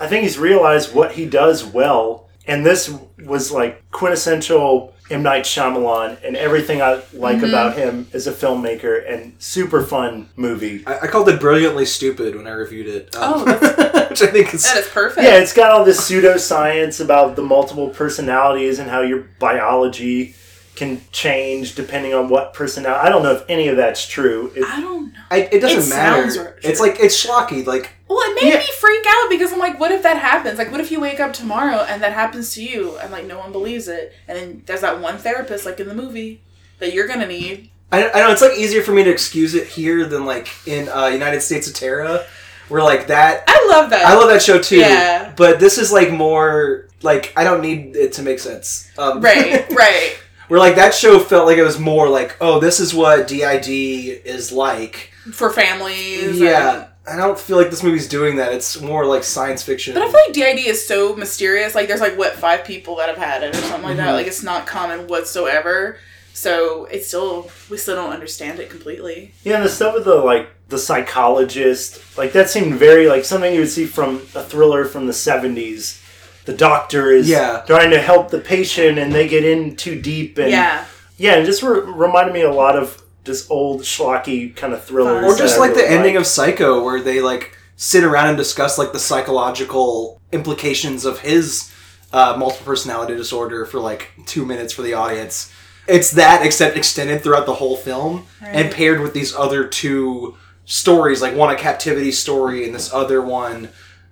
I 0.00 0.06
think 0.06 0.24
he's 0.24 0.38
realized 0.38 0.94
what 0.94 1.12
he 1.12 1.24
does 1.26 1.64
well, 1.64 2.28
and 2.46 2.64
this 2.66 2.92
was 3.24 3.50
like 3.50 3.90
quintessential 3.90 4.92
M 5.08 5.22
Night 5.22 5.44
Shyamalan, 5.44 6.18
and 6.24 6.36
everything 6.36 6.82
I 6.82 7.00
like 7.12 7.36
Mm-hmm. 7.36 7.44
about 7.44 7.76
him 7.76 8.08
as 8.12 8.26
a 8.26 8.32
filmmaker, 8.32 9.08
and 9.10 9.34
super 9.38 9.82
fun 9.82 10.28
movie. 10.36 10.82
I, 10.86 10.98
I 11.00 11.06
called 11.06 11.28
it 11.28 11.40
brilliantly 11.40 11.86
stupid 11.86 12.34
when 12.34 12.46
I 12.46 12.50
reviewed 12.50 12.88
it. 12.88 13.14
Oh, 13.16 13.42
um, 13.46 14.08
which 14.10 14.20
I 14.22 14.26
think 14.26 14.52
is 14.52 14.64
That 14.64 14.78
is 14.78 14.88
perfect. 14.88 15.24
Yeah, 15.24 15.38
it's 15.38 15.52
got 15.54 15.70
all 15.70 15.84
this 15.84 16.00
pseudoscience 16.10 17.02
about 17.02 17.36
the 17.36 17.42
multiple 17.42 17.88
personalities 17.90 18.78
and 18.78 18.90
how 18.90 19.00
your 19.02 19.26
biology 19.38 20.34
can 20.74 21.00
change 21.12 21.74
depending 21.74 22.12
on 22.12 22.28
what 22.28 22.52
personality. 22.52 23.00
I 23.06 23.08
don't 23.08 23.22
know 23.22 23.32
if 23.32 23.44
any 23.48 23.68
of 23.68 23.76
that's 23.76 24.06
true. 24.06 24.52
It, 24.54 24.64
I 24.64 24.80
don't 24.80 25.12
know. 25.12 25.18
I, 25.30 25.38
it 25.52 25.60
doesn't 25.60 25.84
It 25.84 25.96
matter. 25.96 26.30
sounds. 26.30 26.48
It's 26.62 26.80
like 26.80 26.96
it's 27.00 27.24
schlocky. 27.24 27.64
Like 27.64 27.92
Well, 28.08 28.18
it 28.30 28.34
made 28.42 28.52
Yeah. 28.52 28.58
me 28.60 28.66
freak 28.78 29.04
out 29.08 29.28
because 29.30 29.52
I'm 29.52 29.58
like, 29.58 29.80
what 29.80 29.90
if 29.90 30.02
that 30.04 30.16
happens? 30.18 30.58
Like, 30.58 30.70
what 30.70 30.80
if 30.80 30.90
you 30.92 31.00
wake 31.00 31.18
up 31.18 31.32
tomorrow 31.32 31.78
and 31.88 32.02
that 32.02 32.12
happens 32.12 32.54
to 32.54 32.62
you 32.62 32.96
and 32.98 33.10
like 33.10 33.26
no 33.26 33.38
one 33.38 33.50
believes 33.52 33.88
it? 33.88 34.12
And 34.28 34.38
then 34.38 34.62
there's 34.66 34.82
that 34.82 35.00
one 35.00 35.18
therapist, 35.18 35.66
like 35.66 35.80
in 35.80 35.88
the 35.88 35.94
movie, 35.94 36.40
that 36.78 36.92
you're 36.92 37.08
gonna 37.08 37.26
need. 37.26 37.70
I, 37.90 38.08
I 38.10 38.20
know 38.20 38.30
it's 38.32 38.42
like 38.42 38.56
easier 38.58 38.82
for 38.82 38.92
me 38.92 39.02
to 39.04 39.10
excuse 39.10 39.54
it 39.54 39.66
here 39.66 40.06
than 40.06 40.24
like 40.24 40.48
in 40.66 40.88
uh, 40.88 41.06
United 41.06 41.40
States 41.40 41.66
of 41.68 41.74
Tara, 41.74 42.24
where 42.68 42.82
like 42.82 43.06
that. 43.08 43.44
I 43.48 43.66
love 43.70 43.90
that. 43.90 44.04
I 44.06 44.14
love 44.14 44.28
that 44.28 44.42
show 44.42 44.60
too. 44.60 44.76
Yeah. 44.78 45.32
But 45.36 45.58
this 45.60 45.78
is 45.78 45.92
like 45.92 46.12
more 46.12 46.88
like 47.02 47.32
I 47.36 47.44
don't 47.44 47.60
need 47.60 47.96
it 47.96 48.12
to 48.14 48.22
make 48.22 48.38
sense. 48.38 48.88
Um, 48.98 49.20
Right, 49.20 49.68
right. 49.72 50.16
where 50.48 50.58
like 50.60 50.76
that 50.76 50.94
show 50.94 51.18
felt 51.18 51.46
like 51.46 51.58
it 51.58 51.62
was 51.64 51.78
more 51.78 52.08
like, 52.08 52.36
oh, 52.40 52.58
this 52.60 52.78
is 52.80 52.94
what 52.94 53.26
DID 53.28 53.68
is 53.68 54.50
like. 54.52 55.10
For 55.32 55.50
families. 55.52 56.38
Yeah. 56.40 56.74
and- 56.76 56.86
I 57.08 57.16
don't 57.16 57.38
feel 57.38 57.56
like 57.56 57.70
this 57.70 57.82
movie's 57.82 58.08
doing 58.08 58.36
that. 58.36 58.52
It's 58.52 58.80
more 58.80 59.06
like 59.06 59.22
science 59.22 59.62
fiction. 59.62 59.94
But 59.94 60.02
I 60.02 60.06
feel 60.10 60.20
like 60.26 60.32
DID 60.56 60.66
is 60.66 60.86
so 60.86 61.14
mysterious. 61.14 61.74
Like, 61.74 61.86
there's 61.88 62.00
like 62.00 62.18
what 62.18 62.32
five 62.34 62.64
people 62.64 62.96
that 62.96 63.08
have 63.08 63.18
had 63.18 63.42
it 63.44 63.54
or 63.54 63.58
something 63.62 63.82
like 63.82 63.96
that. 63.98 64.08
Mhm. 64.08 64.14
Like, 64.14 64.26
it's 64.26 64.42
not 64.42 64.66
common 64.66 65.06
whatsoever. 65.06 65.98
So 66.34 66.84
it's 66.86 67.06
still 67.08 67.50
we 67.70 67.78
still 67.78 67.94
don't 67.96 68.12
understand 68.12 68.58
it 68.58 68.68
completely. 68.68 69.32
yeah, 69.42 69.56
and 69.56 69.64
the 69.64 69.68
stuff 69.70 69.94
with 69.94 70.04
the 70.04 70.16
like 70.16 70.48
the 70.68 70.78
psychologist, 70.78 72.00
like 72.18 72.32
that 72.32 72.50
seemed 72.50 72.74
very 72.74 73.06
like 73.08 73.24
something 73.24 73.52
you 73.54 73.60
would 73.60 73.70
see 73.70 73.86
from 73.86 74.16
a 74.34 74.42
thriller 74.42 74.84
from 74.84 75.06
the 75.06 75.12
seventies. 75.12 76.02
The 76.44 76.52
doctor 76.52 77.10
is 77.10 77.28
Yeah. 77.28 77.62
trying 77.66 77.90
to 77.90 78.00
help 78.00 78.30
the 78.30 78.38
patient, 78.38 78.98
and 78.98 79.12
they 79.14 79.26
get 79.28 79.44
in 79.44 79.76
too 79.76 80.00
deep, 80.00 80.38
and 80.38 80.50
yeah. 80.50 80.84
yeah, 81.16 81.34
and 81.36 81.46
just 81.46 81.62
re- 81.62 81.80
reminded 81.80 82.32
me 82.34 82.42
a 82.42 82.52
lot 82.52 82.76
of 82.76 83.02
just 83.26 83.50
old 83.50 83.82
schlocky 83.82 84.54
kind 84.56 84.72
of 84.72 84.82
thrillers. 84.84 85.24
or 85.24 85.36
just 85.36 85.56
that 85.56 85.62
I 85.62 85.66
like 85.66 85.74
the 85.74 85.90
ending 85.90 86.14
like. 86.14 86.20
of 86.22 86.26
Psycho, 86.26 86.82
where 86.82 87.02
they 87.02 87.20
like 87.20 87.56
sit 87.76 88.04
around 88.04 88.28
and 88.28 88.36
discuss 88.38 88.78
like 88.78 88.92
the 88.92 88.98
psychological 88.98 90.20
implications 90.32 91.04
of 91.04 91.20
his 91.20 91.70
uh, 92.12 92.36
multiple 92.38 92.64
personality 92.64 93.14
disorder 93.14 93.66
for 93.66 93.80
like 93.80 94.10
two 94.24 94.46
minutes 94.46 94.72
for 94.72 94.82
the 94.82 94.94
audience. 94.94 95.52
It's 95.86 96.10
that 96.12 96.44
except 96.44 96.76
extended 96.76 97.22
throughout 97.22 97.46
the 97.46 97.54
whole 97.54 97.76
film 97.76 98.26
and 98.40 98.72
paired 98.72 99.00
with 99.00 99.12
these 99.14 99.34
other 99.34 99.66
two 99.68 100.36
stories, 100.64 101.22
like 101.22 101.36
one 101.36 101.54
a 101.54 101.58
captivity 101.58 102.10
story 102.10 102.64
and 102.64 102.74
this 102.74 102.92
other 102.92 103.20
one, 103.22 103.68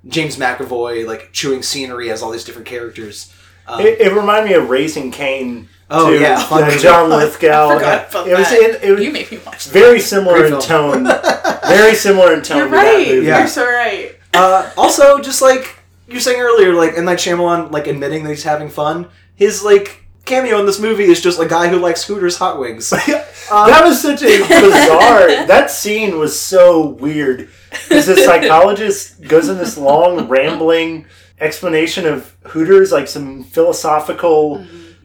James 0.06 0.36
McAvoy 0.36 1.06
like 1.06 1.30
chewing 1.32 1.62
scenery 1.62 2.08
has 2.08 2.22
all 2.22 2.30
these 2.30 2.44
different 2.44 2.68
characters. 2.68 3.32
Um, 3.66 3.80
It, 3.80 4.00
it 4.00 4.12
reminded 4.12 4.50
me 4.50 4.54
of 4.54 4.68
Raising 4.70 5.10
Cain. 5.10 5.68
Oh, 5.91 6.11
too. 6.11 6.20
yeah. 6.20 6.47
Uh, 6.51 6.78
John 6.78 7.11
Lithgow. 7.11 7.68
I 7.70 7.74
forgot 7.74 8.11
about 8.11 8.28
it 8.28 8.39
was 8.39 8.49
that. 8.51 8.80
in, 8.82 8.89
it 8.89 8.93
was 8.93 9.05
you 9.05 9.12
made 9.12 9.30
me 9.30 9.39
watch 9.45 9.66
that. 9.66 9.72
very 9.72 10.01
similar 10.01 10.39
Great 10.39 10.53
in 10.53 10.61
film. 10.61 11.05
tone. 11.05 11.05
very 11.68 11.95
similar 11.95 12.32
in 12.35 12.43
tone 12.43 12.57
You're 12.59 12.66
to 12.66 12.72
that 12.72 12.85
right. 12.95 13.09
movie. 13.09 13.26
Yeah. 13.26 13.39
You're 13.41 13.49
so 13.49 13.66
right. 13.66 14.16
uh, 14.32 14.70
also, 14.76 15.20
just 15.20 15.43
like 15.43 15.76
you 16.09 16.14
were 16.14 16.20
saying 16.20 16.41
earlier, 16.41 16.74
like 16.74 16.97
M 16.97 17.05
Night 17.05 17.18
Shyamalan, 17.18 17.70
like 17.70 17.87
admitting 17.87 18.24
that 18.24 18.30
he's 18.30 18.43
having 18.45 18.68
fun. 18.70 19.09
His 19.37 19.62
like 19.62 20.05
cameo 20.24 20.59
in 20.59 20.66
this 20.66 20.80
movie 20.80 21.05
is 21.05 21.20
just 21.20 21.39
a 21.39 21.47
guy 21.47 21.68
who 21.68 21.78
likes 21.78 22.05
Hooters 22.05 22.39
hot 22.39 22.59
wings. 22.59 22.91
Um, 22.93 22.99
that 23.51 23.82
was 23.85 24.01
such 24.01 24.22
a 24.22 24.39
bizarre. 24.39 25.47
that 25.47 25.70
scene 25.70 26.18
was 26.18 26.39
so 26.39 26.89
weird. 26.89 27.51
Because 27.70 28.07
the 28.07 28.16
psychologist 28.16 29.20
goes 29.22 29.49
in 29.49 29.59
this 29.59 29.76
long, 29.76 30.28
rambling 30.28 31.07
explanation 31.41 32.07
of 32.07 32.35
Hooters, 32.45 32.93
like 32.93 33.09
some 33.09 33.43
philosophical 33.45 34.64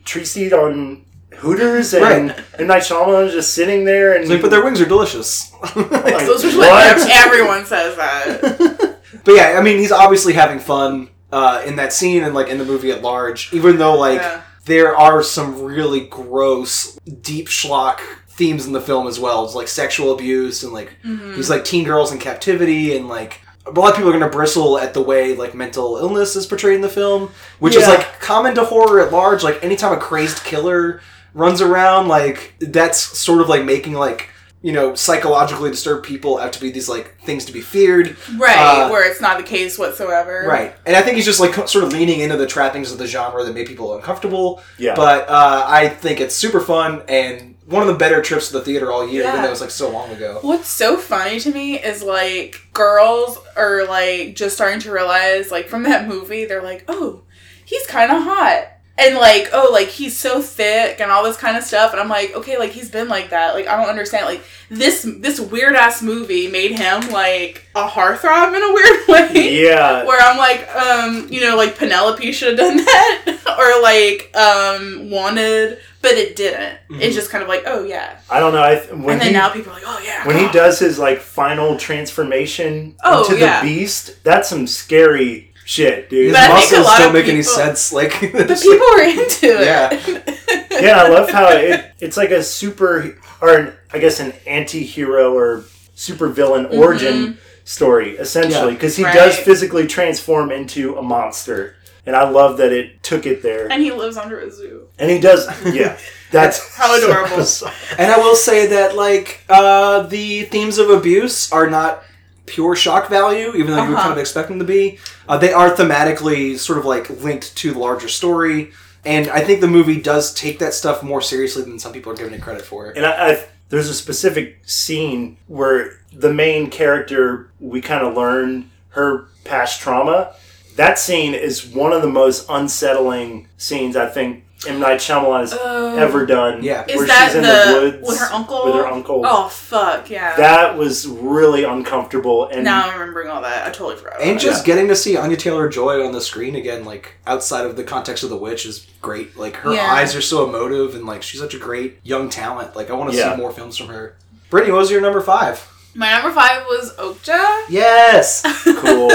treatise 0.10 0.52
on 0.54 1.06
Hooters, 1.38 1.94
and 1.94 2.04
Right. 2.30 2.40
and 2.58 2.68
Night 2.68 2.82
Shyamalan 2.84 3.28
is 3.28 3.34
just 3.34 3.54
sitting 3.54 3.86
there 3.86 4.16
and 4.18 4.28
like, 4.28 4.42
but 4.42 4.52
their 4.52 4.64
wings 4.64 4.82
are 4.82 4.86
delicious. 4.86 5.52
Like, 5.76 6.26
Those 6.26 6.44
are 6.44 6.50
what? 6.58 6.98
what 6.98 7.10
everyone 7.26 7.66
says 7.66 7.96
that. 7.96 8.98
But 9.26 9.36
yeah, 9.36 9.56
I 9.60 9.62
mean, 9.64 9.78
he's 9.80 9.92
obviously 9.92 10.34
having 10.34 10.60
fun 10.60 11.10
uh, 11.32 11.62
in 11.66 11.76
that 11.78 11.92
scene 11.94 12.24
and 12.24 12.34
like 12.34 12.48
in 12.48 12.58
the 12.58 12.66
movie 12.66 12.92
at 12.92 13.02
large. 13.02 13.54
Even 13.54 13.78
though 13.78 13.96
like 13.98 14.20
Yeah. 14.22 14.42
there 14.66 14.96
are 14.96 15.22
some 15.24 15.62
really 15.64 16.02
gross, 16.02 16.98
deep 17.22 17.48
schlock 17.48 18.00
themes 18.30 18.66
in 18.68 18.72
the 18.74 18.80
film 18.82 19.08
as 19.08 19.20
well. 19.20 19.44
It's 19.46 19.56
like 19.56 19.68
sexual 19.68 20.14
abuse 20.14 20.64
and 20.64 20.72
like 20.74 20.96
Mm-hmm. 21.04 21.36
these 21.36 21.50
like 21.50 21.64
teen 21.66 21.84
girls 21.86 22.12
in 22.12 22.18
captivity 22.20 22.96
and 22.96 23.08
like 23.10 23.42
a 23.66 23.72
lot 23.72 23.90
of 23.92 23.96
people 23.96 24.10
are 24.10 24.18
going 24.18 24.24
to 24.30 24.36
bristle 24.36 24.78
at 24.80 24.94
the 24.94 25.02
way 25.02 25.36
like 25.36 25.54
mental 25.54 25.98
illness 25.98 26.36
is 26.36 26.46
portrayed 26.46 26.76
in 26.76 26.82
the 26.82 26.90
film, 26.90 27.32
which 27.60 27.76
is 27.76 27.88
like 27.88 28.20
common 28.20 28.56
to 28.56 28.66
horror 28.66 29.00
at 29.00 29.12
large. 29.12 29.44
Like 29.44 29.64
anytime 29.64 29.94
a 29.94 29.98
crazed 29.98 30.44
killer 30.44 31.02
runs 31.34 31.62
around, 31.62 32.08
like 32.08 32.54
that's 32.60 33.00
sort 33.00 33.42
of 33.42 33.50
like 33.50 33.64
making 33.64 33.94
like 33.94 34.30
you 34.62 34.74
know 34.74 34.94
psychologically 34.94 35.70
disturbed 35.70 36.06
people 36.06 36.38
have 36.38 36.52
to 36.52 36.60
be 36.60 36.70
these 36.70 36.90
like 36.90 37.18
things 37.22 37.46
to 37.46 37.54
be 37.54 37.62
feared. 37.62 38.18
right, 38.38 38.58
Uh, 38.58 38.90
where 38.90 39.10
it's 39.10 39.22
not 39.22 39.38
the 39.38 39.44
case 39.44 39.78
whatsoever. 39.78 40.46
Right, 40.48 40.76
and 40.86 40.96
I 40.96 41.02
think 41.02 41.16
he's 41.18 41.26
just 41.26 41.40
like 41.40 41.54
sort 41.68 41.84
of 41.84 41.94
leaning 41.94 42.22
into 42.22 42.38
the 42.38 42.48
trappings 42.48 42.92
of 42.92 42.98
the 42.98 43.08
genre 43.08 43.44
that 43.44 43.54
made 43.54 43.68
people 43.68 43.96
uncomfortable. 43.96 44.62
Yeah. 44.78 44.96
But 44.96 45.30
uh, 45.30 45.66
I 45.68 45.90
think 45.90 46.20
it's 46.20 46.36
super 46.36 46.60
fun 46.60 47.04
and 47.08 47.49
one 47.70 47.82
of 47.84 47.88
the 47.88 47.94
better 47.94 48.22
trips 48.22 48.48
to 48.48 48.54
the 48.54 48.62
theater 48.62 48.92
all 48.92 49.08
year, 49.08 49.24
even 49.24 49.42
though 49.42 49.48
it 49.48 49.52
was 49.52 49.62
like 49.62 49.70
so 49.72 49.90
long 49.92 50.10
ago. 50.12 50.40
What's 50.42 50.68
so 50.68 50.98
funny 50.98 51.40
to 51.40 51.52
me 51.52 51.80
is 51.80 52.02
like 52.04 52.56
girls 52.74 53.38
are 53.56 53.86
like 53.86 54.36
just 54.36 54.56
starting 54.56 54.80
to 54.82 54.92
realize 54.92 55.52
like 55.52 55.68
from 55.68 55.84
that 55.84 56.08
movie 56.08 56.46
they're 56.46 56.64
like 56.64 56.84
oh 56.88 57.22
he's 57.66 57.86
kind 57.88 58.12
of 58.12 58.24
hot 58.24 58.68
and 59.00 59.16
like 59.16 59.50
oh 59.54 59.70
like 59.72 59.88
he's 59.88 60.18
so 60.18 60.42
thick 60.42 61.00
and 61.00 61.12
all 61.12 61.24
this 61.24 61.38
kind 61.38 61.56
of 61.58 61.64
stuff 61.64 61.92
and 61.92 62.00
I'm 62.02 62.10
like 62.10 62.34
okay 62.36 62.58
like 62.58 62.72
he's 62.72 62.90
been 62.90 63.08
like 63.08 63.30
that 63.30 63.54
like 63.56 63.68
I 63.68 63.78
don't 63.78 63.90
understand 63.90 64.26
like 64.26 64.42
this 64.70 65.08
this 65.20 65.40
weird 65.40 65.76
ass 65.76 66.02
movie 66.02 66.48
made 66.48 66.72
him 66.72 67.10
like 67.12 67.68
a 67.76 67.88
heartthrob 67.88 68.56
in 68.56 68.62
a 68.62 68.74
weird 68.74 69.08
way 69.08 69.62
yeah, 69.64 70.06
where 70.06 70.20
I'm 70.22 70.38
like, 70.38 70.68
um, 70.76 71.28
you 71.32 71.42
know, 71.42 71.56
like 71.56 71.78
Penelope 71.78 72.32
should 72.32 72.50
have 72.50 72.58
done 72.58 72.78
that, 72.86 73.40
or 73.58 73.82
like, 73.82 74.36
um, 74.36 75.10
wanted, 75.10 75.80
but 76.02 76.12
it 76.12 76.36
didn't. 76.36 76.78
It's 76.90 77.16
just 77.16 77.30
kind 77.30 77.42
of 77.42 77.48
like, 77.48 77.64
oh 77.66 77.84
yeah, 77.84 78.20
I 78.30 78.40
don't 78.40 78.54
know. 78.54 78.64
I, 78.64 78.76
th- 78.76 78.92
when 78.92 79.12
and 79.12 79.22
then 79.22 79.28
he, 79.28 79.34
now 79.34 79.50
people 79.50 79.72
are 79.72 79.76
like, 79.76 79.84
oh 79.86 80.00
yeah. 80.04 80.26
when 80.28 80.38
he 80.38 80.48
does 80.52 80.80
his 80.80 81.00
like 81.00 81.20
final 81.20 81.78
transformation 81.78 82.96
Oh, 83.04 83.24
into 83.26 83.40
yeah. 83.40 83.62
the 83.62 83.68
beast, 83.68 84.24
that's 84.24 84.50
some 84.50 84.68
scary 84.68 85.49
shit, 85.70 86.10
dude. 86.10 86.26
His 86.28 86.34
But 86.34 86.50
I 86.50 86.60
think 86.62 86.72
a 86.74 86.76
muscles 86.80 86.98
don't 86.98 87.08
of 87.10 87.14
make 87.14 87.28
any 87.28 87.44
sense. 87.44 87.94
Like, 87.94 88.12
but 88.34 88.50
it's 88.50 88.64
people 88.64 88.88
were 88.92 89.04
into 89.04 89.62
it. 89.62 89.66
yeah, 89.66 90.80
yeah. 90.82 91.04
I 91.04 91.08
love 91.10 91.30
how 91.30 91.50
it, 91.50 91.92
it's 92.00 92.18
like 92.18 92.32
a 92.32 92.42
super, 92.44 93.18
or 93.42 93.56
an, 93.56 93.74
I 93.94 94.00
guess 94.00 94.20
an 94.20 94.34
anti-hero 94.48 95.34
or 95.34 95.64
super 95.96 96.28
villain 96.30 96.66
origin 96.68 97.38
story, 97.66 98.18
essentially, 98.18 98.70
Yeah. 98.72 98.74
because 98.74 98.96
he 98.96 99.04
Right. 99.04 99.14
does 99.14 99.38
physically 99.38 99.86
transform 99.86 100.52
into 100.52 100.98
a 100.98 101.02
monster. 101.04 101.76
And 102.06 102.16
I 102.16 102.28
love 102.28 102.58
that 102.58 102.72
it 102.72 103.04
took 103.04 103.28
it 103.28 103.44
there. 103.44 103.72
and 103.72 103.84
he 103.84 103.92
lives 103.92 104.18
under 104.18 104.40
a 104.40 104.50
zoo. 104.50 104.88
And 104.98 105.12
he 105.12 105.20
does, 105.20 105.46
yeah. 105.74 105.98
That's 106.32 106.58
How 106.76 106.98
so 106.98 107.12
adorable. 107.12 107.38
bizarre. 107.38 107.74
And 108.00 108.12
I 108.12 108.18
will 108.18 108.36
say 108.36 108.66
that 108.68 108.96
like 108.96 109.42
uh, 109.50 110.04
the 110.04 110.44
themes 110.46 110.80
of 110.80 110.90
abuse 110.90 111.52
are 111.52 111.70
not 111.70 112.04
pure 112.50 112.76
shock 112.76 113.10
value, 113.10 113.54
even 113.56 113.68
though 113.68 113.84
you 113.84 113.90
would 113.90 113.94
Uh-huh. 113.98 114.02
kind 114.10 114.12
of 114.14 114.18
expect 114.18 114.48
them 114.50 114.60
to 114.60 114.66
be. 114.66 114.98
Uh, 115.28 115.38
they 115.38 115.54
are 115.54 115.70
thematically 115.76 116.58
sort 116.58 116.78
of 116.80 116.86
like 116.86 117.10
linked 117.22 117.56
to 117.58 117.72
the 117.72 117.80
larger 117.80 118.08
story, 118.10 118.72
and 119.06 119.30
I 119.30 119.42
think 119.42 119.62
the 119.62 119.68
movie 119.68 120.02
does 120.02 120.34
take 120.34 120.60
that 120.60 120.74
stuff 120.74 121.04
more 121.04 121.22
seriously 121.22 121.64
than 121.64 121.80
some 121.80 121.94
people 121.94 122.12
are 122.12 122.16
giving 122.16 122.34
it 122.34 122.42
credit 122.42 122.64
for. 122.66 122.90
And 122.92 123.06
I, 123.06 123.32
I 123.32 123.44
there's 123.70 123.88
a 123.90 123.94
specific 123.94 124.58
scene 124.66 125.38
where 125.48 126.00
the 126.12 126.34
main 126.34 126.70
character 126.72 127.52
we 127.60 127.82
kind 127.82 128.06
of 128.06 128.16
learn 128.16 128.70
her 128.90 129.26
past 129.44 129.80
trauma. 129.80 130.34
That 130.76 130.98
scene 130.98 131.34
is 131.36 131.66
one 131.68 131.94
of 131.94 132.02
the 132.02 132.10
most 132.10 132.46
unsettling 132.50 133.48
scenes 133.58 133.96
I 133.96 134.08
think 134.08 134.44
M 134.68 134.80
Night 134.80 135.00
Shyamalan 135.00 135.40
has 135.42 135.54
Oh. 135.58 135.96
ever 135.98 136.26
done. 136.26 136.62
Yeah. 136.64 136.86
Is 136.88 136.98
where 136.98 137.08
that 137.08 137.28
she's 137.28 137.36
in 137.36 137.44
the, 137.44 137.48
the, 137.48 137.98
woods 137.98 138.08
with 138.10 138.20
her 138.20 138.34
uncle? 138.34 138.66
With 138.66 138.76
her 138.76 138.88
uncle. 138.88 139.22
Oh 139.26 139.48
fuck 139.48 140.10
yeah! 140.10 140.36
That 140.36 140.78
was 140.78 141.08
really 141.08 141.64
uncomfortable 141.64 142.48
and 142.50 142.64
now 142.66 142.90
I'm 142.90 143.00
remembering 143.00 143.30
all 143.30 143.42
that. 143.42 143.66
I 143.66 143.70
totally 143.72 143.96
forgot. 143.96 144.16
about 144.18 144.28
And 144.28 144.38
that. 144.38 144.44
just 144.44 144.66
getting 144.66 144.90
to 144.90 144.96
see 144.98 145.16
Anya 145.16 145.38
Taylor 145.38 145.70
Joy 145.70 146.06
on 146.06 146.12
the 146.12 146.20
screen 146.22 146.56
again, 146.56 146.84
like 146.84 147.14
outside 147.26 147.66
of 147.66 147.78
the 147.78 147.84
context 147.86 148.24
of 148.24 148.30
the 148.30 148.38
witch, 148.38 148.66
is 148.66 148.86
great. 149.02 149.38
Like 149.38 149.56
her 149.58 149.74
Yeah. 149.74 149.94
eyes 149.94 150.14
are 150.16 150.22
so 150.22 150.48
emotive, 150.48 150.94
and 150.96 151.06
like 151.06 151.24
she's 151.24 151.40
such 151.40 151.54
a 151.54 151.60
great 151.60 152.00
young 152.04 152.30
talent. 152.30 152.76
Like 152.76 152.90
I 152.90 152.94
want 152.96 153.12
to 153.12 153.18
Yeah. 153.18 153.36
see 153.36 153.42
more 153.42 153.52
films 153.52 153.78
from 153.78 153.88
her. 153.88 154.16
Britnee, 154.52 154.72
what 154.72 154.80
was 154.80 154.92
your 154.92 155.02
number 155.02 155.22
five? 155.22 155.66
my 155.96 156.12
number 156.14 156.32
five 156.32 156.64
was 156.66 156.94
Okja. 156.98 157.64
Yes. 157.70 158.44
cool. 158.64 159.10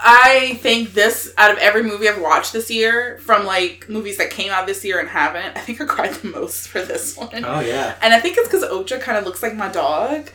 I 0.00 0.58
think 0.62 0.94
this 0.94 1.32
out 1.36 1.50
of 1.50 1.58
every 1.58 1.82
movie 1.82 2.08
I've 2.08 2.20
watched 2.20 2.52
this 2.52 2.70
year, 2.70 3.18
from 3.18 3.44
like 3.44 3.88
movies 3.88 4.18
that 4.18 4.30
came 4.30 4.52
out 4.52 4.66
this 4.66 4.84
year 4.84 5.00
and 5.00 5.08
haven't, 5.08 5.56
I 5.56 5.60
think 5.60 5.80
I 5.80 5.86
cried 5.86 6.14
the 6.14 6.28
most 6.28 6.68
for 6.68 6.80
this 6.80 7.16
one. 7.16 7.44
oh 7.44 7.60
yeah. 7.60 7.96
And 8.00 8.14
I 8.14 8.20
think 8.20 8.36
it's 8.38 8.48
because 8.48 8.64
Okja 8.64 9.00
kind 9.00 9.18
of 9.18 9.24
looks 9.24 9.42
like 9.42 9.54
my 9.56 9.68
dog. 9.68 10.30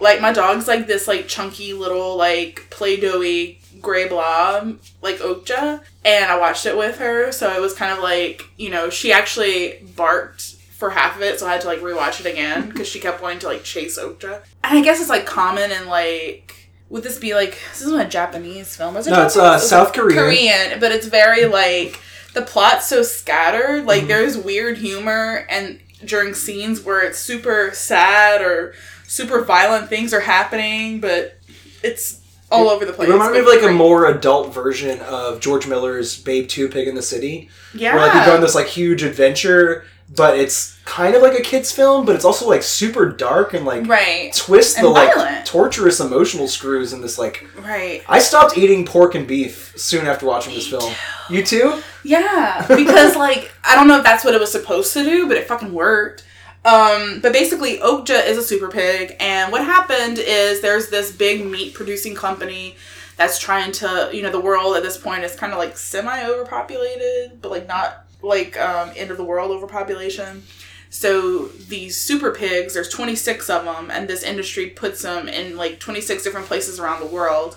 Like 0.00 0.20
my 0.20 0.32
dog's 0.32 0.68
like 0.68 0.86
this 0.86 1.08
like 1.08 1.26
chunky 1.28 1.72
little 1.72 2.16
like 2.16 2.66
play-dohy 2.68 3.60
gray 3.80 4.06
blob 4.06 4.78
like 5.00 5.16
Okja, 5.18 5.82
and 6.04 6.24
I 6.26 6.38
watched 6.38 6.66
it 6.66 6.76
with 6.76 6.98
her, 6.98 7.32
so 7.32 7.50
it 7.50 7.60
was 7.60 7.72
kind 7.72 7.92
of 7.92 8.00
like 8.02 8.42
you 8.58 8.68
know 8.68 8.90
she 8.90 9.12
actually 9.12 9.82
barked 9.96 10.42
for 10.72 10.90
half 10.90 11.16
of 11.16 11.22
it, 11.22 11.40
so 11.40 11.46
I 11.46 11.52
had 11.52 11.62
to 11.62 11.68
like 11.68 11.80
rewatch 11.80 12.20
it 12.20 12.26
again 12.26 12.68
because 12.68 12.86
she 12.86 13.00
kept 13.00 13.22
wanting 13.22 13.38
to 13.38 13.46
like 13.46 13.64
chase 13.64 13.98
Okja. 13.98 14.42
And 14.62 14.78
I 14.78 14.82
guess 14.82 15.00
it's 15.00 15.08
like 15.08 15.24
common 15.24 15.70
in 15.70 15.86
like. 15.86 16.52
Would 16.88 17.02
this 17.02 17.18
be 17.18 17.34
like 17.34 17.58
this 17.72 17.82
isn't 17.82 17.98
a 18.00 18.08
Japanese 18.08 18.76
film? 18.76 18.96
Is 18.96 19.06
it 19.06 19.10
No, 19.10 19.24
it's, 19.26 19.36
uh, 19.36 19.58
South 19.58 19.92
Korean. 19.92 20.18
Korean, 20.18 20.80
but 20.80 20.92
it's 20.92 21.06
very 21.06 21.46
like 21.46 22.00
the 22.34 22.42
plot's 22.42 22.86
so 22.86 23.02
scattered. 23.02 23.84
Like 23.86 24.00
Mm-hmm. 24.00 24.08
there's 24.08 24.38
weird 24.38 24.78
humor 24.78 25.46
and 25.48 25.80
during 26.04 26.34
scenes 26.34 26.82
where 26.82 27.00
it's 27.04 27.18
super 27.18 27.70
sad 27.72 28.42
or 28.42 28.74
super 29.06 29.42
violent 29.42 29.88
things 29.88 30.12
are 30.14 30.20
happening, 30.20 31.00
but 31.00 31.38
it's 31.82 32.20
all 32.52 32.68
over 32.68 32.84
the 32.84 32.92
place. 32.92 33.08
It 33.08 33.12
reminded 33.12 33.32
me 33.32 33.38
of 33.40 33.46
It's 33.48 33.62
like 33.62 33.70
a 33.70 33.74
more 33.74 34.06
adult 34.06 34.54
version 34.54 35.00
of 35.00 35.40
George 35.40 35.66
Miller's 35.66 36.16
Babe 36.20 36.46
Two 36.48 36.68
Pig 36.68 36.86
in 36.86 36.94
the 36.94 37.02
City. 37.02 37.48
yeah. 37.74 37.94
Where 37.94 38.06
like 38.06 38.14
you 38.14 38.24
go 38.24 38.36
on 38.36 38.40
this 38.40 38.54
like 38.54 38.68
huge 38.68 39.02
adventure, 39.02 39.84
but 40.14 40.38
it's 40.38 40.78
kind 40.84 41.16
of 41.16 41.22
like 41.22 41.38
a 41.38 41.42
kids 41.42 41.72
film, 41.72 42.06
but 42.06 42.14
it's 42.14 42.24
also 42.24 42.48
like 42.48 42.62
super 42.62 43.10
dark 43.10 43.54
and 43.54 43.64
like 43.64 43.86
right, 43.86 44.32
twist 44.34 44.76
the 44.76 44.86
And 44.86 44.92
like 44.92 45.44
torturous 45.44 46.00
emotional 46.00 46.46
screws 46.46 46.92
in 46.92 47.00
this 47.00 47.18
like 47.18 47.46
right. 47.58 48.02
I 48.08 48.20
stopped 48.20 48.56
eating 48.56 48.84
pork 48.84 49.14
and 49.14 49.26
beef 49.26 49.72
soon 49.76 50.06
after 50.06 50.26
watching 50.26 50.54
this 50.54 50.68
film. 50.68 50.94
You 51.28 51.42
too? 51.42 51.82
Yeah, 52.04 52.64
because 52.68 53.16
like 53.16 53.52
I 53.64 53.74
don't 53.74 53.88
know 53.88 53.98
if 53.98 54.04
that's 54.04 54.24
what 54.24 54.34
it 54.34 54.40
was 54.40 54.52
supposed 54.52 54.92
to 54.94 55.02
do, 55.02 55.26
but 55.26 55.36
it 55.36 55.48
fucking 55.48 55.72
worked. 55.72 56.24
Um, 56.64 57.20
but 57.20 57.32
basically, 57.32 57.78
Okja 57.78 58.26
is 58.26 58.38
a 58.38 58.42
super 58.42 58.68
pig, 58.68 59.16
and 59.20 59.52
what 59.52 59.64
happened 59.64 60.18
is 60.18 60.60
there's 60.60 60.88
this 60.88 61.12
big 61.12 61.46
meat 61.46 61.74
producing 61.74 62.14
company 62.14 62.76
that's 63.16 63.38
trying 63.38 63.72
to, 63.72 64.10
you 64.12 64.22
know, 64.22 64.30
the 64.30 64.40
world 64.40 64.76
at 64.76 64.82
this 64.82 64.98
point 64.98 65.24
is 65.24 65.34
kind 65.36 65.52
of 65.52 65.58
like 65.58 65.76
semi 65.76 66.24
overpopulated, 66.24 67.40
but 67.40 67.50
like 67.50 67.66
not 67.68 68.05
like 68.26 68.58
um, 68.58 68.90
end 68.96 69.10
of 69.10 69.16
the 69.16 69.24
world 69.24 69.50
overpopulation. 69.50 70.42
So 70.90 71.46
these 71.48 71.96
super 71.96 72.30
pigs, 72.32 72.74
there's 72.74 72.88
26 72.88 73.50
of 73.50 73.64
them, 73.64 73.90
and 73.90 74.08
this 74.08 74.22
industry 74.22 74.70
puts 74.70 75.02
them 75.02 75.28
in 75.28 75.56
like 75.56 75.80
26 75.80 76.22
different 76.22 76.46
places 76.46 76.78
around 76.78 77.00
the 77.00 77.06
world. 77.06 77.56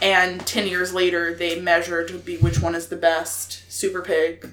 And 0.00 0.46
10 0.46 0.68
years 0.68 0.94
later, 0.94 1.34
they 1.34 1.60
measure 1.60 2.06
to 2.06 2.18
be 2.18 2.36
which 2.36 2.60
one 2.60 2.74
is 2.74 2.88
the 2.88 2.96
best 2.96 3.70
super 3.70 4.00
pig. 4.00 4.48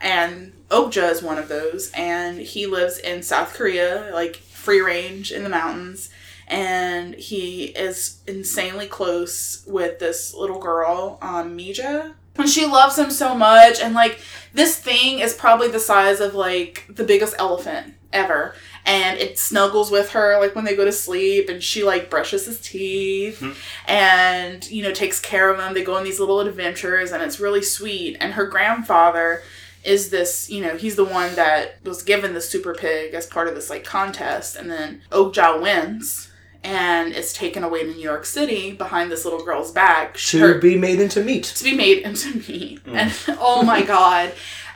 And 0.00 0.52
Okja 0.68 1.10
is 1.10 1.22
one 1.22 1.38
of 1.38 1.48
those, 1.48 1.90
and 1.94 2.38
he 2.38 2.66
lives 2.66 2.98
in 2.98 3.22
South 3.22 3.54
Korea, 3.54 4.10
like 4.12 4.36
free 4.36 4.80
range 4.80 5.32
in 5.32 5.42
the 5.42 5.48
mountains. 5.48 6.10
And 6.46 7.14
he 7.14 7.66
is 7.66 8.18
insanely 8.26 8.86
close 8.86 9.64
with 9.66 9.98
this 9.98 10.34
little 10.34 10.58
girl, 10.58 11.18
um, 11.22 11.56
Mija. 11.56 12.14
And 12.36 12.48
she 12.48 12.66
loves 12.66 12.98
him 12.98 13.10
so 13.10 13.34
much, 13.34 13.80
and 13.80 13.94
like 13.94 14.20
this 14.52 14.78
thing 14.78 15.20
is 15.20 15.34
probably 15.34 15.68
the 15.68 15.80
size 15.80 16.20
of 16.20 16.34
like 16.34 16.84
the 16.88 17.04
biggest 17.04 17.34
elephant 17.38 17.94
ever. 18.12 18.54
And 18.86 19.18
it 19.18 19.38
snuggles 19.38 19.90
with 19.90 20.10
her 20.10 20.38
like 20.38 20.54
when 20.54 20.64
they 20.64 20.76
go 20.76 20.84
to 20.84 20.92
sleep, 20.92 21.48
and 21.48 21.62
she 21.62 21.84
like 21.84 22.10
brushes 22.10 22.46
his 22.46 22.60
teeth 22.60 23.40
mm-hmm. 23.40 23.90
and 23.90 24.68
you 24.70 24.82
know 24.82 24.92
takes 24.92 25.20
care 25.20 25.50
of 25.50 25.60
him. 25.60 25.74
They 25.74 25.84
go 25.84 25.94
on 25.94 26.04
these 26.04 26.20
little 26.20 26.40
adventures, 26.40 27.12
and 27.12 27.22
it's 27.22 27.40
really 27.40 27.62
sweet. 27.62 28.16
And 28.20 28.34
her 28.34 28.46
grandfather 28.46 29.42
is 29.84 30.10
this, 30.10 30.48
you 30.48 30.62
know, 30.62 30.76
he's 30.76 30.96
the 30.96 31.04
one 31.04 31.34
that 31.34 31.76
was 31.84 32.02
given 32.02 32.32
the 32.32 32.40
super 32.40 32.74
pig 32.74 33.12
as 33.12 33.26
part 33.26 33.48
of 33.48 33.54
this 33.54 33.70
like 33.70 33.84
contest, 33.84 34.56
and 34.56 34.70
then 34.70 35.02
Okja 35.10 35.60
wins 35.60 36.30
and 36.64 37.12
is 37.12 37.32
taken 37.32 37.62
away 37.62 37.84
to 37.84 37.90
New 37.92 38.00
York 38.02 38.24
City 38.24 38.72
behind 38.72 39.12
this 39.12 39.24
little 39.24 39.44
girl's 39.44 39.70
back. 39.70 40.16
To 40.16 40.38
Her- 40.40 40.58
be 40.58 40.76
made 40.76 40.98
into 41.00 41.22
meat. 41.22 41.44
to 41.44 41.62
be 41.64 41.74
made 41.76 41.98
into 41.98 42.38
meat. 42.50 42.84
Mm. 42.84 42.94
And 42.96 43.38
oh 43.40 43.62
my 43.62 43.82
god. 43.96 44.32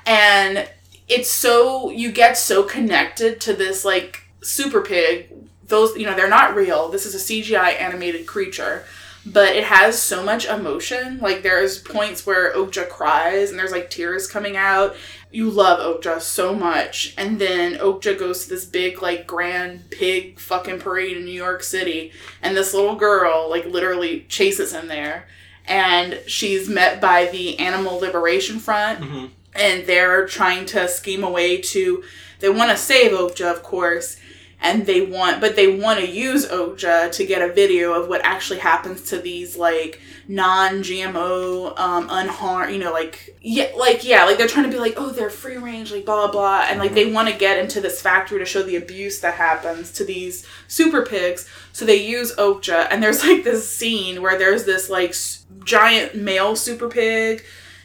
And 0.06 0.68
it's 1.08 1.30
so 1.30 1.90
you 1.90 2.12
get 2.12 2.36
so 2.36 2.62
connected 2.62 3.40
to 3.42 3.54
this 3.54 3.84
like 3.84 4.22
super 4.42 4.82
pig. 4.82 5.30
Those 5.66 5.96
you 5.96 6.06
know, 6.06 6.14
they're 6.14 6.28
not 6.28 6.54
real. 6.54 6.88
This 6.90 7.06
is 7.06 7.14
a 7.14 7.18
CGI 7.18 7.80
animated 7.80 8.26
creature. 8.26 8.84
But 9.26 9.54
it 9.56 9.64
has 9.64 10.00
so 10.00 10.22
much 10.22 10.46
emotion. 10.46 11.18
Like 11.18 11.42
there's 11.42 11.78
points 11.78 12.24
where 12.24 12.54
Okja 12.54 12.88
cries 12.88 13.50
and 13.50 13.58
there's 13.58 13.72
like 13.72 13.90
tears 13.90 14.26
coming 14.26 14.56
out. 14.56 14.96
You 15.30 15.50
love 15.50 15.78
Okja 15.78 16.20
so 16.20 16.54
much. 16.54 17.14
And 17.18 17.38
then 17.38 17.74
Okja 17.74 18.18
goes 18.18 18.44
to 18.44 18.50
this 18.50 18.64
big 18.64 19.02
like 19.02 19.26
grand 19.26 19.90
pig 19.90 20.38
fucking 20.40 20.80
parade 20.80 21.16
in 21.16 21.24
New 21.24 21.30
York 21.30 21.62
City 21.62 22.12
and 22.40 22.56
this 22.56 22.72
little 22.72 22.96
girl 22.96 23.48
like 23.48 23.66
literally 23.66 24.24
chases 24.28 24.72
him 24.72 24.88
there 24.88 25.26
and 25.68 26.18
she's 26.26 26.68
met 26.68 27.00
by 27.00 27.26
the 27.26 27.58
Animal 27.58 27.98
Liberation 27.98 28.58
Front, 28.58 29.00
mm-hmm. 29.00 29.26
and 29.54 29.86
they're 29.86 30.26
trying 30.26 30.64
to 30.66 30.88
scheme 30.88 31.22
a 31.22 31.30
way 31.30 31.60
to. 31.60 32.02
They 32.40 32.48
want 32.48 32.70
to 32.70 32.76
save 32.76 33.12
Okja, 33.12 33.52
of 33.52 33.62
course, 33.62 34.16
and 34.60 34.86
they 34.86 35.02
want, 35.02 35.40
but 35.40 35.56
they 35.56 35.78
want 35.78 36.00
to 36.00 36.08
use 36.08 36.46
Okja 36.46 37.12
to 37.12 37.26
get 37.26 37.42
a 37.42 37.52
video 37.52 37.92
of 37.92 38.08
what 38.08 38.24
actually 38.24 38.60
happens 38.60 39.02
to 39.10 39.18
these 39.18 39.56
like 39.56 40.00
non-GMO, 40.28 41.78
um, 41.78 42.06
unharmed, 42.10 42.72
you 42.72 42.78
know, 42.78 42.92
like 42.92 43.36
yeah, 43.40 43.70
like 43.76 44.04
yeah, 44.04 44.24
like 44.24 44.38
they're 44.38 44.48
trying 44.48 44.66
to 44.66 44.70
be 44.72 44.78
like, 44.78 44.94
oh, 44.96 45.10
they're 45.10 45.30
free 45.30 45.56
range, 45.56 45.92
like 45.92 46.04
blah 46.04 46.26
blah 46.26 46.32
blah, 46.32 46.66
and 46.68 46.78
like 46.78 46.94
they 46.94 47.10
want 47.12 47.28
to 47.28 47.34
get 47.36 47.58
into 47.58 47.80
this 47.80 48.00
factory 48.00 48.38
to 48.38 48.44
show 48.44 48.62
the 48.62 48.76
abuse 48.76 49.20
that 49.20 49.34
happens 49.34 49.92
to 49.92 50.04
these 50.04 50.46
super 50.66 51.04
pigs. 51.04 51.48
So 51.72 51.84
they 51.84 52.06
use 52.06 52.34
Okja, 52.36 52.88
and 52.90 53.02
there's 53.02 53.24
like 53.24 53.44
this 53.44 53.68
scene 53.68 54.22
where 54.22 54.38
there's 54.38 54.64
this 54.64 54.88
like 54.90 55.10
s- 55.10 55.44
giant 55.64 56.14
male 56.14 56.56
super 56.56 56.88
pig 56.88 57.44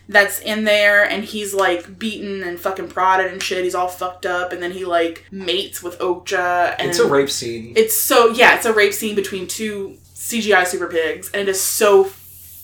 that's 0.10 0.42
in 0.42 0.66
there 0.66 1.06
and 1.10 1.24
he's 1.24 1.54
like 1.54 1.98
beaten 1.98 2.44
and 2.44 2.60
fucking 2.60 2.90
prodded 2.90 3.32
and 3.32 3.42
shit. 3.42 3.64
He's 3.64 3.74
all 3.74 3.88
fucked 3.88 4.26
up 4.26 4.52
and 4.52 4.62
then 4.62 4.72
he 4.74 4.84
like 4.84 5.26
mates 5.32 5.82
with 5.82 5.98
Okja 6.00 6.76
and 6.78 6.90
It's 6.90 7.00
a 7.00 7.08
rape 7.08 7.30
scene. 7.30 7.72
it's 7.78 7.96
so 7.98 8.28
yeah, 8.32 8.56
it's 8.58 8.66
a 8.66 8.74
rape 8.74 8.92
scene 8.94 9.16
between 9.16 9.48
two 9.48 9.98
CGI 10.14 10.68
super 10.68 10.88
pigs 10.88 11.32
and 11.34 11.44
it 11.44 11.48
is 11.48 11.62
so 11.62 12.04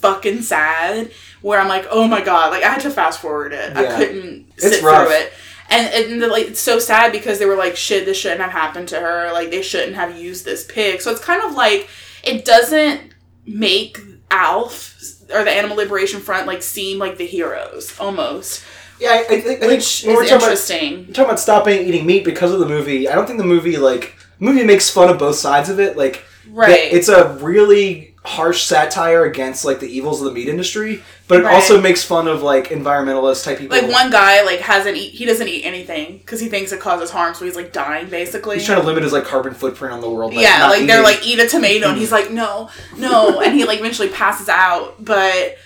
fucking 0.01 0.41
sad 0.41 1.11
where 1.41 1.59
I'm 1.59 1.67
like, 1.67 1.87
"Oh 1.89 2.07
my 2.07 2.21
god, 2.21 2.51
like 2.51 2.63
I 2.63 2.69
had 2.69 2.81
to 2.81 2.89
fast 2.89 3.19
forward 3.21 3.53
it. 3.53 3.75
I 3.75 3.95
couldn't 3.97 4.47
It's 4.57 4.63
sit 4.75 4.83
rough. 4.83 5.07
through 5.07 5.15
it." 5.17 5.33
And, 5.71 5.93
and 6.11 6.21
the, 6.21 6.27
like 6.27 6.47
it's 6.47 6.59
so 6.59 6.79
sad 6.79 7.11
because 7.11 7.37
they 7.39 7.45
were 7.45 7.55
like, 7.55 7.75
"Shit, 7.75 8.05
this 8.05 8.17
shouldn't 8.17 8.41
have 8.41 8.51
happened 8.51 8.87
to 8.89 8.99
her. 8.99 9.31
Like 9.31 9.51
they 9.51 9.61
shouldn't 9.61 9.95
have 9.95 10.17
used 10.17 10.45
this 10.45 10.65
pig." 10.65 11.01
So 11.01 11.11
it's 11.11 11.23
kind 11.23 11.43
of 11.43 11.53
like 11.55 11.87
it 12.23 12.43
doesn't 12.45 13.13
make 13.45 13.99
ALF 14.31 14.95
or 15.33 15.43
the 15.43 15.51
Animal 15.51 15.77
Liberation 15.77 16.19
Front 16.19 16.47
like 16.47 16.63
seem 16.63 16.97
like 16.97 17.17
the 17.17 17.25
heroes 17.25 17.97
almost, 17.99 18.63
Yeah, 18.99 19.09
I, 19.11 19.19
I 19.19 19.23
think, 19.41 19.45
I 19.63 19.67
think 19.67 19.71
which 19.71 20.03
we're 20.07 20.23
is 20.23 20.31
about- 20.31 20.41
interesting. 20.41 20.91
You're 21.05 21.13
talking 21.13 21.23
about 21.25 21.39
stopping 21.39 21.79
eating 21.87 22.05
meat 22.05 22.25
because 22.25 22.51
of 22.51 22.59
the 22.59 22.67
movie. 22.67 23.07
I 23.07 23.13
don't 23.15 23.25
think 23.27 23.37
the 23.39 23.45
movie 23.45 23.77
like 23.77 24.15
movie 24.39 24.63
makes 24.63 24.89
fun 24.89 25.09
of 25.09 25.17
both 25.19 25.35
sides 25.35 25.69
of 25.69 25.79
it. 25.79 25.97
Like, 25.97 26.23
Right. 26.49 26.91
it's 26.91 27.09
a 27.09 27.33
really 27.41 28.08
harsh 28.25 28.63
satire 28.63 29.23
against 29.23 29.63
like 29.63 29.79
the 29.79 29.87
evils 29.87 30.19
of 30.21 30.25
the 30.25 30.31
meat 30.33 30.47
industry, 30.49 31.01
but 31.27 31.39
it 31.39 31.43
Right. 31.45 31.53
also 31.55 31.79
makes 31.79 32.03
fun 32.03 32.27
of 32.27 32.41
like 32.43 32.67
environmentalist 32.67 33.45
type 33.45 33.59
people. 33.59 33.77
Like 33.81 33.89
one 33.89 34.11
guy 34.11 34.43
like 34.43 34.59
hasn't 34.59 34.97
eat 34.97 35.11
he 35.13 35.25
doesn't 35.25 35.47
eat 35.47 35.63
anything 35.65 36.17
because 36.17 36.39
he 36.39 36.49
thinks 36.49 36.71
it 36.73 36.79
causes 36.81 37.09
harm, 37.11 37.33
so 37.33 37.45
he's 37.45 37.55
like 37.55 37.71
dying 37.71 38.09
basically. 38.09 38.57
he's 38.57 38.65
trying 38.65 38.81
to 38.81 38.85
limit 38.85 39.03
his 39.03 39.13
like 39.13 39.23
carbon 39.23 39.53
footprint 39.53 39.93
on 39.93 40.01
the 40.01 40.09
world. 40.09 40.33
yeah, 40.33 40.67
like 40.69 40.85
they're 40.85 41.01
like 41.03 41.25
eat 41.25 41.39
a 41.39 41.47
tomato, 41.47 41.87
and 41.89 41.97
he's 41.97 42.11
like 42.19 42.29
no, 42.29 42.69
no, 42.97 43.39
and 43.41 43.53
he 43.55 43.65
like 43.65 43.79
eventually 43.79 44.09
passes 44.09 44.49
out. 44.49 45.03
But 45.03 45.57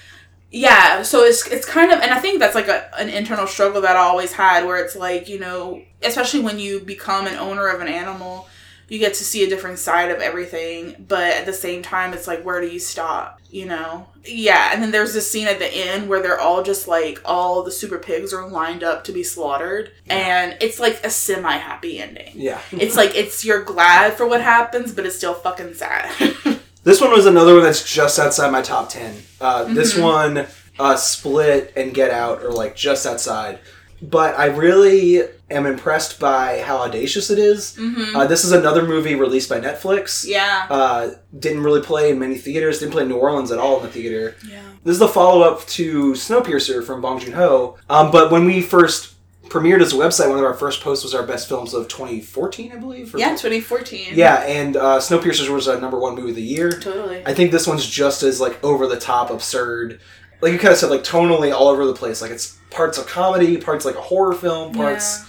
yeah, 0.52 1.02
so 1.02 1.24
it's 1.24 1.48
it's 1.48 1.66
kind 1.66 1.92
of, 1.92 2.00
and 2.02 2.12
I 2.12 2.20
think 2.20 2.40
that's 2.40 2.54
like 2.54 2.68
a, 2.68 2.88
an 3.00 3.10
internal 3.10 3.48
struggle 3.48 3.82
that 3.82 3.96
I 3.96 4.02
always 4.02 4.32
had, 4.34 4.66
where 4.68 4.78
it's 4.78 4.96
like 4.96 5.28
you 5.28 5.40
know, 5.40 5.82
especially 6.04 6.42
when 6.42 6.60
you 6.60 6.80
become 6.82 7.26
an 7.26 7.36
owner 7.36 7.68
of 7.68 7.82
an 7.82 7.88
animal, 7.88 8.48
you 8.90 9.00
get 9.00 9.14
to 9.16 9.24
see 9.24 9.44
a 9.44 9.50
different 9.50 9.80
side 9.80 10.12
of 10.12 10.20
everything, 10.22 11.06
but 11.08 11.34
at 11.34 11.46
the 11.46 11.54
same 11.54 11.82
time, 11.82 12.14
it's 12.14 12.28
like, 12.28 12.44
where 12.44 12.62
do 12.62 12.68
you 12.68 12.80
stop? 12.80 13.40
You 13.50 13.66
know? 13.68 14.08
Yeah, 14.26 14.72
and 14.74 14.82
then 14.82 14.92
there's 14.92 15.14
this 15.14 15.30
scene 15.30 15.48
at 15.48 15.60
the 15.60 15.68
end 15.72 16.08
where 16.10 16.22
they're 16.22 16.40
all 16.40 16.64
just 16.64 16.88
like, 16.88 17.20
all 17.26 17.62
the 17.64 17.72
super 17.72 17.98
pigs 18.00 18.34
are 18.34 18.48
lined 18.48 18.84
up 18.84 19.04
to 19.06 19.12
be 19.12 19.24
slaughtered, 19.24 19.92
and 20.10 20.56
it's 20.62 20.80
like 20.80 21.04
a 21.04 21.10
semi 21.10 21.56
happy 21.58 22.00
ending. 22.00 22.32
Yeah. 22.36 22.60
It's 22.72 22.96
like, 22.96 23.16
it's 23.16 23.44
you're 23.46 23.64
glad 23.64 24.14
for 24.14 24.28
what 24.28 24.42
happens, 24.42 24.92
but 24.94 25.06
it's 25.06 25.16
still 25.16 25.34
fucking 25.34 25.74
sad. 25.76 26.12
This 26.86 27.00
one 27.00 27.12
was 27.12 27.26
another 27.26 27.54
one 27.54 27.64
that's 27.64 27.90
just 27.90 28.20
outside 28.20 28.52
my 28.52 28.62
top 28.62 28.90
10. 28.90 29.16
Uh, 29.40 29.64
This 29.74 29.94
Mm-hmm. 29.94 30.04
one, 30.04 30.48
uh, 30.78 30.98
Split 30.98 31.72
and 31.78 31.94
Get 31.94 32.12
Out 32.12 32.44
are 32.44 32.52
like 32.52 32.76
just 32.76 33.06
outside. 33.06 33.60
But 34.02 34.38
I 34.38 34.48
really 34.48 35.22
am 35.54 35.66
impressed 35.66 36.20
by 36.20 36.62
how 36.62 36.78
audacious 36.78 37.30
it 37.30 37.40
is. 37.40 37.78
Uh, 38.16 38.26
this 38.28 38.44
is 38.44 38.52
another 38.52 38.86
movie 38.86 39.16
released 39.16 39.50
by 39.50 39.60
Netflix. 39.60 40.24
Mm-hmm. 40.26 40.32
yeah. 40.32 40.68
Uh, 40.70 41.12
didn't 41.38 41.64
really 41.64 41.82
play 41.82 42.12
in 42.12 42.20
many 42.20 42.36
theaters, 42.36 42.80
didn't 42.80 42.92
play 42.92 43.04
in 43.04 43.10
New 43.10 43.18
Orleans 43.18 43.52
at 43.52 43.60
all 43.60 43.78
in 43.78 43.84
the 43.84 43.90
theater. 43.92 44.36
yeah. 44.48 44.62
This 44.84 44.94
is 44.94 45.00
the 45.00 45.08
follow 45.08 45.42
up 45.44 45.66
to 45.68 46.12
Snowpiercer 46.14 46.84
from 46.86 47.00
Bong 47.02 47.20
Joon 47.20 47.34
Ho. 47.34 47.78
Um, 47.90 48.12
but 48.12 48.32
when 48.32 48.46
we 48.46 48.62
first 48.62 49.14
premiered 49.46 49.82
as 49.82 49.94
a 49.94 49.96
website, 49.96 50.28
one 50.30 50.40
of 50.40 50.44
our 50.44 50.54
first 50.56 50.82
posts 50.82 51.04
was 51.04 51.14
our 51.16 51.24
best 51.26 51.48
films 51.48 51.74
of 51.74 51.88
2014, 51.88 52.72
I 52.72 52.76
believe. 52.78 53.16
Yeah, 53.18 53.30
2014. 53.32 54.14
Yeah, 54.16 54.44
and 54.44 54.76
uh, 54.76 55.00
Snowpiercer 55.00 55.48
was 55.50 55.68
our 55.68 55.80
number 55.80 56.00
one 56.00 56.16
movie 56.16 56.32
of 56.32 56.36
the 56.36 56.42
year. 56.42 56.72
Totally. 56.72 57.26
I 57.26 57.34
think 57.34 57.52
this 57.52 57.66
one's 57.68 57.86
just 57.88 58.24
as 58.24 58.42
like 58.42 58.62
over 58.64 58.88
the 58.88 59.00
top 59.00 59.30
absurd. 59.30 60.02
Like 60.42 60.52
you 60.52 60.60
kind 60.60 60.74
of 60.74 60.78
said, 60.80 60.90
like 60.90 61.04
tonally 61.04 61.54
all 61.54 61.68
over 61.70 61.86
the 61.86 61.94
place. 61.94 62.22
Like 62.22 62.32
it's 62.32 62.58
parts 62.70 62.98
of 62.98 63.08
comedy, 63.08 63.56
parts 63.58 63.86
like 63.86 63.96
a 63.96 64.02
horror 64.02 64.34
film, 64.34 64.74
parts 64.74 65.20
Yeah. 65.20 65.26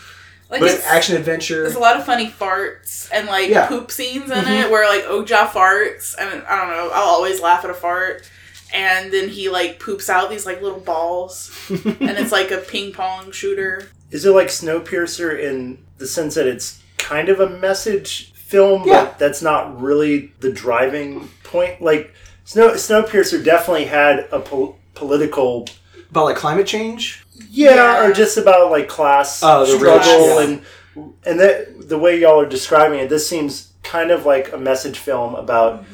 Like 0.55 0.60
but 0.62 0.70
it's, 0.70 0.86
action 0.86 1.16
adventure. 1.16 1.62
there's 1.62 1.74
a 1.74 1.81
lot 1.81 1.97
of 1.97 2.05
funny 2.06 2.28
farts 2.28 3.09
and 3.12 3.26
like 3.26 3.48
Yeah. 3.48 3.66
poop 3.66 3.90
scenes 3.90 4.31
in 4.31 4.39
mm-hmm. 4.39 4.51
it 4.52 4.70
where 4.70 4.89
like 4.89 5.05
Okja 5.05 5.48
farts 5.48 6.14
and 6.18 6.43
I 6.44 6.56
don't 6.56 6.70
know, 6.70 6.90
I'll 6.94 7.09
always 7.09 7.40
laugh 7.40 7.64
at 7.64 7.70
a 7.70 7.74
fart. 7.74 8.28
And 8.72 9.12
then 9.12 9.28
he 9.28 9.48
like 9.48 9.78
poops 9.78 10.09
out 10.09 10.31
these 10.31 10.47
like 10.47 10.62
little 10.62 10.81
balls 10.81 11.51
and 11.68 12.10
it's 12.18 12.32
like 12.32 12.51
a 12.51 12.59
ping 12.59 12.93
pong 12.93 13.31
shooter. 13.32 13.89
Is 14.10 14.24
it 14.24 14.31
like 14.31 14.48
Snowpiercer 14.48 15.39
in 15.39 15.78
the 15.98 16.06
sense 16.06 16.35
that 16.36 16.47
it's 16.47 16.81
kind 16.98 17.28
of 17.28 17.40
a 17.40 17.48
message 17.51 18.32
film, 18.32 18.85
Yeah. 18.86 19.05
but 19.06 19.18
that's 19.18 19.43
not 19.43 19.81
really 19.81 20.32
the 20.40 20.52
driving 20.52 21.28
point? 21.43 21.81
Like 21.82 22.14
Snow 22.44 22.70
Snowpiercer 22.72 23.44
definitely 23.44 23.86
had 23.86 24.28
a 24.31 24.39
pol- 24.40 24.78
political, 24.94 25.66
About 26.15 26.27
like 26.27 26.36
climate 26.36 26.66
change. 26.69 27.24
yeah, 27.51 27.74
Yeah. 27.74 28.07
or 28.07 28.12
just 28.12 28.36
about 28.36 28.70
like 28.70 28.86
class 28.86 29.41
the 29.41 29.66
struggle 29.66 30.39
rich, 30.39 30.49
and 30.49 31.16
and 31.27 31.41
that 31.41 31.89
the 31.89 31.99
way 31.99 32.20
y'all 32.20 32.41
are 32.41 32.47
describing 32.49 33.01
it, 33.01 33.09
this 33.09 33.28
seems 33.28 33.73
kind 33.82 34.12
of 34.12 34.24
like 34.24 34.53
a 34.53 34.57
message 34.57 34.97
film 35.01 35.35
about 35.35 35.85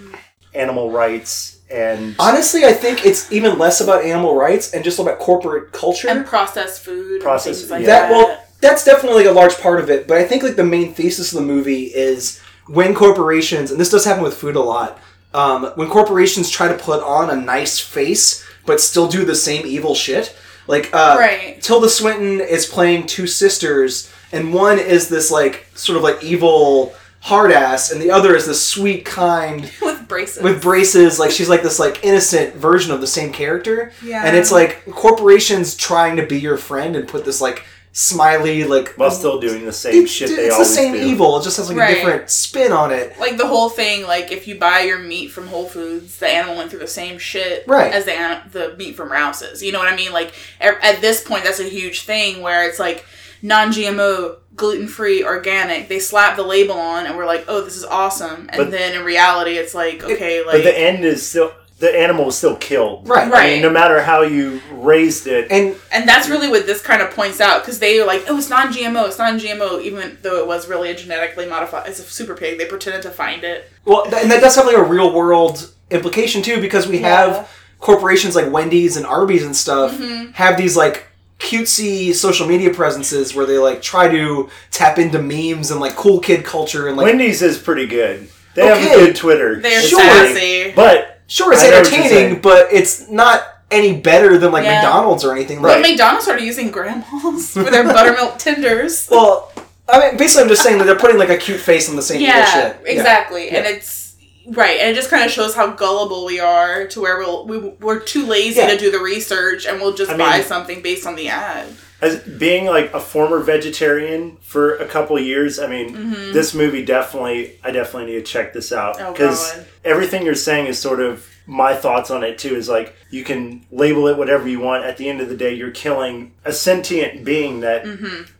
animal 0.52 0.90
rights 0.90 1.60
and 1.70 2.16
Honestly, 2.18 2.64
I 2.66 2.72
think 2.72 3.06
it's 3.06 3.30
even 3.32 3.56
less 3.58 3.80
about 3.80 4.04
animal 4.04 4.34
rights 4.34 4.74
and 4.74 4.84
just 4.84 4.98
about 4.98 5.18
corporate 5.20 5.72
culture. 5.72 6.08
And 6.08 6.26
processed 6.26 6.82
food. 6.84 7.22
Processed- 7.22 7.70
like 7.70 7.80
yeah. 7.82 7.86
that 7.86 8.10
well, 8.10 8.44
that's 8.60 8.84
definitely 8.84 9.24
a 9.24 9.32
large 9.32 9.56
part 9.58 9.80
of 9.80 9.88
it. 9.88 10.06
But 10.06 10.18
I 10.18 10.24
think 10.24 10.42
like 10.42 10.56
the 10.56 10.64
main 10.64 10.92
thesis 10.92 11.32
of 11.32 11.38
the 11.38 11.46
movie 11.46 11.84
is 11.84 12.40
when 12.66 12.94
corporations, 12.94 13.70
and 13.70 13.80
this 13.80 13.90
does 13.90 14.04
happen 14.04 14.22
with 14.22 14.34
food 14.34 14.56
a 14.56 14.60
lot, 14.60 14.98
um, 15.32 15.72
when 15.76 15.88
corporations 15.88 16.50
try 16.50 16.68
to 16.68 16.74
put 16.74 17.02
on 17.02 17.30
a 17.30 17.36
nice 17.36 17.78
face 17.78 18.44
but 18.66 18.80
still 18.80 19.08
do 19.08 19.24
the 19.24 19.34
same 19.34 19.66
evil 19.66 19.94
shit. 19.94 20.36
Like 20.66 20.92
uh, 20.94 21.16
Right. 21.18 21.60
Tilda 21.60 21.88
Swinton 21.88 22.40
is 22.40 22.66
playing 22.66 23.06
two 23.06 23.26
sisters, 23.26 24.12
and 24.32 24.54
one 24.54 24.78
is 24.78 25.08
this 25.08 25.30
like 25.30 25.66
sort 25.74 25.96
of 25.96 26.02
like 26.02 26.22
evil 26.22 26.94
hard 27.22 27.50
ass, 27.52 27.90
and 27.92 28.00
the 28.00 28.10
other 28.10 28.34
is 28.34 28.46
this 28.46 28.64
sweet, 28.64 29.04
kind 29.04 29.70
with 29.82 30.08
braces. 30.08 30.42
with 30.42 30.62
braces 30.62 31.18
like 31.18 31.30
she's 31.30 31.48
like 31.48 31.62
this 31.62 31.78
like 31.78 32.02
innocent 32.04 32.54
version 32.54 32.92
of 32.92 33.00
the 33.00 33.06
same 33.06 33.32
character 33.32 33.92
Yeah. 34.02 34.24
and 34.24 34.36
it's 34.36 34.50
like 34.50 34.84
corporations 34.90 35.74
trying 35.76 36.16
to 36.16 36.26
be 36.26 36.40
your 36.40 36.56
friend 36.56 36.96
and 36.96 37.06
put 37.06 37.24
this 37.24 37.40
like 37.40 37.64
smiley 37.92 38.62
like 38.62 38.90
while 38.96 39.10
still 39.10 39.40
doing 39.40 39.64
the 39.64 39.72
same 39.72 40.04
it's, 40.04 40.12
shit 40.12 40.30
it's 40.30 40.38
they 40.38 40.48
the 40.48 40.64
same 40.64 40.92
do. 40.92 41.00
evil 41.00 41.38
it 41.38 41.42
just 41.42 41.56
has 41.56 41.68
like 41.68 41.76
Right. 41.76 41.90
a 41.90 41.94
different 41.96 42.30
spin 42.30 42.70
on 42.70 42.92
it 42.92 43.18
like 43.18 43.36
the 43.36 43.46
whole 43.48 43.68
thing, 43.68 44.06
like 44.06 44.30
if 44.30 44.46
you 44.46 44.56
buy 44.58 44.80
your 44.82 45.00
meat 45.00 45.28
from 45.32 45.48
Whole 45.48 45.66
Foods, 45.66 46.16
the 46.18 46.28
animal 46.28 46.56
went 46.56 46.70
through 46.70 46.78
the 46.78 46.86
same 46.86 47.18
shit 47.18 47.64
Right. 47.66 47.92
as 47.92 48.04
the 48.04 48.42
the 48.52 48.76
meat 48.76 48.94
from 48.96 49.10
Rouse's. 49.10 49.60
You 49.62 49.72
know 49.72 49.80
what 49.80 49.92
I 49.92 49.96
mean? 49.96 50.12
Like 50.12 50.32
at 50.60 50.82
at 50.84 51.00
this 51.00 51.22
point, 51.24 51.42
that's 51.44 51.58
a 51.60 51.64
huge 51.68 52.02
thing 52.02 52.42
where 52.42 52.68
it's 52.68 52.78
like 52.78 53.04
non-GMO, 53.42 54.36
gluten-free, 54.54 55.24
organic. 55.24 55.88
They 55.88 55.98
slap 55.98 56.36
the 56.36 56.42
label 56.42 56.74
on, 56.78 57.06
and 57.06 57.16
we're 57.16 57.26
like, 57.26 57.44
oh, 57.48 57.62
this 57.62 57.76
is 57.76 57.84
awesome. 57.84 58.48
And 58.50 58.56
But- 58.56 58.70
then 58.70 58.94
in 58.94 59.02
reality, 59.04 59.52
it's 59.52 59.74
like, 59.74 60.02
okay, 60.04 60.44
like 60.44 60.52
but 60.56 60.64
the 60.64 60.78
end 60.78 61.04
is 61.04 61.26
still 61.28 61.52
the 61.80 61.90
animal 61.98 62.28
is 62.28 62.36
still 62.36 62.56
killed. 62.56 63.08
right 63.08 63.22
I 63.22 63.24
mean, 63.24 63.32
Right. 63.32 63.62
no 63.62 63.70
matter 63.70 64.00
how 64.02 64.22
you 64.22 64.60
raised 64.72 65.26
it, 65.26 65.48
and 65.50 65.74
And 65.92 66.08
that's 66.08 66.28
really 66.28 66.46
what 66.48 66.66
this 66.66 66.80
kind 66.80 67.02
of 67.02 67.10
points 67.10 67.40
out 67.40 67.62
because 67.62 67.78
they 67.80 67.98
are 68.00 68.06
like, 68.06 68.24
oh, 68.28 68.38
it's 68.38 68.48
non 68.50 68.72
GMO, 68.72 69.06
it's 69.08 69.18
non 69.18 69.38
GMO, 69.40 69.80
even 69.82 70.18
though 70.22 70.36
it 70.38 70.46
was 70.46 70.68
really 70.68 70.90
a 70.90 70.94
genetically 70.94 71.46
modified, 71.46 71.88
it's 71.88 71.98
a 71.98 72.02
super 72.04 72.34
pig. 72.34 72.58
They 72.58 72.66
pretended 72.66 73.02
to 73.02 73.10
find 73.10 73.42
it. 73.44 73.70
well 73.84 74.04
th- 74.04 74.22
and 74.22 74.30
that 74.30 74.40
does 74.40 74.54
have 74.56 74.66
like 74.66 74.76
a 74.76 74.82
real 74.82 75.12
world 75.12 75.72
implication 75.90 76.42
too 76.42 76.60
because 76.60 76.86
we 76.86 76.98
Yeah. 77.00 77.08
have 77.16 77.48
corporations 77.80 78.36
like 78.36 78.52
wendy's 78.52 78.96
and 78.98 79.06
arby's 79.06 79.42
and 79.42 79.56
stuff 79.56 79.92
Mm-hmm. 79.92 80.32
have 80.32 80.56
these 80.58 80.76
like 80.76 81.06
cutesy 81.38 82.14
social 82.14 82.46
media 82.46 82.72
presences 82.72 83.34
where 83.34 83.46
they 83.46 83.56
like 83.58 83.80
try 83.82 84.06
to 84.08 84.50
tap 84.70 84.98
into 84.98 85.20
memes 85.20 85.70
and 85.70 85.80
like 85.80 85.96
cool 85.96 86.20
kid 86.20 86.44
culture 86.44 86.86
and 86.88 86.96
like 86.98 87.06
Wendy's 87.06 87.40
is 87.42 87.56
pretty 87.58 87.86
good. 87.86 88.28
They 88.54 88.66
have 88.66 88.78
a 88.78 89.06
good 89.06 89.16
Twitter. 89.16 89.60
They're 89.60 89.78
It's 89.80 89.88
Sure. 89.88 90.00
sassy. 90.00 90.72
But 90.76 91.19
Sure, 91.30 91.52
it's 91.52 91.62
I 91.62 91.70
know 91.70 91.78
what 91.78 91.90
you're 91.92 92.00
entertaining, 92.02 92.40
but 92.40 92.72
it's 92.72 93.08
not 93.08 93.44
any 93.70 93.96
better 94.00 94.36
than 94.36 94.50
like 94.50 94.64
Yeah. 94.64 94.82
McDonald's 94.82 95.24
or 95.24 95.32
anything. 95.32 95.62
But 95.62 95.80
McDonald's 95.80 96.24
started 96.24 96.44
using 96.44 96.70
grandmas 96.72 97.52
for 97.52 97.62
their 97.70 97.84
buttermilk 97.84 98.38
tenders. 98.38 99.06
well, 99.10 99.52
I 99.88 100.00
mean, 100.10 100.16
basically, 100.18 100.42
I'm 100.42 100.48
just 100.48 100.62
saying 100.64 100.78
that 100.78 100.84
they're 100.84 100.96
putting 100.98 101.18
like 101.18 101.28
a 101.30 101.36
cute 101.36 101.60
face 101.60 101.88
on 101.88 101.94
the 101.96 102.02
same 102.02 102.20
evil 102.20 102.34
yeah, 102.34 102.52
shit. 102.72 102.82
exactly. 102.84 103.50
And 103.50 103.64
it's 103.66 104.16
right, 104.48 104.80
and 104.80 104.90
it 104.90 104.94
just 104.96 105.08
kind 105.08 105.24
of 105.24 105.30
shows 105.30 105.54
how 105.54 105.68
gullible 105.70 106.24
we 106.26 106.40
are 106.40 106.86
to 106.88 107.00
where 107.00 107.18
we'll, 107.18 107.46
we 107.46 107.58
we're 107.58 108.00
too 108.00 108.26
lazy 108.26 108.58
Yeah. 108.58 108.70
to 108.70 108.76
do 108.76 108.90
the 108.90 108.98
research, 108.98 109.66
and 109.66 109.80
we'll 109.80 109.94
just 109.94 110.10
I 110.10 110.16
buy 110.16 110.38
mean- 110.38 110.46
something 110.46 110.82
based 110.82 111.06
on 111.06 111.14
the 111.14 111.28
ad. 111.28 111.68
As 112.02 112.18
being 112.20 112.66
like 112.66 112.92
a 112.94 113.00
former 113.00 113.40
vegetarian 113.40 114.36
for 114.40 114.76
a 114.76 114.86
couple 114.86 115.18
years, 115.18 115.58
I 115.58 115.66
mean, 115.66 115.92
this 116.32 116.54
movie 116.54 116.84
definitely, 116.84 117.58
I 117.62 117.70
definitely 117.70 118.12
need 118.12 118.24
to 118.24 118.32
check 118.32 118.52
this 118.52 118.72
out 118.72 118.96
Mm-hmm. 118.96 119.06
Oh, 119.06 119.12
because 119.12 119.64
everything 119.84 120.24
you're 120.24 120.34
saying 120.34 120.66
is 120.66 120.78
sort 120.78 121.00
of 121.00 121.26
my 121.46 121.74
thoughts 121.74 122.10
on 122.10 122.22
it 122.22 122.38
too. 122.38 122.54
Is 122.54 122.68
like 122.68 122.94
you 123.10 123.24
can 123.24 123.64
label 123.70 124.06
it 124.08 124.16
whatever 124.16 124.48
you 124.48 124.60
want. 124.60 124.84
At 124.84 124.96
the 124.96 125.08
end 125.08 125.20
of 125.20 125.28
the 125.28 125.36
day, 125.36 125.52
you're 125.54 125.70
killing 125.72 126.32
a 126.44 126.52
sentient 126.52 127.24
being 127.24 127.60
that 127.60 127.84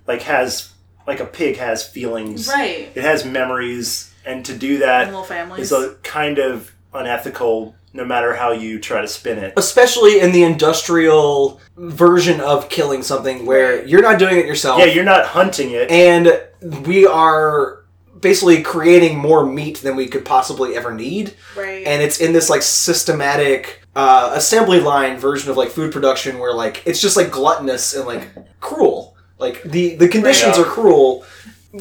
like 0.07 0.23
has 0.23 0.73
like 1.07 1.21
a 1.21 1.27
pig 1.27 1.57
has 1.57 1.85
feelings, 1.87 2.49
Mm-hmm. 2.49 2.61
Right. 2.61 2.93
It 2.95 3.03
has 3.03 3.25
memories, 3.25 4.13
and 4.25 4.45
to 4.47 4.57
do 4.57 4.79
that 4.79 5.07
Little 5.07 5.25
families. 5.25 5.73
is 5.73 5.73
a 5.73 5.95
kind 6.03 6.39
of 6.39 6.73
unethical. 6.95 7.75
No 7.93 8.05
matter 8.05 8.35
how 8.35 8.53
you 8.53 8.79
try 8.79 9.01
to 9.01 9.09
spin 9.09 9.39
it. 9.39 9.53
Especially 9.57 10.21
in 10.21 10.31
the 10.33 10.45
industrial 10.45 11.61
version 11.77 12.41
of 12.41 12.69
killing 12.69 13.03
something, 13.03 13.45
where 13.47 13.85
you're 13.85 14.03
not 14.03 14.19
doing 14.19 14.37
it 14.39 14.47
yourself, 14.47 14.79
Yeah, 14.79 14.85
you're 14.87 15.05
not 15.05 15.27
hunting 15.27 15.73
it. 15.73 15.91
and 15.91 16.41
we 16.87 17.05
are 17.07 17.85
basically 18.21 18.63
creating 18.63 19.19
more 19.19 19.45
meat 19.47 19.79
than 19.79 19.97
we 19.97 20.07
could 20.07 20.25
possibly 20.25 20.77
ever 20.77 20.93
need. 20.95 21.35
Right. 21.57 21.85
and 21.87 22.01
it's 22.03 22.21
in 22.21 22.33
this 22.33 22.49
like 22.51 22.63
systematic 22.63 23.81
uh, 23.97 24.31
assembly 24.35 24.79
line 24.79 25.19
version 25.19 25.51
of 25.51 25.57
like 25.57 25.71
food 25.71 25.91
production 25.93 26.39
where 26.39 26.53
like 26.55 26.83
it's 26.87 27.01
just 27.01 27.17
like 27.17 27.31
gluttonous 27.33 27.95
and 27.95 28.07
like 28.07 28.29
cruel 28.61 29.17
like 29.39 29.63
the 29.65 29.97
the 29.97 30.07
conditions 30.07 30.57
Right. 30.57 30.67
are 30.67 30.71
cruel 30.71 31.25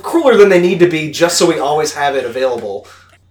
crueler 0.02 0.36
than 0.38 0.50
they 0.50 0.62
need 0.62 0.80
to 0.80 0.88
be 0.90 1.12
just 1.12 1.38
so 1.38 1.46
we 1.48 1.60
always 1.60 1.94
have 1.94 2.16
it 2.16 2.26
available 2.26 2.88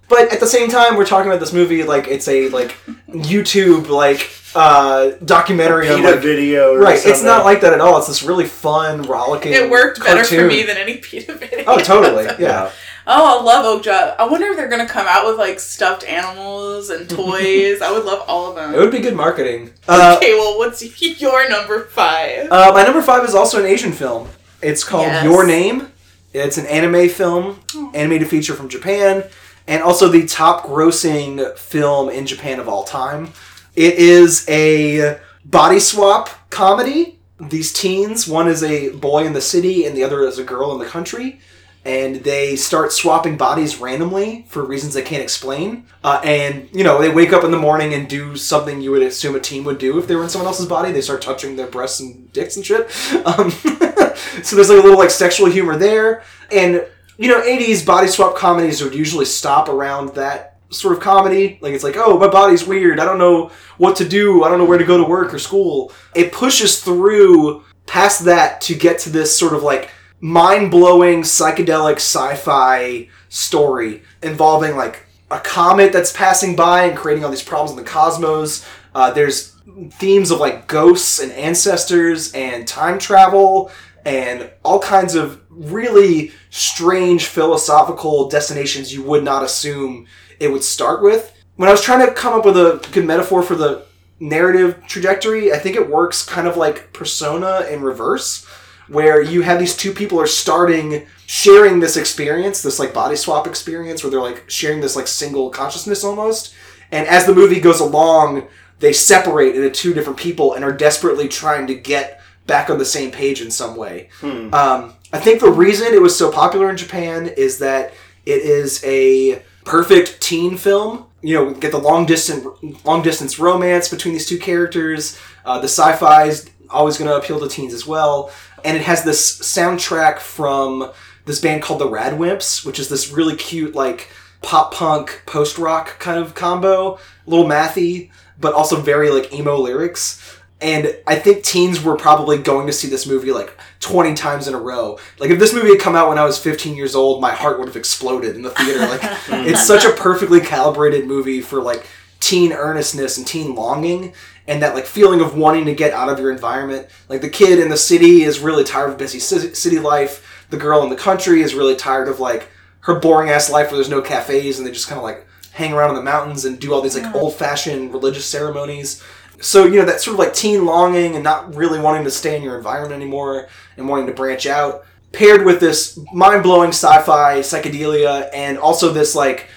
but 0.09 0.33
at 0.33 0.41
the 0.41 0.47
same 0.47 0.69
time 0.71 0.97
we're 0.97 1.07
talking 1.07 1.31
about 1.31 1.41
this 1.41 1.53
movie 1.53 1.83
like 1.85 2.09
it's 2.09 2.29
a 2.29 2.49
like 2.51 2.77
youtube 3.09 3.89
like 3.89 4.31
uh 4.55 5.11
documentary 5.25 5.89
on 5.89 5.97
PETA 5.97 6.11
like 6.13 6.21
video. 6.23 6.75
Or 6.75 6.81
right 6.81 6.99
it's 7.05 7.23
not 7.23 7.45
like 7.45 7.61
that 7.61 7.73
at 7.73 7.81
all 7.81 7.99
it's 7.99 8.07
this 8.09 8.23
really 8.23 8.47
fun 8.47 9.03
rollicking 9.03 9.53
it 9.53 9.69
worked 9.71 10.01
better 10.01 10.25
for 10.25 10.47
me 10.47 10.63
than 10.63 10.77
any 10.77 10.97
PETA 10.99 11.35
video. 11.39 11.65
oh 11.67 11.79
totally 11.79 12.25
yeah 12.43 12.71
Oh, 13.11 13.41
I 13.41 13.43
love 13.43 13.83
Okja. 13.83 14.17
I 14.19 14.27
wonder 14.29 14.49
if 14.49 14.57
they're 14.59 14.69
gonna 14.69 14.87
come 14.87 15.07
out 15.09 15.27
with 15.27 15.39
like 15.39 15.59
stuffed 15.61 16.05
animals 16.05 16.91
and 16.91 17.09
toys. 17.19 17.81
I 17.81 17.91
would 17.91 18.05
love 18.05 18.23
all 18.29 18.51
of 18.51 18.57
them. 18.57 18.75
it 18.75 18.79
would 18.79 18.91
be 18.91 18.99
good 18.99 19.17
marketing 19.17 19.73
uh, 19.89 20.17
okay, 20.19 20.35
well, 20.35 20.59
what's 20.59 20.83
your 21.23 21.49
number 21.49 21.85
five? 21.85 22.53
Uh, 22.53 22.71
my 22.75 22.83
number 22.83 23.01
five 23.01 23.25
is 23.25 23.35
also 23.35 23.61
an 23.61 23.65
Asian 23.65 23.93
film. 23.93 24.29
It's 24.61 24.85
called 24.85 25.07
Yes. 25.07 25.25
Your 25.25 25.47
Name. 25.47 25.91
It's 26.35 26.59
an 26.59 26.67
anime 26.67 27.09
film, 27.09 27.61
animated 27.95 28.29
feature 28.29 28.53
from 28.53 28.69
Japan, 28.69 29.25
and 29.69 29.83
also 29.83 30.09
the 30.09 30.27
top 30.27 30.65
grossing 30.65 31.57
film 31.57 32.09
in 32.09 32.27
Japan 32.27 32.59
of 32.59 32.69
all 32.69 32.83
time. 32.83 33.33
It 33.77 33.95
is 33.95 34.45
a 34.49 35.21
body 35.45 35.79
swap 35.79 36.31
comedy. 36.51 37.21
These 37.39 37.73
teens, 37.73 38.27
one 38.27 38.49
is 38.49 38.65
a 38.65 38.89
boy 38.89 39.25
in 39.25 39.35
the 39.35 39.41
city 39.41 39.85
and 39.85 39.97
the 39.97 40.03
other 40.03 40.27
is 40.27 40.39
a 40.41 40.45
girl 40.45 40.73
in 40.73 40.79
the 40.81 40.87
country. 40.87 41.39
and 41.85 42.17
they 42.17 42.57
start 42.57 42.93
swapping 42.93 43.37
bodies 43.37 43.79
randomly 43.79 44.45
for 44.49 44.65
reasons 44.65 44.93
they 44.95 45.03
can't 45.03 45.23
explain. 45.23 45.87
Uh, 46.05 46.21
and 46.25 46.69
you 46.73 46.85
know, 46.85 47.01
they 47.01 47.09
wake 47.09 47.33
up 47.33 47.45
in 47.45 47.51
the 47.51 47.59
morning 47.59 47.95
and 47.95 48.09
do 48.09 48.37
something 48.37 48.83
you 48.83 48.91
would 48.91 49.03
assume 49.03 49.35
a 49.37 49.41
teen 49.41 49.65
would 49.65 49.79
do 49.79 49.99
if 49.99 50.07
they 50.07 50.15
were 50.17 50.25
in 50.25 50.29
someone 50.29 50.47
else's 50.47 50.67
body. 50.67 50.93
They 50.93 51.01
start 51.01 51.23
touching 51.23 51.57
their 51.57 51.69
breasts 51.69 52.01
and 52.01 52.31
dicks 52.33 52.57
and 52.57 52.67
shit. 52.67 52.91
Um, 53.25 53.51
so 54.43 54.57
there's 54.57 54.69
like 54.69 54.81
a 54.81 54.83
little 54.83 54.99
like 54.99 55.11
sexual 55.11 55.49
humor 55.49 55.77
there, 55.77 56.25
and 56.51 56.85
you 57.19 57.29
know, 57.29 57.43
80s 57.43 57.85
body 57.85 58.07
swap 58.07 58.37
comedies 58.37 58.83
would 58.83 58.95
usually 58.95 59.25
stop 59.25 59.69
around 59.69 60.15
that 60.15 60.61
sort 60.71 60.97
of 60.97 61.03
comedy. 61.03 61.59
Like 61.61 61.73
it's 61.73 61.85
like, 61.85 61.97
oh, 61.97 62.19
my 62.19 62.29
body's 62.29 62.67
weird. 62.67 63.01
I 63.01 63.05
don't 63.05 63.19
know 63.19 63.51
what 63.77 63.97
to 63.97 64.09
do. 64.09 64.45
I 64.45 64.49
don't 64.49 64.59
know 64.59 64.65
where 64.65 64.79
to 64.79 64.85
go 64.85 64.97
to 64.97 65.05
work 65.05 65.35
or 65.35 65.39
school. 65.39 65.93
It 66.15 66.33
pushes 66.33 66.83
through 66.83 67.65
past 67.87 68.25
that 68.27 68.61
to 68.63 68.75
get 68.75 69.01
to 69.01 69.11
this 69.11 69.37
sort 69.37 69.53
of 69.53 69.63
like 69.63 69.91
mind 70.21 70.71
blowing 70.71 71.23
psychedelic 71.23 71.97
sci 71.97 72.37
fi 72.37 73.09
story 73.29 74.03
involving 74.23 74.77
like 74.77 75.05
a 75.31 75.41
comet 75.41 75.93
that's 75.93 76.13
passing 76.13 76.55
by 76.55 76.85
and 76.85 76.97
creating 76.97 77.25
all 77.25 77.31
these 77.31 77.43
problems 77.43 77.73
in 77.73 77.77
the 77.77 77.91
cosmos. 77.91 78.65
Uh, 78.95 79.11
there's 79.11 79.55
themes 79.93 80.31
of 80.31 80.39
like 80.39 80.67
ghosts 80.67 81.19
and 81.19 81.33
ancestors 81.33 82.33
and 82.33 82.67
time 82.67 82.99
travel 82.99 83.71
and 84.05 84.51
all 84.65 84.79
kinds 84.79 85.15
of 85.15 85.41
really 85.51 86.33
strange 86.51 87.27
philosophical 87.27 88.29
destinations 88.29 88.93
you 88.93 89.03
would 89.03 89.25
not 89.25 89.43
assume 89.43 90.07
it 90.41 90.51
would 90.51 90.65
start 90.65 91.03
with. 91.03 91.35
When 91.57 91.69
I 91.69 91.73
was 91.73 91.83
trying 91.83 92.07
to 92.07 92.13
come 92.13 92.35
up 92.35 92.45
with 92.45 92.57
a 92.57 92.87
good 92.93 93.05
metaphor 93.05 93.43
for 93.43 93.57
the 93.57 93.85
narrative 94.21 94.83
trajectory, 94.87 95.53
I 95.53 95.59
think 95.59 95.77
it 95.77 95.91
works 95.91 96.25
kind 96.25 96.47
of 96.47 96.57
like 96.57 96.93
Persona 96.93 97.67
in 97.71 97.83
reverse, 97.83 98.47
where 98.89 99.21
you 99.21 99.43
have 99.43 99.59
these 99.59 99.77
two 99.77 99.93
people 99.93 100.21
are 100.21 100.27
starting 100.27 101.07
sharing 101.27 101.81
this 101.81 101.97
experience, 101.97 102.63
this 102.63 102.79
like 102.79 102.95
body 102.95 103.17
swap 103.17 103.47
experience, 103.47 104.03
where 104.03 104.11
they're 104.11 104.21
like 104.21 104.49
sharing 104.49 104.81
this 104.81 104.97
like 104.97 105.07
single 105.07 105.51
consciousness 105.51 106.05
almost. 106.05 106.55
And 106.91 107.07
as 107.07 107.27
the 107.27 107.35
movie 107.35 107.61
goes 107.61 107.81
along, 107.81 108.49
they 108.79 108.93
separate 108.93 109.57
into 109.57 109.71
two 109.71 109.93
different 109.93 110.19
people 110.19 110.55
and 110.55 110.65
are 110.65 110.73
desperately 110.73 111.29
trying 111.29 111.67
to 111.67 111.75
get 111.75 112.23
back 112.49 112.69
on 112.71 112.79
the 112.79 112.85
same 112.85 113.13
page 113.13 113.41
in 113.41 113.53
some 113.53 113.77
way. 113.77 114.09
Um, 114.53 114.95
I 115.13 115.19
think 115.21 115.41
the 115.41 115.51
reason 115.51 115.95
it 115.95 116.03
was 116.03 116.19
so 116.19 116.33
popular 116.33 116.69
in 116.69 116.77
Japan 116.77 117.29
is 117.37 117.59
that 117.61 117.95
it 118.27 118.43
is 118.43 118.83
a 118.85 119.43
perfect 119.65 120.21
teen 120.21 120.57
film. 120.57 121.07
You 121.23 121.35
know, 121.35 121.55
get 121.55 121.71
the 121.71 121.79
long 121.79 122.07
distance 122.07 122.45
long 122.85 123.03
distance 123.03 123.39
romance 123.39 123.89
between 123.89 124.15
these 124.15 124.27
two 124.27 124.39
characters. 124.39 125.19
Uh, 125.45 125.59
the 125.61 125.69
sci-fi 125.69 126.25
is 126.25 126.51
always 126.71 126.99
going 126.99 127.11
to 127.11 127.17
appeal 127.17 127.41
to 127.41 127.49
teens 127.49 127.73
as 127.73 127.87
well, 127.87 128.31
and 128.65 128.77
it 128.77 128.83
has 128.83 129.05
this 129.05 129.39
soundtrack 129.41 130.19
from 130.19 130.91
this 131.25 131.41
band 131.41 131.63
called 131.63 131.81
the 131.81 131.87
Radwimps, 131.89 132.65
which 132.65 132.79
is 132.79 132.89
this 132.89 133.11
really 133.11 133.37
cute 133.37 133.75
like 133.75 134.11
pop 134.43 134.73
punk 134.73 135.23
post 135.27 135.59
rock 135.59 135.99
kind 135.99 136.19
of 136.19 136.35
combo, 136.35 136.95
a 136.95 137.31
little 137.31 137.47
mathy, 137.47 138.11
but 138.39 138.55
also 138.55 138.81
very 138.81 139.11
like 139.11 139.33
emo 139.33 139.57
lyrics. 139.57 140.38
And 140.61 140.97
I 141.07 141.17
think 141.17 141.45
teens 141.45 141.83
were 141.83 141.97
probably 141.97 142.39
going 142.39 142.67
to 142.67 142.73
see 142.73 142.89
this 142.89 143.07
movie 143.07 143.31
like 143.31 143.57
20 143.81 144.15
times 144.15 144.49
in 144.49 144.55
a 144.55 144.59
row. 144.59 144.99
Like 145.19 145.31
if 145.31 145.39
this 145.39 145.55
movie 145.55 145.69
had 145.69 145.81
come 145.81 145.95
out 145.95 146.09
when 146.09 146.19
I 146.19 146.25
was 146.25 146.39
15 146.39 146.75
years 146.75 146.97
old, 146.97 147.21
my 147.21 147.31
heart 147.31 147.59
would 147.59 147.69
have 147.69 147.77
exploded 147.77 148.35
in 148.35 148.43
the 148.43 148.51
theater. 148.51 148.81
Like 148.81 149.01
it's 149.47 149.65
such 149.65 149.85
a 149.85 149.93
perfectly 149.93 150.41
calibrated 150.41 151.07
movie 151.07 151.41
for 151.41 151.63
like 151.63 151.87
teen 152.19 152.53
earnestness 152.53 153.19
and 153.19 153.27
teen 153.27 153.55
longing 153.55 154.13
and 154.49 154.63
that 154.63 154.75
like 154.75 154.87
feeling 154.87 155.21
of 155.21 155.37
wanting 155.37 155.67
to 155.67 155.75
get 155.75 155.93
out 155.93 156.09
of 156.09 156.19
your 156.19 156.33
environment. 156.33 156.89
Like 157.09 157.21
the 157.21 157.29
kid 157.29 157.61
in 157.61 157.69
the 157.69 157.77
city 157.77 158.23
is 158.23 158.41
really 158.41 158.65
tired 158.65 158.91
of 158.91 158.99
busy 158.99 159.21
city 159.21 159.79
life. 159.79 160.47
The 160.51 160.57
girl 160.57 160.83
in 160.83 160.89
the 160.89 160.97
country 160.97 161.43
is 161.43 161.55
really 161.55 161.77
tired 161.77 162.09
of 162.09 162.19
like 162.19 162.49
her 162.81 162.99
boring 162.99 163.31
ass 163.31 163.51
life 163.51 163.69
where 163.69 163.77
there's 163.77 163.91
no 163.91 164.01
cafes 164.01 164.59
and 164.59 164.67
they 164.67 164.73
just 164.73 164.89
kind 164.89 164.99
of 164.99 165.05
like 165.05 165.27
hang 165.53 165.73
around 165.73 165.91
in 165.91 165.97
the 165.97 166.03
mountains 166.03 166.45
and 166.45 166.59
do 166.59 166.73
all 166.73 166.81
these 166.81 166.97
like 166.97 167.15
old 167.15 167.35
fashioned 167.35 167.93
religious 167.93 168.25
ceremonies. 168.25 169.03
So, 169.41 169.67
you 169.67 169.79
know, 169.79 169.85
that 169.85 170.01
sort 170.01 170.15
of 170.15 170.19
like 170.19 170.35
teen 170.35 170.65
longing 170.65 171.15
and 171.15 171.25
not 171.25 171.55
really 171.55 171.81
wanting 171.81 172.05
to 172.05 172.11
stay 172.11 172.37
in 172.37 172.43
your 172.43 172.57
environment 172.57 172.93
anymore 172.93 173.49
and 173.77 173.89
wanting 173.89 174.07
to 174.07 174.13
branch 174.13 174.47
out, 174.47 174.85
paired 175.13 175.45
with 175.45 175.61
this 175.61 175.99
mind 176.13 176.43
blowing 176.43 176.71
sci 176.71 177.03
fi 177.03 177.41
psychedelia 177.41 178.29
and 178.35 178.59
also 178.59 178.93
this 178.93 179.15
like 179.15 179.49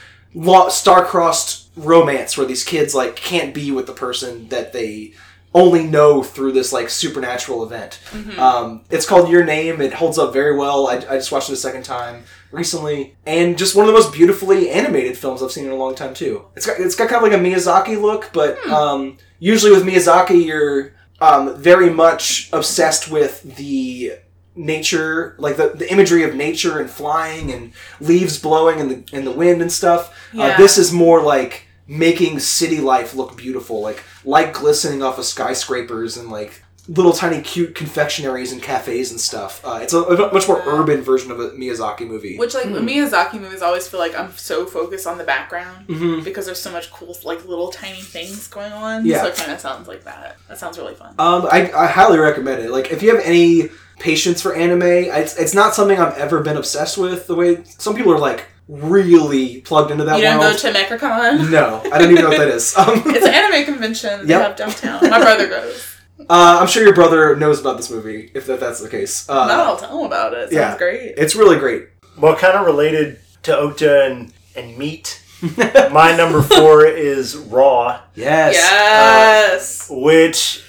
star-crossed 0.70 1.70
romance 1.76 2.38
where 2.38 2.48
these 2.48 2.64
kids 2.64 2.94
like 2.94 3.16
can't 3.16 3.54
be 3.54 3.72
with 3.72 3.86
the 3.86 3.94
person 3.94 4.48
that 4.50 4.72
they 4.72 5.14
only 5.54 5.84
know 5.84 6.24
through 6.24 6.54
this 6.54 6.72
like 6.72 6.90
supernatural 6.90 7.64
event. 7.64 8.00
Um, 8.40 8.84
it's 8.90 9.06
called 9.06 9.30
Your 9.30 9.44
Name. 9.44 9.82
It 9.82 9.94
holds 9.94 10.18
up 10.18 10.32
very 10.32 10.56
well. 10.58 10.88
I, 10.88 10.96
I 10.96 11.18
just 11.18 11.32
watched 11.32 11.50
it 11.50 11.54
a 11.54 11.58
second 11.58 11.84
time 11.84 12.24
recently, 12.52 13.16
and 13.26 13.58
just 13.58 13.76
one 13.76 13.86
of 13.86 13.94
the 13.94 14.00
most 14.00 14.14
beautifully 14.14 14.70
animated 14.70 15.18
films 15.18 15.44
I've 15.44 15.52
seen 15.52 15.66
in 15.66 15.72
a 15.72 15.76
long 15.76 15.96
time 15.96 16.14
too. 16.14 16.46
It's 16.56 16.66
got 16.66 16.80
it's 16.80 16.96
got 16.96 17.10
kind 17.10 17.26
of 17.26 17.30
like 17.30 17.38
a 17.38 17.44
Miyazaki 17.44 18.02
look, 18.02 18.30
but 18.32 18.66
um, 18.68 19.18
usually 19.42 19.72
with 19.74 19.84
Miyazaki, 19.84 20.46
you're 20.46 20.94
um, 21.20 21.58
very 21.58 21.90
much 21.90 22.50
obsessed 22.54 23.12
with 23.12 23.58
the 23.58 24.14
nature, 24.56 25.36
like 25.38 25.58
the, 25.58 25.70
the 25.76 25.92
imagery 25.92 26.24
of 26.24 26.36
nature 26.36 26.80
and 26.80 26.90
flying 26.90 27.52
and 27.52 27.74
leaves 28.00 28.40
blowing 28.40 28.80
and 28.80 28.92
the 28.92 29.18
in 29.18 29.26
the 29.26 29.32
wind 29.32 29.62
and 29.62 29.72
stuff. 29.72 30.18
Uh, 30.38 30.56
this 30.58 30.78
is 30.78 30.94
more 30.94 31.22
like 31.22 31.66
making 31.88 32.40
city 32.40 32.80
life 32.80 33.16
look 33.16 33.36
beautiful, 33.36 33.82
like 33.82 34.04
light 34.24 34.54
glistening 34.54 35.04
off 35.04 35.18
of 35.18 35.26
skyscrapers 35.26 36.16
and 36.16 36.30
like 36.30 36.64
little 36.94 37.14
tiny 37.14 37.42
cute 37.42 37.74
confectionaries 37.74 38.52
and 38.52 38.62
cafes 38.62 39.12
and 39.12 39.20
stuff. 39.20 39.62
Uh, 39.64 39.80
it's 39.82 39.94
a, 39.94 40.00
a 40.02 40.34
much 40.34 40.46
more 40.48 40.62
urban 40.66 41.02
version 41.02 41.32
of 41.32 41.40
a 41.40 41.52
Miyazaki 41.52 42.06
movie. 42.06 42.38
Which 42.38 42.54
like 42.54 42.66
Miyazaki 42.66 43.40
movies 43.40 43.62
always 43.62 43.88
feel 43.88 44.00
like 44.00 44.14
I'm 44.18 44.32
so 44.36 44.66
focused 44.66 45.08
on 45.08 45.18
the 45.18 45.24
background 45.24 45.88
because 46.24 46.46
there's 46.46 46.62
so 46.62 46.72
much 46.72 46.92
cool 46.92 47.16
like 47.24 47.46
little 47.46 47.70
tiny 47.72 48.02
things 48.02 48.48
going 48.48 48.74
on. 48.74 49.06
Yeah. 49.06 49.22
So 49.22 49.28
it 49.30 49.36
kind 49.36 49.52
of 49.54 49.60
sounds 49.62 49.88
like 49.88 50.04
that. 50.04 50.38
That 50.50 50.58
sounds 50.58 50.78
really 50.78 50.96
fun. 50.96 51.16
Um, 51.18 51.48
I, 51.52 51.72
I 51.74 51.88
highly 51.88 52.20
recommend 52.20 52.62
it. 52.64 52.72
Like, 52.72 52.92
if 52.92 53.02
you 53.02 53.16
have 53.16 53.24
any 53.24 53.70
patience 54.00 54.42
for 54.42 54.54
anime, 54.56 54.82
it's, 54.82 55.38
it's 55.38 55.54
not 55.54 55.74
something 55.76 55.98
I've 55.98 56.18
ever 56.18 56.42
been 56.42 56.58
obsessed 56.58 56.98
with. 56.98 57.28
The 57.28 57.36
way 57.36 57.64
some 57.64 57.96
people 57.96 58.12
are 58.12 58.20
like 58.20 58.46
really 58.68 59.62
plugged 59.62 59.92
into 59.92 60.04
that 60.06 60.18
you 60.18 60.24
don't 60.24 60.40
world. 60.40 60.54
go 60.62 60.72
to 60.72 60.78
MechaCon? 60.78 61.52
no, 61.52 61.82
I 61.92 61.98
don't 62.00 62.12
even 62.12 62.24
know 62.24 62.30
what 62.30 62.38
that 62.40 62.48
is. 62.58 62.76
Um, 62.76 63.02
It's 63.06 63.26
an 63.26 63.34
anime 63.34 63.66
convention 63.66 64.10
that 64.10 64.28
they 64.28 64.34
Yep. 64.34 64.42
have 64.42 64.56
downtown. 64.58 65.10
My 65.10 65.20
brother 65.20 65.48
goes. 65.48 65.91
Uh, 66.30 66.60
I'm 66.62 66.68
sure 66.68 66.84
your 66.84 66.94
brother 66.96 67.36
knows 67.36 67.60
about 67.60 67.78
this 67.78 67.90
movie, 67.90 68.32
if 68.34 68.46
that, 68.48 68.60
that's 68.60 68.82
the 68.82 68.90
case. 68.90 69.28
Uh, 69.30 69.48
no, 69.48 69.64
I'll 69.64 69.78
tell 69.78 70.00
him 70.00 70.06
about 70.06 70.34
it. 70.34 70.52
Sounds 70.52 70.54
yeah, 70.54 70.78
great. 70.78 71.14
It's 71.18 71.36
really 71.36 71.58
great. 71.58 71.88
Well, 72.18 72.36
kind 72.36 72.58
of 72.58 72.66
related 72.66 73.20
to 73.44 73.52
Okja 73.52 74.12
and, 74.12 74.34
and 74.56 74.78
meat. 74.78 75.22
My 75.92 76.16
number 76.16 76.42
four 76.42 76.86
is 76.86 77.36
Raw, 77.36 78.00
Yes. 78.16 78.54
Yes. 78.56 79.88
which 79.90 80.64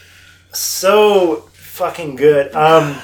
so 0.52 1.48
fucking 1.52 2.16
good. 2.16 2.54
Um, 2.54 2.96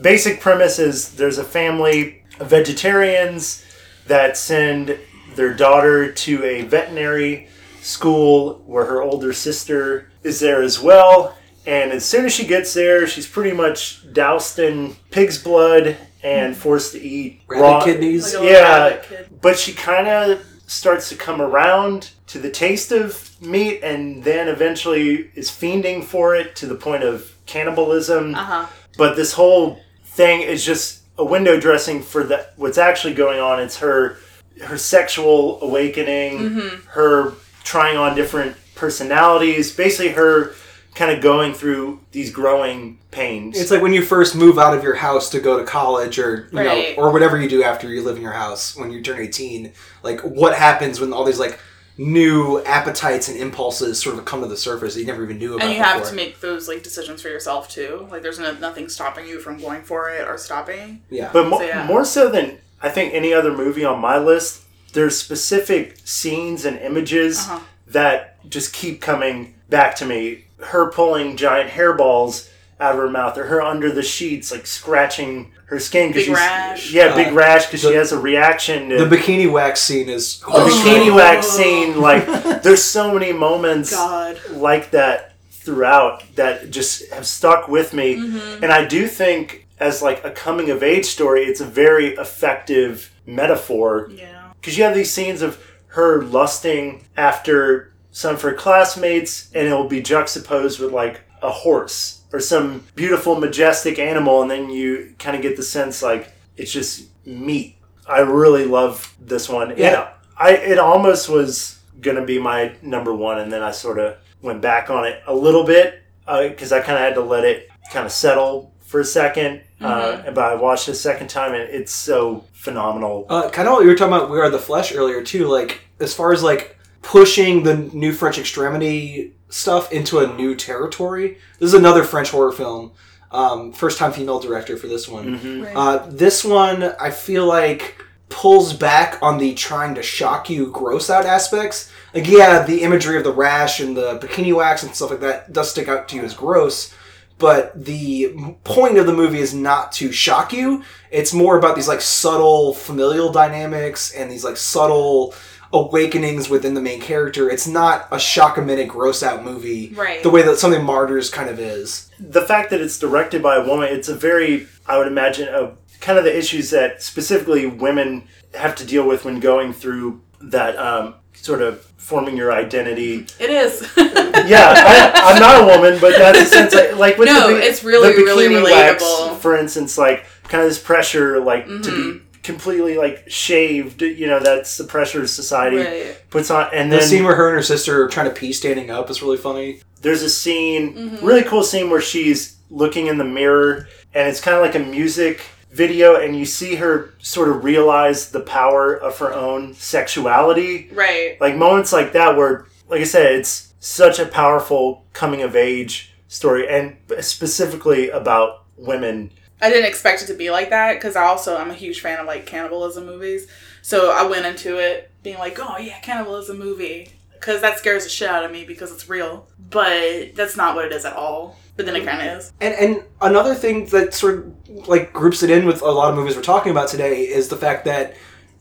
basic 0.00 0.40
premise 0.40 0.78
is 0.78 1.14
there's 1.16 1.38
a 1.38 1.44
family 1.44 2.22
of 2.38 2.48
vegetarians 2.48 3.64
that 4.06 4.36
send 4.36 4.98
their 5.34 5.52
daughter 5.52 6.12
to 6.12 6.44
a 6.44 6.62
veterinary 6.62 7.48
school 7.82 8.62
where 8.66 8.86
her 8.86 9.02
older 9.02 9.32
sister 9.32 10.10
is 10.22 10.40
there 10.40 10.62
as 10.62 10.80
well. 10.80 11.36
And 11.66 11.90
as 11.92 12.04
soon 12.04 12.24
as 12.24 12.32
she 12.32 12.46
gets 12.46 12.72
there, 12.74 13.06
she's 13.06 13.26
pretty 13.28 13.52
much 13.56 14.00
doused 14.12 14.58
in 14.58 14.94
pig's 15.10 15.42
blood 15.42 15.96
and 16.22 16.56
forced 16.56 16.92
to 16.92 17.00
eat 17.00 17.40
Rabbit 17.48 17.84
kidneys. 17.84 18.34
Like 18.34 18.44
Yeah, 18.44 18.78
rabbit 18.78 19.02
kid. 19.08 19.28
but 19.42 19.58
she 19.58 19.72
kind 19.72 20.06
of 20.08 20.44
starts 20.68 21.08
to 21.10 21.16
come 21.16 21.40
around 21.40 22.10
to 22.28 22.38
the 22.38 22.50
taste 22.50 22.90
of 22.92 23.30
meat 23.40 23.80
and 23.82 24.22
then 24.24 24.48
eventually 24.48 25.30
is 25.34 25.48
fiending 25.50 26.02
for 26.04 26.34
it 26.34 26.56
to 26.56 26.66
the 26.66 26.74
point 26.74 27.02
of 27.04 27.32
cannibalism. 27.46 28.34
Uh-huh. 28.34 28.66
But 28.98 29.14
this 29.16 29.32
whole 29.32 29.80
thing 30.04 30.40
is 30.42 30.64
just 30.64 31.02
a 31.18 31.24
window 31.24 31.58
dressing 31.60 32.02
for 32.02 32.24
the, 32.24 32.46
what's 32.56 32.78
actually 32.78 33.14
going 33.14 33.40
on. 33.40 33.60
It's 33.60 33.78
her 33.78 34.18
her 34.64 34.78
sexual 34.78 35.60
awakening, 35.62 36.38
Mm-hmm. 36.38 36.86
her 36.88 37.32
trying 37.62 37.96
on 37.96 38.14
different 38.16 38.56
personalities, 38.74 39.74
basically 39.74 40.12
her 40.12 40.54
kind 40.96 41.10
of 41.12 41.22
going 41.22 41.52
through 41.54 42.00
these 42.10 42.30
growing 42.32 42.98
pains. 43.12 43.60
It's 43.60 43.70
like 43.70 43.82
when 43.82 43.92
you 43.92 44.02
first 44.02 44.34
move 44.34 44.58
out 44.58 44.76
of 44.76 44.82
your 44.82 44.94
house 44.96 45.30
to 45.30 45.38
go 45.40 45.58
to 45.58 45.64
college 45.64 46.18
or 46.18 46.48
you 46.50 46.58
Right. 46.58 46.96
know 46.96 47.02
or 47.02 47.12
whatever 47.12 47.40
you 47.40 47.48
do 47.48 47.62
after 47.62 47.86
you 47.88 48.02
live 48.02 48.16
in 48.16 48.22
your 48.22 48.32
house 48.32 48.74
when 48.74 48.90
you 48.90 49.02
turn 49.02 49.18
18 49.20 49.72
like 50.02 50.20
what 50.22 50.56
happens 50.56 50.98
when 50.98 51.12
all 51.12 51.22
these 51.24 51.38
like 51.38 51.58
new 51.98 52.62
appetites 52.64 53.28
and 53.28 53.38
impulses 53.38 53.98
sort 54.00 54.18
of 54.18 54.24
come 54.24 54.40
to 54.42 54.46
the 54.48 54.56
surface 54.56 54.94
that 54.94 55.00
you 55.00 55.06
never 55.06 55.22
even 55.24 55.38
knew 55.38 55.54
about 55.54 55.64
And 55.66 55.74
you 55.76 55.82
have 55.82 56.06
to 56.08 56.14
make 56.14 56.40
those 56.40 56.68
like 56.68 56.82
decisions 56.82 57.22
for 57.22 57.28
yourself 57.28 57.68
too. 57.68 58.06
Like 58.10 58.22
there's 58.22 58.38
no, 58.38 58.52
nothing 58.54 58.88
stopping 58.88 59.26
you 59.26 59.38
from 59.40 59.58
going 59.58 59.82
for 59.82 60.10
it 60.10 60.26
or 60.26 60.36
stopping. 60.38 61.02
yeah 61.10 61.30
But 61.32 61.48
mo- 61.48 61.58
So, 61.58 61.64
yeah. 61.64 61.86
more 61.86 62.04
so 62.04 62.28
than 62.30 62.58
I 62.82 62.88
think 62.90 63.14
any 63.14 63.32
other 63.32 63.52
movie 63.52 63.84
on 63.84 64.00
my 64.00 64.18
list, 64.18 64.62
there's 64.92 65.18
specific 65.18 65.98
scenes 66.04 66.64
and 66.64 66.78
images 66.78 67.38
Uh-huh. 67.40 67.60
that 67.88 68.36
just 68.48 68.72
keep 68.74 69.00
coming 69.00 69.54
back 69.70 69.94
to 69.96 70.04
me. 70.06 70.44
Her 70.58 70.90
pulling 70.90 71.36
giant 71.36 71.70
hairballs 71.70 72.48
out 72.80 72.92
of 72.92 72.98
her 72.98 73.08
mouth, 73.10 73.38
or 73.38 73.44
her 73.44 73.62
under 73.62 73.90
the 73.90 74.02
sheets, 74.02 74.50
like 74.52 74.66
scratching 74.66 75.52
her 75.66 75.78
skin. 75.78 76.08
'cause 76.08 76.16
Big 76.16 76.24
she's- 76.26 76.36
rash. 76.36 76.90
Yeah, 76.92 77.14
big 77.14 77.28
Uh, 77.28 77.32
rash 77.32 77.66
because 77.66 77.80
she 77.80 77.94
has 77.94 78.12
a 78.12 78.18
reaction. 78.18 78.90
To, 78.90 79.04
The 79.04 79.16
bikini 79.16 79.50
wax 79.50 79.80
scene 79.80 80.08
is 80.08 80.40
the 80.40 80.46
bikini 80.46 81.14
wax 81.14 81.46
scene, 81.48 82.00
like 82.00 82.26
there's 82.62 82.82
so 82.82 83.12
many 83.12 83.32
moments 83.32 83.90
God. 83.92 84.38
like 84.52 84.90
that 84.92 85.32
throughout 85.50 86.22
that 86.36 86.70
just 86.70 87.10
have 87.12 87.26
stuck 87.26 87.66
with 87.68 87.92
me. 87.94 88.14
And 88.62 88.66
I 88.66 88.84
do 88.84 89.06
think 89.06 89.66
as 89.80 90.00
like 90.02 90.24
a 90.24 90.30
coming 90.30 90.70
of 90.70 90.82
age 90.82 91.06
story, 91.06 91.44
it's 91.44 91.60
a 91.60 91.64
very 91.66 92.14
effective 92.14 93.10
metaphor 93.26 94.08
Yeah. 94.14 94.24
because 94.60 94.76
you 94.78 94.84
have 94.84 94.94
these 94.94 95.10
scenes 95.12 95.42
of 95.42 95.58
her 95.88 96.22
lusting 96.22 97.04
after 97.16 97.90
some 98.16 98.38
for 98.38 98.50
classmates, 98.54 99.50
and 99.52 99.68
it 99.68 99.74
will 99.74 99.88
be 99.88 100.00
juxtaposed 100.00 100.80
with 100.80 100.90
like 100.90 101.20
a 101.42 101.50
horse 101.50 102.22
or 102.32 102.40
some 102.40 102.82
beautiful, 102.94 103.38
majestic 103.38 103.98
animal, 103.98 104.40
and 104.40 104.50
then 104.50 104.70
you 104.70 105.14
kind 105.18 105.36
of 105.36 105.42
get 105.42 105.54
the 105.58 105.62
sense 105.62 106.02
like 106.02 106.32
it's 106.56 106.72
just 106.72 107.08
meat. 107.26 107.76
I 108.08 108.20
really 108.20 108.64
love 108.64 109.14
this 109.20 109.50
one. 109.50 109.74
Yeah. 109.76 110.14
I 110.34 110.52
it 110.52 110.78
almost 110.78 111.28
was 111.28 111.78
gonna 112.00 112.24
be 112.24 112.38
my 112.38 112.72
number 112.80 113.12
one, 113.12 113.38
and 113.38 113.52
then 113.52 113.62
I 113.62 113.70
sort 113.70 113.98
of 113.98 114.16
went 114.40 114.62
back 114.62 114.88
on 114.88 115.04
it 115.04 115.22
a 115.26 115.34
little 115.34 115.64
bit 115.64 116.02
because 116.24 116.72
I 116.72 116.80
kind 116.80 116.94
of 116.94 117.00
had 117.00 117.16
to 117.16 117.20
let 117.20 117.44
it 117.44 117.68
kind 117.92 118.06
of 118.06 118.12
settle 118.12 118.72
for 118.80 119.00
a 119.00 119.04
2nd 119.04 119.60
Uh, 119.78 120.30
but 120.30 120.38
I 120.38 120.54
watched 120.54 120.88
it 120.88 120.92
a 120.92 120.94
second 120.94 121.28
time, 121.28 121.52
and 121.52 121.64
it's 121.64 121.92
so 121.92 122.44
phenomenal. 122.54 123.26
Uh, 123.28 123.50
kind 123.50 123.68
of 123.68 123.74
what 123.74 123.82
you 123.82 123.88
were 123.88 123.94
talking 123.94 124.14
about, 124.14 124.30
We 124.30 124.40
Are 124.40 124.48
the 124.48 124.58
Flesh 124.58 124.94
earlier 124.94 125.22
too. 125.22 125.48
Like 125.48 125.82
as 126.00 126.14
far 126.14 126.32
as 126.32 126.42
like 126.42 126.75
pushing 127.06 127.62
the 127.62 127.76
new 127.76 128.12
French 128.12 128.36
extremity 128.36 129.32
stuff 129.48 129.92
into 129.92 130.18
a 130.18 130.36
new 130.36 130.56
territory. 130.56 131.38
This 131.60 131.68
is 131.68 131.74
another 131.74 132.02
French 132.02 132.30
horror 132.30 132.50
film. 132.50 132.90
Um, 133.30 133.72
first 133.72 133.96
time 133.98 134.12
female 134.12 134.40
director 134.40 134.76
for 134.76 134.88
this 134.88 135.06
one. 135.06 135.62
Right. 135.62 135.76
Uh, 135.76 136.06
this 136.08 136.44
one, 136.44 136.82
I 136.82 137.10
feel 137.10 137.46
like 137.46 138.02
pulls 138.28 138.72
back 138.72 139.22
on 139.22 139.38
the 139.38 139.54
trying 139.54 139.94
to 139.94 140.02
shock 140.02 140.50
you, 140.50 140.72
gross 140.72 141.08
out 141.08 141.26
aspects. 141.26 141.92
Like, 142.12 142.26
yeah, 142.26 142.64
the 142.64 142.82
imagery 142.82 143.16
of 143.16 143.22
the 143.22 143.32
rash 143.32 143.78
and 143.78 143.96
the 143.96 144.18
bikini 144.18 144.52
wax 144.52 144.82
and 144.82 144.92
stuff 144.92 145.10
like 145.10 145.20
that 145.20 145.52
does 145.52 145.70
stick 145.70 145.86
out 145.86 146.08
to 146.08 146.16
you 146.16 146.22
as 146.24 146.34
gross. 146.34 146.92
But 147.38 147.84
the 147.84 148.34
point 148.64 148.98
of 148.98 149.06
the 149.06 149.12
movie 149.12 149.38
is 149.38 149.54
not 149.54 149.92
to 149.92 150.10
shock 150.10 150.52
you. 150.52 150.82
It's 151.12 151.32
more 151.32 151.56
about 151.56 151.76
these 151.76 151.86
like 151.86 152.00
subtle 152.00 152.74
familial 152.74 153.30
dynamics 153.30 154.12
and 154.12 154.28
these 154.28 154.42
like 154.42 154.56
subtle 154.56 155.34
awakenings 155.72 156.48
within 156.48 156.74
the 156.74 156.80
main 156.80 157.00
character. 157.00 157.50
It's 157.50 157.66
not 157.66 158.08
a 158.10 158.18
shock 158.18 158.56
a 158.58 158.62
minute, 158.62 158.88
gross 158.88 159.22
out 159.22 159.44
movie. 159.44 159.92
Right. 159.94 160.22
The 160.22 160.30
way 160.30 160.42
that 160.42 160.58
something 160.58 160.84
Martyrs 160.84 161.30
kind 161.30 161.48
of 161.50 161.58
is. 161.58 162.10
the 162.18 162.42
fact 162.42 162.70
that 162.70 162.80
it's 162.80 162.98
directed 162.98 163.42
by 163.42 163.56
a 163.56 163.66
woman, 163.66 163.88
it's 163.92 164.08
a 164.08 164.14
very, 164.14 164.66
I 164.86 164.98
would 164.98 165.06
imagine, 165.08 165.48
a, 165.48 165.72
kind 166.00 166.18
of 166.18 166.24
the 166.24 166.36
issues 166.36 166.70
that 166.70 167.02
specifically 167.02 167.66
women 167.66 168.24
have 168.54 168.74
to 168.76 168.84
deal 168.86 169.06
with 169.06 169.24
when 169.24 169.40
going 169.40 169.72
through 169.72 170.20
that 170.40 170.76
um, 170.78 171.14
sort 171.34 171.62
of 171.62 171.80
forming 171.96 172.36
your 172.36 172.52
identity. 172.52 173.26
It 173.38 173.50
is. 173.50 173.86
Yeah, 174.46 174.74
I, 174.76 175.32
I'm 175.32 175.40
not 175.40 175.62
a 175.62 175.66
woman, 175.76 175.98
but 176.00 176.16
that's 176.16 176.38
the 176.38 176.44
sense. 176.44 176.74
I, 176.76 176.90
like 176.92 177.16
with 177.18 177.26
No, 177.26 177.48
the, 177.48 177.54
bi- 177.58 177.64
it's 177.66 177.82
really, 177.82 178.12
the 178.14 178.22
really 178.22 178.46
bikini 178.46 178.62
wax, 178.62 179.02
relatable. 179.02 179.38
for 179.38 179.56
instance, 179.56 179.98
like 179.98 180.24
kind 180.44 180.62
of 180.62 180.68
this 180.70 180.78
pressure, 180.78 181.40
like 181.40 181.64
to 181.66 181.72
Mm-hmm. 181.72 182.18
be 182.18 182.24
completely 182.46 182.96
like 182.96 183.24
shaved. 183.28 184.00
You 184.00 184.26
know, 184.28 184.40
that's 184.40 184.78
the 184.78 184.84
pressure 184.84 185.26
society 185.26 185.76
Right. 185.78 186.16
puts 186.30 186.50
on. 186.50 186.68
And 186.72 186.90
then 186.90 187.00
The 187.00 187.06
scene 187.06 187.24
where 187.24 187.34
her 187.36 187.48
and 187.48 187.56
her 187.56 187.62
sister 187.62 188.02
are 188.04 188.08
trying 188.08 188.28
to 188.28 188.34
pee 188.34 188.52
standing 188.54 188.90
up 188.90 189.10
is 189.10 189.20
really 189.22 189.36
funny. 189.36 189.80
there's 190.02 190.22
a 190.22 190.30
scene, 190.30 190.94
Mm-hmm. 190.94 191.26
really 191.26 191.42
cool 191.42 191.62
scene 191.64 191.90
where 191.90 192.00
she's 192.00 192.56
looking 192.70 193.06
in 193.08 193.18
the 193.18 193.24
mirror 193.24 193.88
and 194.14 194.28
it's 194.28 194.40
kind 194.40 194.56
of 194.56 194.62
like 194.62 194.74
a 194.74 194.78
music 194.90 195.40
video 195.72 196.14
and 196.16 196.36
you 196.38 196.44
see 196.44 196.76
her 196.76 197.12
sort 197.18 197.48
of 197.48 197.64
realize 197.64 198.30
the 198.30 198.40
power 198.40 198.94
of 198.94 199.18
her 199.18 199.32
own 199.34 199.74
sexuality. 199.74 200.88
right. 200.94 201.36
Like 201.40 201.56
moments 201.56 201.92
like 201.92 202.12
that 202.12 202.36
where, 202.36 202.66
like 202.88 203.00
I 203.00 203.04
said, 203.04 203.32
it's 203.32 203.74
such 203.80 204.18
a 204.18 204.26
powerful 204.26 205.04
coming 205.12 205.42
of 205.42 205.54
age 205.56 206.12
story 206.28 206.68
and 206.68 206.96
specifically 207.20 208.10
about 208.10 208.64
women. 208.76 209.30
I 209.60 209.70
didn't 209.70 209.86
expect 209.86 210.22
it 210.22 210.26
to 210.26 210.34
be 210.34 210.50
like 210.50 210.70
that 210.70 210.94
because 210.94 211.16
I 211.16 211.24
also 211.24 211.56
I'm 211.56 211.70
a 211.70 211.74
huge 211.74 212.00
fan 212.00 212.18
of 212.18 212.26
like 212.26 212.46
cannibalism 212.46 213.06
movies. 213.06 213.48
So 213.82 214.10
I 214.10 214.26
went 214.26 214.46
into 214.46 214.78
it 214.78 215.10
being 215.22 215.38
like, 215.38 215.58
oh 215.60 215.78
yeah, 215.78 215.98
cannibalism 216.00 216.58
movie 216.58 217.12
because 217.32 217.60
that 217.60 217.78
scares 217.78 218.04
the 218.04 218.10
shit 218.10 218.28
out 218.28 218.44
of 218.44 218.50
me 218.50 218.64
because 218.64 218.92
it's 218.92 219.08
real. 219.08 219.48
But 219.70 220.34
that's 220.34 220.56
not 220.56 220.74
what 220.74 220.84
it 220.84 220.92
is 220.92 221.04
at 221.04 221.14
all. 221.14 221.56
But 221.76 221.86
then 221.86 221.96
it 221.96 222.04
kind 222.04 222.26
of 222.26 222.38
is. 222.38 222.52
And 222.60 222.74
and 222.74 223.04
another 223.20 223.54
thing 223.54 223.86
that 223.86 224.14
sort 224.14 224.38
of 224.38 224.88
like 224.88 225.12
groups 225.12 225.42
it 225.42 225.50
in 225.50 225.66
with 225.66 225.82
a 225.82 225.90
lot 225.90 226.10
of 226.10 226.16
movies 226.16 226.36
we're 226.36 226.42
talking 226.42 226.72
about 226.72 226.88
today 226.88 227.22
is 227.22 227.48
the 227.48 227.56
fact 227.56 227.84
that 227.84 228.14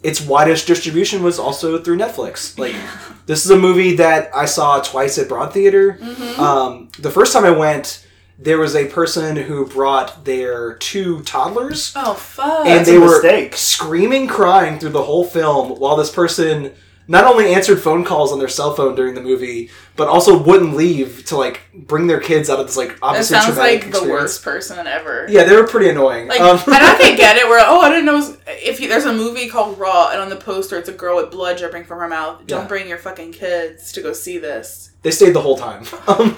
its 0.03 0.21
widest 0.21 0.67
distribution 0.67 1.23
was 1.23 1.39
also 1.39 1.79
through 1.81 1.97
Netflix. 1.97 2.57
Like 2.59 2.75
this 3.25 3.43
is 3.43 3.51
a 3.51 3.57
movie 3.57 3.95
that 3.95 4.33
I 4.35 4.45
saw 4.45 4.79
twice 4.81 5.17
at 5.17 5.27
Broad 5.27 5.51
Theater. 5.53 5.97
Um, 6.37 6.89
the 6.99 7.09
first 7.09 7.33
time 7.33 7.45
I 7.45 7.51
went, 7.51 8.05
there 8.37 8.57
was 8.57 8.75
a 8.75 8.87
person 8.87 9.35
who 9.35 9.65
brought 9.65 10.25
their 10.25 10.73
two 10.75 11.21
toddlers. 11.23 11.93
Oh 11.95 12.13
fuck. 12.13 12.65
and 12.65 12.79
That's 12.79 12.89
they 12.89 12.97
a 12.97 12.99
were 12.99 13.21
mistake. 13.21 13.55
screaming, 13.55 14.27
crying 14.27 14.79
through 14.79 14.89
the 14.89 15.03
whole 15.03 15.25
film 15.25 15.79
while 15.79 15.95
this 15.95 16.11
person 16.11 16.73
not 17.07 17.25
only 17.25 17.53
answered 17.53 17.79
phone 17.79 18.03
calls 18.03 18.31
on 18.31 18.39
their 18.39 18.47
cell 18.47 18.73
phone 18.73 18.95
during 18.95 19.13
the 19.13 19.21
movie, 19.21 19.69
but 19.95 20.07
also 20.07 20.41
wouldn't 20.41 20.75
leave 20.75 21.23
to 21.25 21.37
like 21.37 21.61
bring 21.73 22.07
their 22.07 22.19
kids 22.19 22.49
out 22.49 22.59
of 22.59 22.65
this 22.67 22.75
like 22.75 22.89
that 22.89 22.99
obviously 23.03 23.35
sounds 23.37 23.55
traumatic 23.55 23.83
like 23.85 23.93
the 24.03 24.09
worst 24.09 24.43
person 24.43 24.87
ever. 24.87 25.27
Yeah, 25.29 25.43
they 25.43 25.55
were 25.55 25.67
pretty 25.67 25.89
annoying. 25.89 26.27
Like, 26.27 26.41
um, 26.41 26.57
and 26.65 26.75
I 26.75 26.95
can 26.99 27.15
get 27.17 27.37
it. 27.37 27.47
Where 27.47 27.63
oh, 27.65 27.81
I 27.81 27.89
didn't 27.89 28.05
know 28.05 28.35
if 28.47 28.79
you, 28.79 28.87
there's 28.89 29.05
a 29.05 29.13
movie 29.13 29.47
called 29.49 29.77
Raw, 29.77 30.09
and 30.11 30.19
on 30.19 30.29
the 30.29 30.35
poster 30.35 30.77
it's 30.77 30.89
a 30.89 30.93
girl 30.93 31.17
with 31.17 31.31
blood 31.31 31.57
dripping 31.57 31.83
from 31.85 31.99
her 31.99 32.07
mouth. 32.07 32.45
Don't 32.47 32.61
Yeah. 32.63 32.67
bring 32.67 32.87
your 32.89 32.97
fucking 32.97 33.33
kids 33.33 33.91
to 33.93 34.01
go 34.01 34.11
see 34.13 34.37
this. 34.39 34.91
they 35.03 35.11
stayed 35.11 35.33
the 35.35 35.41
whole 35.41 35.57
time. 35.57 35.83
Um, 36.07 36.35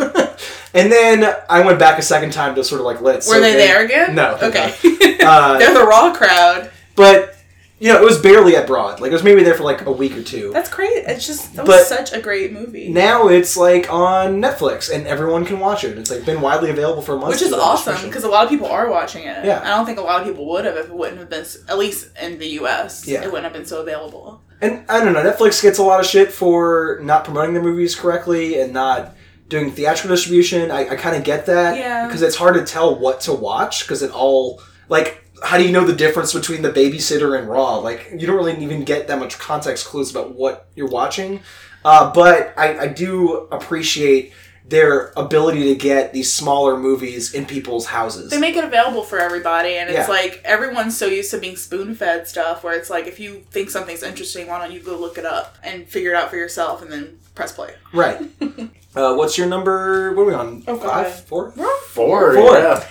and 0.73 0.91
then 0.91 1.35
I 1.49 1.61
went 1.65 1.79
back 1.79 1.97
a 1.97 2.01
second 2.01 2.31
time 2.33 2.55
to 2.55 2.63
sort 2.63 2.79
of 2.81 2.85
like 2.85 3.01
let 3.01 3.13
it. 3.15 3.17
Were 3.17 3.21
soak 3.35 3.41
they 3.41 3.51
in. 3.53 3.57
there 3.57 3.83
again? 3.85 4.15
No. 4.15 4.37
Okay. 4.41 4.73
Uh, 5.19 5.57
They're 5.57 5.73
the 5.73 5.83
Raw 5.85 6.13
crowd. 6.13 6.71
but 6.95 7.36
you 7.79 7.93
know, 7.93 8.01
it 8.01 8.03
was 8.05 8.19
barely 8.19 8.55
at 8.55 8.65
Broad. 8.67 8.99
Like 8.99 9.11
it 9.11 9.13
was 9.13 9.23
maybe 9.23 9.43
there 9.43 9.53
for 9.53 9.63
like 9.63 9.85
a 9.85 9.91
week 9.91 10.17
or 10.17 10.23
two. 10.23 10.51
That's 10.51 10.69
great. 10.69 11.03
It's 11.05 11.27
just 11.27 11.55
that 11.55 11.65
But- 11.65 11.77
was 11.79 11.87
such 11.87 12.11
a 12.13 12.19
great 12.19 12.51
movie. 12.51 12.89
now 12.89 13.27
it's 13.27 13.55
like 13.55 13.91
on 13.93 14.41
Netflix 14.41 14.91
and 14.93 15.05
everyone 15.05 15.45
can 15.45 15.59
watch 15.59 15.83
it. 15.83 15.97
It's 15.97 16.09
like 16.09 16.25
been 16.25 16.41
widely 16.41 16.69
available 16.71 17.01
for 17.01 17.15
months. 17.17 17.39
Which 17.39 17.47
is 17.47 17.53
awesome 17.53 18.01
because 18.05 18.23
a 18.23 18.29
lot 18.29 18.43
of 18.45 18.49
people 18.49 18.67
are 18.67 18.89
watching 18.89 19.23
it. 19.25 19.45
Yeah. 19.45 19.61
I 19.63 19.75
don't 19.75 19.85
think 19.85 19.99
a 19.99 20.01
lot 20.01 20.21
of 20.21 20.27
people 20.27 20.47
would 20.49 20.65
have 20.65 20.75
if 20.75 20.87
it 20.87 20.93
wouldn't 20.93 21.19
have 21.19 21.29
been, 21.29 21.45
at 21.69 21.77
least 21.77 22.09
in 22.21 22.39
the 22.39 22.47
US, 22.61 23.07
Yeah. 23.07 23.21
it 23.23 23.27
wouldn't 23.27 23.43
have 23.43 23.53
been 23.53 23.65
so 23.65 23.81
available. 23.81 24.41
And 24.59 24.83
I 24.89 25.03
don't 25.03 25.13
know, 25.13 25.21
Netflix 25.23 25.61
gets 25.61 25.77
a 25.77 25.83
lot 25.83 25.99
of 25.99 26.05
shit 26.07 26.31
for 26.31 26.99
not 27.03 27.25
promoting 27.25 27.53
their 27.53 27.61
movies 27.61 27.95
correctly 27.95 28.59
and 28.59 28.73
not 28.73 29.15
doing 29.49 29.71
theatrical 29.71 30.15
distribution. 30.15 30.71
I, 30.71 30.89
I 30.89 30.95
kind 30.95 31.15
of 31.15 31.23
get 31.23 31.45
that. 31.45 31.77
Yeah. 31.77 32.07
Because 32.07 32.23
it's 32.23 32.35
hard 32.35 32.55
to 32.55 32.65
tell 32.65 32.95
what 32.97 33.21
to 33.21 33.33
watch 33.33 33.83
because 33.85 34.01
it 34.01 34.09
all, 34.11 34.59
like, 34.89 35.23
how 35.43 35.57
do 35.57 35.63
you 35.65 35.71
know 35.71 35.85
the 35.85 35.95
difference 35.95 36.33
between 36.33 36.61
The 36.61 36.71
Babysitter 36.71 37.37
and 37.37 37.47
Raw? 37.49 37.77
Like, 37.77 38.09
you 38.17 38.25
don't 38.27 38.35
really 38.37 38.61
even 38.63 38.83
get 38.83 39.07
that 39.07 39.19
much 39.19 39.37
context 39.39 39.85
clues 39.85 40.11
about 40.11 40.33
what 40.35 40.67
you're 40.75 40.87
watching. 40.89 41.41
Uh, 41.85 42.11
but 42.11 42.53
I, 42.57 42.79
I 42.79 42.87
do 42.87 43.47
appreciate 43.51 44.33
their 44.65 45.13
ability 45.15 45.63
to 45.73 45.75
get 45.75 46.11
these 46.11 46.33
smaller 46.33 46.77
movies 46.77 47.33
in 47.33 47.45
people's 47.45 47.85
houses. 47.85 48.29
They 48.31 48.39
make 48.39 48.57
it 48.57 48.65
available 48.65 49.01
for 49.03 49.17
everybody, 49.17 49.75
and 49.75 49.89
it's 49.89 49.99
Yeah. 49.99 50.07
like 50.07 50.41
everyone's 50.43 50.97
so 50.97 51.05
used 51.05 51.31
to 51.31 51.37
being 51.37 51.55
spoon 51.55 51.95
fed 51.95 52.27
stuff 52.27 52.65
where 52.65 52.73
it's 52.77 52.89
like 52.89 53.07
if 53.07 53.17
you 53.17 53.45
think 53.51 53.69
something's 53.69 54.03
interesting, 54.03 54.47
why 54.47 54.59
don't 54.59 54.73
you 54.73 54.81
go 54.81 54.97
look 54.97 55.17
it 55.17 55.25
up 55.25 55.57
and 55.63 55.87
figure 55.87 56.11
it 56.11 56.15
out 56.17 56.29
for 56.29 56.35
yourself 56.35 56.81
and 56.81 56.91
then 56.91 57.17
press 57.33 57.53
play? 57.53 57.75
right. 57.93 58.19
uh, 58.95 59.13
what's 59.15 59.37
your 59.37 59.47
number? 59.47 60.11
What 60.13 60.23
are 60.23 60.25
we 60.25 60.33
on? 60.33 60.63
Oh, 60.67 60.75
God. 60.77 61.05
Five? 61.05 61.23
Four? 61.25 61.51
Four, 61.51 62.33
Four. 62.33 62.57
yeah. 62.57 62.85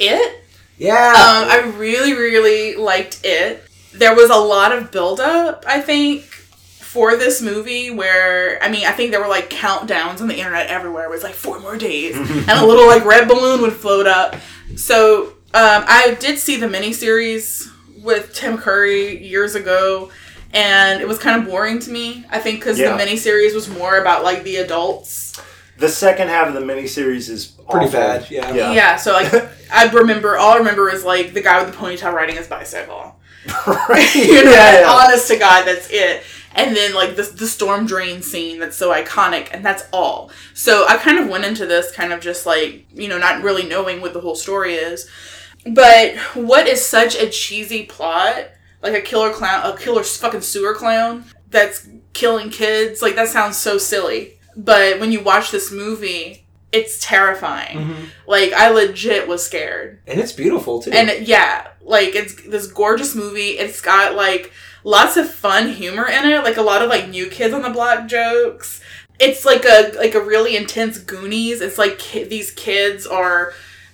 It 0.00 0.39
Yeah. 0.80 1.08
Um, 1.10 1.48
I 1.50 1.72
really, 1.76 2.14
really 2.14 2.74
liked 2.74 3.20
it. 3.22 3.62
There 3.92 4.14
was 4.14 4.30
a 4.30 4.36
lot 4.36 4.72
of 4.72 4.90
buildup, 4.90 5.64
I 5.66 5.80
think, 5.80 6.22
for 6.22 7.16
this 7.16 7.42
movie 7.42 7.90
where, 7.90 8.60
I 8.62 8.70
mean, 8.70 8.86
I 8.86 8.92
think 8.92 9.10
there 9.10 9.20
were 9.20 9.28
like 9.28 9.50
countdowns 9.50 10.20
on 10.20 10.28
the 10.28 10.36
internet 10.36 10.68
everywhere. 10.68 11.04
It 11.04 11.10
was 11.10 11.22
like 11.22 11.34
four 11.34 11.60
more 11.60 11.76
days. 11.76 12.16
and 12.18 12.48
a 12.50 12.66
little 12.66 12.86
like 12.86 13.04
red 13.04 13.28
balloon 13.28 13.60
would 13.60 13.74
float 13.74 14.06
up. 14.06 14.36
So 14.76 15.26
um, 15.52 15.84
I 15.86 16.16
did 16.18 16.38
see 16.38 16.56
the 16.56 16.66
miniseries 16.66 17.68
with 18.02 18.32
Tim 18.32 18.56
Curry 18.56 19.22
years 19.24 19.54
ago. 19.54 20.10
And 20.52 21.00
it 21.02 21.06
was 21.06 21.18
kind 21.18 21.40
of 21.42 21.48
boring 21.48 21.78
to 21.80 21.90
me. 21.90 22.24
I 22.30 22.38
think 22.38 22.58
because 22.60 22.78
Yeah. 22.78 22.96
the 22.96 23.02
miniseries 23.04 23.54
was 23.54 23.68
more 23.68 23.98
about 23.98 24.24
like 24.24 24.42
the 24.44 24.56
adults. 24.56 25.40
The 25.80 25.88
second 25.88 26.28
half 26.28 26.48
of 26.48 26.54
the 26.54 26.60
miniseries 26.60 27.28
is 27.28 27.46
Pretty 27.70 27.86
awful. 27.86 28.00
bad, 28.00 28.30
yeah. 28.30 28.54
Yeah. 28.54 28.72
Yeah, 28.72 28.96
so 28.96 29.12
like 29.12 29.32
I 29.72 29.88
remember 29.90 30.36
all 30.36 30.52
I 30.52 30.58
remember 30.58 30.90
is 30.90 31.04
like 31.04 31.32
the 31.32 31.40
guy 31.42 31.62
with 31.62 31.72
the 31.72 31.78
ponytail 31.78 32.12
riding 32.12 32.36
his 32.36 32.46
bicycle. 32.48 33.16
right. 33.66 34.14
you 34.14 34.44
know, 34.44 34.50
yeah, 34.50 34.80
yeah. 34.80 34.88
honest 34.90 35.28
to 35.28 35.38
God, 35.38 35.64
that's 35.64 35.88
it. 35.90 36.22
and 36.54 36.76
then 36.76 36.92
like 36.94 37.16
the 37.16 37.22
the 37.22 37.46
storm 37.46 37.86
drain 37.86 38.20
scene 38.22 38.58
that's 38.58 38.76
so 38.76 38.92
iconic, 38.92 39.48
and 39.52 39.64
that's 39.64 39.84
all. 39.92 40.30
So 40.54 40.86
I 40.86 40.96
kind 40.98 41.18
of 41.18 41.28
went 41.28 41.44
into 41.44 41.64
this 41.66 41.90
kind 41.92 42.12
of 42.12 42.20
just 42.20 42.44
like 42.44 42.86
you 42.92 43.08
know 43.08 43.18
not 43.18 43.42
really 43.42 43.66
knowing 43.66 44.00
what 44.02 44.12
the 44.12 44.20
whole 44.20 44.34
story 44.34 44.74
is, 44.74 45.08
but 45.66 46.16
what 46.34 46.66
is 46.66 46.84
such 46.84 47.14
a 47.16 47.30
cheesy 47.30 47.84
plot, 47.86 48.48
like 48.82 48.94
a 48.94 49.00
killer 49.00 49.30
clown, 49.32 49.64
a 49.64 49.76
killer 49.78 50.02
fucking 50.02 50.42
sewer 50.42 50.74
clown 50.74 51.24
that's 51.48 51.88
killing 52.12 52.50
kids, 52.50 53.00
like 53.00 53.14
that 53.14 53.28
sounds 53.28 53.56
so 53.56 53.78
silly. 53.78 54.36
But 54.64 55.00
when 55.00 55.12
you 55.12 55.22
watch 55.22 55.50
this 55.50 55.72
movie, 55.72 56.44
it's 56.72 57.04
terrifying. 57.04 57.78
Mm-hmm. 57.78 58.04
Like 58.26 58.52
I 58.52 58.70
legit 58.70 59.26
was 59.26 59.44
scared. 59.44 60.00
and 60.06 60.20
it's 60.20 60.32
beautiful 60.32 60.80
too. 60.80 60.90
And 60.92 61.26
yeah, 61.26 61.68
like 61.82 62.14
it's 62.14 62.34
this 62.46 62.66
gorgeous 62.66 63.14
movie. 63.14 63.58
It's 63.58 63.80
got 63.80 64.14
like 64.14 64.52
lots 64.84 65.16
of 65.16 65.30
fun 65.30 65.68
humor 65.68 66.06
in 66.06 66.24
it, 66.28 66.44
like 66.44 66.56
a 66.56 66.62
lot 66.62 66.82
of 66.82 66.88
like 66.88 67.08
new 67.08 67.28
kids 67.28 67.54
on 67.54 67.62
the 67.62 67.70
block 67.70 68.06
jokes. 68.06 68.80
It's 69.18 69.44
like 69.44 69.64
a 69.64 69.92
like 69.96 70.14
a 70.14 70.20
really 70.20 70.56
intense 70.56 70.98
Goonies. 70.98 71.60
It's 71.60 71.78
like 71.78 71.98
ki- 71.98 72.24
these 72.24 72.50
kids 72.50 73.06
are 73.06 73.52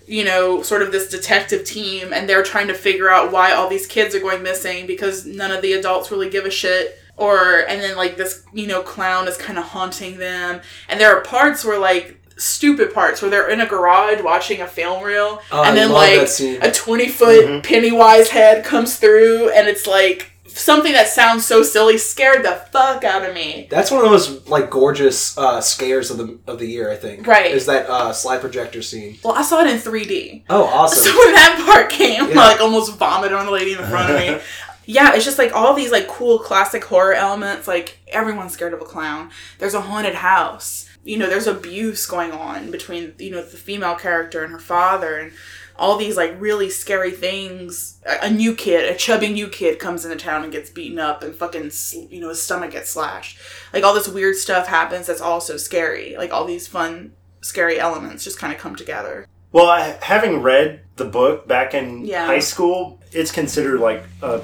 you 0.09 0.25
know, 0.25 0.63
sort 0.63 0.83
of 0.83 0.93
this 0.93 1.09
detective 1.09 1.65
team 1.65 2.13
and 2.13 2.29
they're 2.29 2.45
trying 2.45 2.69
to 2.69 2.75
figure 2.75 3.11
out 3.11 3.33
why 3.33 3.53
all 3.53 3.69
these 3.69 3.87
kids 3.89 4.15
are 4.15 4.21
going 4.21 4.41
missing 4.41 4.87
because 4.87 5.27
none 5.27 5.51
of 5.51 5.63
the 5.63 5.73
adults 5.73 6.13
really 6.13 6.31
give 6.31 6.45
a 6.45 6.51
shit 6.51 6.97
or 7.17 7.61
and 7.69 7.81
then 7.81 7.97
like 7.97 8.17
this, 8.17 8.45
you 8.53 8.67
know, 8.67 8.83
clown 8.83 9.29
is 9.29 9.37
kind 9.37 9.59
of 9.59 9.65
haunting 9.65 10.19
them. 10.19 10.61
And 10.89 11.01
there 11.01 11.17
are 11.17 11.23
parts 11.23 11.65
where 11.65 11.79
like 11.79 12.17
stupid 12.39 12.93
parts 12.93 13.23
where 13.23 13.31
they're 13.31 13.49
in 13.49 13.61
a 13.63 13.67
garage 13.67 14.21
watching 14.23 14.61
a 14.61 14.67
film 14.67 15.03
reel 15.03 15.41
Oh, 15.51 15.63
and 15.65 15.75
then 15.77 15.91
like 15.91 16.29
a 16.63 16.71
20 16.71 17.09
foot 17.09 17.65
Pennywise 17.65 18.29
head 18.29 18.63
comes 18.65 18.97
through 18.99 19.49
and 19.51 19.67
it's 19.67 19.87
like 19.87 20.33
something 20.47 20.93
that 20.93 21.07
sounds 21.09 21.45
so 21.47 21.63
silly 21.63 21.99
scared 21.99 22.43
the 22.45 22.53
fuck 22.73 23.05
out 23.05 23.27
of 23.29 23.35
me. 23.35 23.67
That's 23.71 23.91
one 23.91 24.05
of 24.05 24.11
those 24.11 24.47
like 24.49 24.71
gorgeous 24.71 25.37
uh, 25.37 25.61
scares 25.61 26.11
of 26.11 26.17
the 26.19 26.39
of 26.47 26.59
the 26.59 26.67
year. 26.67 26.91
I 26.91 26.97
think. 26.97 27.27
Right. 27.27 27.51
Is 27.51 27.67
that 27.67 27.89
uh, 27.91 28.13
slide 28.13 28.41
projector 28.41 28.81
scene? 28.83 29.19
Well, 29.23 29.35
I 29.35 29.43
saw 29.43 29.61
it 29.63 29.67
in 29.67 29.77
3D. 29.79 30.45
Oh, 30.49 30.65
awesome. 30.65 31.03
So 31.13 31.19
when 31.19 31.35
that 31.35 31.63
part 31.67 31.91
came, 31.91 32.29
Yeah. 32.31 32.41
I 32.41 32.53
like 32.53 32.61
almost 32.61 32.95
vomited 32.97 33.37
on 33.37 33.47
the 33.47 33.53
lady 33.53 33.73
in 33.73 33.79
front 33.79 34.11
of 34.13 34.19
me. 34.19 34.41
yeah, 34.87 35.15
it's 35.15 35.25
just 35.25 35.39
like 35.39 35.53
all 35.55 35.75
these 35.75 35.93
like 35.93 36.09
cool 36.09 36.39
classic 36.39 36.85
horror 36.85 37.13
elements. 37.13 37.69
Like 37.69 37.99
everyone's 38.09 38.53
scared 38.53 38.73
of 38.73 38.81
a 38.81 38.85
clown. 38.85 39.31
There's 39.59 39.75
a 39.75 39.81
haunted 39.83 40.15
house. 40.15 40.89
You 41.05 41.19
know, 41.19 41.29
there's 41.29 41.47
abuse 41.47 42.07
going 42.07 42.33
on 42.33 42.71
between 42.71 43.15
you 43.19 43.31
know 43.31 43.43
the 43.43 43.57
female 43.57 43.95
character 43.97 44.43
and 44.43 44.53
her 44.53 44.59
father, 44.59 45.17
and 45.19 45.33
all 45.79 45.97
these 45.99 46.17
like 46.17 46.35
really 46.41 46.71
scary 46.71 47.11
things. 47.11 48.01
A, 48.07 48.27
a 48.27 48.31
new 48.31 48.55
kid, 48.55 48.91
a 48.91 48.97
chubby 48.97 49.29
new 49.33 49.49
kid, 49.49 49.79
comes 49.79 50.05
into 50.05 50.17
town 50.17 50.43
and 50.43 50.53
gets 50.53 50.71
beaten 50.71 50.99
up, 50.99 51.23
and 51.23 51.35
fucking 51.35 51.71
you 52.11 52.21
know 52.21 52.29
his 52.31 52.43
stomach 52.43 52.71
gets 52.73 52.91
slashed. 52.91 53.39
Like 53.73 53.85
all 53.85 53.95
this 53.95 54.09
weird 54.09 54.37
stuff 54.37 54.67
happens. 54.69 55.07
That's 55.07 55.21
also 55.21 55.57
scary. 55.57 56.17
Like 56.17 56.33
all 56.33 56.45
these 56.45 56.67
fun, 56.67 57.13
scary 57.41 57.79
elements 57.79 58.25
just 58.25 58.39
kind 58.39 58.53
of 58.53 58.59
come 58.59 58.75
together. 58.77 59.27
Well, 59.53 59.67
I, 59.67 59.97
having 60.03 60.43
read 60.43 60.81
the 60.97 61.05
book 61.05 61.47
back 61.47 61.73
in 61.73 62.05
Yeah. 62.05 62.27
high 62.27 62.41
school, 62.41 63.01
it's 63.13 63.31
considered 63.31 63.79
like 63.81 64.03
a 64.23 64.43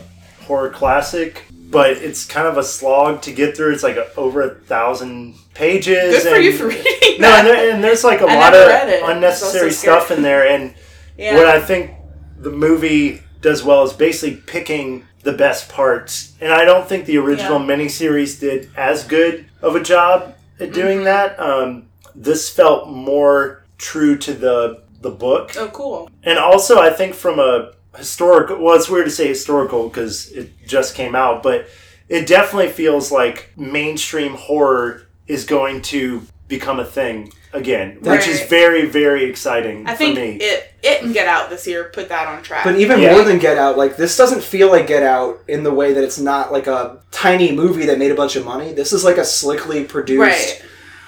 horror 0.53 0.69
classic, 0.71 1.45
but 1.51 1.93
it's 1.93 2.27
kind 2.27 2.47
of 2.47 2.59
a 2.59 2.63
slog 2.63 3.23
to 3.23 3.33
get 3.33 3.57
through. 3.57 3.73
It's 3.73 3.83
like 3.83 3.97
a, 3.97 4.15
over 4.17 4.43
a 4.43 4.55
thousand 4.55 5.35
pages. 5.55 6.23
Good 6.23 6.29
for 6.29 6.35
and, 6.37 6.45
you 6.45 6.53
for 6.53 6.69
reading 6.69 7.21
No, 7.21 7.29
and, 7.29 7.47
there, 7.47 7.73
and 7.75 7.83
there's 7.83 8.05
like 8.05 8.21
a 8.21 8.27
I 8.27 8.35
lot 8.35 8.53
of 8.55 8.69
read 8.69 8.89
it. 8.91 9.01
It's 9.01 9.09
unnecessary 9.09 9.73
stuff 9.73 10.11
in 10.11 10.21
there. 10.23 10.47
And 10.47 10.75
Yeah. 11.17 11.37
what 11.37 11.47
I 11.47 11.59
think 11.61 11.93
the 12.39 12.51
movie 12.51 13.23
does 13.41 13.65
well 13.65 13.83
is 13.85 13.95
basically 13.95 14.37
picking 14.47 15.07
the 15.23 15.33
best 15.33 15.71
parts. 15.71 16.35
And 16.41 16.53
I 16.53 16.65
don't 16.67 16.87
think 16.87 17.07
the 17.07 17.17
original 17.17 17.59
Yeah. 17.61 17.67
miniseries 17.67 18.39
did 18.39 18.69
as 18.77 19.05
good 19.05 19.47
of 19.63 19.75
a 19.75 19.81
job 19.83 20.35
at 20.61 20.73
doing 20.75 20.99
Mm-hmm. 20.99 21.05
that. 21.05 21.41
Um, 21.41 21.85
this 22.15 22.51
felt 22.51 22.89
more 22.91 23.65
true 23.79 24.19
to 24.19 24.35
the 24.35 24.83
the 25.01 25.11
book. 25.11 25.53
Oh, 25.59 25.69
cool. 25.69 26.09
And 26.23 26.39
also, 26.39 26.79
I 26.79 26.91
think 26.91 27.15
from 27.15 27.41
a 27.41 27.73
historical, 27.97 28.63
well, 28.63 28.77
it's 28.77 28.89
weird 28.89 29.05
to 29.07 29.11
say 29.11 29.29
historical 29.29 29.89
because 29.89 30.31
it 30.33 30.51
just 30.67 30.95
came 30.95 31.15
out, 31.15 31.43
but 31.43 31.67
it 32.09 32.27
definitely 32.27 32.69
feels 32.71 33.11
like 33.13 33.53
mainstream 33.57 34.35
horror 34.35 35.03
is 35.27 35.45
going 35.45 35.83
to 35.83 36.23
become 36.49 36.81
a 36.81 36.85
thing 36.85 37.33
again, 37.55 37.99
which 38.01 38.27
is 38.27 38.43
very, 38.49 38.87
very 38.87 39.25
exciting 39.25 39.87
I 39.87 39.93
for 39.93 39.99
think 39.99 40.17
me. 40.17 40.37
it 40.41 40.69
it 40.83 41.03
and 41.03 41.13
Get 41.15 41.29
Out 41.29 41.49
this 41.51 41.67
year 41.67 41.85
put 41.85 42.09
that 42.09 42.27
on 42.27 42.43
track. 42.43 42.65
But 42.65 42.77
even 42.77 42.99
Yeah. 43.01 43.13
more 43.15 43.25
than 43.25 43.39
Get 43.39 43.57
Out, 43.59 43.77
like 43.79 43.97
this 43.97 44.17
doesn't 44.17 44.43
feel 44.43 44.69
like 44.71 44.87
Get 44.87 45.03
Out 45.03 45.41
in 45.49 45.63
the 45.63 45.71
way 45.71 45.93
that 45.93 46.03
it's 46.03 46.19
not 46.19 46.51
like 46.53 46.67
a 46.67 46.99
tiny 47.11 47.53
movie 47.53 47.87
that 47.87 47.99
made 47.99 48.11
a 48.11 48.15
bunch 48.15 48.37
of 48.37 48.45
money. 48.45 48.73
This 48.73 48.93
is 48.93 49.05
like 49.05 49.19
a 49.19 49.25
slickly 49.25 49.85
produced 49.85 50.21
Right. 50.21 50.63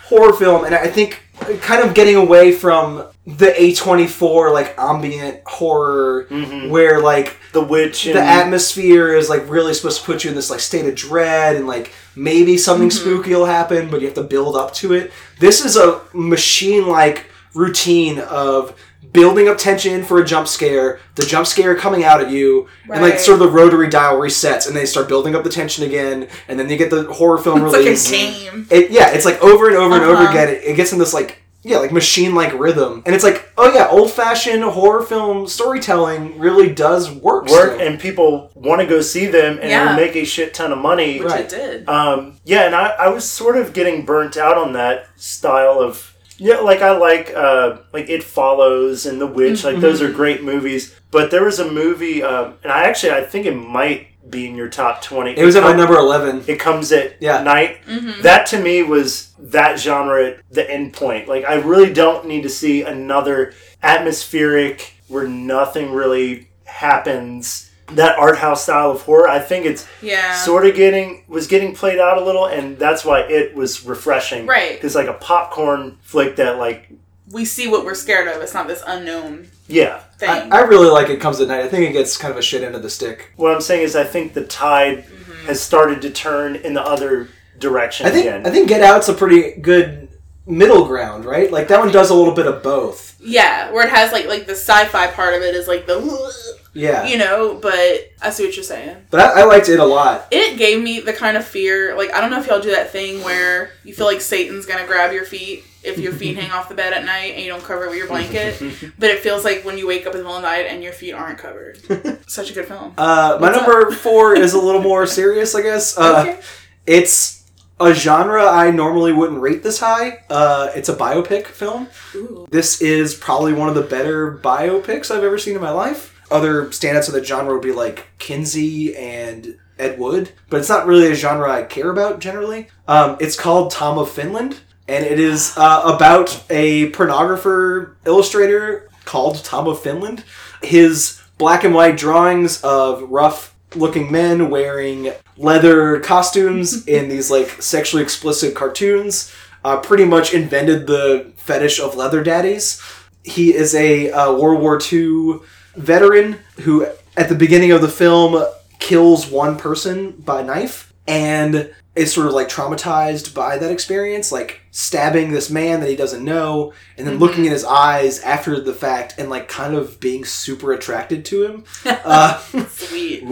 horror 0.04 0.32
film, 0.34 0.64
and 0.64 0.74
I 0.74 0.86
think 0.86 1.22
kind 1.60 1.82
of 1.82 1.94
getting 1.94 2.16
away 2.16 2.52
from 2.52 3.04
the 3.26 3.46
A24 3.46 4.52
like 4.52 4.74
ambient 4.78 5.40
horror 5.46 6.26
mm-hmm. 6.28 6.70
where 6.70 7.00
like 7.00 7.38
the 7.52 7.62
witch 7.62 8.06
and 8.06 8.16
the 8.16 8.22
atmosphere 8.22 9.14
is 9.14 9.30
like 9.30 9.48
really 9.48 9.72
supposed 9.72 10.00
to 10.00 10.06
put 10.06 10.24
you 10.24 10.30
in 10.30 10.36
this 10.36 10.50
like 10.50 10.60
state 10.60 10.86
of 10.86 10.94
dread 10.94 11.56
and 11.56 11.66
like 11.66 11.92
maybe 12.16 12.58
something 12.58 12.88
mm-hmm. 12.88 12.98
spooky 12.98 13.30
will 13.34 13.46
happen 13.46 13.90
but 13.90 14.00
you 14.00 14.06
have 14.06 14.14
to 14.14 14.22
build 14.22 14.56
up 14.56 14.74
to 14.74 14.92
it. 14.92 15.12
This 15.38 15.64
is 15.64 15.76
a 15.76 16.02
machine 16.12 16.86
like 16.86 17.26
routine 17.54 18.18
of 18.18 18.78
building 19.12 19.48
up 19.48 19.58
tension 19.58 20.02
for 20.04 20.20
a 20.20 20.24
jump 20.24 20.48
scare 20.48 20.98
the 21.14 21.24
jump 21.24 21.46
scare 21.46 21.74
coming 21.76 22.04
out 22.04 22.20
at 22.20 22.30
you 22.30 22.66
and 22.92 23.02
like 23.02 23.18
sort 23.18 23.34
of 23.34 23.46
the 23.46 23.48
rotary 23.52 23.88
dial 23.88 24.16
resets 24.16 24.66
and 24.66 24.74
they 24.76 24.86
start 24.86 25.08
building 25.08 25.34
up 25.34 25.44
the 25.44 25.50
tension 25.50 25.84
again 25.84 26.28
and 26.48 26.58
then 26.58 26.68
you 26.68 26.76
get 26.76 26.90
the 26.90 27.04
horror 27.12 27.38
film 27.38 27.64
it's 27.64 27.72
like 27.72 27.82
a 27.86 28.50
game. 28.50 28.66
it, 28.70 28.90
yeah, 28.90 29.10
it's 29.12 29.24
like 29.24 29.40
over 29.42 29.68
and 29.68 29.76
over 29.76 29.94
and 29.94 30.04
over 30.04 30.14
Uh-huh. 30.22 30.30
again. 30.30 30.48
It, 30.48 30.64
it 30.64 30.76
gets 30.76 30.92
in 30.92 30.98
this 30.98 31.14
like 31.14 31.38
yeah, 31.66 31.78
like 31.78 31.92
machine 31.92 32.34
like 32.34 32.52
rhythm, 32.58 33.02
and 33.06 33.14
it's 33.14 33.24
like 33.24 33.50
oh 33.56 33.72
yeah, 33.72 33.88
old 33.88 34.10
fashioned 34.10 34.62
horror 34.64 35.02
film 35.02 35.46
storytelling 35.46 36.38
really 36.38 36.68
does 36.72 37.10
work. 37.10 37.46
work, 37.48 37.72
still. 37.72 37.80
and 37.86 37.98
people 37.98 38.50
want 38.54 38.82
to 38.82 38.86
go 38.86 39.00
see 39.00 39.24
them, 39.26 39.58
and 39.60 39.70
Yeah. 39.70 39.96
make 39.96 40.14
a 40.14 40.24
shit 40.26 40.52
ton 40.52 40.72
of 40.72 40.78
money. 40.78 41.20
Which 41.20 41.30
Right. 41.32 41.40
it 41.40 41.48
did. 41.48 41.88
Um, 41.88 42.34
yeah, 42.44 42.66
and 42.66 42.74
I, 42.74 42.88
I 42.88 43.08
was 43.08 43.24
sort 43.24 43.56
of 43.56 43.72
getting 43.72 44.04
burnt 44.04 44.36
out 44.36 44.58
on 44.58 44.74
that 44.74 45.06
style 45.16 45.80
of 45.80 46.13
yeah, 46.38 46.56
like 46.58 46.82
I 46.82 46.96
like 46.96 47.32
uh, 47.34 47.78
like 47.92 48.08
It 48.08 48.22
Follows 48.22 49.06
and 49.06 49.20
The 49.20 49.26
Witch, 49.26 49.64
like 49.64 49.80
those 49.80 50.02
are 50.02 50.10
great 50.10 50.42
movies. 50.42 50.94
But 51.10 51.30
there 51.30 51.44
was 51.44 51.58
a 51.60 51.70
movie, 51.70 52.22
um, 52.22 52.54
and 52.62 52.72
I 52.72 52.84
actually 52.84 53.12
I 53.12 53.22
think 53.22 53.46
it 53.46 53.54
might 53.54 54.08
be 54.30 54.46
in 54.48 54.54
your 54.56 54.68
top 54.68 55.02
twenty. 55.02 55.32
it 55.38 55.44
was 55.44 55.54
at 55.54 55.62
my 55.62 55.74
number 55.74 55.96
eleven. 55.96 56.42
It 56.46 56.58
comes 56.58 56.90
at 56.92 57.20
Yeah. 57.20 57.42
night. 57.42 57.78
That 58.22 58.46
to 58.46 58.58
me 58.60 58.82
was 58.82 59.32
that 59.38 59.78
genre 59.78 60.28
at 60.30 60.38
the 60.50 60.68
end 60.68 60.92
point. 60.94 61.28
Like 61.28 61.44
I 61.44 61.54
really 61.56 61.92
don't 61.92 62.26
need 62.26 62.42
to 62.44 62.48
see 62.48 62.82
another 62.82 63.52
atmospheric 63.82 64.94
where 65.08 65.26
nothing 65.28 65.92
really 65.92 66.48
happens. 66.64 67.70
That 67.92 68.18
art 68.18 68.38
house 68.38 68.62
style 68.62 68.90
of 68.90 69.02
horror, 69.02 69.28
I 69.28 69.38
think 69.38 69.66
it's 69.66 69.86
Yeah. 70.00 70.34
sort 70.34 70.64
of 70.66 70.74
getting 70.74 71.24
was 71.28 71.46
getting 71.46 71.74
played 71.74 71.98
out 71.98 72.16
a 72.18 72.24
little, 72.24 72.46
and 72.46 72.78
that's 72.78 73.04
why 73.04 73.20
it 73.20 73.54
was 73.54 73.84
refreshing. 73.84 74.46
Right. 74.46 74.78
It's 74.82 74.94
like 74.94 75.06
a 75.08 75.12
popcorn 75.14 75.98
flick 76.02 76.36
that, 76.36 76.56
like, 76.58 76.88
we 77.30 77.44
see 77.44 77.68
what 77.68 77.84
we're 77.84 77.94
scared 77.94 78.28
of. 78.28 78.40
It's 78.42 78.54
not 78.54 78.68
this 78.68 78.82
unknown 78.86 79.48
yeah. 79.68 79.98
thing. 80.18 80.30
I, 80.30 80.48
I 80.58 80.60
really 80.62 80.88
like 80.90 81.08
it. 81.10 81.20
Comes 81.20 81.40
at 81.40 81.48
night. 81.48 81.64
I 81.64 81.68
think 81.68 81.88
it 81.88 81.92
gets 81.92 82.16
kind 82.16 82.32
of 82.32 82.38
a 82.38 82.42
shit 82.42 82.62
end 82.62 82.74
of 82.74 82.82
the 82.82 82.90
stick. 82.90 83.32
What 83.36 83.52
I'm 83.54 83.60
saying 83.60 83.82
is, 83.82 83.96
I 83.96 84.04
think 84.04 84.34
the 84.34 84.44
tide 84.44 85.04
Mm-hmm. 85.04 85.46
has 85.48 85.60
started 85.60 86.00
to 86.02 86.10
turn 86.10 86.56
in 86.56 86.72
the 86.74 86.82
other 86.82 87.28
direction 87.58 88.06
I 88.06 88.10
think 88.10 88.26
again. 88.26 88.46
I 88.46 88.50
think 88.50 88.68
Get 88.68 88.82
Out's 88.82 89.08
a 89.10 89.14
pretty 89.14 89.52
good 89.60 90.08
middle 90.46 90.86
ground, 90.86 91.24
right? 91.26 91.50
Like 91.52 91.68
that 91.68 91.80
one 91.80 91.90
does 91.92 92.08
a 92.10 92.14
little 92.14 92.32
bit 92.34 92.46
of 92.46 92.62
both. 92.62 93.14
yeah, 93.20 93.70
where 93.70 93.86
it 93.86 93.90
has 93.90 94.10
like 94.12 94.26
like 94.26 94.46
the 94.46 94.52
sci-fi 94.54 95.06
part 95.08 95.34
of 95.34 95.42
it 95.42 95.54
is 95.54 95.66
like 95.68 95.86
the 95.86 95.98
Yeah, 96.74 97.06
you 97.06 97.16
know, 97.18 97.54
but 97.60 98.10
I 98.20 98.30
see 98.30 98.44
what 98.44 98.56
you're 98.56 98.64
saying. 98.64 98.96
but 99.10 99.20
I, 99.20 99.40
I 99.40 99.44
liked 99.44 99.68
it 99.68 99.78
a 99.80 99.84
lot. 99.84 100.26
It 100.30 100.58
gave 100.58 100.82
me 100.82 101.00
the 101.00 101.12
kind 101.12 101.36
of 101.36 101.44
fear, 101.46 101.96
like 101.96 102.12
I 102.12 102.20
don't 102.20 102.30
know 102.30 102.40
if 102.40 102.46
y'all 102.48 102.60
do 102.60 102.72
that 102.72 102.90
thing 102.90 103.22
where 103.22 103.70
you 103.84 103.94
feel 103.94 104.06
like 104.06 104.20
Satan's 104.20 104.66
gonna 104.66 104.86
grab 104.86 105.12
your 105.12 105.24
feet 105.24 105.64
if 105.84 105.98
your 105.98 106.12
feet 106.12 106.36
hang 106.38 106.50
off 106.50 106.68
the 106.68 106.74
bed 106.74 106.92
at 106.92 107.04
night 107.04 107.34
and 107.34 107.42
you 107.44 107.48
don't 107.50 107.62
cover 107.62 107.84
it 107.84 107.90
with 107.90 107.98
your 107.98 108.08
blanket, 108.08 108.58
but 108.98 109.10
it 109.10 109.20
feels 109.20 109.44
like 109.44 109.64
when 109.64 109.78
you 109.78 109.86
wake 109.86 110.06
up 110.06 110.12
in 110.14 110.18
the 110.18 110.24
middle 110.24 110.36
of 110.36 110.42
the 110.42 110.48
night 110.48 110.66
and 110.66 110.82
your 110.82 110.92
feet 110.92 111.12
aren't 111.12 111.38
covered. 111.38 111.78
Such 112.28 112.50
a 112.50 112.54
good 112.54 112.66
film. 112.66 112.94
Uh, 112.98 113.38
my 113.40 113.48
What's 113.50 113.58
up? 113.58 113.68
number 113.68 113.90
four 113.92 114.34
is 114.34 114.54
a 114.54 114.58
little 114.60 114.80
more 114.82 115.06
serious, 115.06 115.54
I 115.54 115.62
guess. 115.62 115.96
Uh, 115.98 116.24
Okay. 116.26 116.40
It's 116.86 117.44
a 117.80 117.92
genre 117.94 118.44
I 118.46 118.70
normally 118.70 119.12
wouldn't 119.12 119.40
rate 119.40 119.62
this 119.62 119.80
high. 119.80 120.20
Uh, 120.30 120.70
it's 120.74 120.88
a 120.88 120.94
biopic 120.94 121.46
film. 121.46 121.88
Ooh. 122.14 122.46
This 122.50 122.80
is 122.80 123.14
probably 123.14 123.52
one 123.52 123.68
of 123.68 123.74
the 123.74 123.82
better 123.82 124.32
biopics 124.38 125.10
I've 125.10 125.24
ever 125.24 125.38
seen 125.38 125.54
in 125.56 125.60
my 125.62 125.70
life. 125.70 126.13
Other 126.30 126.66
standouts 126.66 127.08
of 127.08 127.14
the 127.14 127.24
genre 127.24 127.54
would 127.54 127.62
be 127.62 127.72
like 127.72 128.08
Kinsey 128.18 128.96
and 128.96 129.58
Ed 129.78 129.98
Wood, 129.98 130.32
but 130.48 130.60
it's 130.60 130.68
not 130.68 130.86
really 130.86 131.10
a 131.10 131.14
genre 131.14 131.50
I 131.50 131.62
care 131.62 131.90
about 131.90 132.20
generally. 132.20 132.68
Um, 132.86 133.16
it's 133.20 133.38
called 133.38 133.70
Tom 133.70 133.98
of 133.98 134.10
Finland, 134.10 134.60
and 134.88 135.04
it 135.04 135.18
is 135.18 135.54
uh, 135.56 135.82
about 135.84 136.44
a 136.50 136.90
pornographer 136.92 137.94
illustrator 138.04 138.88
called 139.04 139.44
Tom 139.44 139.66
of 139.66 139.82
Finland. 139.82 140.24
His 140.62 141.20
black 141.38 141.64
and 141.64 141.74
white 141.74 141.96
drawings 141.96 142.62
of 142.62 143.02
rough 143.10 143.54
looking 143.74 144.10
men 144.10 144.50
wearing 144.50 145.12
leather 145.36 146.00
costumes 146.00 146.86
in 146.86 147.08
these 147.08 147.30
like 147.30 147.62
sexually 147.62 148.02
explicit 148.02 148.54
cartoons. 148.54 149.32
Uh, 149.64 149.78
pretty 149.78 150.04
much 150.04 150.34
invented 150.34 150.86
the 150.86 151.32
fetish 151.36 151.80
of 151.80 151.96
leather 151.96 152.22
daddies. 152.22 152.82
He 153.22 153.54
is 153.54 153.74
a 153.74 154.10
uh, 154.10 154.32
World 154.34 154.60
War 154.60 154.78
II 154.92 155.40
veteran 155.76 156.38
who, 156.62 156.86
at 157.16 157.28
the 157.28 157.34
beginning 157.34 157.72
of 157.72 157.80
the 157.82 157.88
film, 157.88 158.44
kills 158.78 159.26
one 159.26 159.56
person 159.56 160.12
by 160.12 160.42
knife 160.42 160.92
and 161.06 161.72
is 161.94 162.12
sort 162.12 162.26
of 162.26 162.32
like 162.32 162.48
traumatized 162.48 163.34
by 163.34 163.56
that 163.56 163.70
experience, 163.70 164.32
like 164.32 164.60
stabbing 164.70 165.30
this 165.32 165.48
man 165.48 165.80
that 165.80 165.88
he 165.88 165.96
doesn't 165.96 166.24
know, 166.24 166.72
and 166.98 167.06
then 167.06 167.18
looking 167.18 167.44
in 167.44 167.52
his 167.52 167.64
eyes 167.64 168.20
after 168.20 168.58
the 168.60 168.74
fact 168.74 169.14
and 169.16 169.30
like 169.30 169.48
kind 169.48 169.74
of 169.74 170.00
being 170.00 170.24
super 170.24 170.72
attracted 170.72 171.24
to 171.24 171.44
him. 171.44 171.64
Uh, 172.06 172.38
Sweet. 172.68 173.24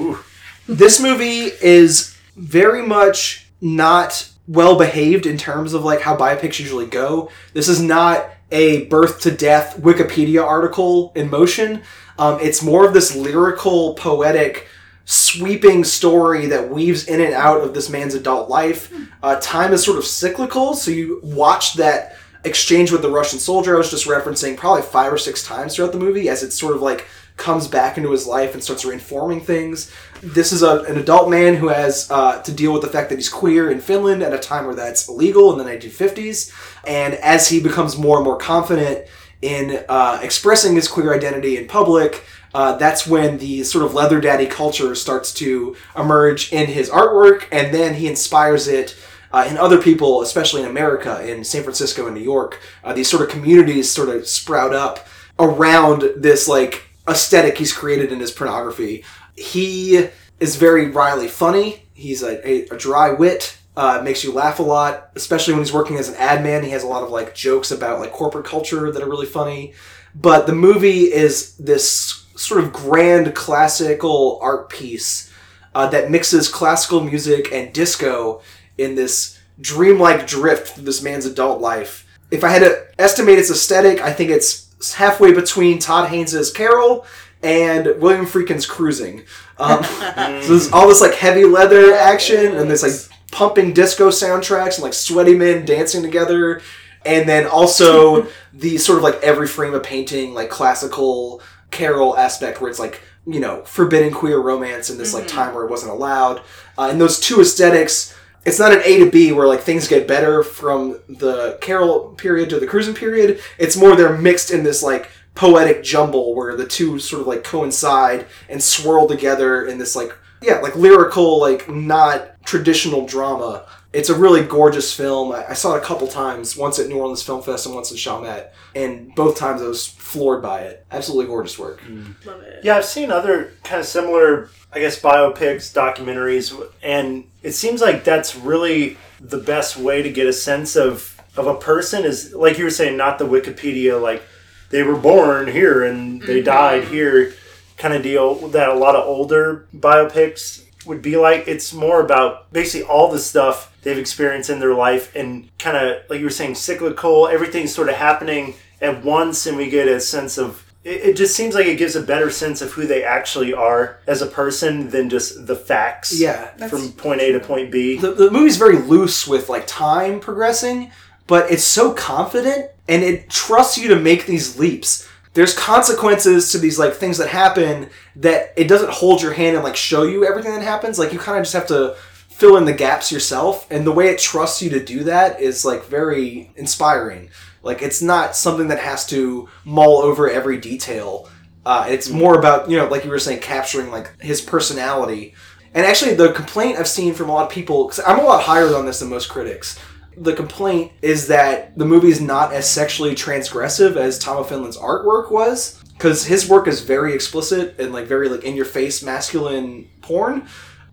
this 0.66 1.00
movie 1.00 1.50
is 1.62 2.16
very 2.36 2.86
much 2.86 3.48
not 3.60 4.28
well 4.48 4.76
behaved 4.78 5.26
in 5.26 5.36
terms 5.36 5.74
of 5.74 5.84
like 5.84 6.00
how 6.00 6.16
biopics 6.16 6.58
usually 6.58 6.86
go. 6.86 7.30
This 7.52 7.68
is 7.68 7.82
not 7.82 8.30
a 8.52 8.84
birth 8.84 9.20
to 9.22 9.30
death 9.30 9.78
Wikipedia 9.78 10.44
article 10.44 11.12
in 11.16 11.28
motion. 11.28 11.82
Um, 12.18 12.38
it's 12.40 12.62
more 12.62 12.86
of 12.86 12.94
this 12.94 13.16
lyrical, 13.16 13.94
poetic, 13.94 14.68
sweeping 15.04 15.82
story 15.82 16.46
that 16.46 16.70
weaves 16.70 17.08
in 17.08 17.20
and 17.20 17.34
out 17.34 17.62
of 17.62 17.74
this 17.74 17.90
man's 17.90 18.14
adult 18.14 18.48
life. 18.48 18.92
Uh, 19.22 19.40
time 19.40 19.72
is 19.72 19.84
sort 19.84 19.98
of 19.98 20.04
cyclical, 20.04 20.74
so 20.74 20.90
you 20.90 21.20
watch 21.24 21.74
that 21.74 22.16
exchange 22.44 22.90
with 22.92 23.02
the 23.02 23.10
Russian 23.10 23.38
soldier 23.38 23.74
I 23.74 23.78
was 23.78 23.90
just 23.90 24.06
referencing 24.06 24.56
probably 24.56 24.82
five 24.82 25.12
or 25.12 25.18
six 25.18 25.44
times 25.44 25.74
throughout 25.74 25.92
the 25.92 25.98
movie 25.98 26.28
as 26.28 26.42
it 26.42 26.52
sort 26.52 26.74
of 26.74 26.82
like 26.82 27.06
comes 27.36 27.66
back 27.66 27.96
into 27.96 28.10
his 28.10 28.26
life 28.26 28.54
and 28.54 28.62
starts 28.62 28.84
reinforming 28.84 29.40
things. 29.40 29.90
This 30.22 30.52
is 30.52 30.62
a, 30.62 30.82
an 30.82 30.98
adult 30.98 31.30
man 31.30 31.54
who 31.54 31.68
has 31.68 32.10
uh, 32.10 32.42
to 32.42 32.52
deal 32.52 32.72
with 32.72 32.82
the 32.82 32.88
fact 32.88 33.08
that 33.08 33.16
he's 33.16 33.28
queer 33.28 33.70
in 33.70 33.80
Finland 33.80 34.22
at 34.22 34.34
a 34.34 34.38
time 34.38 34.66
where 34.66 34.74
that's 34.74 35.08
illegal 35.08 35.50
in 35.52 35.58
the 35.58 35.64
1950s. 35.64 36.52
And 36.86 37.14
as 37.14 37.48
he 37.48 37.60
becomes 37.60 37.96
more 37.96 38.16
and 38.16 38.24
more 38.24 38.38
confident 38.38 39.06
in 39.40 39.84
uh, 39.88 40.20
expressing 40.22 40.74
his 40.74 40.88
queer 40.88 41.14
identity 41.14 41.56
in 41.56 41.66
public, 41.68 42.24
uh, 42.54 42.76
that's 42.76 43.06
when 43.06 43.38
the 43.38 43.64
sort 43.64 43.84
of 43.84 43.94
leather 43.94 44.20
daddy 44.20 44.46
culture 44.46 44.94
starts 44.94 45.32
to 45.34 45.74
emerge 45.96 46.52
in 46.52 46.66
his 46.66 46.90
artwork, 46.90 47.44
and 47.50 47.74
then 47.74 47.94
he 47.94 48.06
inspires 48.06 48.68
it 48.68 48.94
uh, 49.32 49.46
in 49.48 49.56
other 49.56 49.80
people, 49.80 50.20
especially 50.20 50.62
in 50.62 50.68
America, 50.68 51.26
in 51.26 51.44
San 51.44 51.62
Francisco 51.62 52.06
and 52.06 52.14
New 52.14 52.22
York. 52.22 52.60
Uh, 52.84 52.92
these 52.92 53.08
sort 53.08 53.22
of 53.22 53.30
communities 53.30 53.90
sort 53.90 54.10
of 54.10 54.28
sprout 54.28 54.74
up 54.74 55.06
around 55.38 56.02
this 56.16 56.46
like 56.46 56.84
aesthetic 57.08 57.56
he's 57.56 57.72
created 57.72 58.12
in 58.12 58.20
his 58.20 58.30
pornography. 58.30 59.02
He 59.34 60.08
is 60.38 60.56
very 60.56 60.90
wryly 60.90 61.28
funny. 61.28 61.86
He's 61.94 62.22
a, 62.22 62.46
a, 62.46 62.66
a 62.68 62.76
dry 62.76 63.12
wit. 63.12 63.56
Uh, 63.74 64.02
makes 64.04 64.22
you 64.22 64.32
laugh 64.32 64.58
a 64.58 64.62
lot, 64.62 65.10
especially 65.14 65.54
when 65.54 65.62
he's 65.62 65.72
working 65.72 65.96
as 65.96 66.08
an 66.08 66.14
ad 66.16 66.42
man. 66.42 66.62
He 66.62 66.70
has 66.70 66.84
a 66.84 66.86
lot 66.86 67.02
of 67.02 67.10
like 67.10 67.34
jokes 67.34 67.70
about 67.70 68.00
like 68.00 68.12
corporate 68.12 68.44
culture 68.44 68.92
that 68.92 69.02
are 69.02 69.08
really 69.08 69.26
funny. 69.26 69.72
But 70.14 70.46
the 70.46 70.54
movie 70.54 71.04
is 71.04 71.56
this 71.56 72.26
sort 72.36 72.62
of 72.62 72.72
grand 72.72 73.34
classical 73.34 74.38
art 74.42 74.68
piece 74.68 75.32
uh, 75.74 75.86
that 75.88 76.10
mixes 76.10 76.48
classical 76.48 77.02
music 77.02 77.50
and 77.52 77.72
disco 77.72 78.42
in 78.76 78.94
this 78.94 79.38
dreamlike 79.60 80.26
drift 80.26 80.68
through 80.68 80.84
this 80.84 81.02
man's 81.02 81.26
adult 81.26 81.60
life. 81.60 82.06
If 82.30 82.44
I 82.44 82.48
had 82.48 82.60
to 82.60 82.86
estimate 82.98 83.38
its 83.38 83.50
aesthetic, 83.50 84.00
I 84.00 84.12
think 84.12 84.30
it's 84.30 84.94
halfway 84.94 85.32
between 85.32 85.78
Todd 85.78 86.08
Haynes' 86.08 86.50
Carol 86.50 87.06
and 87.42 87.86
William 88.00 88.26
Friedkin's 88.26 88.66
Cruising. 88.66 89.24
Um, 89.58 89.82
so 89.84 90.48
there's 90.48 90.72
all 90.72 90.88
this 90.88 91.00
like 91.00 91.14
heavy 91.14 91.44
leather 91.44 91.94
action 91.94 92.56
and 92.56 92.70
this 92.70 92.82
like 92.82 93.11
pumping 93.32 93.72
disco 93.72 94.10
soundtracks 94.10 94.76
and 94.76 94.84
like 94.84 94.94
sweaty 94.94 95.34
men 95.34 95.64
dancing 95.64 96.02
together. 96.02 96.62
And 97.04 97.28
then 97.28 97.46
also 97.46 98.28
the 98.52 98.78
sort 98.78 98.98
of 98.98 99.02
like 99.02 99.16
every 99.16 99.48
frame 99.48 99.74
of 99.74 99.82
painting, 99.82 100.34
like 100.34 100.50
classical 100.50 101.42
Carol 101.72 102.16
aspect 102.16 102.60
where 102.60 102.70
it's 102.70 102.78
like, 102.78 103.00
you 103.26 103.40
know, 103.40 103.62
forbidden 103.64 104.12
queer 104.12 104.38
romance 104.38 104.90
in 104.90 104.98
this 104.98 105.14
like 105.14 105.26
time 105.26 105.54
where 105.54 105.64
it 105.64 105.70
wasn't 105.70 105.90
allowed. 105.90 106.42
Uh, 106.78 106.88
and 106.90 107.00
those 107.00 107.18
two 107.18 107.40
aesthetics, 107.40 108.16
it's 108.44 108.58
not 108.58 108.72
an 108.72 108.82
A 108.84 108.98
to 108.98 109.10
B 109.10 109.32
where 109.32 109.48
like 109.48 109.60
things 109.60 109.88
get 109.88 110.06
better 110.06 110.42
from 110.42 111.00
the 111.08 111.58
Carol 111.60 112.10
period 112.10 112.50
to 112.50 112.60
the 112.60 112.66
cruising 112.66 112.94
period. 112.94 113.40
It's 113.58 113.76
more 113.76 113.96
they're 113.96 114.16
mixed 114.16 114.50
in 114.50 114.62
this 114.62 114.82
like 114.82 115.10
poetic 115.34 115.82
jumble 115.82 116.34
where 116.34 116.54
the 116.56 116.66
two 116.66 116.98
sort 116.98 117.22
of 117.22 117.28
like 117.28 117.44
coincide 117.44 118.26
and 118.50 118.62
swirl 118.62 119.08
together 119.08 119.64
in 119.64 119.78
this 119.78 119.96
like 119.96 120.14
yeah 120.42 120.58
like 120.58 120.76
lyrical 120.76 121.40
like 121.40 121.68
not 121.68 122.32
traditional 122.44 123.06
drama. 123.06 123.66
It's 123.92 124.08
a 124.08 124.18
really 124.18 124.42
gorgeous 124.42 124.94
film. 124.94 125.32
I, 125.32 125.50
I 125.50 125.52
saw 125.52 125.74
it 125.74 125.82
a 125.82 125.84
couple 125.84 126.08
times, 126.08 126.56
once 126.56 126.78
at 126.78 126.88
New 126.88 126.98
Orleans 126.98 127.22
Film 127.22 127.42
Fest 127.42 127.66
and 127.66 127.74
once 127.74 127.90
in 127.90 127.98
Chalmette, 127.98 128.54
and 128.74 129.14
both 129.14 129.36
times 129.36 129.60
I 129.60 129.66
was 129.66 129.86
floored 129.86 130.42
by 130.42 130.62
it. 130.62 130.86
Absolutely 130.90 131.26
gorgeous 131.26 131.58
work. 131.58 131.80
Mm. 131.82 132.24
Love 132.24 132.40
it. 132.42 132.64
Yeah, 132.64 132.76
I've 132.76 132.86
seen 132.86 133.10
other 133.10 133.52
kind 133.64 133.80
of 133.80 133.86
similar, 133.86 134.48
I 134.72 134.78
guess, 134.78 134.98
biopics, 134.98 135.74
documentaries, 135.74 136.58
and 136.82 137.24
it 137.42 137.52
seems 137.52 137.82
like 137.82 138.02
that's 138.02 138.34
really 138.34 138.96
the 139.20 139.38
best 139.38 139.76
way 139.76 140.02
to 140.02 140.10
get 140.10 140.26
a 140.26 140.32
sense 140.32 140.74
of 140.74 141.20
of 141.36 141.46
a 141.46 141.54
person 141.54 142.04
is 142.04 142.34
like 142.34 142.58
you 142.58 142.64
were 142.64 142.70
saying, 142.70 142.96
not 142.96 143.18
the 143.18 143.26
Wikipedia 143.26 144.00
like 144.00 144.22
they 144.70 144.82
were 144.82 144.96
born 144.96 145.46
here 145.46 145.84
and 145.84 146.22
they 146.22 146.36
mm-hmm. 146.36 146.44
died 146.44 146.84
here 146.84 147.34
kind 147.82 147.94
of 147.94 148.02
deal 148.02 148.36
that 148.48 148.68
a 148.68 148.74
lot 148.74 148.94
of 148.94 149.04
older 149.04 149.66
biopics 149.74 150.64
would 150.86 151.02
be 151.02 151.16
like. 151.16 151.48
It's 151.48 151.74
more 151.74 152.00
about 152.00 152.50
basically 152.52 152.86
all 152.86 153.10
the 153.10 153.18
stuff 153.18 153.76
they've 153.82 153.98
experienced 153.98 154.50
in 154.50 154.60
their 154.60 154.74
life 154.74 155.14
and 155.16 155.50
kind 155.58 155.76
of 155.76 156.02
like 156.08 156.20
you 156.20 156.24
were 156.24 156.30
saying, 156.30 156.54
cyclical. 156.54 157.26
Everything's 157.26 157.74
sort 157.74 157.88
of 157.88 157.96
happening 157.96 158.54
at 158.80 159.04
once, 159.04 159.46
and 159.46 159.56
we 159.56 159.68
get 159.68 159.88
a 159.88 160.00
sense 160.00 160.38
of. 160.38 160.64
It, 160.84 161.00
it 161.10 161.16
just 161.16 161.34
seems 161.34 161.56
like 161.56 161.66
it 161.66 161.76
gives 161.76 161.96
a 161.96 162.02
better 162.02 162.30
sense 162.30 162.62
of 162.62 162.70
who 162.72 162.86
they 162.86 163.02
actually 163.02 163.52
are 163.52 163.98
as 164.06 164.22
a 164.22 164.26
person 164.26 164.90
than 164.90 165.10
just 165.10 165.46
the 165.46 165.56
facts. 165.56 166.18
Yeah, 166.18 166.68
from 166.68 166.92
point 166.92 167.20
A 167.20 167.32
to 167.32 167.40
point 167.40 167.72
B. 167.72 167.98
the, 167.98 168.12
the 168.12 168.30
movie's 168.30 168.58
very 168.58 168.78
loose 168.78 169.26
with 169.26 169.48
like 169.48 169.66
time 169.66 170.20
progressing, 170.20 170.92
but 171.26 171.50
it's 171.50 171.64
so 171.64 171.92
confident 171.92 172.70
and 172.88 173.02
it 173.02 173.30
trusts 173.30 173.78
you 173.78 173.88
to 173.88 173.96
make 173.96 174.26
these 174.26 174.58
leaps. 174.58 175.08
There's 175.34 175.56
consequences 175.56 176.52
to 176.52 176.58
these 176.58 176.78
like 176.78 176.94
things 176.94 177.18
that 177.18 177.28
happen 177.28 177.88
that 178.16 178.52
it 178.56 178.68
doesn't 178.68 178.90
hold 178.90 179.22
your 179.22 179.32
hand 179.32 179.56
and 179.56 179.64
like 179.64 179.76
show 179.76 180.02
you 180.02 180.26
everything 180.26 180.52
that 180.52 180.62
happens. 180.62 180.98
Like 180.98 181.12
you 181.12 181.18
kind 181.18 181.38
of 181.38 181.44
just 181.44 181.54
have 181.54 181.66
to 181.68 181.96
fill 182.28 182.56
in 182.56 182.64
the 182.64 182.72
gaps 182.72 183.12
yourself, 183.12 183.66
and 183.70 183.86
the 183.86 183.92
way 183.92 184.08
it 184.08 184.18
trusts 184.18 184.60
you 184.60 184.70
to 184.70 184.84
do 184.84 185.04
that 185.04 185.40
is 185.40 185.64
like 185.64 185.84
very 185.84 186.50
inspiring. 186.56 187.30
Like 187.62 187.82
it's 187.82 188.02
not 188.02 188.36
something 188.36 188.68
that 188.68 188.80
has 188.80 189.06
to 189.06 189.48
mull 189.64 189.98
over 189.98 190.28
every 190.28 190.58
detail. 190.58 191.28
Uh, 191.64 191.86
it's 191.88 192.10
more 192.10 192.36
about 192.38 192.68
you 192.68 192.76
know, 192.76 192.88
like 192.88 193.04
you 193.04 193.10
were 193.10 193.18
saying, 193.18 193.40
capturing 193.40 193.90
like 193.90 194.20
his 194.20 194.40
personality. 194.40 195.34
And 195.74 195.86
actually, 195.86 196.14
the 196.14 196.32
complaint 196.32 196.78
I've 196.78 196.88
seen 196.88 197.14
from 197.14 197.30
a 197.30 197.32
lot 197.32 197.46
of 197.46 197.52
people, 197.52 197.86
because 197.86 198.00
I'm 198.04 198.18
a 198.18 198.24
lot 198.24 198.42
higher 198.42 198.74
on 198.74 198.84
this 198.84 199.00
than 199.00 199.08
most 199.08 199.30
critics. 199.30 199.78
The 200.16 200.34
complaint 200.34 200.92
is 201.00 201.28
that 201.28 201.76
the 201.78 201.84
movie 201.84 202.08
is 202.08 202.20
not 202.20 202.52
as 202.52 202.70
sexually 202.70 203.14
transgressive 203.14 203.96
as 203.96 204.18
Tom 204.18 204.38
of 204.38 204.48
Finland's 204.48 204.76
artwork 204.76 205.30
was, 205.30 205.82
because 206.02 206.26
his 206.26 206.48
work 206.48 206.66
is 206.66 206.80
very 206.80 207.14
explicit 207.14 207.78
and 207.78 207.92
like 207.92 208.06
very 208.06 208.28
like 208.28 208.44
in 208.44 208.56
your 208.56 208.64
face 208.64 209.02
masculine 209.02 209.88
porn. 210.00 210.48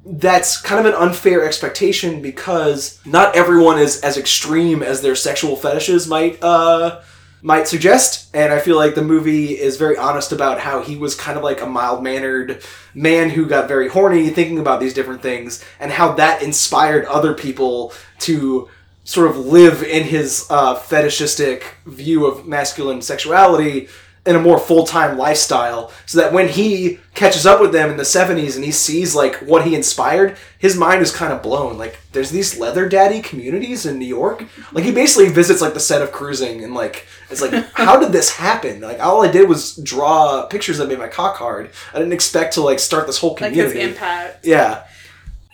That's 0.05 0.61
kind 0.61 0.79
of 0.79 0.85
an 0.85 0.99
unfair 0.99 1.45
expectation 1.45 2.21
because 2.21 2.99
not 3.05 3.35
everyone 3.35 3.79
is 3.79 3.99
as 4.01 4.17
extreme 4.17 4.81
as 4.81 5.01
their 5.01 5.15
sexual 5.15 5.55
fetishes 5.55 6.07
might 6.07 6.41
uh, 6.41 7.01
might 7.41 7.67
suggest. 7.67 8.29
And 8.33 8.53
I 8.53 8.59
feel 8.59 8.75
like 8.75 8.95
the 8.95 9.01
movie 9.01 9.59
is 9.59 9.77
very 9.77 9.97
honest 9.97 10.31
about 10.31 10.59
how 10.59 10.81
he 10.81 10.95
was 10.95 11.15
kind 11.15 11.37
of 11.37 11.43
like 11.43 11.61
a 11.61 11.65
mild 11.65 12.03
mannered 12.03 12.63
man 12.93 13.29
who 13.29 13.45
got 13.45 13.67
very 13.67 13.89
horny 13.89 14.29
thinking 14.29 14.59
about 14.59 14.79
these 14.79 14.93
different 14.93 15.21
things 15.21 15.63
and 15.79 15.91
how 15.91 16.13
that 16.13 16.43
inspired 16.43 17.05
other 17.05 17.33
people 17.33 17.93
to 18.19 18.69
sort 19.09 19.27
of 19.31 19.37
live 19.37 19.81
in 19.81 20.03
his 20.03 20.45
uh, 20.51 20.75
fetishistic 20.75 21.75
view 21.87 22.27
of 22.27 22.47
masculine 22.47 23.01
sexuality 23.01 23.87
in 24.23 24.35
a 24.35 24.39
more 24.39 24.59
full-time 24.59 25.17
lifestyle 25.17 25.91
so 26.05 26.19
that 26.19 26.31
when 26.31 26.47
he 26.47 26.99
catches 27.15 27.47
up 27.47 27.59
with 27.59 27.71
them 27.71 27.89
in 27.89 27.97
the 27.97 28.03
70s 28.03 28.55
and 28.55 28.63
he 28.63 28.71
sees 28.71 29.15
like 29.15 29.33
what 29.37 29.65
he 29.65 29.73
inspired 29.73 30.37
his 30.59 30.77
mind 30.77 31.01
is 31.01 31.11
kind 31.11 31.33
of 31.33 31.41
blown. 31.41 31.77
Like 31.79 31.97
there's 32.11 32.29
these 32.29 32.59
leather 32.59 32.87
daddy 32.87 33.19
communities 33.21 33.87
in 33.87 33.97
new 33.97 34.05
york? 34.05 34.43
Like 34.73 34.83
he 34.83 34.91
basically 34.91 35.29
visits 35.29 35.59
like 35.61 35.73
the 35.73 35.79
set 35.79 36.03
of 36.03 36.11
cruising 36.11 36.63
and 36.63 36.75
like 36.75 37.07
it's 37.31 37.41
like 37.41 37.51
how 37.73 37.99
did 37.99 38.11
this 38.11 38.29
happen? 38.35 38.79
Like 38.81 38.99
all 38.99 39.23
i 39.25 39.31
did 39.31 39.49
was 39.49 39.75
draw 39.77 40.45
pictures 40.45 40.77
that 40.77 40.87
made 40.87 40.99
my 40.99 41.07
cock 41.07 41.37
hard. 41.37 41.71
I 41.93 41.97
didn't 41.97 42.13
expect 42.13 42.53
to 42.55 42.61
like 42.61 42.77
start 42.77 43.07
this 43.07 43.17
whole 43.17 43.33
community 43.33 43.63
Like 43.63 43.73
his 43.73 43.89
impact. 43.95 44.45
yeah. 44.45 44.83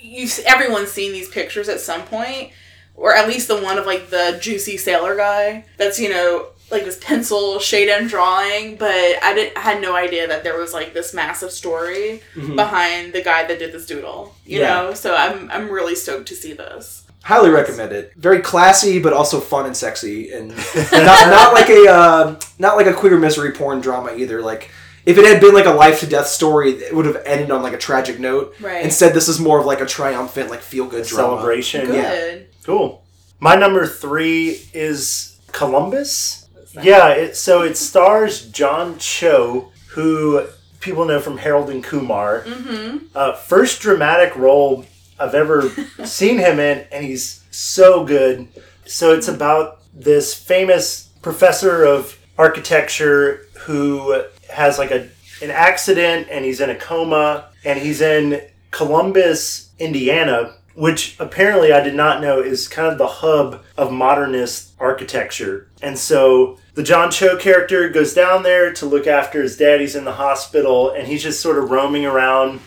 You 0.01 0.27
everyone's 0.45 0.91
seen 0.91 1.13
these 1.13 1.29
pictures 1.29 1.69
at 1.69 1.79
some 1.79 2.01
point 2.01 2.51
or 2.95 3.13
at 3.15 3.27
least 3.27 3.47
the 3.47 3.57
one 3.61 3.77
of 3.77 3.85
like 3.85 4.09
the 4.09 4.37
juicy 4.41 4.77
sailor 4.77 5.15
guy 5.15 5.65
that's 5.77 5.99
you 5.99 6.09
know 6.09 6.47
like 6.71 6.83
this 6.83 6.97
pencil 6.99 7.59
shade 7.59 7.89
and 7.89 8.09
drawing, 8.09 8.75
but 8.75 8.89
I 9.23 9.33
didn't 9.35 9.55
I 9.57 9.61
had 9.61 9.81
no 9.81 9.95
idea 9.95 10.27
that 10.27 10.43
there 10.43 10.57
was 10.57 10.73
like 10.73 10.93
this 10.93 11.13
massive 11.13 11.51
story 11.51 12.21
behind 12.55 13.13
the 13.13 13.21
guy 13.21 13.45
that 13.45 13.59
did 13.59 13.71
this 13.71 13.85
doodle. 13.85 14.35
You 14.45 14.61
Yeah. 14.61 14.67
know, 14.81 14.93
so 14.93 15.15
I'm 15.15 15.49
I'm 15.51 15.69
really 15.69 15.95
stoked 15.95 16.27
to 16.29 16.35
see 16.35 16.53
this. 16.53 17.03
Highly 17.23 17.49
recommend 17.49 17.91
it. 17.91 18.13
Very 18.15 18.39
classy, 18.39 18.99
but 18.99 19.11
also 19.13 19.39
fun 19.39 19.65
and 19.65 19.75
sexy, 19.75 20.31
and 20.31 20.49
not, 20.91 21.27
not 21.29 21.53
like 21.53 21.69
a 21.69 21.87
uh, 21.89 22.39
not 22.59 22.77
like 22.77 22.85
a 22.87 22.93
queer 22.93 23.17
misery 23.17 23.51
porn 23.51 23.81
drama 23.81 24.13
either. 24.15 24.41
Like 24.41 24.69
if 25.05 25.17
it 25.17 25.25
had 25.25 25.39
been 25.41 25.53
like 25.53 25.65
a 25.65 25.71
life 25.71 25.99
to 26.01 26.07
death 26.07 26.27
story, 26.27 26.71
it 26.71 26.95
would 26.95 27.05
have 27.05 27.21
ended 27.25 27.49
on 27.51 27.61
like 27.63 27.73
a 27.73 27.77
tragic 27.79 28.19
note. 28.19 28.55
Right. 28.59 28.83
Instead, 28.83 29.13
this 29.13 29.27
is 29.27 29.39
more 29.39 29.59
of 29.59 29.65
like 29.65 29.81
a 29.81 29.85
triumphant, 29.87 30.49
like 30.51 30.61
feel 30.61 30.85
good 30.87 31.05
drama. 31.05 31.35
celebration. 31.37 31.85
Good. 31.87 32.47
Cool. 32.65 33.03
My 33.39 33.55
number 33.55 33.85
three 33.85 34.61
is 34.73 35.39
Columbus. 35.51 36.49
Yeah, 36.81 37.09
it, 37.09 37.37
so 37.37 37.61
it 37.61 37.77
stars 37.77 38.49
John 38.49 38.97
Cho, 38.97 39.71
who 39.89 40.47
people 40.79 41.05
know 41.05 41.19
from 41.19 41.37
Harold 41.37 41.69
and 41.69 41.83
Kumar. 41.83 42.41
Mm-hmm. 42.41 43.05
Uh, 43.13 43.33
first 43.33 43.81
dramatic 43.81 44.35
role 44.35 44.83
I've 45.19 45.35
ever 45.35 45.69
seen 46.05 46.39
him 46.39 46.59
in, 46.59 46.85
and 46.91 47.05
he's 47.05 47.43
so 47.51 48.03
good. 48.03 48.47
So 48.85 49.13
it's 49.13 49.27
about 49.27 49.81
this 49.93 50.33
famous 50.33 51.09
professor 51.21 51.83
of 51.83 52.17
architecture 52.37 53.41
who 53.59 54.23
has 54.49 54.79
like 54.79 54.91
a 54.91 55.09
an 55.41 55.51
accident 55.51 56.27
and 56.31 56.45
he's 56.45 56.61
in 56.61 56.69
a 56.69 56.75
coma 56.75 57.49
and 57.65 57.77
he's 57.77 58.01
in 58.01 58.41
Columbus, 58.71 59.69
Indiana, 59.79 60.55
which 60.75 61.15
apparently 61.19 61.71
I 61.71 61.81
did 61.81 61.95
not 61.95 62.21
know 62.21 62.41
is 62.41 62.67
kind 62.67 62.91
of 62.91 62.97
the 62.97 63.07
hub 63.07 63.63
of 63.77 63.91
modernist 63.91 64.73
architecture. 64.79 65.69
And 65.81 65.97
so 65.97 66.57
the 66.73 66.83
John 66.83 67.09
Cho 67.09 67.37
character 67.37 67.89
goes 67.89 68.13
down 68.13 68.43
there 68.43 68.73
to 68.73 68.85
look 68.85 69.07
after 69.07 69.41
his 69.41 69.57
dad. 69.57 69.79
He's 69.79 69.95
in 69.95 70.03
the 70.03 70.13
hospital 70.13 70.91
and 70.91 71.07
he's 71.07 71.23
just 71.23 71.41
sort 71.41 71.57
of 71.57 71.71
roaming 71.71 72.05
around, 72.05 72.59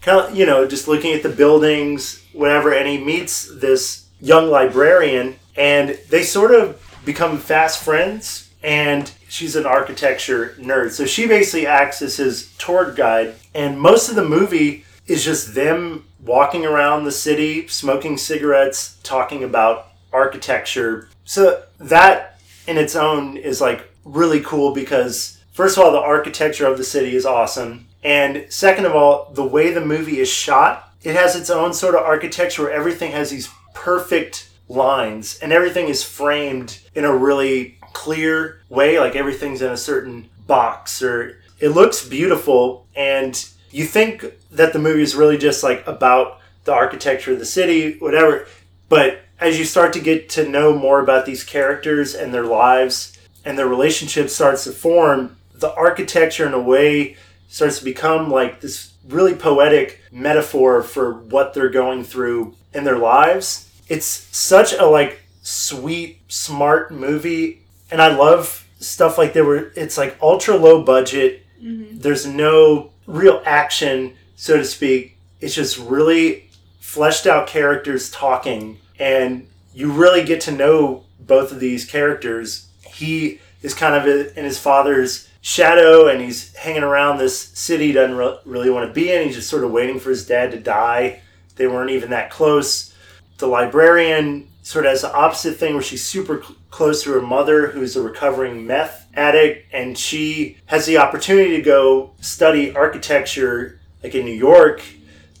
kind 0.00 0.20
of, 0.20 0.36
you 0.36 0.46
know, 0.46 0.66
just 0.66 0.88
looking 0.88 1.12
at 1.12 1.22
the 1.22 1.28
buildings, 1.28 2.24
whatever. 2.32 2.72
And 2.72 2.88
he 2.88 2.98
meets 2.98 3.54
this 3.54 4.06
young 4.20 4.48
librarian 4.48 5.36
and 5.54 5.98
they 6.08 6.22
sort 6.22 6.54
of 6.54 6.80
become 7.04 7.38
fast 7.38 7.84
friends. 7.84 8.50
And 8.62 9.12
she's 9.28 9.56
an 9.56 9.66
architecture 9.66 10.56
nerd. 10.58 10.92
So 10.92 11.04
she 11.04 11.26
basically 11.26 11.66
acts 11.66 12.00
as 12.00 12.16
his 12.16 12.50
tour 12.56 12.90
guide. 12.92 13.34
And 13.54 13.78
most 13.78 14.08
of 14.08 14.16
the 14.16 14.24
movie 14.24 14.86
is 15.06 15.22
just 15.22 15.54
them 15.54 16.06
walking 16.24 16.64
around 16.64 17.04
the 17.04 17.12
city, 17.12 17.68
smoking 17.68 18.16
cigarettes, 18.16 18.98
talking 19.02 19.44
about 19.44 19.88
architecture. 20.12 21.08
So 21.24 21.62
that 21.78 22.40
in 22.66 22.78
its 22.78 22.96
own 22.96 23.36
is 23.36 23.60
like 23.60 23.90
really 24.04 24.40
cool 24.40 24.72
because 24.72 25.38
first 25.52 25.76
of 25.76 25.84
all 25.84 25.92
the 25.92 25.98
architecture 25.98 26.66
of 26.66 26.78
the 26.78 26.84
city 26.84 27.14
is 27.14 27.26
awesome 27.26 27.86
and 28.02 28.46
second 28.50 28.84
of 28.84 28.94
all 28.94 29.30
the 29.32 29.44
way 29.44 29.70
the 29.70 29.84
movie 29.84 30.20
is 30.20 30.28
shot 30.28 30.92
it 31.02 31.14
has 31.14 31.36
its 31.36 31.50
own 31.50 31.72
sort 31.72 31.94
of 31.94 32.02
architecture 32.02 32.64
where 32.64 32.72
everything 32.72 33.12
has 33.12 33.30
these 33.30 33.50
perfect 33.72 34.50
lines 34.68 35.38
and 35.38 35.52
everything 35.52 35.88
is 35.88 36.02
framed 36.02 36.80
in 36.94 37.04
a 37.04 37.16
really 37.16 37.78
clear 37.92 38.60
way 38.68 38.98
like 38.98 39.16
everything's 39.16 39.62
in 39.62 39.70
a 39.70 39.76
certain 39.76 40.28
box 40.46 41.02
or 41.02 41.38
it 41.60 41.70
looks 41.70 42.06
beautiful 42.06 42.86
and 42.94 43.48
you 43.74 43.84
think 43.84 44.24
that 44.50 44.72
the 44.72 44.78
movie 44.78 45.02
is 45.02 45.14
really 45.14 45.38
just 45.38 45.62
like 45.62 45.86
about 45.86 46.40
the 46.64 46.72
architecture 46.72 47.32
of 47.32 47.38
the 47.38 47.44
city 47.46 47.98
whatever 47.98 48.46
but 48.88 49.20
as 49.40 49.58
you 49.58 49.64
start 49.64 49.92
to 49.92 50.00
get 50.00 50.28
to 50.28 50.48
know 50.48 50.76
more 50.76 51.00
about 51.00 51.26
these 51.26 51.44
characters 51.44 52.14
and 52.14 52.32
their 52.32 52.44
lives 52.44 53.18
and 53.44 53.58
their 53.58 53.68
relationship 53.68 54.30
starts 54.30 54.64
to 54.64 54.72
form 54.72 55.36
the 55.54 55.72
architecture 55.74 56.46
in 56.46 56.54
a 56.54 56.60
way 56.60 57.16
starts 57.48 57.78
to 57.78 57.84
become 57.84 58.30
like 58.30 58.60
this 58.60 58.92
really 59.08 59.34
poetic 59.34 60.00
metaphor 60.10 60.82
for 60.82 61.12
what 61.12 61.54
they're 61.54 61.68
going 61.68 62.02
through 62.02 62.54
in 62.72 62.84
their 62.84 62.98
lives. 62.98 63.70
It's 63.88 64.06
such 64.06 64.72
a 64.72 64.86
like 64.86 65.22
sweet 65.42 66.20
smart 66.28 66.90
movie 66.90 67.60
and 67.90 68.00
i 68.00 68.08
love 68.08 68.66
stuff 68.80 69.18
like 69.18 69.34
there 69.34 69.44
were 69.44 69.70
it's 69.76 69.98
like 69.98 70.16
ultra 70.22 70.56
low 70.56 70.82
budget. 70.82 71.44
Mm-hmm. 71.62 71.98
There's 71.98 72.26
no 72.26 72.90
real 73.06 73.42
action 73.44 74.14
so 74.36 74.56
to 74.56 74.64
speak. 74.64 75.16
It's 75.40 75.54
just 75.54 75.78
really 75.78 76.50
fleshed 76.80 77.26
out 77.26 77.46
characters 77.46 78.10
talking 78.10 78.78
and 78.98 79.48
you 79.72 79.90
really 79.90 80.24
get 80.24 80.40
to 80.42 80.52
know 80.52 81.04
both 81.20 81.52
of 81.52 81.60
these 81.60 81.84
characters. 81.84 82.68
He 82.82 83.40
is 83.62 83.74
kind 83.74 83.94
of 83.94 84.06
in 84.36 84.44
his 84.44 84.58
father's 84.58 85.28
shadow 85.40 86.08
and 86.08 86.20
he's 86.20 86.54
hanging 86.56 86.82
around 86.82 87.18
this 87.18 87.38
city 87.38 87.88
he 87.88 87.92
doesn't 87.92 88.16
re- 88.16 88.38
really 88.44 88.70
want 88.70 88.88
to 88.88 88.94
be 88.94 89.12
in. 89.12 89.26
He's 89.26 89.36
just 89.36 89.50
sort 89.50 89.64
of 89.64 89.70
waiting 89.70 89.98
for 89.98 90.10
his 90.10 90.26
dad 90.26 90.50
to 90.52 90.60
die. 90.60 91.20
They 91.56 91.66
weren't 91.66 91.90
even 91.90 92.10
that 92.10 92.30
close. 92.30 92.94
The 93.38 93.46
librarian 93.46 94.48
sort 94.62 94.86
of 94.86 94.90
has 94.90 95.02
the 95.02 95.14
opposite 95.14 95.56
thing 95.56 95.74
where 95.74 95.82
she's 95.82 96.04
super 96.04 96.42
close 96.74 97.04
to 97.04 97.12
her 97.12 97.22
mother 97.22 97.68
who's 97.68 97.94
a 97.94 98.02
recovering 98.02 98.66
meth 98.66 99.06
addict 99.14 99.72
and 99.72 99.96
she 99.96 100.56
has 100.66 100.86
the 100.86 100.98
opportunity 100.98 101.54
to 101.56 101.62
go 101.62 102.10
study 102.20 102.74
architecture 102.74 103.78
like 104.02 104.12
in 104.12 104.24
new 104.24 104.32
york 104.50 104.82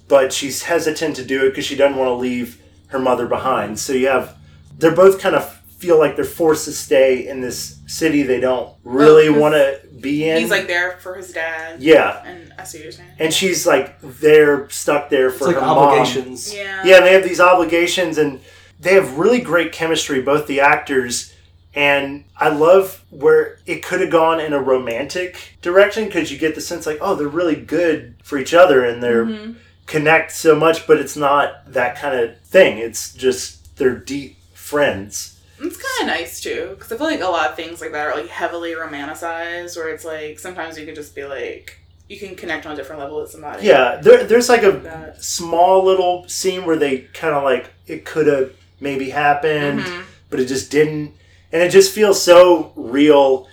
but 0.06 0.32
she's 0.32 0.62
hesitant 0.62 1.16
to 1.16 1.24
do 1.24 1.44
it 1.44 1.50
because 1.50 1.64
she 1.64 1.74
doesn't 1.74 1.98
want 1.98 2.08
to 2.08 2.14
leave 2.14 2.62
her 2.86 3.00
mother 3.00 3.26
behind 3.26 3.76
so 3.76 3.92
you 3.92 4.06
have 4.06 4.36
they're 4.78 4.94
both 4.94 5.18
kind 5.20 5.34
of 5.34 5.52
feel 5.82 5.98
like 5.98 6.14
they're 6.14 6.24
forced 6.24 6.66
to 6.66 6.72
stay 6.72 7.26
in 7.26 7.40
this 7.40 7.80
city 7.88 8.22
they 8.22 8.38
don't 8.38 8.72
really 8.84 9.28
'cause 9.28 9.40
want 9.40 9.54
to 9.54 9.80
be 10.00 10.28
in 10.28 10.38
He's 10.40 10.50
like 10.50 10.68
there 10.68 10.98
for 11.00 11.14
his 11.16 11.32
dad. 11.32 11.82
yeah 11.82 12.22
And 12.24 12.52
I 12.58 12.62
see 12.64 12.78
what 12.78 12.82
you're 12.84 12.92
saying. 12.92 13.08
and 13.18 13.34
she's 13.34 13.66
like 13.66 13.98
they're 14.20 14.68
stuck 14.70 15.10
there 15.10 15.28
It's 15.30 15.38
for 15.38 15.46
like 15.46 15.56
mom. 15.56 15.78
obligations. 15.78 16.54
Yeah. 16.54 16.82
Yeah, 16.84 17.00
they 17.00 17.12
have 17.14 17.24
these 17.24 17.40
obligations 17.40 18.18
and 18.18 18.38
they 18.80 18.94
have 18.94 19.18
really 19.18 19.40
great 19.40 19.72
chemistry, 19.72 20.20
both 20.22 20.46
the 20.46 20.60
actors. 20.60 21.32
And 21.76 22.24
I 22.36 22.50
love 22.50 23.04
where 23.10 23.58
it 23.66 23.82
could 23.82 24.00
have 24.00 24.10
gone 24.10 24.38
in 24.40 24.52
a 24.52 24.60
romantic 24.60 25.56
direction 25.60 26.04
because 26.04 26.30
you 26.30 26.38
get 26.38 26.54
the 26.54 26.60
sense 26.60 26.86
like, 26.86 26.98
oh, 27.00 27.16
they're 27.16 27.26
really 27.26 27.56
good 27.56 28.14
for 28.22 28.38
each 28.38 28.54
other 28.54 28.84
and 28.84 29.02
they're 29.02 29.24
Mm-hmm. 29.26 29.52
connect 29.86 30.30
so 30.32 30.54
much, 30.54 30.86
but 30.86 30.98
it's 30.98 31.16
not 31.16 31.72
that 31.72 31.96
kind 31.96 32.18
of 32.18 32.38
thing. 32.42 32.78
It's 32.78 33.12
just 33.14 33.76
they're 33.76 33.96
deep 33.96 34.36
friends. 34.54 35.40
It's 35.60 35.76
kind 35.76 36.08
of 36.10 36.16
nice 36.16 36.40
too, 36.40 36.70
because 36.76 36.92
I 36.92 36.96
feel 36.96 37.06
like 37.06 37.20
a 37.20 37.24
lot 37.28 37.50
of 37.50 37.56
things 37.56 37.80
like 37.80 37.92
that 37.92 38.06
are 38.06 38.14
like 38.14 38.28
heavily 38.28 38.72
romanticized, 38.72 39.76
where 39.76 39.88
it's 39.88 40.04
like 40.04 40.38
sometimes 40.38 40.78
you 40.78 40.86
can 40.86 40.94
just 40.94 41.14
be 41.14 41.24
like, 41.24 41.78
you 42.08 42.18
can 42.18 42.34
connect 42.36 42.66
on 42.66 42.72
a 42.72 42.76
different 42.76 43.00
level 43.00 43.20
with 43.20 43.30
somebody. 43.30 43.66
Yeah, 43.66 43.96
there, 44.02 44.24
there's 44.24 44.48
like 44.48 44.62
a 44.62 44.72
That. 44.72 45.22
small 45.24 45.84
little 45.84 46.28
scene 46.28 46.64
where 46.66 46.76
they 46.76 47.00
kind 47.14 47.34
of 47.34 47.42
like 47.42 47.70
it 47.86 48.04
could 48.04 48.26
have 48.26 48.52
maybe 48.84 49.10
happened, 49.10 49.80
Mm-hmm. 49.80 50.02
but 50.30 50.38
it 50.40 50.46
just 50.46 50.70
didn't, 50.70 51.12
and 51.52 51.62
it 51.62 51.70
just 51.70 51.92
feels 51.92 52.22
so 52.22 52.72
real 52.76 53.48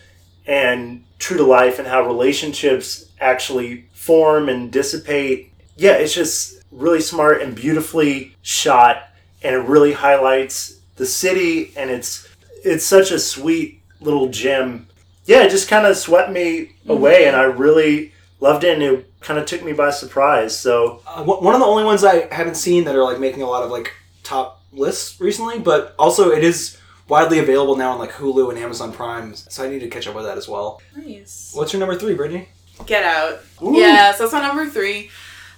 and 0.45 1.03
true 1.17 1.37
to 1.37 1.43
life, 1.43 1.79
and 1.79 1.87
how 1.87 2.05
relationships 2.05 3.05
actually 3.19 3.85
form 3.93 4.49
and 4.49 4.71
dissipate. 4.71 5.51
Yeah, 5.77 5.93
it's 5.93 6.13
just 6.13 6.61
really 6.71 7.01
smart 7.01 7.41
and 7.41 7.55
beautifully 7.55 8.35
shot, 8.43 9.03
and 9.43 9.55
it 9.55 9.59
really 9.59 9.93
highlights 9.93 10.79
the 10.97 11.05
city, 11.05 11.71
and 11.77 11.89
it's 11.89 12.27
it's 12.63 12.85
such 12.85 13.09
a 13.11 13.17
sweet 13.19 13.81
little 14.01 14.27
gem. 14.29 14.87
Yeah, 15.25 15.43
it 15.43 15.49
just 15.51 15.69
kind 15.69 15.85
of 15.87 15.95
swept 15.97 16.31
me 16.31 16.71
away, 16.87 17.27
and 17.27 17.35
I 17.35 17.43
really 17.43 18.11
loved 18.39 18.63
it, 18.63 18.73
and 18.73 18.83
it 18.83 19.07
kind 19.21 19.39
of 19.39 19.45
took 19.45 19.63
me 19.63 19.73
by 19.73 19.91
surprise. 19.91 20.57
So 20.57 21.01
Uh, 21.07 21.23
one 21.23 21.43
one 21.43 21.53
of 21.55 21.61
the 21.61 21.67
only 21.67 21.83
ones 21.85 22.03
I 22.03 22.27
haven't 22.33 22.55
seen 22.57 22.83
that 22.85 22.95
are 22.95 23.03
like 23.03 23.19
making 23.19 23.43
a 23.43 23.49
lot 23.49 23.63
of 23.63 23.69
like 23.71 23.93
top 24.23 24.60
lists 24.71 25.19
recently, 25.19 25.59
but 25.59 25.95
also 25.99 26.31
it 26.31 26.43
is 26.43 26.77
widely 27.07 27.39
available 27.39 27.75
now 27.75 27.91
on 27.91 27.99
like 27.99 28.11
Hulu 28.11 28.49
and 28.49 28.57
Amazon 28.57 28.93
Prime, 28.93 29.35
so 29.35 29.63
I 29.63 29.69
need 29.69 29.79
to 29.79 29.89
catch 29.89 30.07
up 30.07 30.15
with 30.15 30.25
that 30.25 30.37
as 30.37 30.47
well. 30.47 30.81
Nice. 30.95 31.51
What's 31.53 31.73
your 31.73 31.79
number 31.79 31.95
three, 31.95 32.15
Britnee? 32.15 32.47
Get 32.85 33.03
Out. 33.03 33.41
Yeah, 33.61 34.11
so 34.13 34.23
that's 34.23 34.33
my 34.33 34.41
number 34.41 34.67
three. 34.67 35.09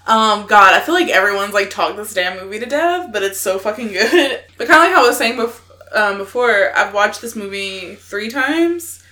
Um, 0.05 0.45
God, 0.47 0.73
I 0.73 0.81
feel 0.81 0.95
like 0.95 1.07
everyone's 1.07 1.53
like 1.53 1.69
talked 1.69 1.95
this 1.95 2.13
damn 2.13 2.37
movie 2.43 2.59
to 2.59 2.65
death, 2.65 3.11
but 3.13 3.23
it's 3.23 3.39
so 3.39 3.57
fucking 3.59 3.89
good. 3.89 4.43
But 4.57 4.67
kind 4.67 4.83
of 4.83 4.87
like 4.87 4.95
how 4.95 5.05
I 5.05 5.07
was 5.07 5.17
saying 5.17 5.37
bef- 5.37 5.97
um, 5.97 6.17
before, 6.17 6.75
I've 6.75 6.93
watched 6.93 7.21
this 7.21 7.35
movie 7.35 7.95
three 7.95 8.29
times, 8.29 9.03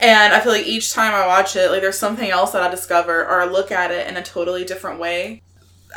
and 0.00 0.34
I 0.34 0.40
feel 0.40 0.52
like 0.52 0.66
each 0.66 0.92
time 0.92 1.14
I 1.14 1.26
watch 1.26 1.56
it, 1.56 1.70
like 1.70 1.80
there's 1.80 1.98
something 1.98 2.28
else 2.30 2.52
that 2.52 2.62
I 2.62 2.70
discover 2.70 3.22
or 3.22 3.40
I 3.40 3.46
look 3.46 3.70
at 3.70 3.90
it 3.90 4.06
in 4.08 4.16
a 4.16 4.22
totally 4.22 4.64
different 4.64 5.00
way. 5.00 5.42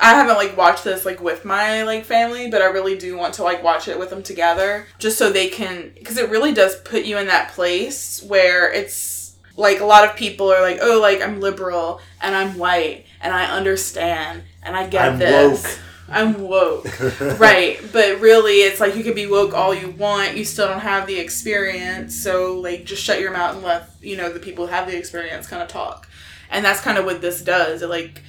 I 0.01 0.13
haven't 0.15 0.35
like 0.35 0.55
watched 0.55 0.83
this 0.83 1.05
like 1.05 1.21
with 1.21 1.45
my 1.45 1.83
like 1.83 2.05
family, 2.05 2.49
but 2.49 2.61
I 2.61 2.65
really 2.65 2.97
do 2.97 3.17
want 3.17 3.33
to 3.35 3.43
like 3.43 3.63
watch 3.63 3.87
it 3.87 3.97
with 3.97 4.09
them 4.09 4.23
together, 4.23 4.87
just 4.99 5.17
so 5.17 5.31
they 5.31 5.49
can, 5.49 5.91
because 5.95 6.17
it 6.17 6.29
really 6.29 6.53
does 6.53 6.79
put 6.81 7.05
you 7.05 7.17
in 7.17 7.27
that 7.27 7.51
place 7.51 8.23
where 8.23 8.71
it's 8.71 9.35
like 9.55 9.79
a 9.79 9.85
lot 9.85 10.07
of 10.07 10.15
people 10.15 10.51
are 10.51 10.61
like, 10.61 10.79
oh, 10.81 10.99
like 11.01 11.21
I'm 11.21 11.41
liberal 11.41 11.99
and 12.21 12.35
I'm 12.35 12.57
white 12.57 13.05
and 13.21 13.33
I 13.33 13.45
understand 13.45 14.43
and 14.63 14.75
I 14.75 14.87
get 14.87 15.13
I'm 15.13 15.19
this. 15.19 15.63
woke. 15.63 15.79
I'm 16.09 16.41
woke. 16.41 16.87
right. 17.39 17.79
But 17.91 18.19
really, 18.21 18.61
it's 18.61 18.79
like 18.79 18.95
you 18.95 19.03
can 19.03 19.13
be 19.13 19.27
woke 19.27 19.53
all 19.53 19.73
you 19.73 19.89
want. 19.89 20.37
You 20.37 20.45
still 20.45 20.67
don't 20.67 20.79
have 20.79 21.07
the 21.07 21.19
experience. 21.19 22.15
So, 22.15 22.59
like, 22.59 22.85
just 22.85 23.03
shut 23.03 23.19
your 23.19 23.31
mouth 23.31 23.55
and 23.55 23.63
let, 23.65 23.89
you 24.01 24.15
know, 24.15 24.31
the 24.31 24.39
people 24.39 24.67
who 24.67 24.71
have 24.71 24.87
the 24.87 24.97
experience 24.97 25.47
kind 25.47 25.61
of 25.61 25.67
talk. 25.67 26.07
And 26.49 26.63
that's 26.63 26.79
kind 26.79 26.97
of 26.97 27.05
what 27.05 27.19
this 27.19 27.41
does. 27.41 27.81
It, 27.81 27.89
like, 27.89 28.21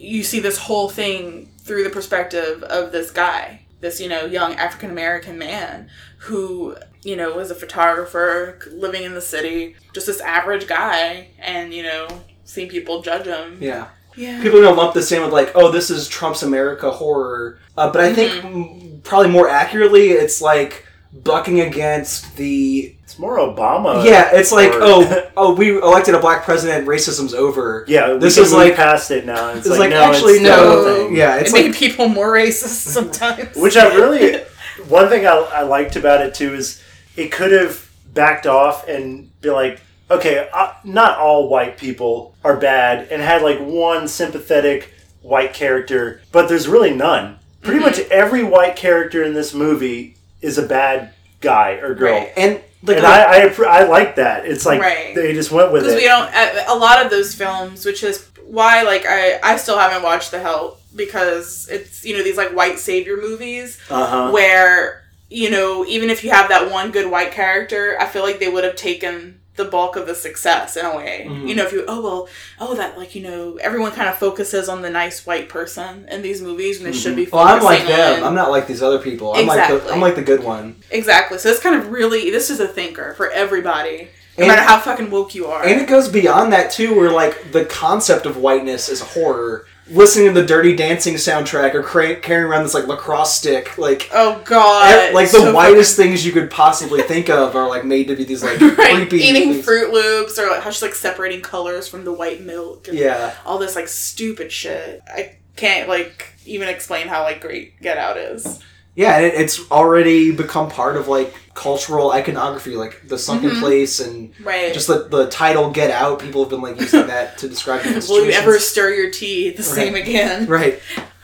you 0.00 0.22
see 0.22 0.40
this 0.40 0.58
whole 0.58 0.88
thing 0.88 1.50
through 1.58 1.84
the 1.84 1.90
perspective 1.90 2.62
of 2.64 2.92
this 2.92 3.10
guy, 3.10 3.62
this, 3.80 4.00
you 4.00 4.08
know, 4.08 4.24
young 4.24 4.54
African 4.54 4.90
American 4.90 5.38
man 5.38 5.88
who, 6.18 6.76
you 7.02 7.16
know, 7.16 7.34
was 7.34 7.50
a 7.50 7.54
photographer 7.54 8.58
living 8.72 9.02
in 9.02 9.14
the 9.14 9.20
city, 9.20 9.76
just 9.92 10.06
this 10.06 10.20
average 10.20 10.66
guy, 10.66 11.28
and, 11.38 11.72
you 11.72 11.82
know, 11.82 12.08
seeing 12.44 12.68
people 12.68 13.02
judge 13.02 13.26
him. 13.26 13.58
Yeah. 13.60 13.88
Yeah. 14.16 14.42
People 14.42 14.60
gonna 14.60 14.74
lump 14.74 14.94
this 14.94 15.12
in 15.12 15.22
with 15.22 15.32
like, 15.32 15.52
oh, 15.54 15.70
this 15.70 15.88
is 15.90 16.08
Trump's 16.08 16.42
America 16.42 16.90
horror. 16.90 17.58
Uh, 17.76 17.90
but 17.92 18.00
I 18.00 18.12
think 18.12 18.32
Mm-hmm. 18.32 18.62
mm, 18.62 19.02
probably 19.04 19.30
more 19.30 19.48
accurately, 19.48 20.08
it's 20.08 20.42
like 20.42 20.84
bucking 21.12 21.60
against 21.60 22.36
the. 22.36 22.94
It's 23.02 23.18
more 23.18 23.38
Obama. 23.38 24.04
Yeah, 24.04 24.30
it's 24.32 24.52
like, 24.52 24.70
or- 24.72 24.78
oh, 24.82 25.30
oh, 25.36 25.54
we 25.54 25.76
elected 25.76 26.14
a 26.14 26.20
black 26.20 26.44
president. 26.44 26.86
Racism's 26.86 27.34
over. 27.34 27.84
yeah. 27.88 28.14
this 28.14 28.38
is 28.38 28.52
like 28.52 28.76
past 28.76 29.10
it 29.10 29.26
now. 29.26 29.50
It's, 29.50 29.60
it's 29.66 29.68
like, 29.70 29.78
like, 29.78 29.90
no, 29.90 30.02
actually, 30.02 30.34
it's 30.34 30.42
still 30.42 30.84
no. 30.84 31.08
Yeah, 31.10 31.36
it's 31.36 31.50
it 31.50 31.54
like 31.54 31.64
made 31.66 31.74
people 31.74 32.08
more 32.08 32.32
racist 32.32 32.66
sometimes. 32.86 33.56
Which 33.56 33.76
I 33.76 33.92
really, 33.94 34.38
one 34.88 35.08
thing 35.08 35.26
I, 35.26 35.32
I 35.32 35.62
liked 35.62 35.96
about 35.96 36.20
it 36.20 36.34
too 36.34 36.54
is 36.54 36.82
it 37.16 37.32
could 37.32 37.50
have 37.52 37.90
backed 38.14 38.46
off 38.46 38.86
and 38.88 39.30
be 39.40 39.50
like, 39.50 39.80
okay, 40.10 40.48
uh, 40.52 40.72
not 40.84 41.18
all 41.18 41.48
white 41.48 41.76
people 41.78 42.34
are 42.44 42.56
bad, 42.56 43.08
and 43.10 43.20
had 43.20 43.42
like 43.42 43.58
one 43.58 44.06
sympathetic 44.06 44.92
white 45.22 45.52
character, 45.52 46.22
but 46.32 46.48
there's 46.48 46.68
really 46.68 46.94
none. 46.94 47.38
Pretty 47.62 47.80
Mm-hmm. 47.80 47.86
much 47.86 47.98
every 48.10 48.42
white 48.44 48.74
character 48.76 49.22
in 49.24 49.34
this 49.34 49.52
movie 49.52 50.16
is 50.42 50.58
a 50.58 50.66
bad 50.66 51.12
guy 51.40 51.72
or 51.72 51.94
girl. 51.94 52.12
Right. 52.18 52.32
and 52.36 52.60
like, 52.82 52.96
And 52.98 53.06
I, 53.06 53.48
I, 53.48 53.80
I 53.80 53.84
like 53.84 54.16
that. 54.16 54.46
It's 54.46 54.64
like 54.64 54.80
Right. 54.80 55.14
they 55.14 55.32
just 55.34 55.50
went 55.50 55.72
with 55.72 55.82
it. 55.82 55.86
because 55.86 55.94
it. 55.94 56.02
we 56.02 56.08
don't 56.08 56.32
a 56.34 56.72
a 56.72 56.76
lot 56.76 57.04
of 57.04 57.10
those 57.10 57.34
films 57.34 57.84
which 57.84 58.02
is 58.02 58.26
why 58.46 58.82
like 58.82 59.04
i 59.06 59.38
i 59.42 59.56
still 59.56 59.78
haven't 59.78 60.02
watched 60.02 60.30
the 60.32 60.40
help 60.40 60.80
because 60.96 61.68
it's 61.70 62.04
you 62.04 62.16
know 62.16 62.22
these 62.24 62.36
like 62.36 62.50
white 62.50 62.78
savior 62.78 63.16
movies 63.16 63.78
uh-huh. 63.90 64.30
where 64.32 65.02
you 65.28 65.50
know 65.50 65.84
even 65.86 66.10
if 66.10 66.24
you 66.24 66.30
have 66.30 66.48
that 66.48 66.70
one 66.70 66.90
good 66.90 67.08
white 67.10 67.30
character 67.32 67.96
i 68.00 68.06
feel 68.06 68.22
like 68.22 68.40
they 68.40 68.48
would 68.48 68.64
have 68.64 68.74
taken 68.76 69.38
the 69.62 69.70
bulk 69.70 69.96
of 69.96 70.06
the 70.06 70.14
success 70.14 70.76
in 70.76 70.84
a 70.86 70.96
way 70.96 71.24
Mm-hmm. 71.28 71.46
you 71.48 71.54
know 71.54 71.64
if 71.64 71.72
you 71.72 71.84
oh 71.86 72.00
well 72.06 72.28
oh 72.60 72.74
that 72.80 72.96
like 72.98 73.14
you 73.14 73.22
know 73.22 73.56
everyone 73.68 73.92
kind 73.92 74.08
of 74.08 74.16
focuses 74.16 74.68
on 74.68 74.80
the 74.82 74.90
nice 74.90 75.26
white 75.26 75.48
person 75.48 76.06
in 76.10 76.22
these 76.22 76.40
movies 76.42 76.78
when 76.80 76.88
it 76.92 76.94
should 76.96 77.16
be 77.16 77.26
well, 77.26 77.42
I'm 77.46 77.62
like 77.62 77.86
them. 77.86 78.22
on- 78.22 78.28
I'm 78.28 78.34
not 78.34 78.50
like 78.50 78.66
these 78.66 78.82
other 78.82 78.98
people. 78.98 79.34
I'm 79.34 79.46
like 79.46 79.68
the, 79.68 79.74
Exactly. 79.76 79.92
I'm 79.92 80.00
like 80.00 80.16
the 80.16 80.22
good 80.32 80.42
one. 80.42 80.76
exactly 80.90 81.38
so 81.38 81.48
it's 81.50 81.60
kind 81.60 81.76
of 81.76 81.90
really 81.90 82.30
this 82.30 82.48
is 82.50 82.58
a 82.60 82.68
thinker 82.68 83.14
for 83.14 83.30
everybody 83.30 84.08
no 84.38 84.44
And- 84.44 84.48
matter 84.48 84.62
how 84.62 84.78
fucking 84.80 85.10
woke 85.10 85.34
you 85.34 85.46
are 85.46 85.62
And 85.66 85.80
it 85.80 85.88
goes 85.88 86.08
beyond 86.08 86.52
that 86.54 86.70
too, 86.70 86.94
where 86.96 87.10
like 87.10 87.52
the 87.52 87.64
concept 87.66 88.24
of 88.26 88.36
whiteness 88.38 88.88
is 88.88 89.00
horror. 89.00 89.66
Listening 89.90 90.32
to 90.32 90.40
the 90.40 90.46
Dirty 90.46 90.76
Dancing 90.76 91.14
soundtrack 91.14 91.74
or 91.74 91.82
cra- 91.82 92.16
carrying 92.16 92.46
around 92.48 92.62
this 92.62 92.74
like 92.74 92.86
lacrosse 92.86 93.34
stick, 93.34 93.76
like 93.76 94.08
oh 94.12 94.40
god 94.44 94.88
ev- 95.08 95.14
like 95.14 95.30
the 95.30 95.38
so 95.38 95.52
whitest 95.54 95.96
things 95.96 96.24
you 96.24 96.32
could 96.32 96.50
possibly 96.50 97.02
think 97.02 97.28
of 97.28 97.56
are 97.56 97.68
like 97.68 97.84
made 97.84 98.06
to 98.08 98.14
be 98.16 98.24
these 98.24 98.42
like 98.44 98.60
right, 98.78 98.94
creepy 99.08 99.16
eating 99.24 99.52
things. 99.54 99.66
Froot 99.66 99.92
Loops 99.92 100.38
or 100.38 100.48
like 100.48 100.62
how 100.62 100.70
she's 100.70 100.82
like 100.82 100.94
separating 100.94 101.40
colors 101.40 101.88
from 101.88 102.04
the 102.04 102.12
white 102.12 102.40
milk. 102.42 102.86
And 102.88 102.96
Yeah, 102.96 103.34
all 103.44 103.58
this 103.58 103.74
like 103.74 103.88
stupid 103.88 104.52
shit. 104.52 105.02
I 105.08 105.36
can't 105.56 105.88
like 105.88 106.34
even 106.46 106.68
explain 106.68 107.08
how 107.08 107.22
like 107.24 107.40
great 107.40 107.80
Get 107.82 107.98
Out 107.98 108.16
is. 108.16 108.60
Yeah, 108.94 109.18
it, 109.20 109.34
it's 109.34 109.70
already 109.70 110.32
become 110.32 110.68
part 110.70 110.96
of 110.96 111.08
like 111.08 111.34
cultural 111.54 112.10
iconography, 112.12 112.76
like 112.76 113.06
the 113.06 113.16
sunken 113.18 113.50
Mm-hmm. 113.50 113.60
place 113.60 114.00
and 114.00 114.32
Right. 114.42 114.72
just 114.74 114.86
the 114.88 115.08
the 115.08 115.28
title 115.28 115.70
"Get 115.70 115.90
Out." 115.90 116.18
People 116.18 116.42
have 116.42 116.50
been 116.50 116.60
like 116.60 116.78
using 116.80 117.06
that 117.06 117.38
to 117.38 117.48
describe 117.48 117.84
Will 118.08 118.24
you 118.24 118.32
ever 118.32 118.58
stir 118.58 118.90
your 118.94 119.10
tea 119.10 119.50
the 119.50 119.62
same 119.62 119.94
again? 119.94 120.46
Right. 120.46 120.80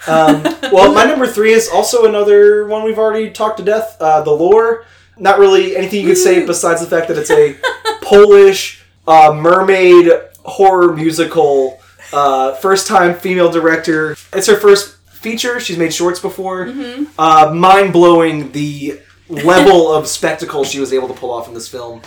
Um, 0.06 0.42
well, 0.72 0.92
my 0.92 1.04
number 1.04 1.26
three 1.26 1.52
is 1.52 1.68
also 1.68 2.04
another 2.06 2.66
one 2.68 2.84
we've 2.84 2.98
already 2.98 3.30
talked 3.30 3.58
to 3.58 3.64
death. 3.64 3.96
Uh, 4.00 4.22
the 4.22 4.30
Lure. 4.32 4.84
Not 5.18 5.38
really 5.38 5.74
anything 5.76 6.02
you 6.02 6.08
could 6.08 6.18
say 6.18 6.44
besides 6.46 6.80
the 6.82 6.86
fact 6.86 7.08
that 7.08 7.16
it's 7.18 7.30
a 7.30 7.56
Polish 8.02 8.84
uh, 9.08 9.32
mermaid 9.34 10.10
horror 10.44 10.92
musical. 10.94 11.80
Uh, 12.12 12.54
first 12.56 12.86
time 12.86 13.14
female 13.14 13.50
director. 13.50 14.12
It's 14.32 14.46
her 14.46 14.56
first 14.56 14.95
feature. 15.26 15.58
She's 15.58 15.76
made 15.78 15.92
shorts 15.92 16.20
before. 16.20 16.72
Uh, 17.18 17.52
Mind 17.54 17.92
blowing 17.92 18.52
the 18.52 19.00
level 19.28 19.92
of 19.92 20.06
spectacle 20.06 20.62
she 20.64 20.78
was 20.78 20.92
able 20.92 21.08
to 21.08 21.14
pull 21.14 21.32
off 21.32 21.48
in 21.48 21.54
this 21.54 21.68
film. 21.68 22.00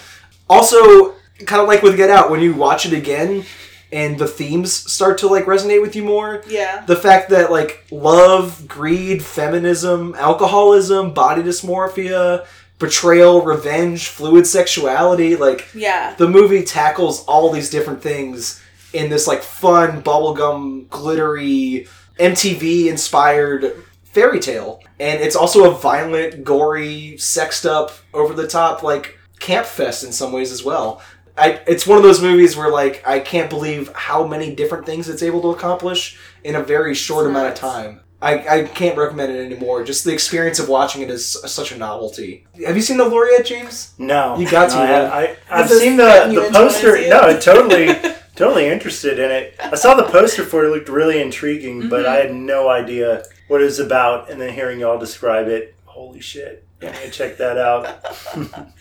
Also, 0.49 1.15
kind 1.45 1.61
of 1.61 1.67
like 1.67 1.81
with 1.83 1.97
Get 1.97 2.09
Out, 2.09 2.31
when 2.31 2.39
you 2.39 2.53
watch 2.53 2.85
it 2.85 2.93
again 2.93 3.43
and 3.91 4.17
the 4.17 4.27
themes 4.27 4.71
start 4.71 5.17
to 5.17 5.27
like 5.27 5.45
resonate 5.45 5.81
with 5.81 5.95
you 5.95 6.03
more, 6.03 6.43
Yeah. 6.47 6.85
the 6.85 6.95
fact 6.95 7.29
that 7.31 7.51
like 7.51 7.85
love, 7.91 8.67
greed, 8.67 9.23
feminism, 9.23 10.15
alcoholism, 10.17 11.13
body 11.13 11.41
dysmorphia, 11.41 12.45
betrayal, 12.77 13.41
revenge, 13.41 14.07
fluid 14.07 14.47
sexuality, 14.47 15.35
like 15.35 15.67
Yeah. 15.73 16.13
the 16.17 16.27
movie 16.29 16.63
tackles 16.63 17.25
all 17.25 17.51
these 17.51 17.69
different 17.69 18.01
things 18.01 18.61
in 18.93 19.09
this 19.09 19.27
like 19.27 19.43
fun 19.43 20.01
bubblegum 20.03 20.87
glittery 20.89 21.87
MTV 22.19 22.87
inspired 22.87 23.83
fairy 24.03 24.39
tale. 24.39 24.81
And 24.99 25.21
it's 25.21 25.35
also 25.35 25.71
a 25.71 25.75
violent, 25.75 26.43
gory, 26.43 27.17
sexed 27.17 27.65
up, 27.65 27.91
over 28.13 28.33
the 28.33 28.47
top 28.47 28.83
like 28.83 29.17
camp 29.39 29.65
fest 29.65 30.03
in 30.03 30.11
some 30.11 30.31
ways 30.31 30.51
as 30.51 30.63
well. 30.63 31.01
I, 31.37 31.61
it's 31.67 31.87
one 31.87 31.97
of 31.97 32.03
those 32.03 32.21
movies 32.21 32.57
where 32.57 32.69
like 32.69 33.01
I 33.07 33.19
can't 33.19 33.49
believe 33.49 33.89
how 33.93 34.27
many 34.27 34.53
different 34.53 34.85
things 34.85 35.07
it's 35.07 35.23
able 35.23 35.41
to 35.43 35.49
accomplish 35.51 36.19
in 36.43 36.55
a 36.55 36.63
very 36.63 36.93
short 36.93 37.27
amount 37.27 37.47
of 37.47 37.55
time. 37.55 38.01
I, 38.21 38.33
I 38.59 38.63
can't 38.63 38.97
recommend 38.97 39.31
it 39.31 39.45
anymore. 39.45 39.85
Just 39.85 40.03
the 40.03 40.11
experience 40.11 40.59
of 40.59 40.67
watching 40.67 41.01
it 41.01 41.09
is 41.09 41.25
such 41.45 41.71
a 41.71 41.77
novelty. 41.77 42.45
Have 42.65 42.75
you 42.75 42.81
seen 42.81 42.97
the 42.97 43.05
Lure 43.05 43.31
yet, 43.31 43.45
James? 43.45 43.93
No, 43.97 44.37
You 44.37 44.49
got 44.49 44.71
to, 44.71 44.75
No, 44.75 44.83
man. 44.83 45.05
I, 45.09 45.37
I, 45.49 45.61
I've 45.61 45.69
seen 45.69 45.95
the, 45.95 46.29
the 46.35 46.49
poster. 46.51 46.97
has 46.97 47.05
it? 47.05 47.09
No, 47.09 47.39
totally, 47.39 47.85
totally 48.39 48.67
interested 48.67 49.19
in 49.19 49.29
it. 49.29 49.55
I 49.59 49.75
saw 49.75 49.93
the 49.95 50.03
poster 50.03 50.43
for 50.43 50.63
it. 50.63 50.69
it 50.69 50.71
looked 50.71 50.89
really 50.89 51.21
intriguing, 51.21 51.89
but 51.89 52.05
Mm-hmm. 52.05 52.09
I 52.11 52.15
had 52.15 52.33
no 52.33 52.69
idea 52.69 53.23
what 53.49 53.61
it 53.61 53.65
was 53.65 53.79
about. 53.79 54.31
And 54.31 54.39
then 54.39 54.53
hearing 54.53 54.79
y'all 54.79 54.97
describe 54.97 55.47
it, 55.47 55.75
holy 55.85 56.21
shit! 56.21 56.65
I'm 56.81 56.93
gonna 56.93 57.09
check 57.11 57.37
that 57.37 57.57
out. 57.57 58.03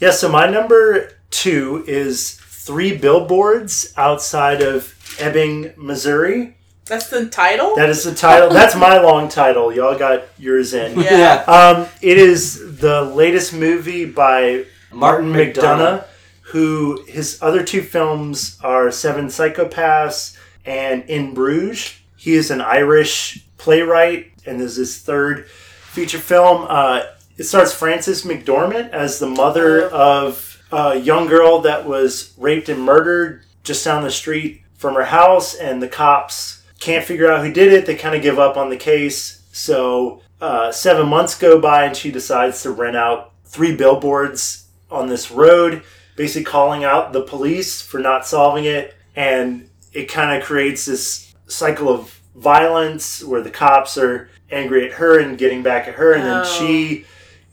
yeah. 0.00 0.10
So 0.10 0.28
my 0.28 0.46
number 0.48 1.12
two 1.30 1.84
is 1.86 2.40
three 2.40 2.96
billboards 2.96 3.92
outside 3.96 4.62
of 4.62 4.94
Ebbing, 5.20 5.74
Missouri. 5.76 6.56
That's 6.86 7.10
the 7.10 7.26
title? 7.28 7.74
That 7.76 7.90
is 7.90 8.04
the 8.04 8.14
title. 8.14 8.48
That's 8.48 8.76
my 8.76 8.98
long 9.08 9.28
title. 9.28 9.72
Y'all 9.72 9.98
got 9.98 10.22
yours 10.38 10.72
in. 10.72 10.98
Yeah. 11.00 11.42
Um, 11.46 11.88
it 12.00 12.16
is 12.16 12.78
the 12.78 13.02
latest 13.02 13.52
movie 13.52 14.04
by 14.06 14.64
Martin 14.92 15.30
Martin 15.30 15.52
McDonagh, 15.52 16.04
who 16.56 17.04
his 17.06 17.38
other 17.42 17.62
two 17.62 17.82
films 17.82 18.58
are 18.64 18.90
Seven 18.90 19.26
Psychopaths 19.26 20.38
and 20.64 21.04
In 21.04 21.34
Bruges. 21.34 21.94
He 22.16 22.32
is 22.32 22.50
an 22.50 22.62
Irish 22.62 23.44
playwright, 23.58 24.32
and 24.46 24.58
this 24.58 24.70
is 24.70 24.76
his 24.76 24.98
third 25.02 25.50
feature 25.50 26.18
film. 26.18 26.64
Uh, 26.66 27.02
it 27.36 27.44
stars 27.44 27.74
Frances 27.74 28.22
McDormand 28.22 28.88
as 28.88 29.18
the 29.18 29.26
mother 29.26 29.86
of 29.90 30.64
a 30.72 30.96
young 30.96 31.26
girl 31.26 31.60
that 31.60 31.86
was 31.86 32.32
raped 32.38 32.70
and 32.70 32.80
murdered 32.80 33.44
just 33.62 33.84
down 33.84 34.02
the 34.02 34.10
street 34.10 34.62
from 34.78 34.94
her 34.94 35.04
house, 35.04 35.54
and 35.54 35.82
the 35.82 35.88
cops 35.88 36.64
can't 36.80 37.04
figure 37.04 37.30
out 37.30 37.44
who 37.44 37.52
did 37.52 37.70
it. 37.70 37.84
They 37.84 37.96
kind 37.96 38.14
of 38.14 38.22
give 38.22 38.38
up 38.38 38.56
on 38.56 38.70
the 38.70 38.78
case. 38.78 39.42
So 39.52 40.22
uh, 40.40 40.72
seven 40.72 41.06
months 41.06 41.36
go 41.36 41.60
by, 41.60 41.84
and 41.84 41.94
she 41.94 42.10
decides 42.10 42.62
to 42.62 42.70
rent 42.70 42.96
out 42.96 43.34
three 43.44 43.76
billboards 43.76 44.68
on 44.90 45.08
this 45.08 45.30
road, 45.30 45.82
basically 46.16 46.44
calling 46.44 46.84
out 46.84 47.12
the 47.12 47.22
police 47.22 47.80
for 47.80 48.00
not 48.00 48.26
solving 48.26 48.64
it. 48.64 48.94
And 49.14 49.68
it 49.92 50.06
kind 50.06 50.36
of 50.36 50.46
creates 50.46 50.84
this 50.86 51.34
cycle 51.46 51.88
of 51.88 52.20
violence 52.34 53.22
where 53.24 53.40
the 53.42 53.50
cops 53.50 53.96
are 53.96 54.28
angry 54.50 54.86
at 54.86 54.92
her 54.94 55.18
and 55.18 55.38
getting 55.38 55.62
back 55.62 55.88
at 55.88 55.94
her, 55.94 56.12
and 56.12 56.24
then 56.24 56.42
Oh. 56.44 56.44
she 56.44 57.04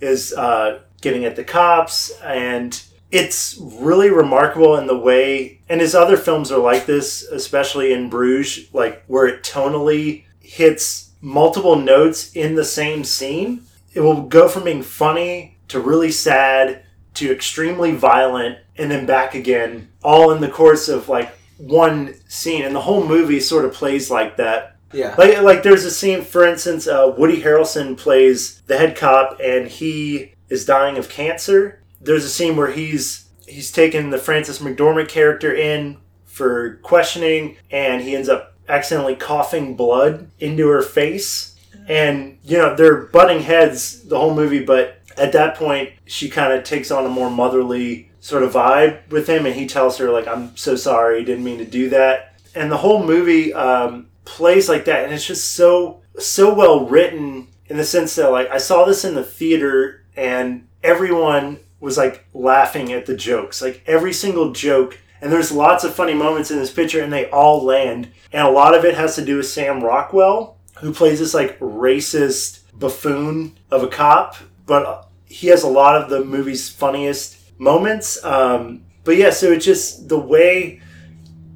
is 0.01 0.33
uh, 0.33 0.79
getting 1.01 1.25
at 1.25 1.35
the 1.35 1.43
cops. 1.43 2.11
And 2.21 2.81
it's 3.11 3.57
really 3.61 4.09
remarkable 4.09 4.75
in 4.77 4.87
the 4.87 4.97
way, 4.97 5.59
and 5.69 5.79
his 5.79 5.95
other 5.95 6.17
films 6.17 6.51
are 6.51 6.59
like 6.59 6.85
this, 6.85 7.23
especially 7.23 7.93
in 7.93 8.09
Bruges, 8.09 8.73
like 8.73 9.03
where 9.07 9.27
it 9.27 9.43
tonally 9.43 10.23
hits 10.39 11.11
multiple 11.21 11.75
notes 11.77 12.33
in 12.33 12.55
the 12.55 12.65
same 12.65 13.03
scene. 13.03 13.61
It 13.93 14.01
will 14.01 14.23
go 14.23 14.47
from 14.49 14.63
being 14.65 14.83
funny 14.83 15.57
to 15.69 15.79
really 15.79 16.11
sad 16.11 16.82
to 17.15 17.31
extremely 17.31 17.91
violent 17.91 18.57
and 18.77 18.89
then 18.89 19.05
back 19.05 19.35
again, 19.35 19.89
all 20.03 20.31
in 20.31 20.41
the 20.41 20.49
course 20.49 20.89
of 20.89 21.09
like 21.09 21.33
one 21.57 22.15
scene. 22.27 22.63
And 22.63 22.75
the 22.75 22.81
whole 22.81 23.05
movie 23.05 23.39
sort 23.39 23.65
of 23.65 23.73
plays 23.73 24.09
like 24.09 24.37
that. 24.37 24.77
Yeah. 24.91 25.15
Like, 25.17 25.41
like 25.41 25.63
there's 25.63 25.85
a 25.85 25.91
scene, 25.91 26.21
for 26.21 26.45
instance, 26.45 26.87
uh, 26.87 27.13
Woody 27.17 27.41
Harrelson 27.41 27.97
plays 27.97 28.61
the 28.67 28.77
head 28.77 28.95
cop, 28.95 29.39
and 29.43 29.67
he 29.67 30.33
is 30.49 30.65
dying 30.65 30.97
of 30.97 31.09
cancer. 31.09 31.81
There's 31.99 32.25
a 32.25 32.29
scene 32.29 32.55
where 32.55 32.71
he's 32.71 33.29
he's 33.47 33.71
taken 33.71 34.11
the 34.11 34.17
Frances 34.19 34.59
McDormand 34.59 35.09
character 35.09 35.53
in 35.53 35.97
for 36.25 36.75
questioning, 36.83 37.57
and 37.71 38.01
he 38.01 38.15
ends 38.15 38.29
up 38.29 38.55
accidentally 38.69 39.15
coughing 39.15 39.75
blood 39.75 40.29
into 40.39 40.67
her 40.67 40.81
face. 40.81 41.55
And 41.87 42.37
you 42.43 42.57
know 42.57 42.75
they're 42.75 43.01
butting 43.07 43.41
heads 43.41 44.03
the 44.07 44.17
whole 44.17 44.35
movie, 44.35 44.63
but 44.63 44.99
at 45.17 45.31
that 45.33 45.55
point 45.55 45.91
she 46.05 46.29
kind 46.29 46.53
of 46.53 46.63
takes 46.63 46.91
on 46.91 47.05
a 47.05 47.09
more 47.09 47.29
motherly 47.29 48.11
sort 48.19 48.43
of 48.43 48.53
vibe 48.53 49.09
with 49.09 49.27
him, 49.27 49.45
and 49.45 49.55
he 49.55 49.65
tells 49.65 49.97
her 49.97 50.09
like, 50.09 50.27
"I'm 50.27 50.55
so 50.55 50.75
sorry, 50.75 51.23
didn't 51.23 51.43
mean 51.43 51.59
to 51.59 51.65
do 51.65 51.89
that." 51.89 52.35
And 52.55 52.71
the 52.71 52.77
whole 52.77 53.03
movie 53.03 53.53
um, 53.53 54.07
plays 54.25 54.69
like 54.69 54.85
that, 54.85 55.03
and 55.03 55.13
it's 55.13 55.27
just 55.27 55.53
so 55.53 56.01
so 56.17 56.53
well 56.53 56.85
written 56.85 57.47
in 57.67 57.77
the 57.77 57.83
sense 57.83 58.15
that 58.15 58.31
like 58.31 58.49
I 58.49 58.57
saw 58.57 58.85
this 58.85 59.03
in 59.05 59.15
the 59.15 59.23
theater, 59.23 60.05
and 60.15 60.67
everyone 60.83 61.59
was 61.79 61.97
like 61.97 62.25
laughing 62.33 62.93
at 62.93 63.05
the 63.05 63.15
jokes, 63.15 63.61
like 63.61 63.83
every 63.85 64.13
single 64.13 64.51
joke. 64.51 64.99
And 65.21 65.31
there's 65.31 65.53
lots 65.53 65.85
of 65.85 65.93
funny 65.93 66.13
moments 66.13 66.51
in 66.51 66.57
this 66.57 66.71
picture, 66.71 67.01
and 67.01 67.11
they 67.11 67.29
all 67.29 67.63
land. 67.63 68.09
And 68.33 68.45
a 68.45 68.51
lot 68.51 68.75
of 68.75 68.83
it 68.83 68.95
has 68.95 69.15
to 69.15 69.25
do 69.25 69.37
with 69.37 69.47
Sam 69.47 69.81
Rockwell, 69.81 70.57
who 70.79 70.93
plays 70.93 71.19
this 71.19 71.33
like 71.33 71.57
racist 71.59 72.59
buffoon 72.73 73.57
of 73.71 73.83
a 73.83 73.87
cop, 73.87 74.35
but 74.65 75.09
he 75.25 75.47
has 75.47 75.63
a 75.63 75.67
lot 75.67 76.01
of 76.01 76.09
the 76.09 76.23
movie's 76.23 76.69
funniest 76.69 77.37
moments. 77.59 78.23
Um, 78.23 78.83
but 79.03 79.17
yeah, 79.17 79.29
so 79.31 79.51
it's 79.51 79.65
just 79.65 80.07
the 80.09 80.19
way 80.19 80.81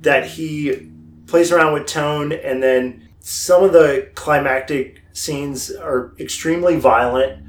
that 0.01 0.27
he 0.27 0.89
plays 1.27 1.51
around 1.51 1.73
with 1.73 1.85
tone, 1.87 2.31
and 2.31 2.61
then 2.63 3.09
some 3.19 3.63
of 3.63 3.73
the 3.73 4.09
climactic 4.15 5.01
scenes 5.13 5.71
are 5.71 6.13
extremely 6.19 6.77
violent. 6.79 7.43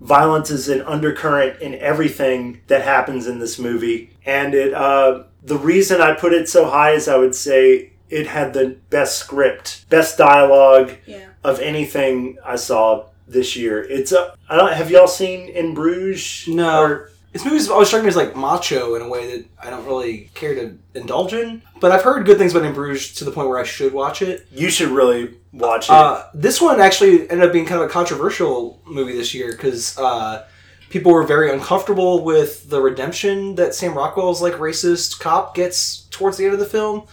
Violence 0.00 0.50
is 0.50 0.68
an 0.68 0.82
undercurrent 0.82 1.60
in 1.60 1.74
everything 1.76 2.60
that 2.66 2.82
happens 2.82 3.26
in 3.26 3.38
this 3.38 3.58
movie, 3.58 4.16
and 4.26 4.54
it. 4.54 4.74
Uh, 4.74 5.24
the 5.44 5.58
reason 5.58 6.00
I 6.00 6.12
put 6.14 6.32
it 6.32 6.48
so 6.48 6.68
high 6.70 6.92
is 6.92 7.08
I 7.08 7.16
would 7.16 7.34
say 7.34 7.92
it 8.08 8.26
had 8.28 8.52
the 8.52 8.76
best 8.90 9.18
script, 9.18 9.86
best 9.90 10.16
dialogue 10.18 10.92
Yeah. 11.06 11.26
of 11.42 11.58
anything 11.60 12.36
I 12.44 12.56
saw 12.56 13.06
this 13.32 13.56
year. 13.56 13.82
It's 13.82 14.12
a. 14.12 14.34
I 14.48 14.56
don't. 14.56 14.72
Have 14.72 14.90
y'all 14.90 15.06
seen 15.08 15.48
In 15.48 15.74
Bruges? 15.74 16.46
No. 16.48 16.82
Or- 16.82 17.10
This 17.32 17.44
movie's 17.46 17.68
always 17.70 17.88
struck 17.88 18.02
me 18.02 18.08
as 18.08 18.16
like 18.16 18.36
macho 18.36 18.94
in 18.94 19.02
a 19.02 19.08
way 19.08 19.36
that 19.36 19.46
I 19.62 19.70
don't 19.70 19.86
really 19.86 20.30
care 20.34 20.54
to 20.54 20.76
indulge 20.94 21.32
in. 21.32 21.62
But 21.80 21.90
I've 21.90 22.02
heard 22.02 22.26
good 22.26 22.36
things 22.38 22.54
about 22.54 22.66
In 22.66 22.74
Bruges 22.74 23.14
to 23.14 23.24
the 23.24 23.30
point 23.30 23.48
where 23.48 23.58
I 23.58 23.64
should 23.64 23.92
watch 23.94 24.20
it. 24.22 24.46
you 24.52 24.68
should 24.70 24.90
really 24.90 25.34
watch 25.52 25.86
it. 25.86 25.92
Uh, 25.92 26.26
this 26.34 26.60
one 26.60 26.80
actually 26.80 27.22
ended 27.30 27.42
up 27.46 27.52
being 27.52 27.64
kind 27.64 27.80
of 27.82 27.88
a 27.88 27.92
controversial 27.92 28.80
movie 28.84 29.14
this 29.16 29.32
year 29.32 29.50
because 29.52 29.96
uh, 29.98 30.44
people 30.90 31.10
were 31.12 31.22
very 31.26 31.50
uncomfortable 31.50 32.22
with 32.22 32.68
the 32.68 32.80
redemption 32.82 33.54
that 33.54 33.74
Sam 33.74 33.94
Rockwell's 33.96 34.42
like 34.42 34.54
racist 34.54 35.18
cop 35.18 35.54
gets 35.54 36.02
towards 36.10 36.36
the 36.36 36.44
end 36.44 36.52
of 36.52 36.60
the 36.60 36.66
film. 36.66 37.04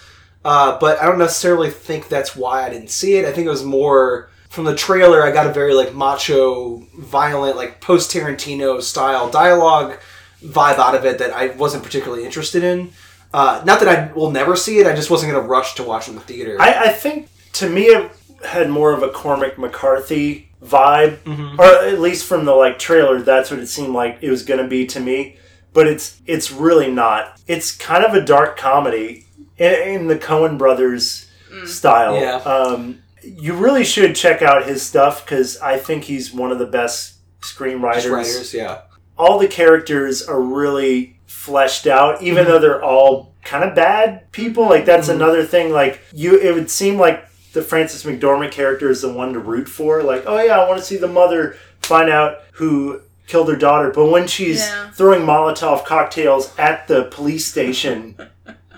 Uh, 0.43 0.77
but 0.79 1.01
I 1.01 1.05
don't 1.05 1.17
necessarily 1.19 1.69
think 1.69 2.07
that's 2.09 2.35
why 2.35 2.65
I 2.65 2.69
didn't 2.69 2.89
see 2.89 3.15
it. 3.15 3.25
I 3.25 3.31
think 3.31 3.47
it 3.47 3.49
was 3.49 3.63
more 3.63 4.29
from 4.49 4.65
the 4.65 4.75
trailer. 4.75 5.23
I 5.23 5.31
got 5.31 5.47
a 5.47 5.53
very 5.53 5.73
like 5.73 5.93
macho, 5.93 6.77
violent, 6.97 7.55
like 7.55 7.81
post 7.81 8.11
Tarantino 8.11 8.81
style 8.81 9.29
dialogue 9.29 9.97
vibe 10.43 10.77
out 10.79 10.95
of 10.95 11.05
it 11.05 11.19
that 11.19 11.31
I 11.33 11.47
wasn't 11.51 11.83
particularly 11.83 12.25
interested 12.25 12.63
in. 12.63 12.91
Uh, 13.33 13.61
not 13.65 13.79
that 13.81 13.87
I 13.89 14.11
will 14.13 14.31
never 14.31 14.55
see 14.55 14.79
it. 14.79 14.87
I 14.87 14.95
just 14.95 15.09
wasn't 15.11 15.31
going 15.31 15.43
to 15.43 15.47
rush 15.47 15.75
to 15.75 15.83
watch 15.83 16.07
it 16.07 16.11
in 16.11 16.15
the 16.15 16.21
theater. 16.21 16.57
I, 16.59 16.85
I 16.85 16.87
think 16.89 17.29
to 17.53 17.69
me 17.69 17.83
it 17.83 18.11
had 18.43 18.69
more 18.69 18.91
of 18.93 19.03
a 19.03 19.09
Cormac 19.09 19.57
McCarthy 19.59 20.49
vibe, 20.63 21.17
Mm-hmm. 21.19 21.59
or 21.59 21.65
at 21.65 21.99
least 21.99 22.25
from 22.25 22.45
the 22.45 22.53
like 22.53 22.79
trailer, 22.79 23.21
that's 23.21 23.51
what 23.51 23.59
it 23.59 23.67
seemed 23.67 23.93
like 23.93 24.17
it 24.21 24.29
was 24.29 24.43
going 24.43 24.61
to 24.61 24.67
be 24.67 24.85
to 24.87 24.99
me. 24.99 25.37
But 25.73 25.85
it's 25.87 26.19
it's 26.25 26.51
really 26.51 26.89
not. 26.91 27.39
It's 27.47 27.75
kind 27.75 28.03
of 28.03 28.13
a 28.15 28.21
dark 28.25 28.57
comedy 28.57 29.25
in, 29.57 29.73
in 29.73 30.07
the 30.07 30.15
Coen 30.17 30.57
brothers 30.57 31.29
style. 31.65 32.15
Yeah. 32.19 32.37
Um, 32.37 33.03
you 33.23 33.53
really 33.53 33.83
should 33.83 34.15
check 34.15 34.41
out 34.41 34.65
his 34.65 34.81
stuff 34.81 35.25
because 35.25 35.57
I 35.57 35.77
think 35.77 36.05
he's 36.05 36.33
one 36.33 36.51
of 36.51 36.59
the 36.59 36.65
best 36.65 37.15
screenwriters. 37.41 37.93
Just 37.95 38.09
writers, 38.09 38.53
yeah. 38.53 38.81
all 39.17 39.39
the 39.39 39.47
characters 39.47 40.21
are 40.21 40.41
really 40.41 41.19
fleshed 41.25 41.87
out 41.87 42.21
even 42.21 42.45
though 42.45 42.53
mm-hmm. 42.53 42.61
they're 42.63 42.83
all 42.83 43.33
kind 43.43 43.63
of 43.63 43.75
bad 43.75 44.31
people. 44.31 44.65
Like 44.65 44.85
that's 44.85 45.07
mm-hmm. 45.07 45.21
another 45.21 45.45
thing 45.45 45.71
like 45.71 46.01
you 46.13 46.37
it 46.39 46.53
would 46.53 46.69
seem 46.69 46.97
like 46.97 47.25
the 47.53 47.61
frances 47.61 48.03
mcdormand 48.03 48.51
character 48.51 48.89
is 48.89 49.01
the 49.01 49.11
one 49.11 49.33
to 49.33 49.39
root 49.39 49.67
for. 49.67 50.03
Like 50.03 50.23
oh 50.25 50.41
yeah 50.41 50.59
i 50.59 50.67
want 50.67 50.79
to 50.79 50.85
see 50.85 50.97
the 50.97 51.07
mother 51.07 51.55
find 51.81 52.09
out 52.09 52.39
who 52.53 53.01
killed 53.27 53.47
her 53.47 53.55
daughter. 53.55 53.91
But 53.91 54.07
when 54.07 54.27
she's 54.27 54.61
Yeah. 54.61 54.89
throwing 54.91 55.21
molotov 55.21 55.85
cocktails 55.85 56.51
at 56.57 56.87
the 56.87 57.03
police 57.03 57.45
station 57.45 58.15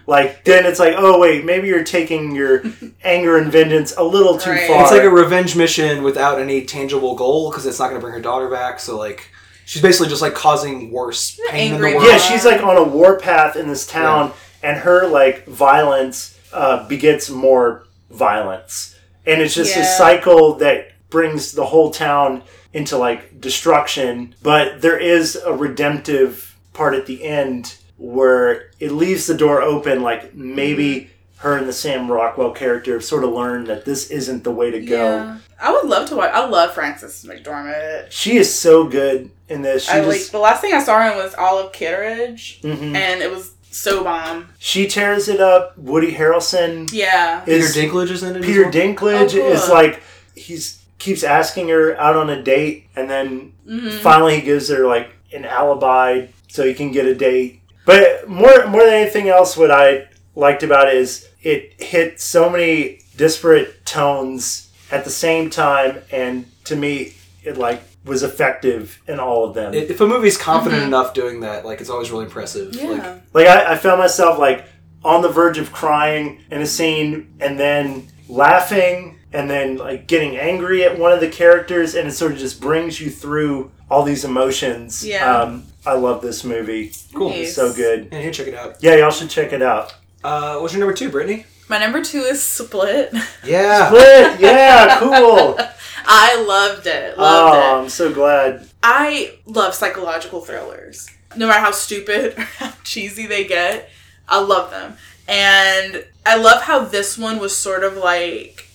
like 0.07 0.44
then 0.45 0.65
it's 0.65 0.80
like 0.80 0.95
oh 0.98 1.19
wait 1.19 1.45
maybe 1.45 1.68
you're 1.68 1.84
taking 1.84 2.36
your 2.36 2.64
anger 3.03 3.38
and 3.38 3.52
vengeance 3.52 3.94
a 3.98 4.03
little 4.03 4.38
too 4.38 4.49
Right. 4.52 4.68
far 4.68 4.82
It's 4.84 4.91
like 4.91 5.03
a 5.03 5.10
revenge 5.10 5.56
mission 5.56 6.03
without 6.03 6.40
any 6.40 6.65
tangible 6.65 7.15
goal 7.15 7.49
because 7.49 7.65
it's 7.65 7.80
not 7.80 7.90
going 7.90 7.99
to 7.99 8.02
bring 8.02 8.14
her 8.14 8.22
daughter 8.22 8.49
back. 8.49 8.80
So 8.80 8.98
like, 8.98 9.30
she's 9.65 9.82
basically 9.82 10.10
just 10.10 10.22
like 10.22 10.34
causing 10.34 10.91
worse 10.91 11.40
pain 11.49 11.76
in 11.76 11.82
the 11.82 11.88
world. 11.95 12.03
Yeah, 12.07 12.18
she's 12.18 12.45
like 12.45 12.61
on 12.64 12.78
a 12.78 12.84
warpath 12.84 13.56
in 13.56 13.68
this 13.68 13.86
town, 13.88 14.34
and 14.64 14.78
her 14.78 15.07
like 15.07 15.45
violence 15.45 16.38
uh, 16.53 16.88
begets 16.88 17.30
more 17.30 17.84
violence, 18.10 18.95
and 19.26 19.41
it's 19.41 19.53
just 19.56 19.76
a 19.76 19.80
Yeah. 19.80 19.98
cycle 19.98 20.56
that 20.56 20.91
brings 21.10 21.52
the 21.53 21.65
whole 21.65 21.91
town 21.91 22.44
into 22.73 22.98
like 22.98 23.40
destruction. 23.41 24.36
But 24.41 24.82
there 24.82 24.98
is 24.98 25.36
a 25.36 25.53
redemptive 25.53 26.56
part 26.73 26.94
at 26.94 27.06
the 27.06 27.23
end 27.23 27.76
where 28.02 28.72
it 28.80 28.91
leaves 28.91 29.28
the 29.28 29.36
door 29.36 29.61
open, 29.61 30.02
like 30.02 30.34
maybe. 30.36 31.10
Her 31.38 31.57
and 31.57 31.68
the 31.68 31.73
Sam 31.73 32.11
Rockwell 32.11 32.52
character 32.52 32.94
have 32.94 33.03
sort 33.03 33.23
of 33.23 33.32
learned 33.32 33.65
that 33.65 33.84
this 33.84 34.11
isn't 34.11 34.44
the 34.44 34.52
way 34.52 34.69
to 34.69 34.80
go. 34.80 35.15
Yeah. 35.15 35.38
I 35.60 35.72
would 35.72 35.86
love 35.90 36.07
to 36.10 36.15
watch. 36.15 36.30
I 36.32 36.45
love 36.45 36.72
Frances 36.76 37.26
McDormand. 37.28 38.11
She 38.11 38.38
is 38.38 38.53
so 38.53 38.84
good 38.88 39.32
in 39.49 39.64
this. 39.64 39.86
She 39.86 39.91
I 39.91 40.02
like 40.02 40.22
the 40.28 40.38
last 40.38 40.61
thing 40.61 40.72
I 40.72 40.84
saw 40.84 41.02
her 41.02 41.10
in 41.11 41.18
was 41.18 41.34
Olive 41.34 41.72
Kitteridge, 41.72 42.61
Mhm. 42.61 42.95
and 42.95 43.23
it 43.23 43.32
was 43.32 43.53
so 43.72 44.03
bomb. 44.03 44.49
she 44.60 44.86
tears 44.88 45.28
it 45.28 45.41
up. 45.41 45.76
Woody 45.80 46.14
Harrelson 46.14 46.88
Yeah. 46.94 47.40
Peter 47.40 47.65
Dinklage 47.65 48.11
is 48.11 48.22
in 48.22 48.36
it. 48.36 48.44
Peter 48.44 48.61
well? 48.65 48.72
Dinklage 48.72 49.34
Oh, 49.36 49.41
cool. 49.41 49.52
is 49.52 49.68
like 49.68 50.03
he's 50.36 50.78
keeps 50.99 51.23
asking 51.23 51.69
her 51.69 51.99
out 51.99 52.15
on 52.15 52.30
a 52.30 52.40
date, 52.40 52.86
and 52.95 53.10
then 53.10 53.53
Mm-hmm. 53.68 53.98
finally 54.03 54.36
he 54.36 54.41
gives 54.44 54.69
her 54.69 54.86
like 54.86 55.10
an 55.34 55.45
alibi 55.45 56.28
so 56.49 56.64
he 56.68 56.76
can 56.76 56.91
get 56.91 57.07
a 57.07 57.15
date. 57.15 57.61
But 57.86 58.28
more 58.30 58.68
more 58.68 58.84
than 58.84 58.94
anything 58.94 59.30
else, 59.30 59.58
what 59.58 59.72
I 59.72 60.08
liked 60.36 60.64
about 60.64 60.88
it 60.88 60.95
is 60.95 61.30
it 61.41 61.82
hit 61.82 62.20
so 62.20 62.49
many 62.49 63.02
disparate 63.18 63.86
tones 63.86 64.72
at 64.91 65.03
the 65.03 65.10
same 65.10 65.49
time, 65.49 66.02
and 66.12 66.45
to 66.66 66.76
me, 66.76 67.14
it 67.44 67.58
like 67.58 67.82
was 68.06 68.24
effective 68.24 68.99
in 69.08 69.20
all 69.20 69.45
of 69.45 69.53
them. 69.53 69.74
If 69.74 70.02
a 70.02 70.08
movie's 70.08 70.38
confident 70.38 70.84
enough 70.84 71.14
doing 71.14 71.41
that, 71.41 71.66
like 71.66 71.82
it's 71.82 71.90
always 71.90 72.12
really 72.12 72.26
impressive. 72.26 72.72
Mm-hmm. 72.74 72.86
Yeah. 72.86 73.20
Like, 73.34 73.34
Like 73.34 73.48
I, 73.48 73.74
I 73.74 73.78
found 73.78 73.99
myself 73.99 74.40
like 74.40 74.66
on 75.03 75.22
the 75.22 75.30
verge 75.30 75.58
of 75.58 75.72
crying 75.72 76.44
in 76.52 76.62
a 76.62 76.66
scene 76.66 77.34
and 77.40 77.60
then 77.60 78.08
laughing 78.28 79.20
and 79.34 79.49
then 79.49 79.78
like 79.78 80.08
getting 80.08 80.38
angry 80.38 80.84
at 80.84 80.98
one 80.98 81.12
of 81.12 81.20
the 81.20 81.30
characters 81.30 81.95
and 81.95 82.08
it 82.08 82.12
sort 82.12 82.32
of 82.32 82.38
just 82.38 82.60
brings 82.60 82.99
you 82.99 83.10
through 83.10 83.72
all 83.90 84.03
these 84.03 84.24
emotions. 84.24 85.06
Yeah. 85.06 85.41
Um, 85.41 85.64
I 85.86 85.94
love 85.94 86.22
this 86.22 86.44
movie. 86.44 86.91
cool. 87.14 87.30
Nice. 87.30 87.40
It's 87.48 87.56
so 87.56 87.74
good. 87.74 88.10
Yeah, 88.12 88.20
you 88.20 88.32
check 88.32 88.48
it 88.48 88.53
out. 88.56 88.78
Yeah, 88.82 88.95
y'all 88.95 89.12
should 89.12 89.30
check 89.30 89.52
it 89.53 89.62
out. 89.62 89.95
Uh, 90.24 90.60
what's 90.60 90.74
your 90.74 90.80
number 90.80 90.94
two, 90.94 91.10
Britnee? 91.10 91.45
My 91.70 91.80
number 91.80 92.03
two 92.03 92.20
is 92.20 92.41
Split. 92.44 93.14
Yeah. 93.45 93.88
Split! 93.88 94.40
Yeah, 94.40 94.99
cool. 94.99 95.58
I 96.06 96.44
loved 96.44 96.86
it. 96.88 97.18
Loved 97.18 97.56
Oh, 97.56 97.58
it. 97.78 97.82
I'm 97.84 97.90
so 97.90 98.14
glad. 98.14 98.68
I 98.84 99.36
love 99.45 99.74
psychological 99.74 100.41
thrillers. 100.41 101.08
No 101.36 101.48
matter 101.48 101.62
how 101.62 101.72
stupid 101.72 102.34
or 102.38 102.41
how 102.41 102.74
cheesy 102.84 103.26
they 103.26 103.45
get, 103.45 103.90
I 104.28 104.41
love 104.41 104.70
them. 104.72 104.98
And 105.28 106.06
I 106.26 106.36
love 106.38 106.64
how 106.64 106.80
this 106.84 107.18
one 107.18 107.40
was 107.40 107.56
sort 107.56 107.84
of 107.84 107.95
like 107.95 108.68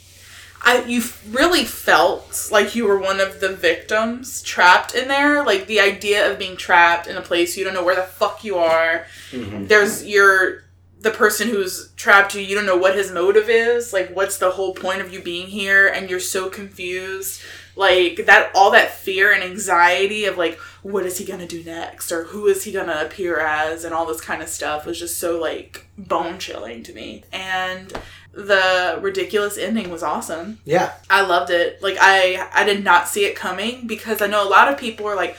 I 0.66 0.82
you 0.82 1.00
really 1.30 1.64
felt 1.64 2.48
like 2.50 2.74
you 2.74 2.86
were 2.86 2.98
one 2.98 3.20
of 3.20 3.38
the 3.38 3.54
victims 3.54 4.42
trapped 4.42 4.96
in 4.96 5.06
there. 5.06 5.44
Like 5.44 5.68
the 5.68 5.78
idea 5.78 6.28
of 6.30 6.40
being 6.40 6.56
trapped 6.56 7.06
in 7.06 7.16
a 7.16 7.22
place 7.22 7.56
you 7.56 7.64
don't 7.64 7.72
know 7.72 7.84
where 7.84 7.94
the 7.94 8.02
fuck 8.02 8.42
you 8.42 8.56
are. 8.56 9.06
Mm-hmm. 9.30 9.66
There's 9.66 10.04
you're 10.04 10.64
the 10.98 11.12
person 11.12 11.48
who's 11.48 11.92
trapped 11.92 12.34
you, 12.34 12.40
you 12.40 12.56
don't 12.56 12.66
know 12.66 12.76
what 12.76 12.96
his 12.96 13.12
motive 13.12 13.48
is. 13.48 13.92
Like 13.92 14.10
what's 14.10 14.38
the 14.38 14.50
whole 14.50 14.74
point 14.74 15.00
of 15.00 15.12
you 15.12 15.22
being 15.22 15.46
here 15.46 15.86
and 15.86 16.10
you're 16.10 16.18
so 16.18 16.50
confused 16.50 17.42
like 17.76 18.24
that 18.24 18.50
all 18.54 18.70
that 18.70 18.90
fear 18.90 19.32
and 19.32 19.44
anxiety 19.44 20.24
of 20.24 20.38
like 20.38 20.58
what 20.82 21.04
is 21.04 21.18
he 21.18 21.24
gonna 21.24 21.46
do 21.46 21.62
next 21.62 22.10
or 22.10 22.24
who 22.24 22.46
is 22.46 22.64
he 22.64 22.72
gonna 22.72 23.02
appear 23.04 23.38
as 23.38 23.84
and 23.84 23.94
all 23.94 24.06
this 24.06 24.20
kind 24.20 24.42
of 24.42 24.48
stuff 24.48 24.86
was 24.86 24.98
just 24.98 25.18
so 25.18 25.38
like 25.38 25.86
bone 25.98 26.38
chilling 26.38 26.82
to 26.82 26.92
me 26.94 27.22
and 27.32 27.92
the 28.36 28.98
ridiculous 29.00 29.56
ending 29.56 29.88
was 29.90 30.02
awesome 30.02 30.58
Yeah. 30.66 30.92
i 31.08 31.22
loved 31.22 31.50
it 31.50 31.82
like 31.82 31.96
i 32.00 32.46
i 32.52 32.64
did 32.64 32.84
not 32.84 33.08
see 33.08 33.24
it 33.24 33.34
coming 33.34 33.86
because 33.86 34.20
i 34.20 34.26
know 34.26 34.46
a 34.46 34.50
lot 34.50 34.68
of 34.68 34.78
people 34.78 35.06
are 35.06 35.16
like 35.16 35.36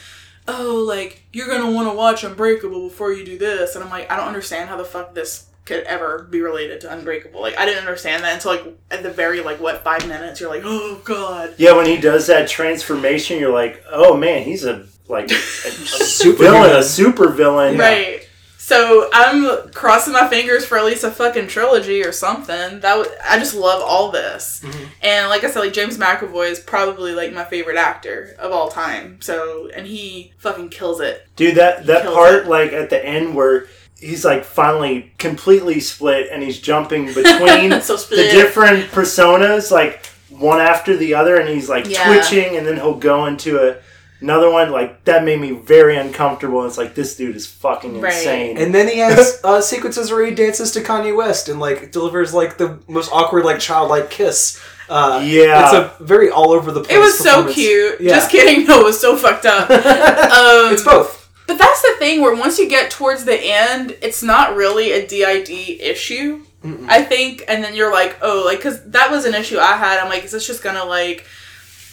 oh 0.47 0.83
like 0.87 1.21
you're 1.31 1.47
gonna 1.47 1.71
want 1.71 1.87
to 1.89 1.93
watch 1.95 2.23
unbreakable 2.23 2.89
before 2.89 3.13
you 3.13 3.23
do 3.23 3.37
this 3.37 3.75
and 3.75 3.83
i'm 3.83 3.89
like 3.91 4.09
i 4.11 4.15
don't 4.15 4.27
understand 4.27 4.67
how 4.67 4.75
the 4.77 4.83
fuck 4.83 5.13
this 5.13 5.45
could 5.65 5.83
ever 5.83 6.23
be 6.31 6.41
related 6.41 6.79
to 6.81 6.91
unbreakable 6.91 7.39
like 7.41 7.55
i 7.59 7.65
didn't 7.65 7.81
understand 7.81 8.23
that 8.23 8.33
until 8.33 8.51
like 8.53 8.65
at 8.89 9.03
the 9.03 9.11
very 9.11 9.41
like 9.41 9.59
what 9.59 9.83
five 9.83 10.07
minutes 10.07 10.39
you're 10.39 10.49
like 10.49 10.63
oh 10.65 10.99
god 11.03 11.53
Yeah, 11.57 11.73
when 11.73 11.85
he 11.85 11.97
does 11.97 12.25
that 12.27 12.47
transformation, 12.49 13.37
you're 13.37 13.51
like, 13.53 13.83
oh 13.91 14.15
man, 14.15 14.43
he's 14.43 14.63
a 14.63 14.85
like 15.09 15.29
a, 15.29 15.33
a 15.35 15.37
Superhuman. 15.37 16.61
villain, 16.63 16.75
a 16.77 16.83
super 16.83 17.29
villain. 17.29 17.77
Right. 17.77 18.26
So 18.67 19.09
I'm 19.13 19.69
crossing 19.71 20.11
my 20.11 20.27
fingers 20.27 20.65
for 20.65 20.77
at 20.77 20.83
least 20.83 21.05
a 21.05 21.09
fucking 21.09 21.47
trilogy 21.47 22.03
or 22.03 22.11
something. 22.11 22.81
That 22.81 22.95
w- 22.97 23.09
I 23.23 23.39
just 23.39 23.55
love 23.55 23.81
all 23.81 24.11
this, 24.11 24.59
mm-hmm. 24.61 24.83
and 25.01 25.29
like 25.29 25.45
I 25.45 25.49
said, 25.49 25.61
like 25.61 25.71
James 25.71 25.97
McAvoy 25.97 26.51
is 26.51 26.59
probably 26.59 27.13
like 27.13 27.31
my 27.31 27.45
favorite 27.45 27.77
actor 27.77 28.35
of 28.37 28.51
all 28.51 28.67
time. 28.67 29.21
So 29.21 29.69
and 29.73 29.87
he 29.87 30.33
fucking 30.39 30.67
kills 30.67 30.99
it. 30.99 31.25
Dude, 31.37 31.55
that 31.55 31.85
that 31.85 32.03
part 32.07 32.43
it. 32.43 32.47
like 32.49 32.73
at 32.73 32.89
the 32.89 33.01
end 33.05 33.35
where 33.35 33.67
he's 33.97 34.25
like 34.25 34.43
finally 34.43 35.13
completely 35.17 35.79
split 35.79 36.27
and 36.29 36.43
he's 36.43 36.59
jumping 36.59 37.05
between 37.13 37.79
So 37.79 37.95
the 37.95 38.29
different 38.33 38.91
personas 38.91 39.71
like 39.71 40.05
one 40.29 40.59
after 40.59 40.97
the 40.97 41.13
other 41.13 41.37
and 41.37 41.47
he's 41.47 41.69
like 41.69 41.87
Yeah. 41.89 42.03
twitching 42.05 42.57
and 42.57 42.67
then 42.67 42.75
he'll 42.75 42.95
go 42.97 43.27
into 43.27 43.59
a 43.65 43.77
another 44.21 44.49
one 44.49 44.71
like 44.71 45.03
that 45.05 45.23
made 45.23 45.39
me 45.39 45.51
very 45.51 45.95
uncomfortable 45.97 46.65
it's 46.65 46.77
like 46.77 46.95
this 46.95 47.15
dude 47.15 47.35
is 47.35 47.45
fucking 47.45 48.01
Right. 48.01 48.13
insane 48.13 48.57
And 48.57 48.73
then 48.73 48.87
he 48.87 48.97
has 48.97 49.39
uh, 49.43 49.61
sequences 49.61 50.11
where 50.11 50.25
he 50.25 50.33
dances 50.33 50.71
to 50.71 50.81
Kanye 50.81 51.15
West 51.15 51.49
and 51.49 51.59
like 51.59 51.91
delivers 51.91 52.33
like 52.33 52.57
the 52.57 52.79
most 52.87 53.11
awkward 53.11 53.45
like 53.45 53.59
childlike 53.59 54.09
kiss. 54.09 54.59
Uh, 54.89 55.21
Yeah. 55.23 55.65
it's 55.65 55.73
a 55.99 56.03
very 56.03 56.29
all 56.29 56.51
over 56.51 56.71
the 56.71 56.81
place. 56.81 56.95
It 56.95 56.99
was 56.99 57.17
so 57.19 57.51
cute. 57.51 57.99
Yeah. 58.01 58.15
Just 58.15 58.31
kidding. 58.31 58.65
No, 58.67 58.81
it 58.81 58.85
was 58.85 58.99
so 58.99 59.15
fucked 59.17 59.45
up. 59.45 59.69
um, 59.69 60.73
It's 60.73 60.83
both. 60.83 61.29
But 61.45 61.57
that's 61.57 61.81
the 61.81 61.95
thing 61.99 62.21
where 62.21 62.35
once 62.35 62.57
you 62.59 62.67
get 62.67 62.89
towards 62.91 63.23
the 63.25 63.37
end, 63.39 63.95
it's 64.01 64.21
not 64.23 64.55
really 64.55 64.91
a 64.93 65.07
DID 65.07 65.49
issue. 65.81 66.41
I 66.89 67.01
think, 67.03 67.43
and 67.47 67.63
then 67.63 67.75
you're 67.75 67.93
like, 67.93 68.17
oh, 68.21 68.43
like, 68.45 68.57
because 68.57 68.83
that 68.91 69.09
was 69.09 69.23
an 69.23 69.33
issue 69.33 69.57
I 69.57 69.77
had. 69.77 69.99
I'm 69.99 70.09
like, 70.09 70.25
is 70.25 70.31
this 70.31 70.45
just 70.45 70.61
gonna 70.61 70.83
like, 70.83 71.25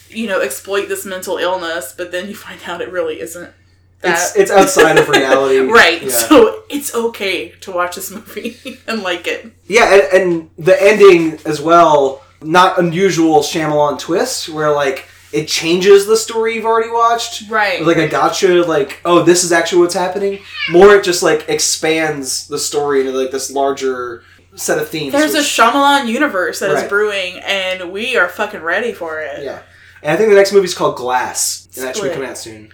you 0.08 0.26
know, 0.26 0.40
exploit 0.40 0.88
this 0.88 1.04
mental 1.04 1.36
illness? 1.38 1.94
But 1.96 2.12
then 2.12 2.28
you 2.28 2.34
find 2.34 2.60
out 2.66 2.80
it 2.80 2.90
really 2.90 3.20
isn't. 3.20 3.50
That 4.00 4.14
It's 4.14 4.36
it's 4.36 4.50
outside 4.50 4.98
of 4.98 5.08
reality. 5.08 5.58
right. 5.72 6.02
Yeah. 6.02 6.08
So 6.10 6.62
it's 6.68 6.94
okay 6.94 7.50
to 7.60 7.72
watch 7.72 7.96
this 7.96 8.10
movie 8.10 8.56
and 8.86 9.02
like 9.02 9.26
it. 9.26 9.50
Yeah, 9.66 9.94
and, 10.12 10.22
and 10.22 10.50
the 10.58 10.80
ending 10.82 11.38
as 11.46 11.60
well, 11.60 12.22
not 12.42 12.78
unusual 12.78 13.40
Shyamalan 13.40 13.98
twist 13.98 14.48
where 14.50 14.70
like 14.72 15.06
it 15.32 15.48
changes 15.48 16.06
the 16.06 16.16
story 16.16 16.54
you've 16.54 16.64
already 16.66 16.90
watched. 16.90 17.48
Right. 17.50 17.84
Like 17.84 17.96
a 17.96 18.06
gotcha, 18.06 18.62
like 18.64 19.00
oh, 19.04 19.22
this 19.22 19.42
is 19.42 19.52
actually 19.52 19.80
what's 19.82 19.94
happening. 19.94 20.40
More, 20.70 20.94
it 20.96 21.02
just 21.04 21.22
like 21.22 21.48
expands 21.48 22.46
the 22.46 22.58
story 22.58 23.00
into 23.00 23.12
like 23.12 23.30
this 23.30 23.50
larger 23.50 24.22
set 24.54 24.78
of 24.78 24.88
themes. 24.88 25.12
There's 25.12 25.34
a 25.34 25.38
which- 25.38 25.46
Shyamalan 25.46 26.06
universe 26.08 26.60
that 26.60 26.70
is 26.70 26.82
Right. 26.82 26.88
brewing, 26.88 27.40
and 27.40 27.90
we 27.90 28.16
are 28.16 28.28
fucking 28.28 28.60
ready 28.62 28.92
for 28.92 29.20
it. 29.20 29.42
yeah, 29.42 29.62
and 30.04 30.12
I 30.12 30.16
think 30.16 30.28
the 30.28 30.36
next 30.36 30.52
movie's 30.52 30.74
called 30.74 30.96
Glass, 30.96 31.66
and 31.74 31.84
that 31.84 31.96
should 31.96 32.04
be 32.04 32.10
coming 32.10 32.28
out 32.28 32.36
soon. 32.36 32.72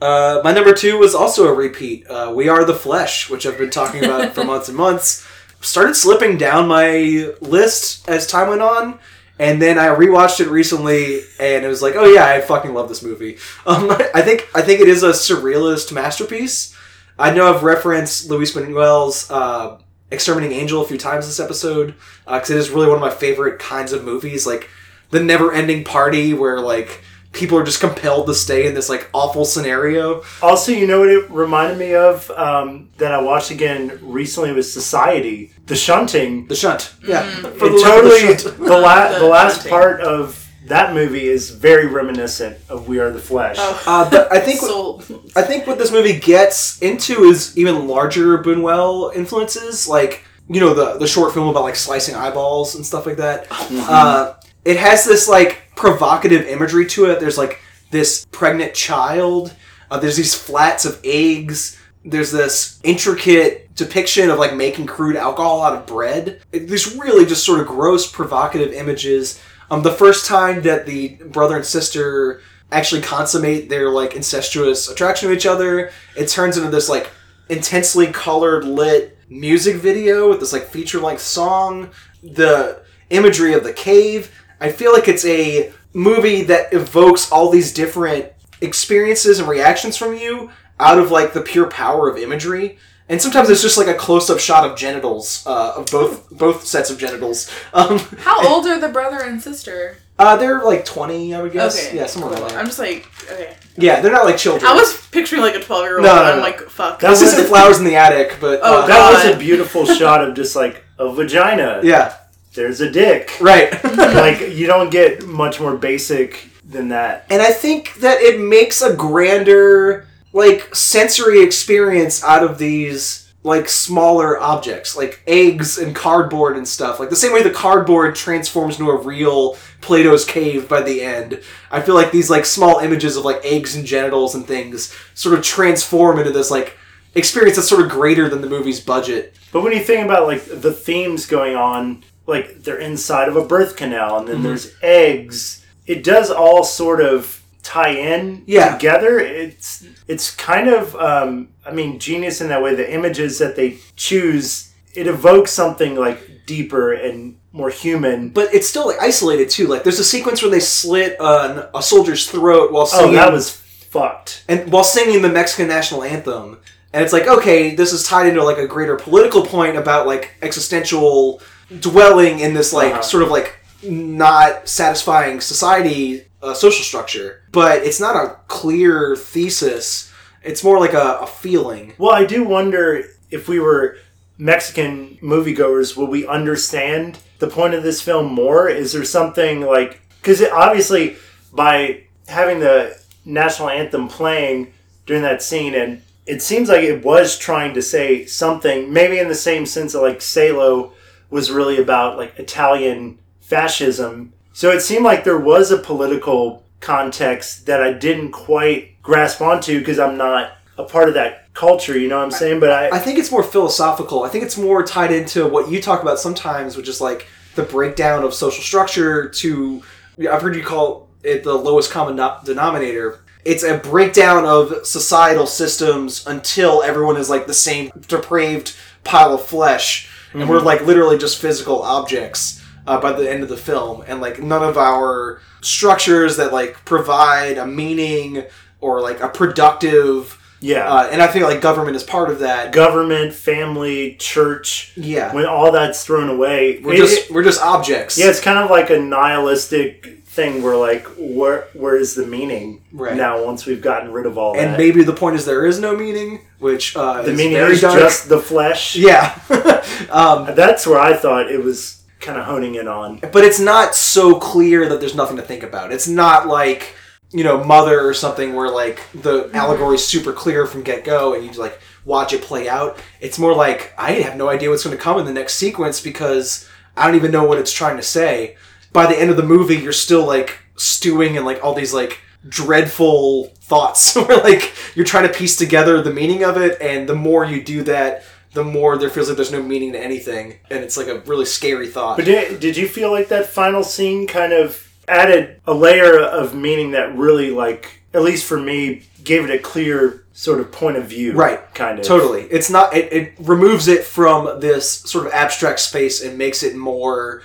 Uh, 0.00 0.40
my 0.42 0.52
number 0.52 0.74
two 0.74 0.98
was 0.98 1.14
also 1.14 1.46
a 1.46 1.54
repeat. 1.54 2.04
Uh, 2.08 2.32
we 2.34 2.48
Are 2.48 2.64
the 2.64 2.74
Flesh, 2.74 3.30
which 3.30 3.46
I've 3.46 3.56
been 3.56 3.70
talking 3.70 4.04
about 4.04 4.34
for 4.34 4.42
months 4.52 4.68
and 4.68 4.76
months. 4.76 5.24
Started 5.60 5.94
slipping 5.94 6.36
down 6.36 6.66
my 6.66 7.32
list 7.40 8.08
as 8.08 8.26
time 8.26 8.48
went 8.48 8.62
on, 8.62 8.98
and 9.38 9.62
then 9.62 9.78
I 9.78 9.86
rewatched 9.94 10.40
it 10.40 10.48
recently, 10.48 11.20
and 11.38 11.64
it 11.64 11.68
was 11.68 11.82
like, 11.82 11.94
oh 11.94 12.04
yeah, 12.04 12.26
I 12.26 12.40
fucking 12.40 12.74
love 12.74 12.88
this 12.88 13.04
movie. 13.04 13.38
Um, 13.64 13.88
I 14.14 14.22
think 14.22 14.48
I 14.52 14.60
think 14.60 14.80
it 14.80 14.88
is 14.88 15.04
a 15.04 15.10
surrealist 15.10 15.92
masterpiece. 15.92 16.76
I 17.16 17.32
know 17.32 17.54
I've 17.54 17.62
referenced 17.62 18.28
Luis 18.28 18.52
Buñuel's 18.52 19.30
uh, 19.30 19.78
Exterminating 20.10 20.58
Angel 20.58 20.82
a 20.82 20.86
few 20.86 20.98
times 20.98 21.26
this 21.26 21.38
episode 21.38 21.94
because 22.26 22.50
it 22.50 22.56
is 22.56 22.70
really 22.70 22.88
one 22.88 22.96
of 22.96 23.00
my 23.00 23.10
favorite 23.10 23.60
kinds 23.60 23.92
of 23.92 24.02
movies, 24.02 24.48
like 24.48 24.68
the 25.12 25.20
never-ending 25.22 25.84
party 25.84 26.34
where 26.34 26.58
like 26.60 27.04
people 27.32 27.56
are 27.56 27.64
just 27.64 27.80
compelled 27.80 28.26
to 28.26 28.34
stay 28.34 28.66
in 28.66 28.74
this 28.74 28.88
like 28.90 29.08
awful 29.14 29.44
scenario. 29.46 30.22
Also, 30.42 30.70
you 30.72 30.86
know 30.86 31.00
what 31.00 31.08
it 31.08 31.30
reminded 31.30 31.78
me 31.78 31.94
of 31.94 32.28
um, 32.32 32.90
that 32.98 33.12
I 33.12 33.22
watched 33.22 33.50
again 33.50 33.98
recently 34.02 34.52
was 34.52 34.70
Society, 34.70 35.52
the 35.66 35.76
shunting. 35.76 36.46
The 36.48 36.54
shunt, 36.56 36.92
yeah, 37.06 37.22
Mm. 37.22 37.56
For 37.58 37.66
It 37.66 37.70
the 37.72 37.82
totally 37.82 38.32
the 38.34 38.38
shunt. 38.42 38.58
the, 38.58 38.76
la- 38.78 39.12
The 39.12 39.18
the 39.20 39.26
last 39.26 39.54
shunting. 39.56 39.70
part 39.70 40.00
of 40.02 40.38
that 40.66 40.92
movie 40.94 41.26
is 41.26 41.50
very 41.50 41.86
reminiscent 41.86 42.56
of 42.68 42.86
We 42.86 42.98
Are 43.00 43.10
the 43.10 43.18
Flesh. 43.18 43.56
Oh. 43.58 43.82
Uh, 43.86 44.10
but 44.10 44.30
I 44.32 44.38
think 44.38 44.60
So, 44.60 45.00
I 45.34 45.42
think 45.42 45.66
what 45.66 45.78
this 45.78 45.90
movie 45.90 46.18
gets 46.20 46.80
into 46.82 47.24
is 47.24 47.56
even 47.58 47.88
larger 47.88 48.38
Buñuel 48.42 49.14
influences, 49.14 49.88
like 49.88 50.24
you 50.48 50.60
know 50.60 50.74
the 50.74 50.98
the 50.98 51.06
short 51.06 51.32
film 51.32 51.48
about 51.48 51.62
like 51.64 51.76
slicing 51.76 52.14
eyeballs 52.14 52.74
and 52.74 52.84
stuff 52.84 53.06
like 53.06 53.16
that. 53.16 53.46
Uh, 53.50 54.34
it 54.64 54.76
has 54.76 55.04
this 55.04 55.28
like 55.28 55.62
provocative 55.76 56.46
imagery 56.46 56.86
to 56.86 57.06
it. 57.06 57.20
There's 57.20 57.38
like 57.38 57.60
this 57.90 58.26
pregnant 58.30 58.74
child. 58.74 59.54
Uh, 59.90 59.98
there's 59.98 60.16
these 60.16 60.34
flats 60.34 60.84
of 60.84 61.00
eggs. 61.04 61.78
There's 62.04 62.32
this 62.32 62.80
intricate 62.82 63.74
depiction 63.74 64.30
of 64.30 64.38
like 64.38 64.54
making 64.54 64.86
crude 64.86 65.16
alcohol 65.16 65.62
out 65.62 65.74
of 65.74 65.86
bread. 65.86 66.42
It- 66.52 66.68
These 66.68 66.96
really 66.96 67.26
just 67.26 67.44
sort 67.44 67.60
of 67.60 67.66
gross, 67.66 68.10
provocative 68.10 68.72
images. 68.72 69.40
Um, 69.70 69.82
the 69.82 69.92
first 69.92 70.26
time 70.26 70.62
that 70.62 70.86
the 70.86 71.08
brother 71.26 71.56
and 71.56 71.64
sister 71.64 72.40
actually 72.70 73.02
consummate 73.02 73.68
their 73.68 73.90
like 73.90 74.14
incestuous 74.16 74.88
attraction 74.88 75.28
to 75.28 75.34
each 75.34 75.46
other, 75.46 75.90
it 76.16 76.28
turns 76.28 76.56
into 76.56 76.70
this 76.70 76.88
like 76.88 77.10
intensely 77.48 78.06
colored 78.08 78.64
lit 78.64 79.18
music 79.28 79.76
video 79.76 80.28
with 80.30 80.40
this 80.40 80.52
like 80.52 80.64
feature 80.68 81.00
length 81.00 81.22
song. 81.22 81.90
The 82.22 82.82
imagery 83.10 83.52
of 83.54 83.62
the 83.64 83.72
cave. 83.72 84.30
I 84.62 84.70
feel 84.72 84.92
like 84.92 85.08
it's 85.08 85.24
a 85.24 85.72
movie 85.92 86.42
that 86.44 86.72
evokes 86.72 87.30
all 87.30 87.50
these 87.50 87.74
different 87.74 88.26
experiences 88.62 89.38
and 89.38 89.48
reactions 89.48 89.96
from 89.96 90.16
you 90.16 90.50
out 90.80 90.98
of 90.98 91.10
like 91.10 91.32
the 91.34 91.40
pure 91.42 91.68
power 91.68 92.08
of 92.08 92.16
imagery. 92.16 92.78
And 93.08 93.20
sometimes 93.20 93.50
it's 93.50 93.60
just 93.60 93.76
like 93.76 93.88
a 93.88 93.94
close-up 93.94 94.38
shot 94.38 94.64
of 94.64 94.76
genitals, 94.78 95.44
uh, 95.46 95.74
of 95.76 95.86
both 95.90 96.30
both 96.30 96.64
sets 96.64 96.88
of 96.90 96.96
genitals. 96.98 97.50
Um, 97.74 97.98
how 98.18 98.46
old 98.48 98.66
are 98.66 98.78
the 98.78 98.88
brother 98.88 99.18
and 99.20 99.42
sister? 99.42 99.96
uh, 100.18 100.36
they're 100.36 100.62
like 100.62 100.84
twenty, 100.84 101.34
I 101.34 101.42
would 101.42 101.52
guess. 101.52 101.88
Okay. 101.88 101.96
Yeah, 101.96 102.06
somewhere 102.06 102.32
around 102.32 102.50
there. 102.50 102.58
I'm 102.58 102.66
just 102.66 102.78
like, 102.78 103.06
okay. 103.30 103.56
Yeah, 103.76 104.00
they're 104.00 104.12
not 104.12 104.24
like 104.24 104.36
children. 104.38 104.70
I 104.70 104.74
was 104.74 104.94
picturing 105.08 105.42
like 105.42 105.54
a 105.56 105.60
12 105.60 105.82
year 105.84 105.96
old, 105.96 106.04
No, 106.04 106.12
and 106.16 106.26
no, 106.26 106.32
I'm 106.34 106.40
like, 106.40 106.60
fuck. 106.68 107.00
That 107.00 107.10
was- 107.10 107.22
isn't 107.22 107.46
flowers 107.46 107.78
in 107.78 107.84
the 107.84 107.96
attic, 107.96 108.36
but 108.40 108.60
Oh, 108.62 108.82
uh, 108.82 108.86
that 108.86 109.12
was 109.26 109.34
a 109.34 109.38
beautiful 109.38 109.84
shot 109.86 110.22
of 110.26 110.34
just 110.36 110.54
like 110.54 110.84
a 110.98 111.12
vagina. 111.12 111.80
yeah, 111.82 112.14
There's 112.54 112.80
a 112.80 112.90
dick. 112.90 113.32
right. 113.40 113.72
like 113.96 114.40
you 114.52 114.66
don't 114.66 114.90
get 114.90 115.26
much 115.26 115.60
more 115.60 115.76
basic 115.76 116.48
than 116.64 116.88
that. 116.88 117.26
and 117.30 117.42
I 117.42 117.50
think 117.50 117.94
that 117.96 118.20
it 118.20 118.40
makes 118.40 118.82
a 118.82 118.94
grander, 118.94 120.06
like 120.32 120.74
sensory 120.74 121.42
experience 121.42 122.22
out 122.24 122.42
of 122.42 122.58
these 122.58 123.22
like 123.44 123.68
smaller 123.68 124.38
objects, 124.38 124.96
like 124.96 125.22
eggs 125.26 125.76
and 125.76 125.96
cardboard 125.96 126.56
and 126.56 126.66
stuff. 126.66 127.00
Like 127.00 127.10
the 127.10 127.16
same 127.16 127.32
way 127.32 127.42
the 127.42 127.50
cardboard 127.50 128.14
transforms 128.14 128.78
into 128.78 128.90
a 128.90 129.02
real 129.02 129.56
Plato's 129.80 130.24
cave 130.24 130.68
by 130.68 130.80
the 130.80 131.02
end. 131.02 131.42
I 131.70 131.82
feel 131.82 131.96
like 131.96 132.12
these 132.12 132.30
like 132.30 132.46
small 132.46 132.78
images 132.78 133.16
of 133.16 133.24
like 133.24 133.44
eggs 133.44 133.74
and 133.74 133.84
genitals 133.84 134.34
and 134.34 134.46
things 134.46 134.94
sort 135.14 135.36
of 135.36 135.44
transform 135.44 136.18
into 136.18 136.30
this 136.30 136.50
like 136.50 136.78
experience 137.14 137.56
that's 137.56 137.68
sort 137.68 137.84
of 137.84 137.90
greater 137.90 138.28
than 138.28 138.40
the 138.40 138.48
movie's 138.48 138.80
budget. 138.80 139.34
But 139.50 139.62
when 139.62 139.72
you 139.72 139.80
think 139.80 140.04
about 140.04 140.28
like 140.28 140.44
the 140.44 140.72
themes 140.72 141.26
going 141.26 141.56
on, 141.56 142.04
like 142.26 142.62
they're 142.62 142.78
inside 142.78 143.28
of 143.28 143.36
a 143.36 143.44
birth 143.44 143.76
canal 143.76 144.18
and 144.18 144.28
then 144.28 144.36
Mm-hmm. 144.36 144.44
there's 144.44 144.74
eggs, 144.82 145.64
it 145.86 146.04
does 146.04 146.30
all 146.30 146.62
sort 146.64 147.00
of 147.00 147.42
tie 147.62 147.90
in 147.90 148.42
Yeah. 148.46 148.72
together. 148.76 149.18
It's 149.20 149.84
it's 150.08 150.34
kind 150.34 150.68
of 150.68 150.94
um, 150.96 151.48
I 151.66 151.72
mean 151.72 151.98
genius 151.98 152.40
in 152.40 152.48
that 152.48 152.62
way. 152.62 152.74
The 152.74 152.92
images 152.92 153.38
that 153.38 153.56
they 153.56 153.78
choose, 153.96 154.72
it 154.94 155.06
evokes 155.06 155.50
something 155.52 155.94
like 155.96 156.46
deeper 156.46 156.92
and 156.92 157.38
more 157.52 157.70
human. 157.70 158.30
But 158.30 158.52
it's 158.54 158.68
still 158.68 158.86
like 158.86 158.98
isolated 159.00 159.48
too. 159.50 159.66
Like 159.66 159.82
there's 159.84 159.98
a 160.00 160.04
sequence 160.04 160.42
where 160.42 160.50
they 160.50 160.60
slit 160.60 161.16
an, 161.20 161.64
a 161.74 161.82
soldier's 161.82 162.28
throat 162.28 162.72
while 162.72 162.86
singing. 162.86 163.10
Oh, 163.10 163.12
that 163.18 163.32
was 163.32 163.50
fucked. 163.50 164.44
and 164.48 164.72
while 164.72 164.84
singing 164.84 165.22
the 165.22 165.28
Mexican 165.28 165.68
national 165.68 166.02
anthem. 166.02 166.58
And 166.94 167.02
it's 167.02 167.12
like, 167.12 167.26
okay, 167.26 167.74
this 167.74 167.92
is 167.92 168.04
tied 168.06 168.26
into 168.26 168.42
like 168.44 168.58
a 168.58 168.66
greater 168.66 168.96
political 168.96 169.46
point 169.46 169.76
about 169.76 170.06
like 170.06 170.34
existential 170.42 171.40
dwelling 171.80 172.40
in 172.40 172.54
this 172.54 172.72
like 172.72 172.92
Uh-huh. 172.92 173.02
sort 173.02 173.22
of 173.22 173.30
like 173.30 173.56
not 173.82 174.68
satisfying 174.68 175.40
society 175.40 176.24
uh, 176.42 176.54
social 176.54 176.84
structure, 176.84 177.42
but 177.52 177.82
it's 177.82 178.00
not 178.00 178.16
a 178.16 178.36
clear 178.48 179.14
thesis. 179.16 180.12
It's 180.42 180.64
more 180.64 180.78
like 180.80 180.92
a, 180.92 181.18
a 181.20 181.26
feeling. 181.26 181.94
Well, 181.98 182.12
I 182.12 182.24
do 182.24 182.42
wonder 182.44 183.04
if 183.30 183.48
we 183.48 183.60
were 183.60 183.96
Mexican 184.38 185.18
moviegoers, 185.22 185.96
would 185.96 186.08
we 186.08 186.26
understand 186.26 187.18
the 187.38 187.46
point 187.46 187.74
of 187.74 187.82
this 187.84 188.02
film 188.02 188.32
more? 188.32 188.68
Is 188.68 188.92
there 188.92 189.04
something 189.04 189.60
like 189.60 190.00
because 190.20 190.40
it 190.40 190.52
obviously 190.52 191.16
by 191.52 192.04
having 192.28 192.60
the 192.60 192.98
national 193.24 193.68
anthem 193.70 194.08
playing 194.08 194.72
during 195.06 195.22
that 195.22 195.42
scene, 195.42 195.74
and 195.74 196.02
it 196.26 196.42
seems 196.42 196.68
like 196.68 196.82
it 196.82 197.04
was 197.04 197.36
trying 197.38 197.74
to 197.74 197.82
say 197.82 198.24
something, 198.26 198.92
maybe 198.92 199.18
in 199.18 199.28
the 199.28 199.34
same 199.34 199.66
sense 199.66 199.92
that 199.92 200.00
like 200.00 200.20
Salo 200.22 200.92
was 201.32 201.50
really 201.50 201.80
about 201.80 202.16
like 202.18 202.38
Italian 202.38 203.18
fascism. 203.40 204.32
So 204.52 204.70
it 204.70 204.80
seemed 204.80 205.04
like 205.04 205.24
there 205.24 205.38
was 205.38 205.70
a 205.70 205.78
political 205.78 206.62
context 206.80 207.66
that 207.66 207.82
I 207.82 207.92
didn't 207.92 208.32
quite 208.32 209.00
grasp 209.02 209.40
onto 209.40 209.78
because 209.78 209.98
I'm 209.98 210.16
not 210.16 210.52
a 210.78 210.84
part 210.84 211.08
of 211.08 211.14
that 211.14 211.52
culture, 211.54 211.98
you 211.98 212.08
know 212.08 212.18
what 212.18 212.24
I'm 212.24 212.30
saying? 212.30 212.60
But 212.60 212.70
I, 212.70 212.96
I 212.96 212.98
think 212.98 213.18
it's 213.18 213.30
more 213.30 213.42
philosophical. 213.42 214.24
I 214.24 214.28
think 214.28 214.44
it's 214.44 214.56
more 214.56 214.82
tied 214.82 215.12
into 215.12 215.46
what 215.46 215.70
you 215.70 215.80
talk 215.80 216.02
about 216.02 216.18
sometimes, 216.18 216.76
which 216.76 216.88
is 216.88 217.00
like 217.00 217.26
the 217.54 217.62
breakdown 217.62 218.24
of 218.24 218.34
social 218.34 218.62
structure 218.62 219.28
to. 219.28 219.82
I've 220.30 220.42
heard 220.42 220.56
you 220.56 220.62
call 220.62 221.08
it 221.22 221.44
the 221.44 221.54
lowest 221.54 221.90
common 221.90 222.16
no- 222.16 222.38
denominator. 222.44 223.20
It's 223.44 223.64
a 223.64 223.78
breakdown 223.78 224.44
of 224.44 224.86
societal 224.86 225.46
systems 225.46 226.26
until 226.26 226.82
everyone 226.82 227.16
is 227.16 227.28
like 227.28 227.46
the 227.46 227.54
same 227.54 227.90
depraved 228.06 228.76
pile 229.04 229.34
of 229.34 229.44
flesh, 229.44 230.08
and 230.34 230.48
we're 230.48 230.60
like 230.60 230.84
literally 230.86 231.18
just 231.18 231.38
physical 231.40 231.82
objects 231.82 232.62
uh, 232.86 233.00
by 233.00 233.12
the 233.12 233.30
end 233.30 233.42
of 233.42 233.48
the 233.48 233.56
film, 233.56 234.02
and 234.06 234.20
like 234.20 234.42
none 234.42 234.62
of 234.62 234.76
our 234.76 235.40
structures 235.60 236.36
that 236.36 236.52
like 236.52 236.84
provide 236.84 237.58
a 237.58 237.66
meaning 237.66 238.44
or 238.80 239.00
like 239.00 239.20
a 239.20 239.28
productive. 239.28 240.38
yeah, 240.60 240.88
Uh, 240.92 241.08
and 241.12 241.22
I 241.22 241.28
feel 241.28 241.46
like 241.46 241.60
government 241.60 241.96
is 241.96 242.02
part 242.02 242.30
of 242.30 242.38
that. 242.40 242.72
government, 242.72 243.32
family, 243.32 244.14
church, 244.18 244.92
Yeah, 244.96 245.32
when 245.34 245.46
all 245.46 245.70
that's 245.72 246.04
thrown 246.04 246.28
away, 246.28 246.80
we're 246.82 246.94
it- 246.94 246.98
just 246.98 247.30
we're 247.30 247.44
just 247.44 247.60
objects. 247.62 248.18
Yeah, 248.18 248.26
it's 248.30 248.40
kind 248.40 248.58
of 248.58 248.70
like 248.70 248.90
a 248.90 248.98
nihilistic 248.98 250.21
thing 250.32 250.62
where 250.62 250.76
like 250.76 251.06
where 251.18 251.68
where 251.74 251.94
is 251.96 252.14
the 252.14 252.26
meaning 252.26 252.82
Right. 252.90 253.14
now 253.16 253.44
once 253.44 253.66
we've 253.66 253.82
gotten 253.82 254.10
rid 254.12 254.24
of 254.24 254.38
all 254.38 254.56
and 254.58 254.70
that? 254.72 254.78
maybe 254.78 255.02
the 255.04 255.12
point 255.12 255.36
is 255.36 255.44
there 255.44 255.66
is 255.66 255.78
no 255.78 255.94
meaning, 255.94 256.40
which 256.58 256.96
uh, 256.96 257.20
the 257.20 257.32
is 257.32 257.36
meaning 257.38 257.56
is 257.56 257.82
dark. 257.82 257.98
just 257.98 258.28
the 258.30 258.38
flesh. 258.40 258.96
yeah. 259.10 259.38
um, 260.10 260.54
That's 260.54 260.86
where 260.86 260.98
I 260.98 261.12
thought 261.14 261.50
it 261.50 261.62
was 261.62 262.02
kind 262.20 262.38
of 262.38 262.44
honing 262.46 262.76
in 262.76 262.88
on. 262.88 263.18
but 263.32 263.44
it's 263.44 263.60
not 263.60 263.94
so 263.94 264.38
clear 264.38 264.88
that 264.88 265.00
there's 265.00 265.14
nothing 265.14 265.36
to 265.36 265.42
think 265.42 265.62
about. 265.64 265.92
It's 265.92 266.08
not 266.08 266.46
like 266.46 266.94
you 267.30 267.44
know 267.44 267.62
Mother 267.64 268.00
or 268.06 268.14
something 268.14 268.54
where 268.54 268.70
like 268.70 269.00
the 269.14 269.50
allegory 269.54 269.96
is 269.96 270.06
super 270.06 270.32
clear 270.32 270.66
from 270.66 270.82
get 270.82 271.04
go 271.04 271.34
and 271.34 271.42
you 271.42 271.48
just 271.50 271.60
like 271.60 271.78
watch 272.06 272.32
it 272.32 272.40
play 272.42 272.68
out. 272.70 272.98
It's 273.20 273.38
more 273.38 273.54
like 273.54 273.92
I 273.98 274.12
have 274.12 274.36
no 274.36 274.48
idea 274.48 274.70
what's 274.70 274.84
going 274.84 274.96
to 274.96 275.02
come 275.02 275.18
in 275.18 275.26
the 275.26 275.32
next 275.32 275.54
sequence 275.56 276.00
because 276.00 276.68
I 276.96 277.06
don't 277.06 277.16
even 277.16 277.32
know 277.32 277.44
what 277.44 277.58
it's 277.58 277.72
trying 277.72 277.96
to 277.98 278.02
say. 278.02 278.56
By 278.92 279.06
the 279.06 279.18
end 279.18 279.30
of 279.30 279.36
the 279.36 279.42
movie, 279.42 279.76
you're 279.76 279.92
still 279.92 280.26
like 280.26 280.58
stewing 280.76 281.34
in 281.36 281.44
like 281.44 281.62
all 281.64 281.74
these 281.74 281.92
like 281.94 282.20
dreadful 282.48 283.46
thoughts 283.60 284.14
where 284.16 284.38
like 284.38 284.72
you're 284.94 285.04
trying 285.04 285.26
to 285.26 285.32
piece 285.32 285.56
together 285.56 286.00
the 286.02 286.12
meaning 286.12 286.42
of 286.44 286.56
it 286.56 286.80
and 286.80 287.08
the 287.08 287.14
more 287.14 287.44
you 287.44 287.62
do 287.62 287.82
that 287.82 288.24
the 288.52 288.64
more 288.64 288.98
there 288.98 289.08
feels 289.08 289.28
like 289.28 289.36
there's 289.36 289.52
no 289.52 289.62
meaning 289.62 289.92
to 289.92 290.00
anything 290.00 290.58
and 290.70 290.82
it's 290.82 290.96
like 290.96 291.06
a 291.06 291.20
really 291.20 291.44
scary 291.44 291.86
thought 291.88 292.16
But 292.16 292.26
did, 292.26 292.58
did 292.60 292.76
you 292.76 292.88
feel 292.88 293.10
like 293.12 293.28
that 293.28 293.46
final 293.46 293.84
scene 293.84 294.26
kind 294.26 294.52
of 294.52 294.90
added 295.08 295.60
a 295.66 295.74
layer 295.74 296.18
of 296.20 296.54
meaning 296.54 296.90
that 296.92 297.16
really 297.16 297.50
like 297.50 298.02
at 298.12 298.22
least 298.22 298.44
for 298.46 298.58
me 298.58 299.02
gave 299.22 299.44
it 299.44 299.50
a 299.50 299.58
clear 299.58 300.24
sort 300.32 300.58
of 300.60 300.72
point 300.72 300.96
of 300.96 301.04
view 301.04 301.32
Right. 301.34 301.60
kind 301.74 301.98
of 302.00 302.04
Totally. 302.04 302.42
It's 302.50 302.70
not. 302.70 302.94
It, 302.94 303.12
it 303.12 303.34
removes 303.38 303.86
it 303.88 304.04
from 304.04 304.60
this 304.60 304.90
sort 304.90 305.26
of 305.26 305.32
abstract 305.32 305.78
space 305.80 306.22
and 306.22 306.36
makes 306.36 306.62
it 306.62 306.74
more 306.74 307.42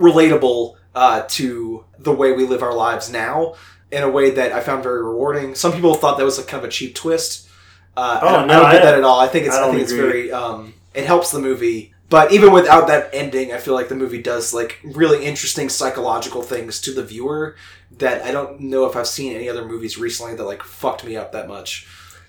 relatable 0.00 0.76
uh, 0.96 1.22
to 1.28 1.84
the 2.00 2.10
way 2.12 2.32
we 2.32 2.44
live 2.44 2.62
our 2.62 2.74
lives 2.74 3.08
now 3.12 3.54
in 3.92 4.02
a 4.02 4.10
way 4.10 4.30
that 4.30 4.50
I 4.50 4.60
found 4.60 4.82
very 4.82 5.00
rewarding. 5.04 5.54
Some 5.54 5.72
people 5.72 5.94
thought 5.94 6.18
that 6.18 6.24
was 6.24 6.38
a 6.40 6.42
kind 6.44 6.64
of 6.64 6.68
a 6.68 6.72
cheap 6.72 6.94
twist. 6.96 7.48
Uh, 7.96 8.18
Oh, 8.22 8.26
I 8.28 8.32
don't, 8.32 8.48
no, 8.48 8.54
I 8.54 8.62
don't 8.62 8.72
get 8.72 8.82
that 8.82 8.94
at 8.98 9.04
all. 9.04 9.20
I 9.20 9.28
think 9.28 9.46
it's. 9.46 9.54
I 9.54 9.68
I, 9.68 9.70
think 9.70 9.82
it's 9.82 9.92
agree. 9.92 10.10
very. 10.10 10.32
Um, 10.32 10.74
it 10.94 11.06
helps 11.06 11.30
the 11.30 11.38
movie. 11.38 11.92
But 12.08 12.32
even 12.32 12.52
without 12.52 12.86
that 12.88 13.10
ending, 13.12 13.52
I 13.52 13.58
feel 13.58 13.74
like 13.74 13.88
the 13.88 13.94
movie 13.96 14.22
does 14.22 14.54
like 14.54 14.78
really 14.84 15.24
interesting 15.24 15.68
psychological 15.68 16.42
things 16.42 16.80
to 16.82 16.92
the 16.92 17.02
viewer 17.02 17.56
that 17.98 18.22
I 18.22 18.30
don't 18.32 18.60
know 18.60 18.86
if 18.86 18.94
I've 18.96 19.08
seen 19.08 19.34
any 19.34 19.48
other 19.48 19.64
movies 19.66 19.98
recently 19.98 20.34
that 20.36 20.44
like 20.44 20.62
fucked 20.62 21.04
me 21.04 21.16
up 21.16 21.32
that 21.32 21.48
much. 21.48 21.86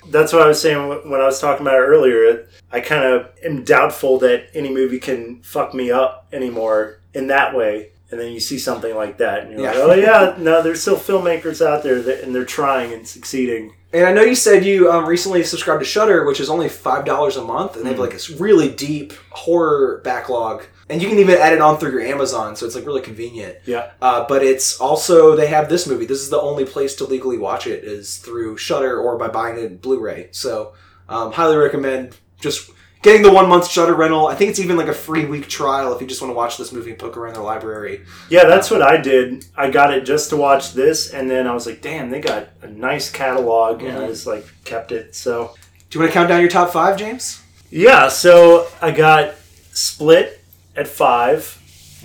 that's 0.09 0.33
what 0.33 0.41
I 0.41 0.47
was 0.47 0.61
saying 0.61 0.79
when 1.09 1.21
I 1.21 1.25
was 1.25 1.39
talking 1.39 1.61
about 1.65 1.75
it 1.75 1.85
earlier. 1.85 2.47
I 2.71 2.79
kind 2.79 3.03
of 3.03 3.29
am 3.45 3.63
doubtful 3.63 4.17
that 4.19 4.47
any 4.55 4.73
movie 4.73 4.99
can 4.99 5.41
fuck 5.43 5.73
me 5.73 5.91
up 5.91 6.27
anymore 6.33 6.99
in 7.13 7.27
that 7.27 7.55
way. 7.55 7.91
And 8.09 8.19
then 8.19 8.31
you 8.31 8.39
see 8.39 8.57
something 8.57 8.95
like 8.95 9.17
that, 9.17 9.43
and 9.43 9.51
you're 9.51 9.61
Yeah. 9.61 9.71
like, 9.71 9.81
"Oh 9.81 9.93
yeah, 9.93 10.35
no, 10.39 10.61
there's 10.61 10.81
still 10.81 10.95
filmmakers 10.95 11.65
out 11.65 11.83
there 11.83 12.01
that, 12.01 12.23
and 12.23 12.33
they're 12.33 12.45
trying 12.45 12.93
and 12.93 13.05
succeeding." 13.07 13.73
And 13.91 14.05
I 14.05 14.13
know 14.13 14.21
you 14.21 14.35
said 14.35 14.63
you 14.65 14.89
um, 14.91 15.05
recently 15.05 15.43
subscribed 15.43 15.81
to 15.81 15.85
Shudder, 15.85 16.25
which 16.25 16.39
is 16.39 16.49
only 16.49 16.69
five 16.69 17.03
dollars 17.05 17.35
a 17.35 17.43
month, 17.43 17.75
and 17.75 17.85
they 17.85 17.89
have 17.89 17.99
like 17.99 18.11
this 18.11 18.29
really 18.29 18.69
deep 18.69 19.11
horror 19.31 19.99
backlog, 20.05 20.63
and 20.89 21.01
you 21.01 21.09
can 21.09 21.19
even 21.19 21.37
add 21.37 21.51
it 21.53 21.59
on 21.61 21.77
through 21.77 21.91
your 21.91 22.01
Amazon, 22.01 22.55
so 22.55 22.65
it's 22.65 22.75
like 22.75 22.85
really 22.85 23.01
convenient. 23.01 23.57
Yeah, 23.65 23.91
Uh, 24.01 24.25
but 24.27 24.41
it's 24.43 24.79
also 24.79 25.35
they 25.35 25.47
have 25.47 25.67
this 25.67 25.85
movie. 25.85 26.05
This 26.05 26.21
is 26.21 26.29
the 26.29 26.39
only 26.39 26.63
place 26.65 26.95
to 26.95 27.03
legally 27.05 27.37
watch 27.37 27.67
it 27.67 27.83
is 27.83 28.17
through 28.17 28.55
Shudder 28.57 28.99
or 28.99 29.17
by 29.17 29.27
buying 29.27 29.57
it 29.57 29.63
in 29.65 29.77
Blu-ray. 29.77 30.29
So 30.31 30.73
um, 31.09 31.31
highly 31.33 31.57
recommend 31.57 32.15
just 32.39 32.69
getting 33.07 33.21
the 33.23 33.31
one 33.31 33.47
month 33.47 33.69
Shudder 33.69 33.93
rental. 33.95 34.27
I 34.27 34.35
think 34.35 34.49
it's 34.49 34.59
even 34.59 34.75
like 34.75 34.89
a 34.89 34.93
free 34.93 35.23
week 35.25 35.47
trial 35.47 35.93
if 35.95 36.01
you 36.01 36.07
just 36.07 36.21
want 36.21 36.31
to 36.31 36.35
watch 36.35 36.57
this 36.57 36.73
movie 36.73 36.89
and 36.89 36.99
poke 36.99 37.15
around 37.15 37.35
the 37.35 37.41
library. 37.41 38.01
yeah, 38.29 38.45
that's 38.45 38.69
what 38.69 38.81
I 38.81 38.97
did. 38.97 39.45
I 39.55 39.69
got 39.69 39.93
it 39.93 40.03
just 40.03 40.29
to 40.31 40.35
watch 40.37 40.73
this, 40.73 41.13
and 41.13 41.29
then 41.31 41.47
I 41.47 41.53
was 41.53 41.65
like, 41.65 41.81
"Damn, 41.81 42.09
they 42.09 42.19
got 42.19 42.49
a 42.61 42.67
nice 42.67 43.09
catalog," 43.09 43.81
and 43.81 43.97
I 43.97 44.07
just 44.07 44.27
like 44.27 44.45
kept 44.65 44.91
it. 44.91 45.15
So 45.15 45.53
Do 45.89 45.97
you 45.97 46.01
want 46.01 46.11
to 46.11 46.13
count 46.13 46.27
down 46.27 46.41
your 46.41 46.49
top 46.49 46.71
five, 46.71 46.97
James? 46.97 47.41
Yeah, 47.69 48.09
so 48.09 48.67
I 48.81 48.91
got 48.91 49.35
Split 49.71 50.41
at 50.75 50.87
five. 50.87 51.53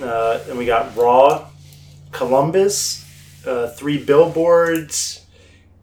Uh, 0.01 0.41
and 0.49 0.57
we 0.57 0.65
got 0.66 0.97
Raw, 0.97 1.49
Columbus, 2.12 3.05
uh, 3.47 3.69
Three 3.70 3.99
Billboards. 4.03 5.24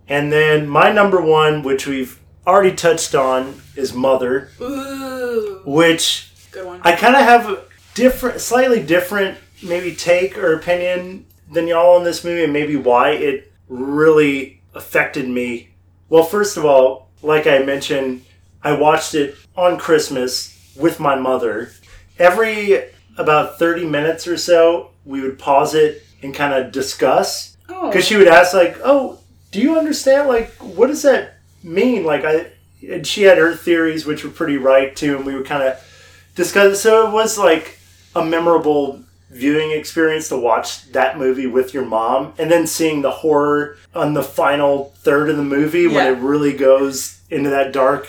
And 0.08 0.32
then 0.32 0.68
my 0.68 0.92
number 0.92 1.22
one, 1.22 1.62
which 1.62 1.86
we've 1.86 2.19
already 2.46 2.76
touched 2.76 3.16
on, 3.16 3.62
is 3.76 3.94
Mother, 3.94 4.52
Ooh, 4.62 5.62
which 5.66 6.32
good 6.52 6.66
one. 6.66 6.82
I 6.84 6.96
kind 6.96 7.16
of 7.16 7.22
have 7.22 7.50
a 7.50 7.64
different, 7.94 8.42
slightly 8.42 8.82
different, 8.84 9.38
maybe 9.62 9.96
take 9.96 10.38
or 10.38 10.54
opinion 10.54 11.26
than 11.52 11.68
y'all 11.68 11.98
on 11.98 12.04
this 12.04 12.24
movie, 12.24 12.44
and 12.44 12.54
maybe 12.54 12.76
why 12.76 13.12
it 13.12 13.52
really 13.68 14.62
affected 14.74 15.28
me. 15.28 15.70
Well, 16.10 16.24
first 16.24 16.58
of 16.58 16.66
all, 16.66 17.10
like 17.22 17.48
I 17.48 17.60
mentioned, 17.60 18.26
I 18.64 18.74
watched 18.74 19.16
it 19.16 19.36
on 19.56 19.78
Christmas 19.78 20.74
with 20.76 21.00
my 21.00 21.16
mother. 21.16 21.72
Every 22.18 22.84
about 23.18 23.60
30 23.60 23.86
minutes 23.86 24.28
or 24.28 24.38
so, 24.38 24.92
we 25.06 25.22
would 25.22 25.40
pause 25.40 25.74
it 25.74 26.04
and 26.22 26.34
kind 26.34 26.54
of 26.54 26.72
discuss 26.72 27.58
oh, 27.70 27.90
because 27.90 28.06
she 28.06 28.18
would 28.18 28.28
ask 28.28 28.54
like 28.54 28.78
oh 28.84 29.20
do 29.52 29.60
you 29.60 29.78
understand 29.78 30.28
like 30.28 30.52
what 30.58 30.88
does 30.88 31.02
that 31.02 31.39
mean 31.64 32.04
like 32.04 32.24
i 32.26 32.48
and 32.88 33.06
she 33.06 33.24
had 33.24 33.38
her 33.38 33.56
theories 33.56 34.06
which 34.06 34.24
were 34.24 34.30
pretty 34.30 34.58
right 34.58 34.96
too 34.96 35.18
and 35.18 35.26
we 35.26 35.36
would 35.36 35.46
kind 35.46 35.64
of 35.64 35.78
discuss 36.36 36.74
it 36.74 36.78
so 36.78 37.08
it 37.08 37.14
was 37.14 37.38
like 37.38 37.78
a 38.16 38.24
memorable 38.24 39.02
viewing 39.30 39.72
experience 39.72 40.30
to 40.30 40.38
watch 40.38 40.92
that 40.92 41.18
movie 41.18 41.46
with 41.46 41.74
your 41.74 41.86
mom 41.86 42.34
and 42.38 42.50
then 42.50 42.66
seeing 42.66 43.02
the 43.02 43.12
horror 43.12 43.78
on 43.94 44.14
the 44.14 44.24
final 44.24 44.86
third 44.98 45.30
of 45.30 45.38
the 45.38 45.44
movie 45.44 45.88
when 45.88 46.08
it 46.08 46.18
really 46.20 46.54
goes 46.54 47.22
into 47.30 47.50
that 47.50 47.72
dark 47.72 48.08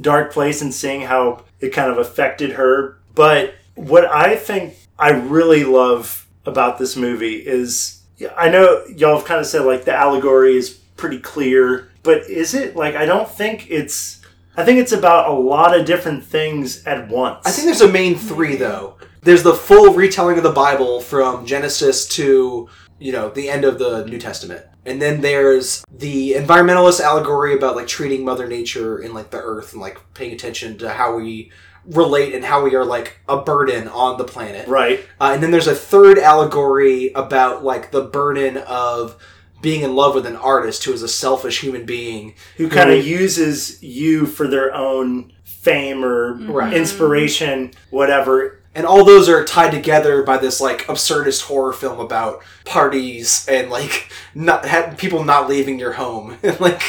dark 0.00 0.32
place 0.32 0.62
and 0.62 0.72
seeing 0.72 1.02
how 1.02 1.42
it 1.60 1.70
kind 1.70 1.90
of 1.90 1.98
affected 1.98 2.52
her 2.52 2.96
but 3.14 3.54
what 3.74 4.06
i 4.06 4.34
think 4.34 4.74
i 4.98 5.10
really 5.10 5.64
love 5.64 6.26
about 6.46 6.78
this 6.78 6.96
movie 6.96 7.36
is 7.36 8.02
I 8.36 8.48
know 8.48 8.84
y'all 8.86 9.16
have 9.16 9.26
kind 9.26 9.40
of 9.40 9.46
said 9.46 9.64
like 9.64 9.84
the 9.84 9.94
allegory 9.94 10.56
is 10.56 10.70
pretty 10.70 11.18
clear, 11.18 11.90
but 12.02 12.28
is 12.28 12.54
it 12.54 12.76
like 12.76 12.94
I 12.94 13.04
don't 13.04 13.28
think 13.28 13.70
it's 13.70 14.20
I 14.56 14.64
think 14.64 14.78
it's 14.78 14.92
about 14.92 15.30
a 15.30 15.32
lot 15.32 15.78
of 15.78 15.86
different 15.86 16.24
things 16.24 16.84
at 16.84 17.08
once. 17.08 17.46
I 17.46 17.50
think 17.50 17.66
there's 17.66 17.80
a 17.80 17.90
main 17.90 18.16
three 18.16 18.56
though. 18.56 18.96
There's 19.22 19.42
the 19.42 19.54
full 19.54 19.94
retelling 19.94 20.36
of 20.36 20.42
the 20.42 20.50
Bible 20.50 21.00
from 21.00 21.46
Genesis 21.46 22.06
to 22.08 22.68
you 22.98 23.12
know 23.12 23.30
the 23.30 23.48
end 23.48 23.64
of 23.64 23.78
the 23.78 24.04
New 24.06 24.18
Testament, 24.18 24.64
and 24.84 25.00
then 25.00 25.20
there's 25.20 25.84
the 25.90 26.32
environmentalist 26.32 27.00
allegory 27.00 27.54
about 27.54 27.76
like 27.76 27.86
treating 27.86 28.24
Mother 28.24 28.46
Nature 28.46 28.98
and 28.98 29.14
like 29.14 29.30
the 29.30 29.40
Earth 29.40 29.72
and 29.72 29.80
like 29.80 29.98
paying 30.14 30.32
attention 30.32 30.76
to 30.78 30.90
how 30.90 31.16
we 31.16 31.50
relate 31.84 32.34
and 32.34 32.44
how 32.44 32.62
we 32.62 32.74
are 32.74 32.84
like 32.84 33.20
a 33.28 33.38
burden 33.38 33.88
on 33.88 34.18
the 34.18 34.24
planet. 34.24 34.68
Right. 34.68 35.04
Uh, 35.20 35.32
and 35.34 35.42
then 35.42 35.50
there's 35.50 35.66
a 35.66 35.74
third 35.74 36.18
allegory 36.18 37.12
about 37.14 37.64
like 37.64 37.90
the 37.90 38.02
burden 38.02 38.58
of 38.58 39.20
being 39.62 39.82
in 39.82 39.94
love 39.94 40.14
with 40.14 40.26
an 40.26 40.36
artist 40.36 40.84
who 40.84 40.92
is 40.92 41.02
a 41.02 41.08
selfish 41.08 41.60
human 41.60 41.86
being 41.86 42.34
Who 42.58 42.68
kind 42.68 42.90
of 42.90 43.06
uses 43.06 43.82
you 43.82 44.26
for 44.26 44.46
their 44.48 44.74
own 44.74 45.32
fame 45.44 46.04
or 46.04 46.34
Right. 46.34 46.66
Mm-hmm. 46.68 46.76
inspiration, 46.76 47.70
whatever. 47.90 48.58
and 48.74 48.86
all 48.86 49.04
those 49.04 49.28
are 49.28 49.44
tied 49.44 49.70
together 49.70 50.22
by 50.22 50.38
this 50.38 50.60
like 50.60 50.86
absurdist 50.86 51.42
horror 51.42 51.72
film 51.74 52.00
about 52.00 52.42
parties 52.64 53.46
and 53.48 53.70
like 53.70 54.10
not 54.34 54.66
ha- 54.66 54.94
people 54.96 55.22
not 55.24 55.48
leaving 55.48 55.78
your 55.78 55.92
home 55.92 56.36
and 56.42 56.58
like 56.58 56.82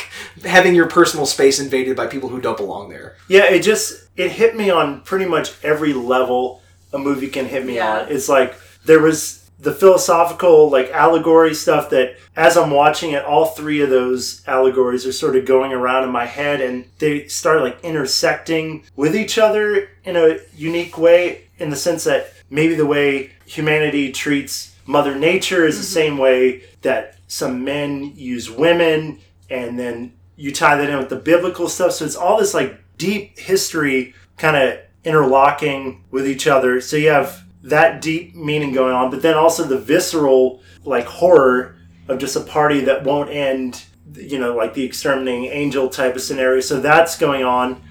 having 0.45 0.73
your 0.73 0.87
personal 0.87 1.25
space 1.25 1.59
invaded 1.59 1.95
by 1.95 2.07
people 2.07 2.29
who 2.29 2.39
don't 2.41 2.57
belong 2.57 2.89
there. 2.89 3.15
Yeah, 3.27 3.43
it 3.45 3.61
just 3.63 4.07
it 4.15 4.31
hit 4.31 4.55
me 4.55 4.69
on 4.69 5.01
pretty 5.01 5.25
much 5.25 5.51
every 5.63 5.93
level 5.93 6.61
a 6.93 6.97
movie 6.97 7.27
can 7.27 7.45
hit 7.45 7.65
me 7.65 7.75
Yeah. 7.75 7.99
on. 8.03 8.11
It's 8.11 8.29
like 8.29 8.55
there 8.85 8.99
was 9.01 9.42
the 9.63 9.73
philosophical 9.73 10.69
like 10.69 10.89
allegory 10.91 11.55
stuff 11.55 11.89
that 11.89 12.17
as 12.35 12.57
I'm 12.57 12.71
watching 12.71 13.11
it, 13.11 13.23
all 13.23 13.45
three 13.45 13.81
of 13.81 13.89
those 13.89 14.45
allegories 14.45 15.05
are 15.05 15.13
sort 15.13 15.35
of 15.35 15.45
going 15.45 15.71
around 15.71 16.03
in 16.03 16.09
my 16.09 16.25
head 16.25 16.61
and 16.61 16.85
they 16.99 17.27
start 17.27 17.61
like 17.61 17.81
intersecting 17.83 18.83
with 18.95 19.15
each 19.15 19.37
other 19.37 19.89
in 20.03 20.17
a 20.17 20.37
unique 20.55 20.97
way 20.97 21.45
in 21.57 21.69
the 21.69 21.75
sense 21.75 22.03
that 22.03 22.33
maybe 22.49 22.75
the 22.75 22.85
way 22.85 23.31
humanity 23.45 24.11
treats 24.11 24.75
Mother 24.85 25.15
Nature 25.15 25.65
is 25.65 25.77
the 25.77 25.83
mm-hmm. 25.83 26.11
same 26.11 26.17
way 26.17 26.63
that 26.81 27.15
some 27.27 27.63
men 27.63 28.13
use 28.15 28.51
women 28.51 29.19
and 29.49 29.79
then 29.79 30.13
you 30.35 30.51
tie 30.51 30.75
that 30.75 30.89
in 30.89 30.97
with 30.97 31.09
the 31.09 31.15
biblical 31.15 31.69
stuff. 31.69 31.93
So 31.93 32.05
it's 32.05 32.15
all 32.15 32.37
this 32.37 32.53
like 32.53 32.79
deep 32.97 33.39
history 33.39 34.13
kind 34.37 34.57
of 34.57 34.79
interlocking 35.03 36.03
with 36.11 36.27
each 36.27 36.47
other. 36.47 36.81
So 36.81 36.97
you 36.97 37.09
have 37.09 37.43
that 37.63 38.01
deep 38.01 38.35
meaning 38.35 38.73
going 38.73 38.93
on, 38.93 39.09
but 39.09 39.21
then 39.21 39.35
also 39.35 39.63
the 39.63 39.77
visceral 39.77 40.61
like 40.83 41.05
horror 41.05 41.75
of 42.07 42.19
just 42.19 42.35
a 42.35 42.41
party 42.41 42.81
that 42.81 43.03
won't 43.03 43.29
end, 43.29 43.85
you 44.15 44.37
know, 44.37 44.55
like 44.55 44.73
the 44.73 44.83
exterminating 44.83 45.45
angel 45.45 45.89
type 45.89 46.15
of 46.15 46.21
scenario. 46.21 46.59
So 46.59 46.79
that's 46.79 47.17
going 47.17 47.43
on. 47.43 47.81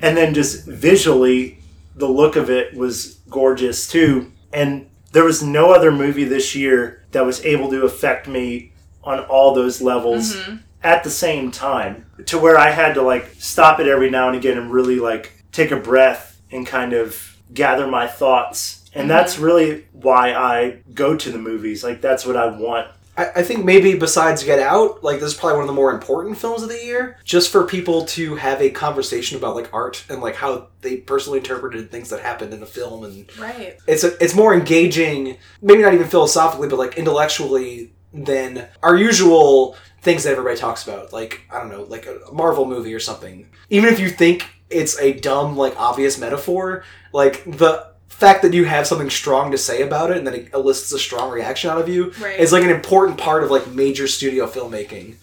And 0.00 0.16
then 0.16 0.32
just 0.32 0.66
visually, 0.66 1.58
the 1.94 2.06
look 2.06 2.36
of 2.36 2.48
it 2.48 2.74
was 2.74 3.18
gorgeous 3.28 3.88
too. 3.88 4.32
And 4.52 4.88
there 5.12 5.24
was 5.24 5.42
no 5.42 5.72
other 5.72 5.90
movie 5.90 6.24
this 6.24 6.54
year 6.54 7.04
that 7.10 7.24
was 7.24 7.44
able 7.44 7.68
to 7.70 7.84
affect 7.84 8.28
me 8.28 8.72
on 9.04 9.20
all 9.20 9.54
those 9.54 9.80
levels 9.80 10.36
mm-hmm. 10.36 10.56
at 10.82 11.04
the 11.04 11.10
same 11.10 11.50
time 11.50 12.06
to 12.26 12.38
where 12.38 12.58
I 12.58 12.70
had 12.70 12.94
to 12.94 13.02
like 13.02 13.34
stop 13.38 13.80
it 13.80 13.86
every 13.86 14.10
now 14.10 14.28
and 14.28 14.36
again 14.36 14.58
and 14.58 14.70
really 14.70 14.98
like 14.98 15.44
take 15.52 15.70
a 15.70 15.76
breath 15.76 16.40
and 16.50 16.66
kind 16.66 16.92
of 16.92 17.36
gather 17.52 17.86
my 17.86 18.06
thoughts. 18.06 18.77
And 18.94 19.04
mhm. 19.04 19.08
that's 19.08 19.38
really 19.38 19.86
why 19.92 20.32
I 20.32 20.78
go 20.94 21.16
to 21.16 21.30
the 21.30 21.38
movies. 21.38 21.84
Like 21.84 22.00
that's 22.00 22.24
what 22.26 22.36
I 22.36 22.46
want. 22.46 22.88
I, 23.16 23.30
I 23.36 23.42
think 23.42 23.64
maybe 23.64 23.94
besides 23.94 24.44
Get 24.44 24.60
Out, 24.60 25.02
like 25.04 25.20
this 25.20 25.32
is 25.32 25.38
probably 25.38 25.56
one 25.56 25.64
of 25.64 25.68
the 25.68 25.74
more 25.74 25.92
important 25.92 26.38
films 26.38 26.62
of 26.62 26.68
the 26.68 26.82
year, 26.82 27.18
just 27.24 27.50
for 27.50 27.64
people 27.64 28.06
to 28.06 28.36
have 28.36 28.62
a 28.62 28.70
conversation 28.70 29.36
about 29.36 29.56
like 29.56 29.72
art 29.74 30.04
and 30.08 30.22
like 30.22 30.36
how 30.36 30.68
they 30.80 30.98
personally 30.98 31.38
interpreted 31.38 31.90
things 31.90 32.08
that 32.10 32.20
happened 32.20 32.54
in 32.54 32.60
the 32.60 32.66
film 32.66 33.04
and 33.04 33.28
Right. 33.38 33.76
it's 33.86 34.04
a, 34.04 34.22
it's 34.22 34.34
more 34.34 34.54
engaging, 34.54 35.36
maybe 35.60 35.82
not 35.82 35.94
even 35.94 36.06
philosophically, 36.08 36.68
but 36.68 36.78
like 36.78 36.96
intellectually 36.96 37.92
than 38.14 38.66
our 38.82 38.96
usual 38.96 39.76
things 40.00 40.24
that 40.24 40.30
everybody 40.30 40.56
talks 40.56 40.86
about. 40.86 41.12
Like 41.12 41.42
I 41.50 41.58
don't 41.58 41.70
know, 41.70 41.82
like 41.82 42.06
a 42.06 42.32
Marvel 42.32 42.64
movie 42.64 42.94
or 42.94 43.00
something. 43.00 43.48
Even 43.68 43.92
if 43.92 43.98
you 44.00 44.08
think 44.08 44.46
it's 44.70 44.98
a 45.00 45.12
dumb, 45.14 45.56
like 45.56 45.78
obvious 45.78 46.18
metaphor, 46.18 46.84
like 47.12 47.44
the 47.44 47.88
fact 48.18 48.42
that 48.42 48.52
you 48.52 48.64
have 48.64 48.86
something 48.86 49.10
strong 49.10 49.50
to 49.52 49.58
say 49.58 49.80
about 49.82 50.10
it 50.10 50.16
and 50.16 50.26
then 50.26 50.34
it 50.34 50.50
elicits 50.52 50.92
a 50.92 50.98
strong 50.98 51.30
reaction 51.30 51.70
out 51.70 51.78
of 51.80 51.88
you 51.88 52.12
Right. 52.20 52.38
is 52.40 52.52
like 52.52 52.64
an 52.64 52.70
important 52.70 53.16
part 53.16 53.44
of 53.44 53.50
like 53.50 53.68
major 53.68 54.08
studio 54.08 54.46
filmmaking. 54.48 55.14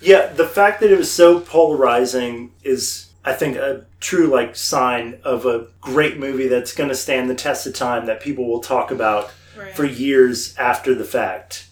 Yeah, 0.00 0.26
the 0.26 0.46
fact 0.48 0.80
that 0.80 0.90
it 0.90 0.98
was 0.98 1.10
so 1.10 1.38
polarizing 1.38 2.50
is, 2.64 3.12
I 3.24 3.32
think, 3.34 3.56
a 3.56 3.84
true 4.00 4.26
like 4.26 4.56
sign 4.56 5.20
of 5.22 5.46
a 5.46 5.68
great 5.80 6.18
movie 6.18 6.48
that's 6.48 6.74
going 6.74 6.88
to 6.88 6.96
stand 6.96 7.30
the 7.30 7.36
test 7.36 7.64
of 7.68 7.74
time 7.74 8.06
that 8.06 8.20
people 8.20 8.48
will 8.48 8.60
talk 8.60 8.90
about 8.90 9.30
Right. 9.56 9.76
for 9.76 9.84
years 9.84 10.56
after 10.58 10.94
the 10.96 11.04
fact. 11.04 11.66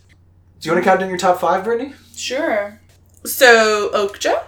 Do 0.61 0.69
you 0.69 0.73
want 0.75 0.85
to 0.85 0.89
count 0.89 1.01
down 1.01 1.09
your 1.09 1.19
top 1.19 1.41
five, 1.41 1.65
Britnee? 1.65 1.95
Sure. 2.15 2.79
So 3.25 3.91
Okja, 3.95 4.43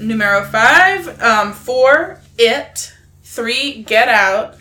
numero 0.00 0.44
five, 0.44 1.20
um, 1.20 1.52
four, 1.52 2.20
It, 2.38 2.92
three, 3.24 3.82
Get 3.82 4.08
Out, 4.08 4.54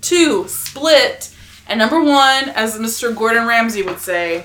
two, 0.00 0.46
Split, 0.48 1.34
and 1.68 1.78
number 1.78 2.02
one, 2.02 2.48
as 2.50 2.76
Mr. 2.78 3.14
Gordon 3.16 3.46
Ramsay 3.46 3.82
would 3.82 3.98
say, 4.00 4.44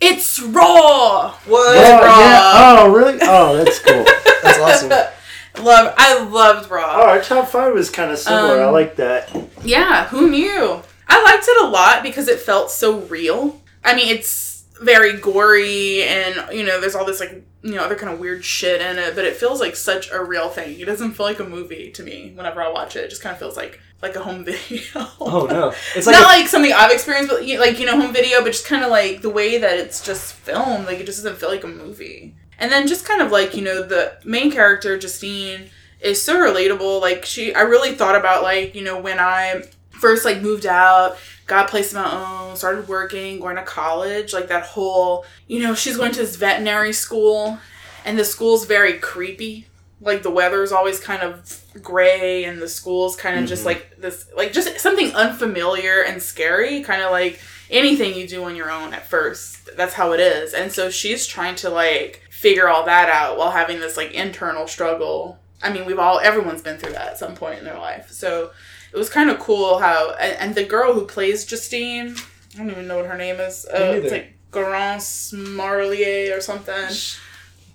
it's 0.00 0.40
raw. 0.40 1.32
What? 1.46 1.76
Oh, 1.76 2.00
Raw. 2.00 2.18
yeah. 2.20 2.52
Oh, 2.54 2.92
really? 2.92 3.18
Oh, 3.22 3.56
that's 3.62 3.78
cool. 3.80 4.04
That's 4.42 4.58
awesome. 4.58 4.88
Love, 5.62 5.92
I 5.98 6.22
loved 6.24 6.70
raw. 6.70 6.94
oh, 6.96 7.08
our 7.10 7.20
top 7.20 7.48
five 7.48 7.74
was 7.74 7.90
kind 7.90 8.10
of 8.10 8.18
similar. 8.18 8.60
I 8.62 8.64
Um, 8.68 8.72
like 8.72 8.96
that. 8.96 9.30
Yeah, 9.62 10.06
who 10.08 10.30
knew? 10.30 10.80
I 11.08 11.22
liked 11.24 11.44
it 11.46 11.62
a 11.62 11.66
lot 11.68 12.02
because 12.02 12.28
it 12.28 12.38
felt 12.38 12.70
so 12.70 13.00
real. 13.00 13.60
I 13.84 13.94
mean, 13.94 14.08
it's 14.08 14.64
very 14.80 15.14
gory 15.18 16.04
and, 16.04 16.56
you 16.56 16.64
know, 16.64 16.80
there's 16.80 16.94
all 16.94 17.04
this, 17.04 17.20
like, 17.20 17.44
you 17.62 17.72
know, 17.74 17.82
other 17.82 17.96
kind 17.96 18.10
of 18.14 18.18
weird 18.20 18.42
shit 18.44 18.80
in 18.80 18.96
it, 18.98 19.14
but 19.14 19.24
it 19.26 19.36
feels 19.36 19.60
like 19.60 19.76
such 19.76 20.10
a 20.10 20.24
real 20.24 20.48
thing. 20.48 20.80
It 20.80 20.86
doesn't 20.86 21.12
feel 21.12 21.26
like 21.26 21.40
a 21.40 21.44
movie 21.44 21.90
to 21.90 22.02
me 22.02 22.32
whenever 22.34 22.62
I 22.62 22.70
watch 22.70 22.96
it. 22.96 23.04
It 23.04 23.10
just 23.10 23.20
kind 23.20 23.32
of 23.34 23.38
feels 23.38 23.56
like 23.58 23.78
like 24.02 24.16
a 24.16 24.20
home 24.22 24.44
video. 24.46 25.06
Oh 25.20 25.46
no, 25.50 25.72
it's 25.94 26.06
like 26.06 26.14
Not 26.14 26.22
a- 26.24 26.38
like 26.40 26.48
something 26.48 26.72
I've 26.72 26.92
experienced, 26.92 27.30
but 27.30 27.44
like 27.46 27.78
you 27.78 27.86
know 27.86 28.00
home 28.00 28.12
video, 28.12 28.42
but 28.42 28.52
just 28.52 28.66
kind 28.66 28.84
of 28.84 28.90
like 28.90 29.22
the 29.22 29.30
way 29.30 29.58
that 29.58 29.78
it's 29.78 30.04
just 30.04 30.32
filmed, 30.34 30.86
like 30.86 30.98
it 31.00 31.06
just 31.06 31.22
doesn't 31.22 31.38
feel 31.38 31.48
like 31.50 31.64
a 31.64 31.68
movie. 31.68 32.34
And 32.58 32.70
then 32.70 32.86
just 32.86 33.06
kind 33.06 33.22
of 33.22 33.30
like 33.32 33.54
you 33.54 33.62
know 33.62 33.82
the 33.82 34.14
main 34.24 34.50
character 34.50 34.98
Justine 34.98 35.70
is 36.00 36.20
so 36.20 36.36
relatable. 36.36 37.00
Like 37.00 37.24
she, 37.24 37.54
I 37.54 37.62
really 37.62 37.94
thought 37.94 38.16
about 38.16 38.42
like 38.42 38.74
you 38.74 38.82
know 38.82 39.00
when 39.00 39.18
I 39.18 39.62
first 39.90 40.24
like 40.24 40.40
moved 40.42 40.66
out, 40.66 41.16
got 41.46 41.66
a 41.66 41.68
place 41.70 41.92
of 41.92 42.02
my 42.02 42.10
own, 42.48 42.56
started 42.56 42.88
working, 42.88 43.38
going 43.40 43.56
to 43.56 43.62
college, 43.62 44.32
like 44.32 44.48
that 44.48 44.64
whole 44.64 45.24
you 45.46 45.60
know 45.60 45.74
she's 45.74 45.96
going 45.96 46.12
to 46.12 46.20
this 46.20 46.36
veterinary 46.36 46.92
school, 46.92 47.58
and 48.04 48.18
the 48.18 48.24
school's 48.24 48.64
very 48.66 48.94
creepy. 48.98 49.66
Like 50.00 50.22
the 50.22 50.30
weather's 50.30 50.72
always 50.72 50.98
kind 50.98 51.22
of 51.22 51.62
gray, 51.82 52.44
and 52.44 52.60
the 52.60 52.68
school's 52.68 53.16
kind 53.16 53.38
of 53.38 53.46
just 53.46 53.66
like 53.66 53.96
this, 53.98 54.26
like 54.36 54.52
just 54.52 54.80
something 54.80 55.14
unfamiliar 55.14 56.02
and 56.02 56.22
scary, 56.22 56.82
kind 56.82 57.02
of 57.02 57.10
like 57.10 57.38
anything 57.70 58.14
you 58.14 58.26
do 58.26 58.44
on 58.44 58.56
your 58.56 58.70
own 58.70 58.94
at 58.94 59.06
first. 59.06 59.76
That's 59.76 59.94
how 59.94 60.12
it 60.12 60.20
is. 60.20 60.54
And 60.54 60.72
so 60.72 60.90
she's 60.90 61.26
trying 61.26 61.54
to 61.56 61.70
like 61.70 62.22
figure 62.30 62.68
all 62.68 62.84
that 62.86 63.10
out 63.10 63.36
while 63.36 63.50
having 63.50 63.80
this 63.80 63.96
like 63.96 64.12
internal 64.12 64.66
struggle. 64.66 65.38
I 65.62 65.70
mean, 65.70 65.84
we've 65.84 65.98
all, 65.98 66.18
everyone's 66.20 66.62
been 66.62 66.78
through 66.78 66.92
that 66.92 67.08
at 67.08 67.18
some 67.18 67.34
point 67.34 67.58
in 67.58 67.64
their 67.66 67.78
life. 67.78 68.10
So 68.10 68.50
it 68.92 68.96
was 68.96 69.10
kind 69.10 69.28
of 69.28 69.38
cool 69.38 69.78
how, 69.78 70.14
and, 70.14 70.36
and 70.38 70.54
the 70.54 70.64
girl 70.64 70.94
who 70.94 71.06
plays 71.06 71.44
Justine, 71.44 72.16
I 72.54 72.58
don't 72.58 72.70
even 72.70 72.88
know 72.88 72.96
what 72.96 73.06
her 73.06 73.18
name 73.18 73.38
is. 73.38 73.66
Uh, 73.66 73.92
it's 73.96 74.10
like 74.10 74.34
Garance 74.50 75.34
Marillier 75.34 76.36
or 76.36 76.40
something. 76.40 76.88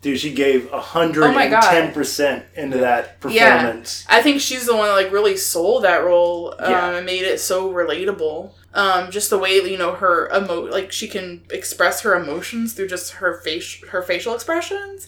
Dude, 0.01 0.19
she 0.19 0.33
gave 0.33 0.69
hundred 0.69 1.23
Oh 1.23 1.31
my 1.31 1.43
and 1.43 1.51
God. 1.51 1.61
ten 1.71 1.93
percent 1.93 2.45
into 2.55 2.77
that 2.77 3.19
performance. 3.19 3.35
Yeah. 3.41 3.57
performance. 3.61 4.05
I 4.07 4.21
think 4.21 4.39
she's 4.41 4.65
the 4.67 4.75
one 4.75 4.87
that 4.87 4.93
like 4.93 5.11
really 5.11 5.35
sold 5.35 5.83
that 5.83 6.03
role 6.03 6.53
um, 6.59 6.69
Yeah. 6.71 6.91
and 6.97 7.05
made 7.05 7.23
it 7.23 7.39
so 7.39 7.71
relatable. 7.73 8.51
Um, 8.73 9.09
just 9.09 9.29
the 9.29 9.37
way 9.39 9.55
you 9.55 9.77
know 9.77 9.93
her 9.93 10.29
emo 10.35 10.61
like 10.69 10.91
she 10.91 11.07
can 11.07 11.41
express 11.49 12.01
her 12.01 12.13
emotions 12.15 12.73
through 12.73 12.87
just 12.89 13.13
her 13.13 13.39
face 13.41 13.81
her 13.89 14.01
facial 14.03 14.35
expressions. 14.35 15.07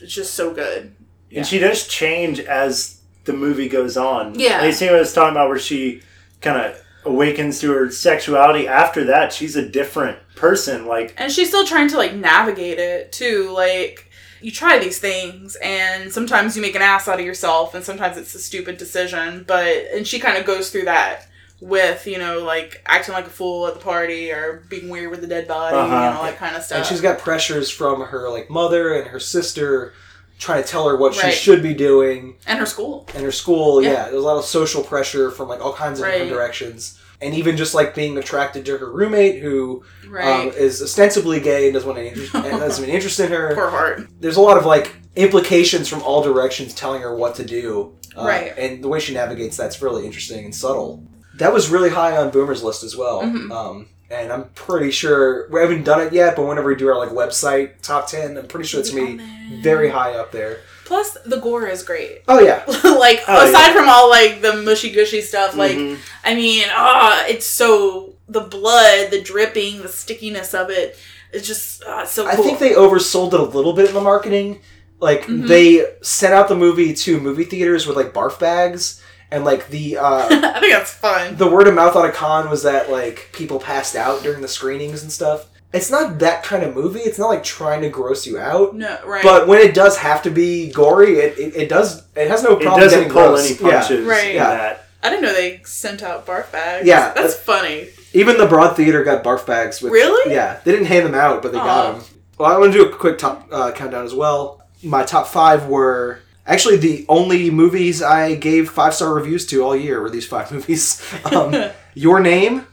It's 0.00 0.14
just 0.14 0.32
so 0.34 0.54
good. 0.54 0.94
And 1.34 1.46
she 1.46 1.58
does 1.58 1.86
change 1.86 2.40
as 2.40 3.00
the 3.24 3.32
movie 3.34 3.68
goes 3.68 3.98
on. 3.98 4.38
Yeah. 4.38 4.58
Like, 4.58 4.66
you 4.68 4.72
see 4.72 4.86
what 4.86 4.94
I 4.94 5.00
was 5.00 5.12
talking 5.12 5.32
about 5.32 5.50
where 5.50 5.58
she 5.58 6.00
kind 6.40 6.56
of 6.64 6.82
awakens 7.04 7.60
to 7.60 7.70
her 7.72 7.90
sexuality. 7.90 8.66
After 8.66 9.04
that, 9.04 9.32
she's 9.32 9.56
a 9.56 9.68
different 9.68 10.18
person. 10.36 10.86
Like, 10.86 11.12
And 11.18 11.30
she's 11.30 11.48
still 11.48 11.66
trying 11.66 11.88
to 11.88 11.98
like 11.98 12.14
navigate 12.14 12.78
it 12.78 13.12
too. 13.12 13.50
Like 13.52 14.07
you 14.40 14.50
try 14.50 14.78
these 14.78 14.98
things 14.98 15.56
and 15.62 16.12
sometimes 16.12 16.54
you 16.56 16.62
make 16.62 16.74
an 16.74 16.82
ass 16.82 17.08
out 17.08 17.18
of 17.20 17.26
yourself 17.26 17.74
and 17.74 17.84
sometimes 17.84 18.16
it's 18.16 18.34
a 18.34 18.38
stupid 18.38 18.76
decision. 18.78 19.44
But 19.46 19.66
and 19.94 20.06
she 20.06 20.18
kind 20.18 20.36
of 20.38 20.44
goes 20.44 20.70
through 20.70 20.84
that 20.84 21.26
with, 21.60 22.06
you 22.06 22.18
know, 22.18 22.44
like 22.44 22.82
acting 22.86 23.14
like 23.14 23.26
a 23.26 23.30
fool 23.30 23.66
at 23.66 23.74
the 23.74 23.80
party 23.80 24.30
or 24.30 24.62
being 24.68 24.88
weird 24.88 25.10
with 25.10 25.20
the 25.20 25.26
dead 25.26 25.48
body 25.48 25.74
Uh-huh. 25.76 25.94
and 25.94 26.16
all 26.16 26.22
that 26.22 26.36
kind 26.36 26.54
of 26.56 26.62
stuff. 26.62 26.78
and 26.78 26.86
she's 26.86 27.00
got 27.00 27.18
pressures 27.18 27.68
from 27.68 28.00
her 28.02 28.30
like 28.30 28.48
mother 28.48 28.94
and 28.94 29.08
her 29.08 29.18
sister 29.20 29.92
trying 30.38 30.62
to 30.62 30.68
tell 30.68 30.88
her 30.88 30.96
what 30.96 31.16
Right. 31.20 31.32
she 31.34 31.38
should 31.40 31.62
be 31.64 31.74
doing 31.74 32.36
and 32.46 32.60
her 32.60 32.66
school. 32.66 33.08
and 33.14 33.24
her 33.24 33.32
school 33.32 33.82
yeah. 33.82 33.90
Yeah. 33.90 34.02
there's 34.04 34.22
a 34.22 34.26
lot 34.26 34.36
of 34.38 34.44
social 34.44 34.84
pressure 34.84 35.32
from 35.32 35.48
like 35.48 35.60
all 35.60 35.72
kinds 35.72 35.98
of 35.98 36.06
different 36.06 36.30
directions 36.30 36.96
and 37.20 37.34
even 37.34 37.56
just 37.56 37.74
like 37.74 37.94
being 37.94 38.16
attracted 38.16 38.64
to 38.66 38.78
her 38.78 38.90
roommate 38.90 39.42
who 39.42 39.82
um, 40.20 40.48
is 40.56 40.80
ostensibly 40.82 41.40
gay 41.40 41.64
and 41.66 41.74
doesn't 41.74 41.88
want 41.88 41.98
any 41.98 42.08
interest, 42.08 42.34
and 42.34 42.44
doesn't 42.60 42.84
have 42.84 42.94
interest 42.94 43.20
in 43.20 43.30
her 43.30 43.54
Poor 43.54 43.70
heart. 43.70 44.08
there's 44.20 44.36
a 44.36 44.40
lot 44.40 44.56
of 44.56 44.64
like 44.66 44.94
implications 45.16 45.88
from 45.88 46.02
all 46.02 46.22
directions 46.22 46.74
telling 46.74 47.02
her 47.02 47.14
what 47.14 47.34
to 47.34 47.44
do 47.44 47.94
Uh, 48.16 48.24
Right. 48.24 48.56
And 48.56 48.82
the 48.82 48.88
way 48.88 49.00
she 49.00 49.14
navigates 49.14 49.56
that's 49.56 49.82
really 49.82 50.06
interesting 50.06 50.44
and 50.44 50.54
subtle. 50.54 51.04
That 51.34 51.52
was 51.52 51.68
really 51.68 51.90
high 51.90 52.16
on 52.16 52.30
Boomer's 52.30 52.62
list 52.64 52.82
as 52.82 52.96
well. 52.96 53.22
Mm-hmm. 53.22 53.52
Um, 53.52 53.88
and 54.10 54.32
I'm 54.32 54.44
pretty 54.50 54.90
sure 54.90 55.48
we 55.50 55.60
haven't 55.60 55.84
done 55.84 56.00
it 56.00 56.12
yet, 56.12 56.34
but 56.34 56.46
whenever 56.46 56.68
we 56.68 56.74
do 56.76 56.88
our 56.88 56.96
like 56.96 57.10
website 57.10 57.80
top 57.82 58.08
ten, 58.08 58.36
I'm 58.38 58.46
pretty 58.46 58.66
sure 58.66 58.80
it's 58.80 58.90
gonna 58.90 59.16
be 59.16 59.60
very 59.62 59.90
high 59.90 60.14
up 60.14 60.32
there. 60.32 60.60
Plus, 60.88 61.18
the 61.26 61.36
gore 61.38 61.66
is 61.66 61.82
great. 61.82 62.22
Oh 62.28 62.40
yeah, 62.40 62.64
like 62.98 63.20
Oh, 63.28 63.46
aside 63.48 63.68
yeah. 63.68 63.72
from 63.74 63.88
all 63.90 64.08
like 64.08 64.40
the 64.40 64.54
mushy 64.62 64.90
gushy 64.90 65.20
stuff, 65.20 65.54
like 65.54 65.76
Mhm. 65.76 65.98
I 66.24 66.34
mean, 66.34 66.64
ah, 66.70 67.24
it's 67.28 67.46
so 67.46 68.14
the 68.28 68.40
blood, 68.40 69.10
the 69.10 69.20
dripping, 69.20 69.82
the 69.82 69.88
stickiness 69.88 70.54
of 70.54 70.70
it. 70.70 70.96
It's 71.32 71.46
just 71.46 71.82
ah, 71.86 72.02
it's 72.02 72.12
so 72.12 72.26
I 72.26 72.36
think 72.36 72.58
they 72.58 72.72
oversold 72.72 73.34
it 73.34 73.40
a 73.40 73.42
little 73.42 73.74
bit 73.74 73.86
in 73.88 73.94
the 73.94 74.00
marketing. 74.00 74.60
Like 74.98 75.22
Mm-hmm. 75.26 75.46
they 75.46 75.84
sent 76.00 76.32
out 76.32 76.48
the 76.48 76.56
movie 76.56 76.94
to 76.94 77.20
movie 77.20 77.44
theaters 77.44 77.86
with 77.86 77.96
like 77.98 78.14
barf 78.14 78.40
bags, 78.40 79.02
and 79.30 79.44
like 79.44 79.68
the 79.68 79.98
uh, 80.00 80.26
I 80.30 80.58
think 80.58 80.72
that's 80.72 80.94
fun. 80.94 81.36
the 81.36 81.50
word 81.50 81.68
of 81.68 81.74
mouth 81.74 81.96
on 81.96 82.06
a 82.06 82.12
con 82.12 82.48
was 82.48 82.62
that 82.62 82.90
like 82.90 83.28
people 83.32 83.60
passed 83.60 83.94
out 83.94 84.22
during 84.22 84.40
the 84.40 84.48
screenings 84.48 85.02
and 85.02 85.12
stuff. 85.12 85.48
It's 85.72 85.90
not 85.90 86.18
that 86.20 86.42
kind 86.42 86.62
of 86.62 86.74
movie. 86.74 87.00
It's 87.00 87.18
not 87.18 87.26
like 87.28 87.44
trying 87.44 87.82
to 87.82 87.90
gross 87.90 88.26
you 88.26 88.38
out. 88.38 88.74
No, 88.74 88.98
right. 89.04 89.22
But 89.22 89.46
when 89.48 89.60
it 89.60 89.74
does 89.74 89.98
have 89.98 90.22
to 90.22 90.30
be 90.30 90.72
gory, 90.72 91.18
it, 91.18 91.38
it, 91.38 91.56
it 91.56 91.68
does. 91.68 92.04
It 92.16 92.28
has 92.30 92.42
no 92.42 92.56
problem. 92.56 92.60
It 92.60 92.64
problem 92.64 92.80
doesn't 92.84 92.98
getting 93.00 93.12
pull 93.12 93.28
gross. 93.28 93.50
any 93.50 93.58
punches 93.70 94.06
Right. 94.06 94.34
Yeah. 94.34 94.50
that. 94.50 94.84
I 95.02 95.10
didn't 95.10 95.22
know 95.22 95.32
they 95.32 95.60
sent 95.64 96.02
out 96.02 96.26
barf 96.26 96.50
bags. 96.50 96.86
Yeah. 96.86 97.12
that's 97.12 97.34
funny. 97.36 97.88
Even 98.14 98.38
the 98.38 98.46
Broad 98.46 98.74
Theater 98.76 99.04
got 99.04 99.22
barf 99.22 99.46
bags. 99.46 99.82
With, 99.82 99.92
Really? 99.92 100.32
Yeah, 100.34 100.58
they 100.64 100.72
didn't 100.72 100.86
hand 100.86 101.04
them 101.06 101.14
out, 101.14 101.42
but 101.42 101.52
they 101.52 101.58
Aw. 101.58 101.64
got 101.64 101.92
them. 101.98 102.04
Well, 102.38 102.50
I 102.50 102.58
want 102.58 102.72
to 102.72 102.78
do 102.78 102.86
a 102.88 102.96
quick 102.96 103.18
top 103.18 103.46
uh, 103.52 103.70
countdown 103.72 104.04
as 104.06 104.14
well. 104.14 104.62
My 104.82 105.04
top 105.04 105.26
five 105.28 105.66
were 105.66 106.20
actually 106.46 106.78
the 106.78 107.04
only 107.08 107.50
movies 107.50 108.02
I 108.02 108.36
gave 108.36 108.70
five 108.70 108.94
star 108.94 109.12
reviews 109.12 109.46
to 109.48 109.62
all 109.62 109.76
year 109.76 110.00
were 110.00 110.08
these 110.10 110.26
five 110.26 110.50
movies. 110.52 111.04
Um, 111.26 111.54
Your 111.94 112.20
Name, 112.20 112.66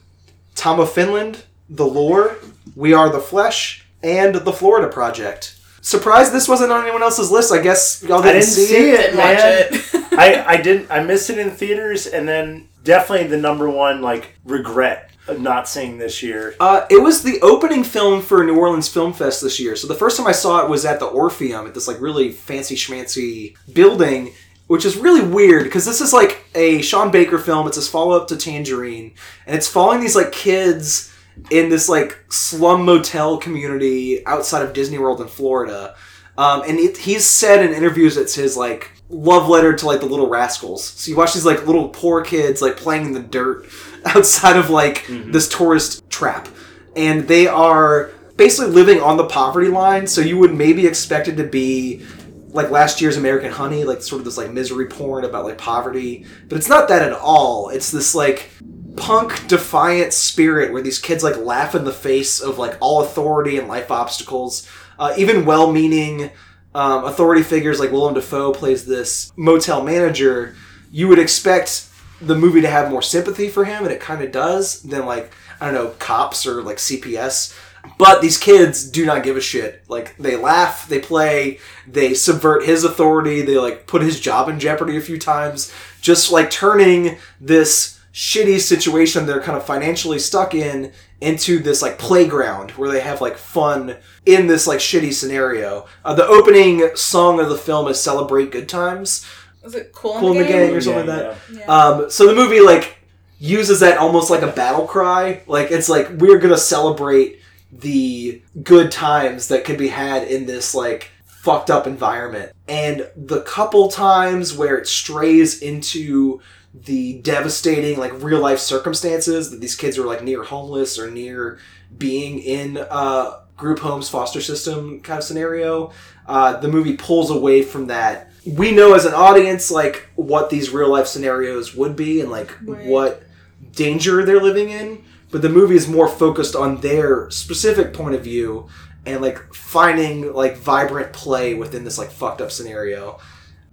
Tom 0.56 0.80
of 0.80 0.92
Finland, 0.92 1.44
The 1.70 1.84
Lure, 1.86 2.38
We 2.76 2.94
Are 2.94 3.10
the 3.10 3.20
Flesh, 3.20 3.86
and 4.04 4.36
The 4.36 4.54
Florida 4.54 4.88
Project. 4.92 5.58
Surprised 5.82 6.34
this 6.34 6.48
wasn't 6.48 6.72
on 6.72 6.82
anyone 6.82 7.04
else's 7.04 7.32
list. 7.32 7.54
I 7.54 7.62
guess 7.62 8.04
y'all 8.04 8.22
didn't, 8.22 8.42
didn't 8.42 8.50
see 8.50 8.90
it, 8.90 8.98
Didn't 8.98 9.18
man. 9.18 9.36
watch 9.36 9.94
it. 9.94 10.14
I, 10.18 10.44
I 10.46 10.62
didn't. 10.62 10.92
I 10.92 11.04
missed 11.04 11.30
it 11.30 11.38
in 11.38 11.52
theaters, 11.52 12.08
and 12.08 12.28
then 12.28 12.68
definitely 12.84 13.28
the 13.28 13.38
number 13.38 13.70
one 13.70 14.02
like 14.02 14.34
regret 14.46 15.12
of 15.28 15.40
not 15.40 15.68
seeing 15.68 15.98
this 15.98 16.22
year. 16.22 16.56
Uh, 16.60 16.86
it 16.90 17.02
was 17.02 17.24
the 17.24 17.40
opening 17.42 17.84
film 17.84 18.22
for 18.22 18.44
New 18.44 18.58
Orleans 18.58 18.88
Film 18.90 19.14
Fest 19.14 19.42
this 19.42 19.60
year. 19.60 19.76
So 19.76 19.88
the 19.88 19.96
first 19.96 20.18
time 20.18 20.28
I 20.28 20.32
saw 20.34 20.64
it 20.64 20.70
was 20.70 20.86
at 20.86 21.00
the 21.00 21.06
Orpheum 21.06 21.66
at 21.66 21.74
this 21.74 21.88
like 21.88 22.00
really 22.02 22.32
fancy 22.32 22.76
schmancy 22.76 23.56
building, 23.74 24.34
which 24.68 24.86
is 24.86 24.98
really 24.98 25.28
weird 25.28 25.64
because 25.64 25.86
this 25.86 26.02
is 26.02 26.14
like 26.14 26.46
a 26.56 26.82
Sean 26.82 27.10
Baker 27.12 27.38
film. 27.38 27.68
It's 27.68 27.76
his 27.78 27.88
follow 27.88 28.16
up 28.18 28.28
to 28.30 28.38
Tangerine, 28.38 29.14
and 29.48 29.56
it's 29.56 29.68
following 29.68 30.00
these 30.02 30.16
like 30.16 30.32
kids 30.32 31.12
in 31.52 31.70
this 31.70 31.90
like 31.90 32.26
slum 32.30 32.86
motel 32.86 33.38
community 33.38 34.26
outside 34.26 34.64
of 34.64 34.74
Disney 34.74 34.98
World 34.98 35.22
in 35.22 35.28
Florida. 35.28 35.96
Um, 36.38 36.64
and 36.64 36.78
it, 36.80 36.98
he's 36.98 37.26
said 37.26 37.64
in 37.64 37.74
interviews 37.74 38.18
it's 38.18 38.36
his 38.36 38.58
like 38.58 38.92
love 39.10 39.48
letter 39.48 39.74
to 39.74 39.86
like 39.86 40.00
the 40.00 40.06
little 40.06 40.28
rascals. 40.28 40.84
So 40.84 41.10
you 41.10 41.18
watch 41.18 41.34
these 41.34 41.46
like 41.46 41.66
little 41.66 41.90
poor 41.90 42.24
kids 42.24 42.62
like 42.62 42.78
playing 42.78 43.06
in 43.06 43.14
the 43.14 43.22
dirt 43.22 43.68
outside 44.06 44.58
of 44.58 44.70
like 44.70 45.06
this 45.08 45.48
tourist 45.48 46.10
trap, 46.10 46.48
and 46.96 47.28
they 47.28 47.48
are 47.48 48.12
basically 48.38 48.72
living 48.72 49.02
on 49.02 49.18
the 49.18 49.26
poverty 49.26 49.70
line. 49.70 50.08
So 50.08 50.22
you 50.22 50.38
would 50.38 50.54
maybe 50.54 50.86
expect 50.86 51.28
it 51.28 51.36
to 51.38 51.46
be 51.46 52.06
like 52.50 52.70
last 52.70 53.02
year's 53.02 53.18
American 53.18 53.52
Honey, 53.52 53.84
like 53.84 54.02
sort 54.02 54.20
of 54.20 54.26
this 54.26 54.38
like 54.38 54.52
misery 54.52 54.88
porn 54.88 55.26
about 55.26 55.46
like 55.46 55.58
poverty, 55.58 56.26
but 56.48 56.58
it's 56.58 56.70
not 56.70 56.88
that 56.88 57.02
at 57.02 57.14
all. 57.14 57.70
It's 57.70 57.92
this 57.92 58.16
like 58.16 58.50
punk 58.98 59.48
defiant 59.48 60.14
spirit 60.14 60.72
where 60.72 60.82
these 60.82 61.00
kids 61.00 61.24
like 61.24 61.38
laugh 61.38 61.76
in 61.76 61.84
the 61.84 61.92
face 61.92 62.40
of 62.40 62.58
like 62.58 62.78
all 62.80 63.04
authority 63.04 63.58
and 63.58 63.68
life 63.68 63.92
obstacles. 63.92 64.68
Uh, 64.98 65.14
even 65.18 65.46
well-meaning 65.46 66.32
um, 66.74 67.06
authority 67.06 67.42
figures 67.42 67.80
like 67.80 67.92
Willem 67.92 68.14
Dafoe 68.14 68.54
plays 68.54 68.86
this 68.86 69.32
motel 69.38 69.84
manager. 69.84 70.56
You 70.92 71.08
would 71.08 71.20
expect 71.20 71.88
the 72.22 72.36
movie 72.36 72.62
to 72.62 72.70
have 72.70 72.92
more 72.92 73.02
sympathy 73.02 73.50
for 73.50 73.66
him, 73.66 73.84
and 73.84 73.92
it 73.92 74.02
kind 74.02 74.22
of 74.22 74.32
does 74.32 74.82
than 74.84 75.06
like 75.06 75.34
I 75.60 75.66
don't 75.66 75.76
know 75.76 75.90
cops 76.00 76.46
or 76.46 76.62
like 76.62 76.78
CPS. 76.78 77.58
But 77.98 78.22
these 78.22 78.38
kids 78.38 78.90
do 78.90 79.06
not 79.06 79.24
give 79.24 79.38
a 79.38 79.42
shit. 79.42 79.84
Like 79.88 80.18
they 80.18 80.36
laugh, 80.36 80.88
they 80.90 81.00
play, 81.00 81.60
they 81.88 82.14
subvert 82.14 82.66
his 82.66 82.84
authority, 82.84 83.42
they 83.42 83.58
like 83.58 83.88
put 83.88 84.02
his 84.02 84.20
job 84.20 84.50
in 84.50 84.60
jeopardy 84.60 84.98
a 84.98 85.02
few 85.02 85.20
times, 85.20 85.72
just 86.02 86.32
like 86.32 86.50
turning 86.50 87.18
this 87.40 87.95
shitty 88.16 88.58
situation 88.62 89.26
they're 89.26 89.42
kind 89.42 89.58
of 89.58 89.66
financially 89.66 90.18
stuck 90.18 90.56
in 90.56 90.94
into 91.20 91.60
this 91.60 91.82
like 91.82 92.00
playground 92.00 92.72
where 92.72 92.90
they 92.90 93.02
have 93.02 93.20
like 93.20 93.36
fun 93.36 93.98
in 94.26 94.48
this 94.48 94.66
like 94.66 94.80
shitty 94.80 95.14
scenario. 95.14 95.86
Uh, 96.06 96.14
the 96.16 96.26
opening 96.26 96.90
song 96.96 97.42
of 97.42 97.50
the 97.50 97.58
film 97.58 97.90
is 97.90 98.02
"Celebrate 98.02 98.52
Good 98.52 98.70
Times," 98.70 99.26
Was 99.62 99.76
it 99.76 99.92
cool, 99.92 100.18
Kool 100.18 100.32
in 100.32 100.38
the 100.38 100.44
Gang 100.46 100.68
game? 100.70 100.76
or 100.76 100.80
something 100.82 101.08
Yeah, 101.08 101.14
like 101.16 101.48
that. 101.48 101.54
Yeah. 101.58 101.66
Um, 101.66 102.10
so 102.10 102.26
the 102.28 102.34
movie 102.36 102.62
like 102.62 102.98
uses 103.38 103.82
that 103.82 103.98
almost 103.98 104.30
like 104.32 104.44
a 104.44 104.52
battle 104.52 104.88
cry. 104.88 105.42
Like 105.46 105.70
it's 105.72 105.90
like 105.90 106.10
we're 106.12 106.40
gonna 106.40 106.58
celebrate 106.58 107.42
the 107.70 108.42
good 108.64 108.92
times 108.94 109.50
that 109.50 109.66
could 109.66 109.78
be 109.78 109.90
had 109.90 110.24
in 110.24 110.46
this 110.46 110.74
like 110.74 111.12
fucked 111.26 111.70
up 111.70 111.86
environment. 111.86 112.54
And 112.70 113.10
the 113.18 113.42
couple 113.42 113.90
times 113.90 114.56
where 114.56 114.78
it 114.78 114.88
strays 114.88 115.62
into 115.62 116.40
the 116.84 117.20
devastating 117.22 117.98
like 117.98 118.12
real 118.22 118.40
life 118.40 118.60
circumstances 118.60 119.50
that 119.52 119.62
these 119.62 119.76
kids 119.76 119.98
are 119.98 120.06
like 120.06 120.24
near 120.24 120.44
homeless 120.44 121.00
or 121.00 121.10
near 121.10 121.58
being 121.98 122.40
in 122.40 122.78
a 122.78 123.40
group 123.56 123.80
homes 123.80 124.10
foster 124.10 124.42
system 124.42 125.00
kind 125.02 125.20
of 125.20 125.24
scenario 125.24 125.92
uh, 126.28 126.58
the 126.60 126.68
movie 126.68 126.98
pulls 126.98 127.30
away 127.32 127.62
from 127.62 127.88
that 127.88 128.30
we 128.46 128.72
know 128.72 128.94
as 128.94 129.06
an 129.06 129.14
audience 129.14 129.72
like 129.72 130.10
what 130.16 130.50
these 130.50 130.70
real 130.72 130.90
life 130.92 131.08
scenarios 131.08 131.74
would 131.76 131.96
be 131.96 132.20
and 132.22 132.30
like 132.32 132.52
Right. 132.64 132.86
what 132.86 133.24
danger 133.72 134.26
they're 134.26 134.42
living 134.42 134.70
in 134.70 135.04
but 135.32 135.42
the 135.42 135.50
movie 135.50 135.76
is 135.76 135.88
more 135.88 136.08
focused 136.10 136.56
on 136.56 136.82
their 136.82 137.30
specific 137.32 137.94
point 137.94 138.16
of 138.16 138.24
view 138.24 138.68
and 139.06 139.22
like 139.22 139.38
finding 139.54 140.34
like 140.34 140.58
vibrant 140.58 141.14
play 141.14 141.54
within 141.54 141.84
this 141.86 141.98
like 141.98 142.12
fucked 142.12 142.42
up 142.42 142.52
scenario 142.52 143.20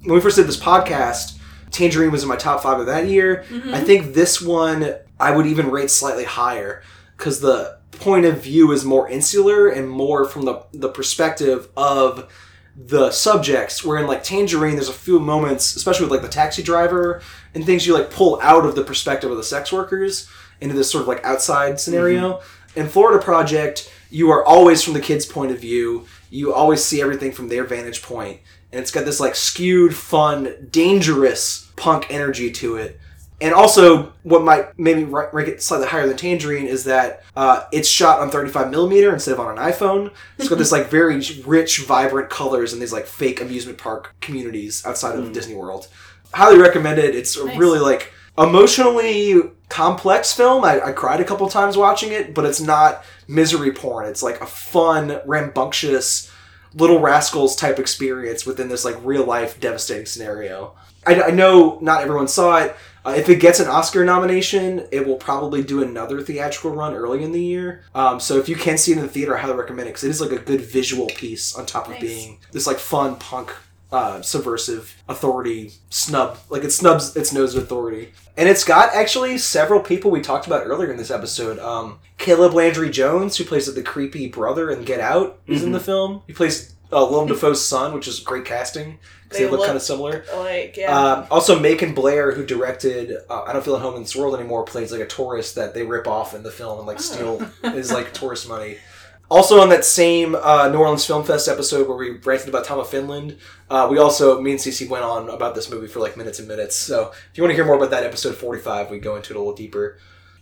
when 0.04 0.14
we 0.14 0.20
first 0.20 0.36
did 0.36 0.46
this 0.46 0.60
podcast 0.60 1.38
tangerine 1.72 2.12
was 2.12 2.22
in 2.22 2.28
my 2.28 2.36
top 2.36 2.62
five 2.62 2.78
of 2.78 2.86
that 2.86 3.08
year. 3.08 3.42
I 3.42 3.52
mm-hmm. 3.52 3.84
think 3.84 4.14
this 4.14 4.40
one 4.40 4.94
i 5.22 5.30
would 5.30 5.46
even 5.46 5.70
rate 5.70 5.90
slightly 5.90 6.24
higher 6.24 6.82
because 7.16 7.40
the 7.40 7.78
point 7.92 8.26
of 8.26 8.42
view 8.42 8.72
is 8.72 8.84
more 8.84 9.08
insular 9.08 9.68
and 9.68 9.88
more 9.88 10.24
from 10.24 10.44
the, 10.44 10.64
the 10.72 10.88
perspective 10.88 11.68
of 11.76 12.30
the 12.76 13.10
subjects 13.12 13.84
where 13.84 13.98
in 13.98 14.06
like 14.06 14.24
tangerine 14.24 14.74
there's 14.74 14.88
a 14.88 14.92
few 14.92 15.20
moments 15.20 15.76
especially 15.76 16.04
with 16.04 16.10
like 16.10 16.22
the 16.22 16.28
taxi 16.28 16.62
driver 16.62 17.22
and 17.54 17.64
things 17.64 17.86
you 17.86 17.94
like 17.94 18.10
pull 18.10 18.40
out 18.42 18.66
of 18.66 18.74
the 18.74 18.82
perspective 18.82 19.30
of 19.30 19.36
the 19.36 19.44
sex 19.44 19.70
workers 19.72 20.28
into 20.60 20.74
this 20.74 20.90
sort 20.90 21.02
of 21.02 21.08
like 21.08 21.24
outside 21.24 21.78
scenario. 21.78 22.32
Mm-hmm. 22.32 22.80
In 22.80 22.88
florida 22.88 23.22
project 23.22 23.92
you 24.10 24.30
are 24.30 24.44
always 24.44 24.82
from 24.82 24.94
the 24.94 25.00
kid's 25.00 25.26
point 25.26 25.52
of 25.52 25.60
view 25.60 26.06
you 26.30 26.52
always 26.52 26.82
see 26.82 27.00
everything 27.00 27.30
from 27.30 27.48
their 27.48 27.64
vantage 27.64 28.02
point 28.02 28.40
and 28.72 28.80
it's 28.80 28.90
got 28.90 29.04
this 29.04 29.20
like 29.20 29.34
skewed 29.34 29.94
fun 29.94 30.68
dangerous 30.70 31.70
punk 31.76 32.06
energy 32.10 32.50
to 32.50 32.76
it 32.76 32.98
and 33.42 33.52
also, 33.54 34.12
what 34.22 34.44
might 34.44 34.78
maybe 34.78 35.02
rank 35.02 35.48
it 35.48 35.60
slightly 35.60 35.88
higher 35.88 36.06
than 36.06 36.16
Tangerine 36.16 36.66
is 36.66 36.84
that 36.84 37.24
uh, 37.34 37.64
it's 37.72 37.88
shot 37.88 38.20
on 38.20 38.30
35 38.30 38.70
millimeter 38.70 39.12
instead 39.12 39.32
of 39.32 39.40
on 39.40 39.58
an 39.58 39.72
iPhone. 39.72 40.12
It's 40.38 40.48
got 40.48 40.58
this 40.58 40.70
like 40.70 40.86
very 40.90 41.20
rich, 41.44 41.80
vibrant 41.80 42.30
colors 42.30 42.72
in 42.72 42.78
these 42.78 42.92
like 42.92 43.04
fake 43.04 43.40
amusement 43.40 43.78
park 43.78 44.14
communities 44.20 44.86
outside 44.86 45.18
of 45.18 45.32
Disney 45.32 45.56
World. 45.56 45.88
Highly 46.32 46.60
recommend 46.60 47.00
it. 47.00 47.16
It's 47.16 47.36
a 47.36 47.44
Nice. 47.44 47.58
really 47.58 47.80
like 47.80 48.12
emotionally 48.38 49.40
complex 49.68 50.32
film. 50.32 50.64
I, 50.64 50.80
I 50.80 50.92
cried 50.92 51.18
a 51.18 51.24
couple 51.24 51.48
times 51.48 51.76
watching 51.76 52.12
it, 52.12 52.36
but 52.36 52.44
it's 52.44 52.60
not 52.60 53.04
misery 53.26 53.72
porn. 53.72 54.06
It's 54.06 54.22
like 54.22 54.40
a 54.40 54.46
fun, 54.46 55.20
rambunctious, 55.26 56.30
little 56.74 56.98
rascals 57.00 57.56
type 57.56 57.78
experience 57.78 58.46
within 58.46 58.68
this 58.68 58.84
like 58.84 58.96
real 59.04 59.24
life 59.24 59.60
devastating 59.60 60.06
scenario. 60.06 60.74
I, 61.06 61.22
I 61.22 61.30
know 61.30 61.78
not 61.80 62.02
everyone 62.02 62.28
saw 62.28 62.58
it. 62.58 62.76
Uh, 63.04 63.14
if 63.16 63.28
it 63.28 63.40
gets 63.40 63.58
an 63.58 63.66
Oscar 63.66 64.04
nomination, 64.04 64.86
it 64.92 65.04
will 65.04 65.16
probably 65.16 65.62
do 65.62 65.82
another 65.82 66.20
theatrical 66.20 66.70
run 66.70 66.94
early 66.94 67.24
in 67.24 67.32
the 67.32 67.42
year. 67.42 67.82
Um, 67.96 68.20
so 68.20 68.38
if 68.38 68.48
you 68.48 68.54
can 68.54 68.78
see 68.78 68.92
it 68.92 68.98
in 68.98 69.02
the 69.02 69.08
theater, 69.08 69.36
I 69.36 69.40
highly 69.40 69.54
recommend 69.56 69.88
it 69.88 69.92
because 69.92 70.04
it 70.04 70.10
is 70.10 70.20
like 70.20 70.30
a 70.30 70.38
good 70.38 70.60
visual 70.60 71.06
piece 71.08 71.56
on 71.56 71.66
top 71.66 71.86
of 71.86 71.92
Nice. 71.94 72.00
being 72.00 72.38
this 72.52 72.66
like 72.66 72.78
fun 72.78 73.16
punk, 73.16 73.52
uh, 73.92 74.22
subversive 74.22 74.96
authority 75.08 75.72
snub. 75.90 76.38
Like 76.48 76.64
it 76.64 76.70
snubs 76.72 77.14
its 77.16 77.32
nose 77.32 77.54
at 77.54 77.62
authority, 77.62 78.12
and 78.36 78.48
it's 78.48 78.64
got 78.64 78.94
actually 78.94 79.38
several 79.38 79.80
people 79.80 80.10
we 80.10 80.20
talked 80.22 80.46
about 80.46 80.66
earlier 80.66 80.90
in 80.90 80.96
this 80.96 81.10
episode. 81.10 81.58
Um, 81.58 81.98
Caleb 82.18 82.54
Landry 82.54 82.90
Jones, 82.90 83.36
who 83.36 83.44
plays 83.44 83.72
the 83.72 83.82
creepy 83.82 84.28
brother 84.28 84.70
in 84.70 84.84
Get 84.84 85.00
Out, 85.00 85.38
is 85.46 85.62
in 85.62 85.72
the 85.72 85.80
film. 85.80 86.22
He 86.26 86.32
plays 86.32 86.74
uh, 86.92 87.06
Willem 87.10 87.28
Dafoe's 87.28 87.64
son, 87.64 87.94
which 87.94 88.06
is 88.08 88.20
great 88.20 88.44
casting 88.44 88.98
because 89.24 89.38
they, 89.38 89.44
They 89.44 89.50
look, 89.50 89.60
look- 89.60 89.66
kind 89.66 89.76
of 89.76 89.82
similar. 89.82 90.24
Like, 90.34 90.76
yeah. 90.76 90.96
Um, 90.96 91.26
also, 91.30 91.58
Macon 91.58 91.94
Blair, 91.94 92.32
who 92.32 92.44
directed 92.46 93.16
uh, 93.28 93.42
"I 93.42 93.52
Don't 93.52 93.64
Feel 93.64 93.76
at 93.76 93.82
Home 93.82 93.96
in 93.96 94.02
This 94.02 94.16
World 94.16 94.34
Anymore," 94.34 94.64
plays 94.64 94.90
like 94.92 95.00
a 95.00 95.06
tourist 95.06 95.54
that 95.56 95.74
they 95.74 95.82
rip 95.84 96.06
off 96.06 96.34
in 96.34 96.42
the 96.42 96.50
film 96.50 96.78
and 96.78 96.86
like 96.86 97.00
steal 97.00 97.42
is 97.62 97.92
like 97.92 98.12
tourist 98.14 98.48
money. 98.48 98.76
Also, 99.32 99.60
on 99.60 99.70
that 99.70 99.84
same 99.84 100.34
uh, 100.34 100.68
New 100.68 100.76
Orleans 100.76 101.06
Film 101.06 101.24
Fest 101.24 101.48
episode 101.48 101.88
where 101.88 101.96
we 101.96 102.10
ranted 102.10 102.50
about 102.50 102.66
Tom 102.66 102.78
of 102.78 102.88
Finland, 102.88 103.38
uh, 103.70 103.88
we 103.90 103.96
also 103.96 104.42
me 104.42 104.50
and 104.50 104.60
Cece 104.60 104.86
went 104.88 105.04
on 105.04 105.30
about 105.30 105.54
this 105.54 105.70
movie 105.70 105.86
for 105.86 106.00
like 106.00 106.18
minutes 106.18 106.38
and 106.38 106.46
minutes. 106.46 106.76
So 106.76 107.12
if 107.30 107.30
you 107.34 107.42
want 107.42 107.52
to 107.52 107.54
hear 107.54 107.64
more 107.64 107.76
about 107.76 107.90
that 107.90 108.04
episode 108.04 108.36
forty-five, 108.36 108.90
we 108.90 108.98
go 108.98 109.16
into 109.16 109.32
it 109.32 109.36
a 109.36 109.38
little 109.38 109.54
deeper. 109.54 109.96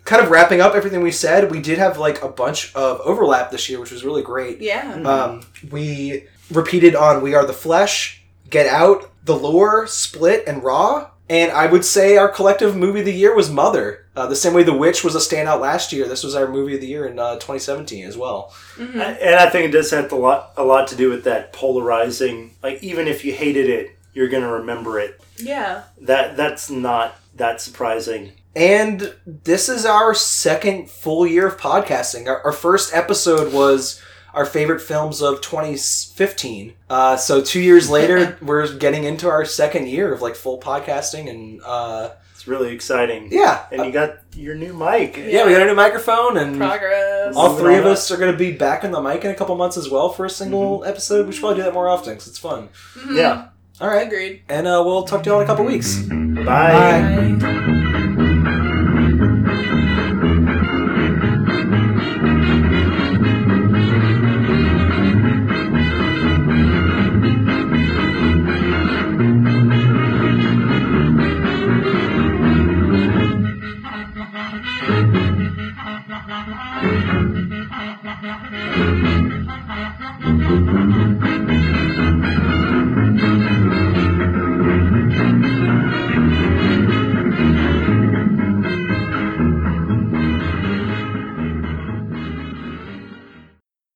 Kind 0.05 0.23
of 0.23 0.31
wrapping 0.31 0.61
up 0.61 0.75
everything 0.75 1.03
we 1.03 1.13
said, 1.13 1.53
we 1.53 1.61
did 1.61 1.79
have 1.79 1.99
like 1.99 2.21
a 2.25 2.29
bunch 2.29 2.75
of 2.75 3.01
overlap 3.03 3.53
this 3.53 3.69
year, 3.69 3.79
which 3.79 3.93
was 3.93 4.03
really 4.05 4.23
great. 4.23 4.61
yeah. 4.61 4.95
Um, 5.05 5.43
we 5.71 6.27
repeated 6.51 6.97
on 6.97 7.23
We 7.23 7.35
Are 7.35 7.47
the 7.47 7.53
Flesh, 7.53 8.25
Get 8.49 8.67
Out, 8.67 9.09
The 9.25 9.37
Lure, 9.37 9.87
Split, 9.87 10.43
and 10.49 10.65
Raw. 10.65 11.10
And 11.31 11.53
I 11.53 11.67
would 11.67 11.85
say 11.85 12.17
our 12.17 12.29
collective 12.29 12.77
movie 12.77 12.99
of 12.99 13.07
the 13.07 13.15
year 13.15 13.35
was 13.37 13.49
Mother. 13.49 14.05
Uh, 14.17 14.27
the 14.27 14.35
same 14.35 14.53
way 14.53 14.65
The 14.65 14.77
Witch 14.77 15.05
was 15.05 15.15
a 15.15 15.19
standout 15.19 15.61
last 15.61 15.93
year. 15.93 16.09
This 16.09 16.25
was 16.25 16.35
our 16.35 16.49
movie 16.49 16.75
of 16.75 16.81
the 16.81 16.89
year 16.89 17.07
in 17.07 17.21
uh, 17.21 17.35
2017 17.35 18.05
as 18.05 18.17
well. 18.17 18.53
Mm-hmm. 18.75 19.01
And 19.01 19.37
I 19.37 19.49
think 19.49 19.69
it 19.69 19.71
does 19.71 19.93
have 19.93 20.11
a 20.11 20.17
lot, 20.17 20.53
a 20.57 20.65
lot 20.65 20.89
to 20.89 20.97
do 20.97 21.09
with 21.09 21.23
that 21.25 21.53
polarizing. 21.53 22.57
Like 22.65 22.83
even 22.83 23.07
if 23.07 23.25
you 23.25 23.33
hated 23.33 23.71
it, 23.71 23.97
you're 24.13 24.29
gonna 24.29 24.53
remember 24.53 24.99
it. 24.99 25.21
yeah. 25.37 25.85
That 26.01 26.37
that's 26.37 26.69
not 26.69 27.17
that 27.37 27.61
surprising. 27.61 28.33
And 28.57 29.15
this 29.25 29.69
is 29.69 29.87
our 29.87 30.13
second 30.15 30.91
full 30.91 31.25
year 31.25 31.47
of 31.47 31.61
podcasting. 31.61 32.27
Our, 32.27 32.43
our 32.43 32.53
first 32.53 32.93
episode 32.93 33.53
was 33.53 34.03
our 34.35 34.47
favorite 34.47 34.81
films 34.81 35.21
of 35.23 35.41
2015. 35.41 36.75
Uh, 36.89 37.17
so 37.17 37.41
two 37.43 37.61
years 37.61 37.91
later, 37.91 38.39
we're 38.43 38.73
getting 38.77 39.05
into 39.05 39.29
our 39.29 39.45
second 39.45 39.89
year 39.89 40.13
of 40.13 40.23
like 40.23 40.37
full 40.37 40.59
podcasting, 40.61 41.29
and 41.29 41.61
uh, 41.65 42.11
It's 42.33 42.47
really 42.47 42.73
exciting. 42.75 43.29
yeah, 43.31 43.67
And 43.73 43.85
you 43.85 43.93
got 43.93 44.19
your 44.35 44.55
new 44.55 44.73
mic. 44.73 45.17
yeah, 45.17 45.45
we 45.47 45.53
got 45.53 45.63
a 45.63 45.67
new 45.67 45.75
microphone, 45.75 46.37
and 46.37 46.57
Progress. 46.57 47.35
all 47.37 47.57
three 47.57 47.77
of 47.77 47.87
us 47.87 48.11
are 48.11 48.17
going 48.17 48.33
to 48.33 48.39
be 48.39 48.53
back 48.53 48.85
in 48.85 48.91
the 48.93 49.01
mic 49.01 49.25
in 49.25 49.31
a 49.31 49.35
couple 49.35 49.55
months 49.57 49.77
as 49.77 49.89
well 49.91 50.09
for 50.11 50.25
a 50.25 50.31
single 50.31 50.85
episode. 50.85 51.27
We 51.27 51.33
should 51.33 51.41
probably 51.41 51.57
do 51.59 51.63
that 51.65 51.75
more 51.75 51.89
often 51.89 52.15
because 52.15 52.29
it's 52.29 52.39
fun. 52.39 52.69
Yeah. 53.13 53.49
All 53.81 53.89
right, 53.89 54.07
Agreed. 54.07 54.43
and 54.49 54.67
uh, 54.67 54.83
we'll 54.85 55.05
talk 55.05 55.23
to 55.23 55.31
you 55.31 55.35
all 55.35 55.41
in 55.41 55.45
a 55.45 55.47
couple 55.47 55.65
weeks. 55.65 56.03
Bye. 56.03 56.45
Bye. 56.45 57.37
Bye. 57.41 57.67